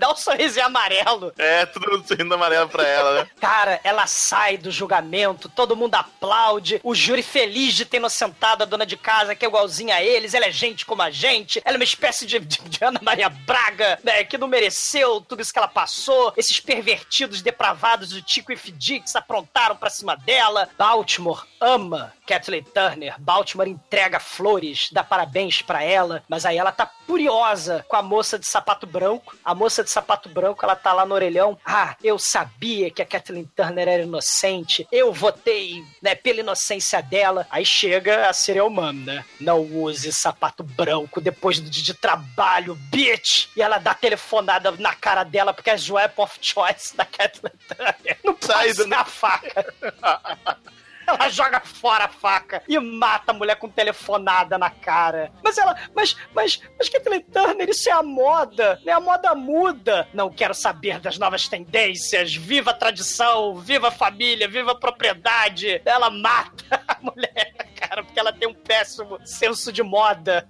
Dá 0.00 0.10
um 0.10 0.16
sorrisinho 0.16 0.64
amarelo. 0.64 1.30
É, 1.36 1.66
todo 1.66 1.90
mundo 1.90 2.08
sorrindo 2.08 2.34
amarelo 2.34 2.70
pra 2.70 2.88
ela, 2.88 3.20
né? 3.20 3.28
Cara, 3.38 3.78
ela 3.84 4.06
sai 4.06 4.56
do 4.56 4.70
julgamento, 4.70 5.46
todo 5.46 5.76
mundo 5.76 5.94
aplaude, 5.94 6.80
o 6.82 6.94
júri 6.94 7.22
feliz 7.22 7.74
de 7.74 7.84
ter 7.84 7.98
inocentado 7.98 8.62
a 8.62 8.66
dona 8.66 8.86
de 8.86 8.96
casa, 8.96 9.34
que 9.34 9.44
é 9.44 9.48
igualzinha 9.48 9.96
a 9.96 10.02
eles, 10.02 10.32
ela 10.32 10.46
é 10.46 10.50
gente 10.50 10.86
como 10.86 11.02
a 11.02 11.10
gente, 11.10 11.60
ela 11.66 11.76
é 11.76 11.78
uma 11.78 11.84
espécie 11.84 12.24
de, 12.24 12.38
de, 12.38 12.62
de 12.62 12.82
Ana 12.82 12.98
Maria 13.02 13.28
Braga, 13.28 13.98
né, 14.02 14.24
que 14.24 14.38
não 14.38 14.48
mereceu 14.48 15.20
tudo 15.20 15.42
isso 15.42 15.52
que 15.52 15.58
ela 15.58 15.68
passou, 15.68 16.32
esses 16.34 16.58
pervertidos 16.58 17.42
depravados 17.42 18.08
do 18.08 18.22
Tico 18.22 18.52
e 18.52 18.56
Fidix 18.56 19.14
aprontaram 19.14 19.76
pra 19.76 19.90
cima 19.90 20.16
dela. 20.16 20.70
Baltimore 20.78 21.44
ama 21.60 22.14
Kathleen 22.26 22.64
Turner, 22.64 23.16
Baltimore 23.18 23.68
entrega 23.68 24.18
flores, 24.18 24.88
dá 24.92 25.04
parabéns 25.04 25.60
pra 25.60 25.82
ela, 25.82 26.22
mas 26.26 26.46
aí 26.46 26.56
ela 26.56 26.72
tá 26.72 26.90
furiosa 27.06 27.84
com 27.88 27.96
a 27.96 28.02
moça 28.02 28.38
de 28.38 28.46
sapato 28.46 28.86
branco. 28.86 29.36
A 29.44 29.52
moça 29.52 29.82
de 29.82 29.90
sapato 29.90 29.99
branco, 30.28 30.64
ela 30.64 30.76
tá 30.76 30.92
lá 30.92 31.04
no 31.04 31.14
orelhão. 31.14 31.58
Ah, 31.64 31.96
eu 32.02 32.18
sabia 32.18 32.90
que 32.90 33.02
a 33.02 33.06
Kathleen 33.06 33.48
Turner 33.56 33.88
era 33.88 34.02
inocente. 34.02 34.86
Eu 34.90 35.12
votei, 35.12 35.82
né, 36.02 36.14
pela 36.14 36.40
inocência 36.40 37.02
dela. 37.02 37.46
Aí 37.50 37.64
chega 37.64 38.28
a 38.28 38.32
serial 38.32 38.70
mom, 38.70 38.92
né? 38.92 39.24
Não 39.40 39.60
use 39.60 40.12
sapato 40.12 40.62
branco 40.62 41.20
depois 41.20 41.60
do 41.60 41.70
dia 41.70 41.82
de 41.82 41.94
trabalho, 41.94 42.74
bitch! 42.90 43.48
E 43.56 43.62
ela 43.62 43.78
dá 43.78 43.94
telefonada 43.94 44.70
na 44.72 44.94
cara 44.94 45.24
dela 45.24 45.52
porque 45.52 45.70
é 45.70 45.74
as 45.74 45.88
weapon 45.88 46.22
of 46.22 46.38
choice 46.40 46.96
da 46.96 47.04
Kathleen 47.04 47.54
Turner. 47.68 48.18
Não 48.24 48.34
pode 48.34 48.74
ser 48.74 48.94
a 48.94 49.04
faca. 49.04 49.74
Ela 51.14 51.28
joga 51.28 51.60
fora 51.60 52.04
a 52.04 52.08
faca 52.08 52.62
e 52.68 52.78
mata 52.78 53.32
a 53.32 53.34
mulher 53.34 53.56
com 53.56 53.68
telefonada 53.68 54.56
na 54.58 54.70
cara. 54.70 55.32
Mas 55.42 55.58
ela, 55.58 55.76
mas, 55.94 56.16
mas, 56.34 56.60
mas 56.78 56.88
Kathleen 56.88 57.22
Turner, 57.22 57.68
isso 57.68 57.88
é 57.88 57.92
a 57.92 58.02
moda, 58.02 58.80
né? 58.84 58.92
A 58.92 59.00
moda 59.00 59.34
muda. 59.34 60.08
Não 60.14 60.30
quero 60.30 60.54
saber 60.54 61.00
das 61.00 61.18
novas 61.18 61.48
tendências. 61.48 62.34
Viva 62.34 62.70
a 62.70 62.74
tradição, 62.74 63.56
viva 63.56 63.88
a 63.88 63.92
família, 63.92 64.48
viva 64.48 64.72
a 64.72 64.78
propriedade. 64.78 65.80
Ela 65.84 66.10
mata 66.10 66.82
a 66.86 66.98
mulher, 67.00 67.52
cara, 67.76 68.02
porque 68.02 68.18
ela 68.18 68.32
tem 68.32 68.48
um 68.48 68.54
péssimo 68.54 69.18
senso 69.24 69.72
de 69.72 69.82
moda. 69.82 70.48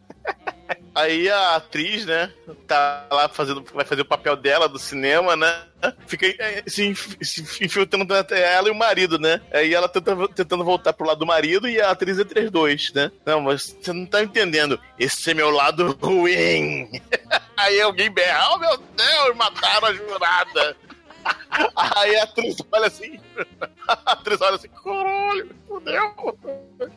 Aí 0.95 1.29
a 1.29 1.57
atriz, 1.57 2.05
né, 2.05 2.33
tá 2.67 3.07
lá 3.11 3.29
fazendo, 3.29 3.65
vai 3.73 3.85
fazer 3.85 4.03
o 4.03 4.07
papel 4.07 4.37
dela 4.37 4.69
do 4.69 4.79
cinema, 4.79 5.37
né? 5.37 5.63
Fica 6.07 6.27
eh, 6.27 6.63
se, 6.67 6.95
se 7.23 7.65
infiltrando 7.65 8.13
ela 8.15 8.69
e 8.69 8.71
o 8.71 8.75
marido, 8.75 9.19
né? 9.19 9.41
Aí 9.53 9.73
ela 9.73 9.89
tenta, 9.89 10.15
tentando 10.29 10.65
voltar 10.65 10.93
pro 10.93 11.07
lado 11.07 11.19
do 11.19 11.27
marido 11.27 11.69
e 11.69 11.81
a 11.81 11.91
atriz 11.91 12.19
os 12.19 12.51
dois, 12.51 12.93
né? 12.93 13.11
Não, 13.25 13.41
mas 13.41 13.77
você 13.81 13.93
não 13.93 14.05
tá 14.05 14.23
entendendo. 14.23 14.79
Esse 14.99 15.31
é 15.31 15.35
meu 15.35 15.51
lado 15.51 15.97
ruim. 16.01 16.91
Aí 17.57 17.81
alguém 17.81 18.11
berra, 18.11 18.55
oh 18.55 18.59
meu 18.59 18.77
Deus, 18.77 19.37
mataram 19.37 19.89
a 19.89 19.95
jurada. 19.95 20.77
Aí 21.87 22.17
a 22.17 22.23
atriz 22.25 22.57
olha 22.73 22.87
assim, 22.87 23.19
a 23.89 24.13
atriz 24.13 24.41
olha 24.41 24.55
assim, 24.57 24.69
caralho, 24.69 25.51
fudeu. 25.67 26.39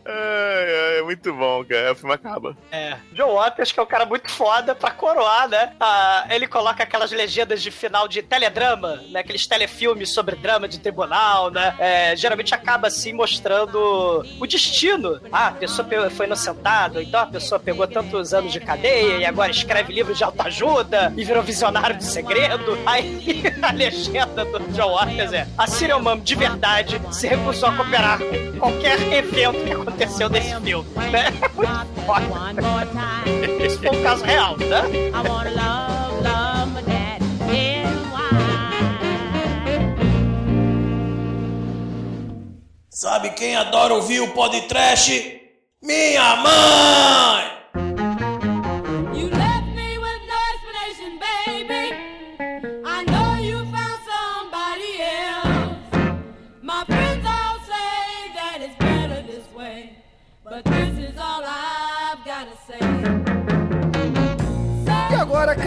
É, 0.05 0.95
é, 0.95 0.99
é 0.99 1.01
muito 1.03 1.33
bom, 1.33 1.63
cara. 1.65 1.91
O 1.91 1.95
filme 1.95 2.13
acaba. 2.13 2.55
É. 2.71 2.97
John 3.11 3.33
Waters, 3.33 3.71
que 3.71 3.79
é 3.79 3.83
um 3.83 3.87
cara 3.87 4.05
muito 4.05 4.29
foda 4.29 4.73
pra 4.75 4.91
coroar, 4.91 5.47
né? 5.49 5.73
Ah, 5.79 6.25
ele 6.29 6.47
coloca 6.47 6.83
aquelas 6.83 7.11
legendas 7.11 7.61
de 7.61 7.71
final 7.71 8.07
de 8.07 8.21
teledrama, 8.21 8.97
né? 9.09 9.19
Aqueles 9.21 9.45
telefilmes 9.47 10.13
sobre 10.13 10.35
drama 10.35 10.67
de 10.67 10.79
tribunal, 10.79 11.49
né? 11.51 11.75
É, 11.79 12.15
geralmente 12.15 12.53
acaba 12.53 12.87
assim 12.87 13.11
mostrando 13.13 14.23
o 14.39 14.47
destino. 14.47 15.19
Ah, 15.31 15.47
a 15.47 15.51
pessoa 15.51 15.85
pe- 15.87 16.09
foi 16.11 16.25
inocentada, 16.27 17.01
então 17.01 17.19
a 17.21 17.25
pessoa 17.27 17.59
pegou 17.59 17.87
tantos 17.87 18.33
anos 18.33 18.51
de 18.53 18.59
cadeia 18.59 19.17
e 19.17 19.25
agora 19.25 19.51
escreve 19.51 19.91
livros 19.91 20.17
de 20.17 20.23
autoajuda 20.23 21.11
e 21.17 21.25
virou 21.25 21.43
visionário 21.43 21.97
do 21.97 22.03
segredo. 22.03 22.77
Aí 22.85 23.43
a 23.61 23.71
legenda 23.73 24.12
do 24.13 24.71
John 24.73 24.93
Waters 24.93 25.33
é: 25.33 25.47
a 25.57 25.65
Serial 25.65 26.01
Mom 26.01 26.19
de 26.19 26.35
verdade 26.35 27.01
se 27.11 27.27
recusou 27.27 27.69
a 27.69 27.75
cooperar 27.75 28.19
com 28.19 28.59
qualquer 28.59 29.01
evento 29.11 29.63
que 29.63 29.71
aconteceu 29.71 30.29
nesse 30.29 30.49
filme, 30.49 30.85
né? 31.11 31.31
Muito 31.55 32.05
foda. 32.05 32.25
Esse 33.63 33.77
foi 33.79 33.89
um 33.89 34.03
caso 34.03 34.23
real, 34.23 34.55
né? 34.57 34.83
Sabe 42.89 43.31
quem 43.31 43.55
adora 43.55 43.95
ouvir 43.95 44.21
o 44.21 44.31
podcast? 44.33 45.41
Minha 45.81 46.35
mãe! 46.37 47.62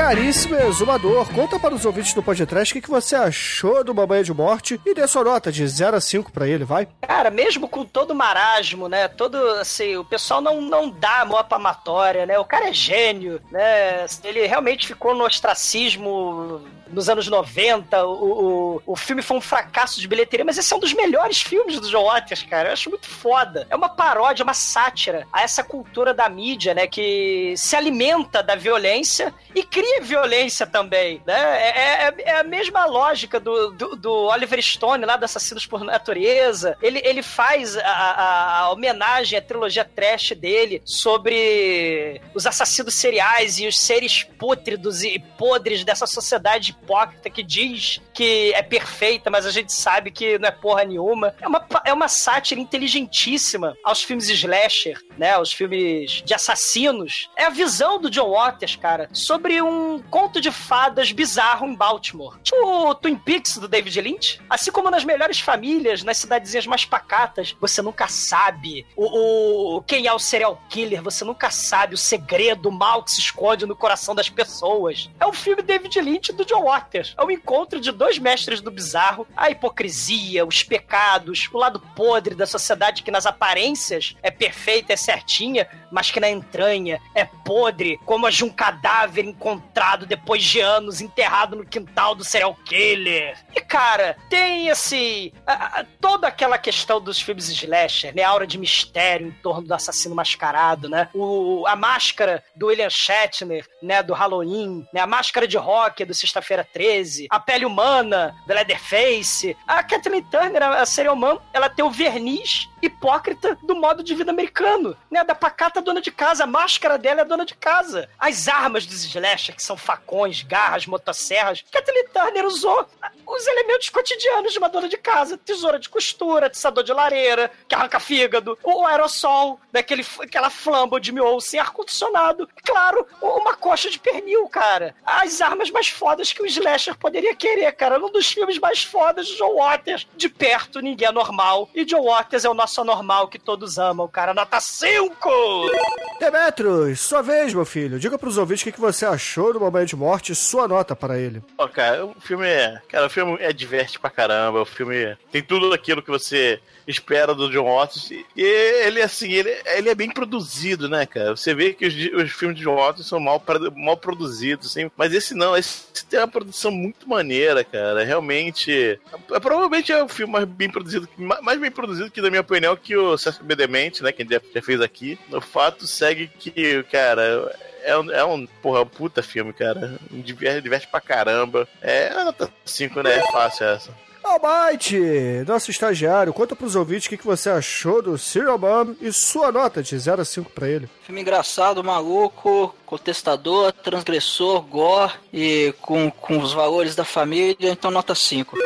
Caríssimo 0.06 0.54
exumador, 0.54 1.28
conta 1.34 1.58
para 1.58 1.74
os 1.74 1.84
ouvintes 1.84 2.14
do 2.14 2.22
podcast 2.22 2.72
o 2.72 2.74
que, 2.76 2.80
que 2.80 2.88
você 2.88 3.16
achou 3.16 3.82
do 3.82 3.92
Babanha 3.92 4.22
de 4.22 4.32
Morte 4.32 4.80
e 4.86 4.94
dê 4.94 5.04
sua 5.08 5.24
nota 5.24 5.50
de 5.50 5.66
0 5.66 5.96
a 5.96 6.00
5 6.00 6.30
pra 6.30 6.46
ele, 6.46 6.64
vai? 6.64 6.86
Cara, 7.00 7.28
mesmo 7.28 7.68
com 7.68 7.84
todo 7.84 8.12
o 8.12 8.14
marasmo, 8.14 8.88
né? 8.88 9.08
Todo, 9.08 9.36
assim, 9.54 9.96
o 9.96 10.04
pessoal 10.04 10.40
não, 10.40 10.60
não 10.60 10.88
dá 10.88 11.22
amor 11.22 11.42
pra 11.42 11.56
amatória, 11.56 12.24
né? 12.24 12.38
O 12.38 12.44
cara 12.44 12.68
é 12.68 12.72
gênio, 12.72 13.40
né? 13.50 14.06
Ele 14.22 14.46
realmente 14.46 14.86
ficou 14.86 15.12
no 15.12 15.24
ostracismo 15.24 16.62
nos 16.88 17.08
anos 17.08 17.26
90. 17.26 18.06
O, 18.06 18.12
o, 18.12 18.82
o 18.86 18.96
filme 18.96 19.22
foi 19.22 19.36
um 19.36 19.40
fracasso 19.40 20.00
de 20.00 20.06
bilheteria, 20.06 20.44
mas 20.44 20.58
esse 20.58 20.72
é 20.72 20.76
um 20.76 20.80
dos 20.80 20.92
melhores 20.92 21.42
filmes 21.42 21.80
do 21.80 21.88
John 21.88 22.04
Waters, 22.04 22.44
cara. 22.44 22.68
Eu 22.68 22.72
acho 22.74 22.90
muito 22.90 23.08
foda. 23.08 23.66
É 23.68 23.74
uma 23.74 23.88
paródia, 23.88 24.44
uma 24.44 24.54
sátira 24.54 25.26
a 25.32 25.42
essa 25.42 25.64
cultura 25.64 26.14
da 26.14 26.28
mídia, 26.28 26.74
né? 26.74 26.86
Que 26.86 27.54
se 27.56 27.74
alimenta 27.74 28.42
da 28.42 28.54
violência 28.54 29.34
e 29.54 29.62
cria 29.62 29.95
violência 30.01 30.66
também, 30.66 31.23
né? 31.27 31.35
É, 31.62 32.09
é- 32.09 32.14
é 32.31 32.40
a 32.40 32.43
mesma 32.44 32.85
lógica 32.86 33.39
do, 33.40 33.70
do, 33.73 33.97
do 33.97 34.12
Oliver 34.27 34.60
Stone 34.62 35.05
lá 35.05 35.16
do 35.16 35.24
Assassinos 35.24 35.66
por 35.66 35.85
Natureza. 35.85 36.77
Ele, 36.82 37.01
ele 37.05 37.23
faz 37.23 37.77
a, 37.77 37.82
a- 37.82 38.59
a 38.60 38.70
homenagem 38.73 39.39
à 39.39 39.43
trilogia 39.43 39.85
trash 39.85 40.32
dele 40.36 40.82
sobre 40.85 42.20
os 42.35 42.47
assassinos 42.47 42.94
seriais 42.94 43.59
e 43.59 43.66
os 43.66 43.78
seres 43.78 44.23
pútridos 44.23 45.02
e 45.02 45.18
podres 45.39 45.85
dessa 45.85 46.06
sociedade 46.06 46.70
hipócrita 46.70 47.31
que 47.31 47.43
diz 47.43 48.01
que 48.12 48.52
é 48.55 48.62
perfeita, 48.62 49.31
mas 49.31 49.44
a 49.47 49.51
gente 49.51 49.73
sabe 49.73 50.10
que 50.10 50.39
não 50.39 50.48
é 50.48 50.51
porra 50.51 50.85
nenhuma. 50.85 51.35
É 51.40 51.47
uma, 51.47 51.66
é 51.85 51.93
uma 51.93 52.09
sátira 52.09 52.60
inteligentíssima 52.60 53.77
aos 53.85 54.02
filmes 54.02 54.28
slasher, 54.28 54.98
né? 55.18 55.32
Aos 55.32 55.52
filmes 55.52 56.23
de 56.24 56.35
assassinos. 56.35 57.28
É 57.36 57.44
a 57.44 57.51
visão 57.51 58.01
do 58.01 58.10
John 58.10 58.31
Waters, 58.31 58.77
cara, 58.77 59.09
sobre 59.12 59.60
um 59.62 59.85
conto 60.10 60.40
de 60.40 60.50
fadas 60.50 61.12
bizarro 61.12 61.66
em 61.66 61.74
Baltimore. 61.74 62.38
Tipo 62.42 62.88
o 62.90 62.94
Twin 62.94 63.16
Peaks 63.16 63.58
do 63.58 63.68
David 63.68 64.00
Lynch. 64.00 64.40
Assim 64.48 64.70
como 64.70 64.90
nas 64.90 65.04
melhores 65.04 65.40
famílias, 65.40 66.02
nas 66.02 66.18
cidadezinhas 66.18 66.66
mais 66.66 66.84
pacatas, 66.84 67.54
você 67.60 67.80
nunca 67.82 68.08
sabe 68.08 68.86
o, 68.96 69.76
o- 69.76 69.82
quem 69.82 70.06
é 70.06 70.12
o 70.12 70.18
serial 70.18 70.60
killer, 70.68 71.02
você 71.02 71.24
nunca 71.24 71.50
sabe 71.50 71.94
o 71.94 71.98
segredo, 71.98 72.68
o 72.68 72.72
mal 72.72 73.02
que 73.02 73.10
se 73.12 73.20
esconde 73.20 73.66
no 73.66 73.76
coração 73.76 74.14
das 74.14 74.28
pessoas. 74.28 75.10
É 75.20 75.26
um 75.26 75.32
filme 75.32 75.62
David 75.62 76.00
Lynch 76.00 76.32
do 76.32 76.44
John 76.44 76.64
Waters. 76.64 77.14
É 77.18 77.24
o 77.24 77.30
encontro 77.30 77.80
de 77.80 77.90
dois 77.92 78.18
mestres 78.18 78.60
do 78.60 78.70
bizarro, 78.70 79.26
a 79.36 79.50
hipocrisia, 79.50 80.44
os 80.46 80.62
pecados, 80.62 81.48
o 81.52 81.58
lado 81.58 81.80
podre 81.94 82.34
da 82.34 82.46
sociedade 82.46 83.02
que 83.02 83.10
nas 83.10 83.26
aparências 83.26 84.16
é 84.22 84.30
perfeita, 84.30 84.92
é 84.92 84.96
certinha, 84.96 85.68
mas 85.90 86.10
que 86.10 86.20
na 86.20 86.28
entranha 86.30 87.00
é 87.14 87.24
podre, 87.24 87.98
como 88.04 88.26
a 88.26 88.30
de 88.30 88.44
um 88.44 88.50
cadáver 88.50 89.24
encontrado 89.24 89.76
depois 90.07 90.43
de 90.43 90.61
anos 90.61 91.01
enterrado 91.01 91.57
no 91.57 91.65
quintal 91.66 92.15
do 92.15 92.24
serial 92.24 92.55
killer. 92.65 93.36
E 93.55 93.61
cara, 93.61 94.16
tem 94.31 94.70
assim, 94.70 95.32
a- 95.47 95.81
a- 95.81 95.85
toda 96.01 96.27
aquela 96.28 96.57
questão 96.59 97.01
dos 97.01 97.20
filmes 97.20 97.48
slasher, 97.48 98.15
né, 98.15 98.23
a 98.23 98.28
aura 98.31 98.47
de 98.47 98.59
mistério 98.59 99.27
em 99.28 99.31
torno 99.43 99.66
do 99.66 99.74
assassino 99.74 100.15
mascarado, 100.15 100.89
né? 100.89 101.09
O, 101.15 101.65
a 101.66 101.77
máscara 101.77 102.43
do 102.55 102.66
William 102.66 102.89
Shatner, 102.90 103.66
né, 103.82 104.03
do 104.03 104.15
Halloween, 104.15 104.86
né, 104.93 105.01
a 105.01 105.07
máscara 105.07 105.47
de 105.47 105.57
rock 105.57 106.05
do 106.05 106.15
Sexta-feira 106.15 106.66
13, 106.73 107.27
a 107.31 107.39
pele 107.40 107.65
humana 107.66 108.35
do 108.47 108.55
Leatherface. 108.55 109.57
A 109.66 109.82
Kathleen 109.82 110.23
Turner, 110.24 110.62
a 110.62 110.86
serial 110.86 111.16
mom, 111.16 111.39
ela 111.53 111.69
tem 111.69 111.85
o 111.85 111.90
verniz 111.90 112.69
hipócrita 112.86 113.56
do 113.62 113.74
modo 113.74 114.02
de 114.02 114.14
vida 114.14 114.30
americano, 114.30 114.96
né? 115.10 115.24
Da 115.24 115.34
pacata 115.34 115.80
dona 115.80 116.00
de 116.00 116.10
casa, 116.10 116.44
a 116.44 116.46
máscara 116.46 116.98
dela 116.98 117.22
é 117.22 117.24
dona 117.24 117.44
de 117.44 117.54
casa. 117.54 118.08
As 118.18 118.48
armas 118.48 118.86
dos 118.86 119.04
slasher, 119.04 119.54
que 119.54 119.62
são 119.62 119.76
facões, 119.76 120.42
garras, 120.42 120.86
motosserras, 120.86 121.64
Kathleen 121.70 122.08
Turner 122.08 122.46
usou 122.46 122.86
os 123.26 123.46
elementos 123.46 123.88
cotidianos 123.88 124.52
de 124.52 124.58
uma 124.58 124.68
dona 124.68 124.88
de 124.88 124.96
casa. 124.96 125.36
Tesoura 125.38 125.78
de 125.78 125.88
costura, 125.88 126.46
atiçador 126.46 126.84
de 126.84 126.92
lareira, 126.92 127.50
que 127.68 127.74
arranca 127.74 128.00
fígado, 128.00 128.58
o 128.62 128.86
aerossol, 128.86 129.60
daquele, 129.72 130.04
aquela 130.20 130.50
flamba 130.50 131.00
de 131.00 131.12
miolo 131.12 131.40
sem 131.40 131.58
ar-condicionado. 131.60 132.48
Claro, 132.64 133.06
uma 133.20 133.54
coxa 133.54 133.90
de 133.90 133.98
pernil, 133.98 134.48
cara. 134.48 134.94
As 135.04 135.40
armas 135.40 135.70
mais 135.70 135.88
fodas 135.88 136.32
que 136.32 136.42
o 136.42 136.46
slasher 136.46 136.96
poderia 136.96 137.34
querer, 137.34 137.72
cara. 137.72 137.98
Um 137.98 138.10
dos 138.10 138.28
filmes 138.28 138.58
mais 138.58 138.82
fodas 138.82 139.26
de 139.26 139.36
John 139.36 139.56
Waters. 139.56 140.06
De 140.16 140.28
perto, 140.28 140.80
ninguém 140.80 141.08
é 141.08 141.12
normal. 141.12 141.68
E 141.74 141.84
John 141.84 142.04
Waters 142.04 142.44
é 142.44 142.48
o 142.48 142.54
nosso 142.54 142.76
anormal 142.81 143.28
que 143.28 143.39
todos 143.39 143.78
amam, 143.78 144.07
cara. 144.09 144.32
Nota 144.35 144.61
5! 144.61 145.70
Demetrius, 146.19 147.01
sua 147.01 147.23
vez, 147.23 147.53
meu 147.53 147.65
filho. 147.65 147.98
Diga 147.98 148.19
pros 148.19 148.39
ouvintes 148.39 148.62
o 148.62 148.65
que 148.65 148.73
que 148.73 148.81
você 148.81 149.05
achou 149.05 149.53
do 149.53 149.61
Momento 149.61 149.89
de 149.89 149.97
Morte 149.97 150.32
e 150.32 150.35
sua 150.35 150.66
nota 150.66 150.97
para 150.97 151.19
ele. 151.19 151.43
Ó, 151.59 151.69
cara, 151.69 152.07
o 152.07 152.15
filme 152.20 152.47
é. 152.47 152.81
Cara, 152.89 153.07
o 153.07 153.11
filme 153.11 153.36
é 153.40 153.53
diverte 153.53 153.98
pra 153.98 154.09
caramba. 154.11 154.62
O 154.62 154.66
filme 154.66 155.16
tem 155.31 155.43
tudo 155.43 155.73
aquilo 155.74 156.03
que 156.03 156.11
você 156.11 156.59
espera 156.86 157.35
do 157.35 157.51
John 157.51 157.65
Waters. 157.74 158.11
E 158.11 158.24
ele, 158.36 159.03
assim, 159.03 159.31
ele, 159.32 159.51
ele 159.66 159.89
é 159.90 159.94
bem 159.94 160.11
produzido, 160.11 160.89
né, 160.89 161.05
cara? 161.05 161.36
Você 161.36 161.55
vê 161.55 161.73
que 161.74 161.86
os, 161.86 161.94
os 161.94 162.32
filmes 162.32 162.57
de 162.57 162.65
John 162.65 162.77
Waters 162.77 163.07
são 163.07 163.20
mal, 163.20 163.43
mal 163.74 163.97
produzidos, 163.97 164.69
assim. 164.70 164.90
Mas 164.97 165.12
esse 165.12 165.35
não, 165.35 165.57
esse 165.57 165.85
tem 166.09 166.19
uma 166.20 166.28
produção 166.28 166.70
muito 166.70 167.09
maneira, 167.09 167.62
cara. 167.65 168.05
Realmente. 168.05 168.98
é- 169.31 169.40
provavelmente 169.40 169.93
é 169.93 170.03
o 170.03 170.09
filme 170.09 170.32
mais 170.32 170.44
bem 170.47 170.70
produzido, 170.70 171.09
ma- 171.19 171.43
mais 171.43 171.61
bem 171.61 171.70
produzido 171.70 172.11
que, 172.11 172.20
na 172.23 172.31
minha 172.31 172.40
opinião, 172.40 172.55
que 172.82 172.96
o 172.96 173.16
César 173.16 173.42
Bedemente, 173.42 174.02
né? 174.02 174.12
Que 174.12 174.22
a 174.22 174.24
gente 174.24 174.40
já, 174.54 174.62
fez 174.62 174.80
aqui. 174.80 175.18
No 175.28 175.40
fato, 175.40 175.86
segue 175.86 176.28
que, 176.28 176.82
cara. 176.84 177.54
É 177.82 177.96
um, 177.96 178.10
é 178.10 178.24
um, 178.24 178.46
porra, 178.62 178.82
um 178.82 178.86
puta 178.86 179.22
filme, 179.22 179.52
cara. 179.52 179.98
Diverte, 180.10 180.62
diverte 180.62 180.88
pra 180.88 181.00
caramba. 181.00 181.68
É 181.80 182.08
a 182.08 182.24
nota 182.24 182.52
5, 182.64 183.02
né? 183.02 183.18
É 183.18 183.30
fácil 183.30 183.66
essa. 183.66 184.06
Almighty, 184.26 185.44
nosso 185.46 185.70
estagiário, 185.70 186.32
conta 186.32 186.56
pros 186.56 186.74
ouvintes 186.74 187.06
o 187.06 187.10
que 187.10 187.16
que 187.16 187.24
você 187.24 187.48
achou 187.48 188.02
do 188.02 188.18
Serial 188.18 188.58
Bomb 188.58 188.96
e 189.00 189.12
sua 189.12 189.52
nota 189.52 189.80
de 189.82 189.96
0 189.96 190.20
a 190.20 190.24
5 190.24 190.50
pra 190.50 190.68
ele. 190.68 190.88
Filme 191.04 191.20
engraçado, 191.20 191.82
maluco, 191.84 192.74
contestador, 192.84 193.72
transgressor, 193.72 194.62
gore 194.62 195.12
e 195.32 195.72
com, 195.80 196.10
com 196.10 196.38
os 196.38 196.52
valores 196.52 196.96
da 196.96 197.04
família, 197.04 197.70
então 197.70 197.90
nota 197.90 198.16
5. 198.16 198.58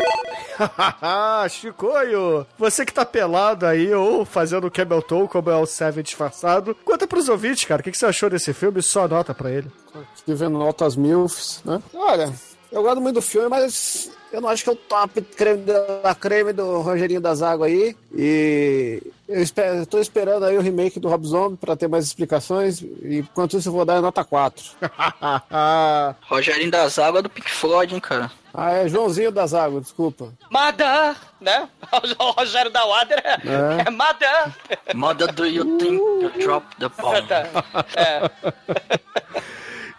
Chicoio, 1.50 2.46
você 2.58 2.84
que 2.84 2.92
tá 2.92 3.04
pelado 3.04 3.66
aí 3.66 3.92
ou 3.92 4.24
fazendo 4.24 4.70
camel 4.70 5.02
toe 5.02 5.28
como 5.28 5.50
é 5.50 5.56
o 5.56 5.66
Seven 5.66 6.02
disfarçado, 6.02 6.74
conta 6.84 7.06
pros 7.06 7.28
ouvintes, 7.28 7.64
cara, 7.64 7.80
o 7.80 7.84
que 7.84 7.90
que 7.90 7.98
você 7.98 8.06
achou 8.06 8.30
desse 8.30 8.52
filme 8.52 8.80
e 8.80 8.82
sua 8.82 9.08
nota 9.08 9.34
pra 9.34 9.50
ele. 9.50 9.70
Aqui 9.94 10.34
vendo 10.34 10.58
notas 10.58 10.96
milfs, 10.96 11.62
né? 11.64 11.82
Olha, 11.94 12.32
eu 12.70 12.82
gosto 12.82 13.00
muito 13.00 13.16
do 13.16 13.22
filme, 13.22 13.48
mas 13.48 14.10
eu 14.32 14.40
não 14.40 14.48
acho 14.48 14.62
que 14.62 14.70
é 14.70 14.72
o 14.72 14.76
top 14.76 15.20
creme 15.22 15.64
da 15.64 16.14
creme 16.14 16.52
do 16.52 16.80
Rogerinho 16.80 17.20
das 17.20 17.42
Águas 17.42 17.68
aí. 17.68 17.96
E 18.14 19.02
eu, 19.28 19.42
espero, 19.42 19.84
tô 19.86 19.98
esperando 19.98 20.44
aí 20.44 20.56
o 20.56 20.60
remake 20.60 21.00
do 21.00 21.08
Rob 21.08 21.26
Zombie 21.26 21.56
pra 21.56 21.74
ter 21.74 21.88
mais 21.88 22.04
explicações. 22.04 22.80
E 22.80 23.18
enquanto 23.18 23.56
isso 23.56 23.68
eu 23.68 23.72
vou 23.72 23.84
dar 23.84 24.00
nota 24.00 24.22
4. 24.22 24.64
Rogerinho 26.22 26.70
das 26.70 26.98
Águas 26.98 27.20
é 27.20 27.22
do 27.22 27.30
Pink 27.30 27.50
Floyd, 27.50 27.94
hein, 27.94 28.00
cara. 28.00 28.30
Ah, 28.52 28.70
é 28.72 28.88
Joãozinho 28.88 29.30
das 29.30 29.54
Águas, 29.54 29.84
desculpa. 29.84 30.32
Mother, 30.50 31.16
né? 31.40 31.68
O 32.18 32.30
Rogério 32.32 32.70
da 32.70 32.84
Wader 32.84 33.20
é, 33.24 33.30
É. 33.32 33.84
é 33.86 33.90
Mother. 33.90 34.54
Mother, 34.94 35.32
do 35.32 35.46
you 35.46 35.78
think 35.78 35.94
you 35.94 36.30
drop 36.40 36.66
the 36.78 36.88
bomb? 36.88 37.26
É. 37.96 38.30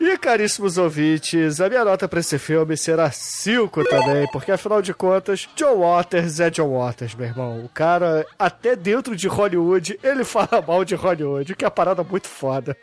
E 0.01 0.17
caríssimos 0.17 0.79
ouvintes, 0.79 1.61
a 1.61 1.69
minha 1.69 1.85
nota 1.85 2.07
pra 2.07 2.21
esse 2.21 2.39
filme 2.39 2.75
será 2.75 3.11
5 3.11 3.83
também, 3.83 4.27
porque 4.31 4.51
afinal 4.51 4.81
de 4.81 4.95
contas, 4.95 5.47
John 5.55 5.81
Waters 5.81 6.39
é 6.39 6.49
John 6.49 6.75
Waters, 6.75 7.13
meu 7.13 7.27
irmão. 7.27 7.63
O 7.63 7.69
cara, 7.69 8.25
até 8.39 8.75
dentro 8.75 9.15
de 9.15 9.27
Hollywood, 9.27 9.99
ele 10.01 10.23
fala 10.25 10.59
mal 10.67 10.83
de 10.83 10.95
Hollywood, 10.95 11.53
o 11.53 11.55
que 11.55 11.63
é 11.63 11.67
uma 11.67 11.71
parada 11.71 12.03
muito 12.03 12.27
foda. 12.27 12.75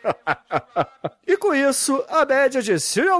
e 1.27 1.35
com 1.35 1.53
isso, 1.53 2.01
a 2.07 2.23
média 2.23 2.61
de 2.61 2.71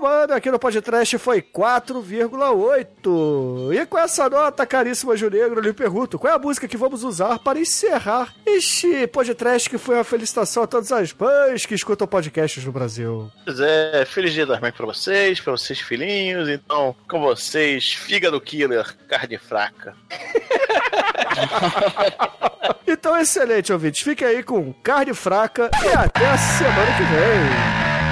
Man 0.01 0.34
aqui 0.34 0.49
no 0.49 0.57
podcast 0.57 1.17
foi 1.17 1.41
4,8. 1.41 3.73
E 3.73 3.85
com 3.85 3.97
essa 3.97 4.30
nota, 4.30 4.65
caríssima 4.65 5.17
Ju 5.17 5.30
Negro, 5.30 5.59
eu 5.59 5.63
lhe 5.63 5.73
pergunto, 5.73 6.17
qual 6.17 6.31
é 6.31 6.35
a 6.38 6.39
música 6.39 6.69
que 6.69 6.77
vamos 6.77 7.03
usar 7.03 7.38
para 7.39 7.59
encerrar 7.59 8.34
este 8.45 9.05
podcast 9.07 9.69
que 9.69 9.77
foi 9.77 9.95
uma 9.95 10.05
felicitação 10.05 10.63
a 10.63 10.67
todas 10.67 10.89
as 10.89 11.13
mães 11.13 11.65
que 11.65 11.76
escutam 11.76 12.07
podcasts 12.07 12.63
no 12.63 12.71
Brasil? 12.71 13.30
Pois 13.43 13.59
é, 13.59 13.88
feliz 14.05 14.33
dia 14.33 14.45
das 14.45 14.59
mães 14.59 14.73
pra 14.73 14.85
vocês, 14.85 15.39
pra 15.39 15.51
vocês 15.51 15.79
filhinhos. 15.79 16.49
Então, 16.49 16.95
com 17.09 17.19
vocês, 17.19 17.93
fígado 17.93 18.39
killer, 18.41 18.85
carne 19.07 19.37
fraca. 19.37 19.95
Então, 22.91 23.15
excelente, 23.15 23.71
ouvintes. 23.71 24.01
Fique 24.01 24.25
aí 24.25 24.41
com 24.41 24.73
carne 24.73 25.13
fraca 25.13 25.69
e 25.83 25.87
até 25.89 26.27
a 26.27 26.35
semana 26.37 26.91
que 26.97 27.03
vem. 27.03 27.19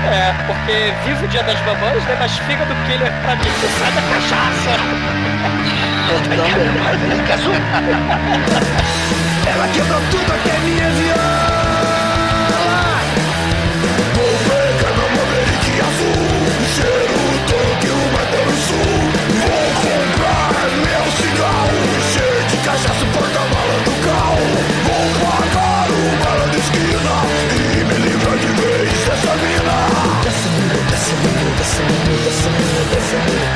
É, 0.07 0.31
porque 0.45 0.93
vive 1.03 1.25
o 1.25 1.27
dia 1.29 1.41
das 1.41 1.59
mamães, 1.65 2.03
né? 2.05 2.15
Mas 2.19 2.37
fígado 2.37 2.71
killer 2.85 3.11
pra 3.23 3.35
mim 3.35 3.43
não 3.43 3.69
sai 3.79 3.91
da 3.91 4.01
cachaça. 4.13 4.77
Ela 9.47 9.67
quebrou 9.69 9.99
tudo 10.11 10.31
até 10.31 10.59
mina, 32.49 32.81
dessa 32.91 33.17
mina. 33.25 33.49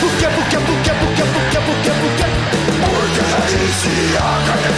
Por 0.00 0.10
que, 0.18 0.26
por 0.26 0.44
que, 0.48 0.58
por 0.58 0.78
que, 0.82 0.92
por 0.92 1.12
que, 1.14 1.22
por 1.22 1.44
que, 1.50 1.60
por 1.60 1.76
que, 1.82 1.90
por 1.90 2.12
que? 2.16 2.26
Porque 2.84 3.20
a 3.20 3.24
carne 3.24 3.56
é 3.64 4.44
fraca 4.44 4.75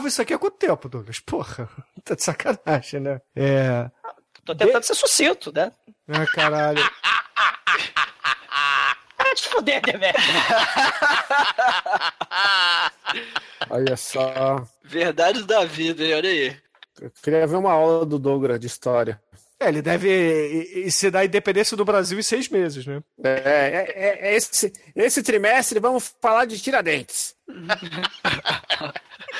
grava 0.00 0.08
isso 0.08 0.22
aqui 0.22 0.34
há 0.34 0.38
quanto 0.38 0.56
tempo, 0.56 0.88
Douglas? 0.88 1.20
Porra, 1.20 1.68
tá 2.04 2.14
de 2.14 2.24
sacanagem, 2.24 3.00
né? 3.00 3.20
É. 3.36 3.90
Tô 4.44 4.54
tentando 4.54 4.82
ser 4.82 4.94
sucinto, 4.94 5.52
né? 5.52 5.70
Ah, 6.08 6.26
caralho. 6.34 6.82
Ah, 9.22 9.34
te 9.34 9.48
fuder, 9.48 9.80
Demetrio. 9.82 10.24
Olha 13.70 13.96
só. 13.96 14.66
Verdades 14.82 15.44
da 15.46 15.64
vida, 15.64 16.02
hein? 16.02 16.14
olha 16.14 16.30
aí. 16.30 16.56
Eu 17.00 17.12
queria 17.22 17.46
ver 17.46 17.56
uma 17.56 17.70
aula 17.70 18.04
do 18.06 18.18
Douglas 18.18 18.58
de 18.58 18.66
história. 18.66 19.20
É, 19.60 19.68
ele 19.68 19.82
deve 19.82 20.82
ensinar 20.86 21.20
a 21.20 21.24
independência 21.26 21.76
do 21.76 21.84
Brasil 21.84 22.18
em 22.18 22.22
seis 22.22 22.48
meses, 22.48 22.84
né? 22.86 23.02
É, 23.22 23.30
é, 23.30 23.92
é- 23.94 24.18
é 24.30 24.34
esse, 24.34 24.72
esse 24.96 25.22
trimestre 25.22 25.78
vamos 25.78 26.12
falar 26.20 26.46
de 26.46 26.58
Tiradentes. 26.58 27.36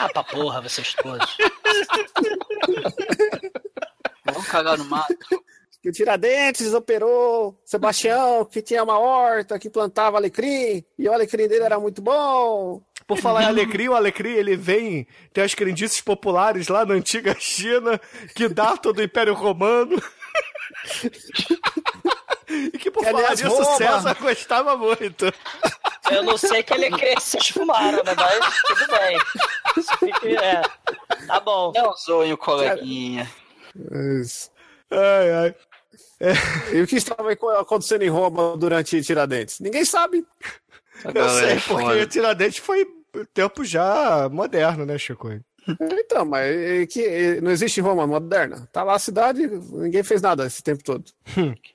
Ah, 0.01 0.09
pra 0.09 0.25
porra, 0.25 0.63
vocês 0.63 0.95
todos. 0.95 1.37
Vamos 4.25 4.49
cagar 4.49 4.79
no 4.79 4.87
mato. 4.87 5.15
Que 5.83 5.91
o 5.91 5.93
Tiradentes 5.93 6.73
operou 6.73 7.61
Sebastião, 7.67 8.47
que 8.47 8.63
tinha 8.63 8.83
uma 8.83 8.99
horta, 8.99 9.59
que 9.59 9.69
plantava 9.69 10.17
alecrim, 10.17 10.83
e 10.99 11.07
o 11.07 11.13
alecrim 11.13 11.47
dele 11.47 11.65
era 11.65 11.79
muito 11.79 12.01
bom. 12.01 12.81
Por 13.07 13.19
falar 13.19 13.43
em 13.43 13.47
alecrim, 13.47 13.89
o 13.89 13.95
alecrim 13.95 14.31
ele 14.31 14.57
vem, 14.57 15.07
tem 15.35 15.45
as 15.45 15.55
crendices 15.55 16.01
populares 16.01 16.69
lá 16.69 16.87
na 16.87 16.95
antiga 16.95 17.37
China, 17.39 18.01
que 18.35 18.49
datam 18.49 18.95
do 18.95 19.03
Império 19.03 19.35
Romano. 19.35 20.01
e 22.51 22.79
que 22.79 22.91
por 22.91 23.01
Que, 23.05 23.07
falar 23.11 23.19
aliás, 23.21 23.39
disso, 23.39 23.63
Roma- 23.63 23.77
César 23.77 24.15
gostava 24.21 24.77
muito. 24.77 25.33
Eu 26.11 26.23
não 26.25 26.37
sei 26.37 26.63
que 26.63 26.75
ele 26.75 26.91
quer 26.97 27.15
que 27.15 27.21
vocês 27.21 27.49
fumaram, 27.49 28.03
né? 28.03 28.15
Mas 28.17 28.63
tudo 28.63 28.99
bem. 28.99 29.19
Isso 29.77 29.97
fica, 29.99 30.29
é. 30.29 30.63
Tá 31.27 31.39
bom. 31.41 31.73
Não 31.75 31.95
zoem 31.97 32.33
o 32.33 32.37
coleguinha. 32.39 33.31
Ai, 34.91 35.31
ai. 35.33 35.55
E 36.73 36.83
o 36.83 36.87
que 36.87 36.97
estava 36.97 37.33
acontecendo 37.61 38.03
em 38.03 38.09
Roma 38.11 38.57
durante 38.57 39.01
Tiradentes? 39.03 39.61
Ninguém 39.61 39.85
sabe. 39.85 40.27
Eu 41.15 41.29
sei, 41.31 41.61
porque 41.61 42.07
Tiradentes 42.07 42.59
foi 42.59 42.87
tempo 43.33 43.65
já 43.65 44.29
moderno, 44.31 44.85
né, 44.85 44.99
Chico? 44.99 45.29
Então, 45.81 46.25
mas 46.25 46.57
é 46.57 46.87
que 46.87 47.41
não 47.41 47.51
existe 47.51 47.81
Roma 47.81 48.07
moderna. 48.07 48.69
Tá 48.73 48.83
lá 48.83 48.95
a 48.95 48.99
cidade, 48.99 49.47
ninguém 49.47 50.03
fez 50.03 50.21
nada 50.23 50.47
esse 50.47 50.63
tempo 50.63 50.83
todo. 50.83 51.05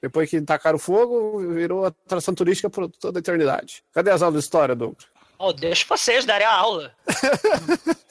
Depois 0.02 0.30
que 0.30 0.42
tacaram 0.42 0.78
fogo, 0.78 1.40
virou 1.54 1.86
atração 1.86 2.34
turística 2.34 2.70
por 2.70 2.90
toda 2.90 3.20
a 3.20 3.22
eternidade. 3.22 3.84
Cadê 3.94 4.12
as 4.12 4.22
aulas 4.22 4.42
de 4.42 4.46
história, 4.46 4.76
Douglas? 4.76 5.06
Oh, 5.38 5.52
deixa 5.52 5.86
vocês 5.88 6.26
darem 6.26 6.48
a 6.48 6.54
aula. 6.54 6.92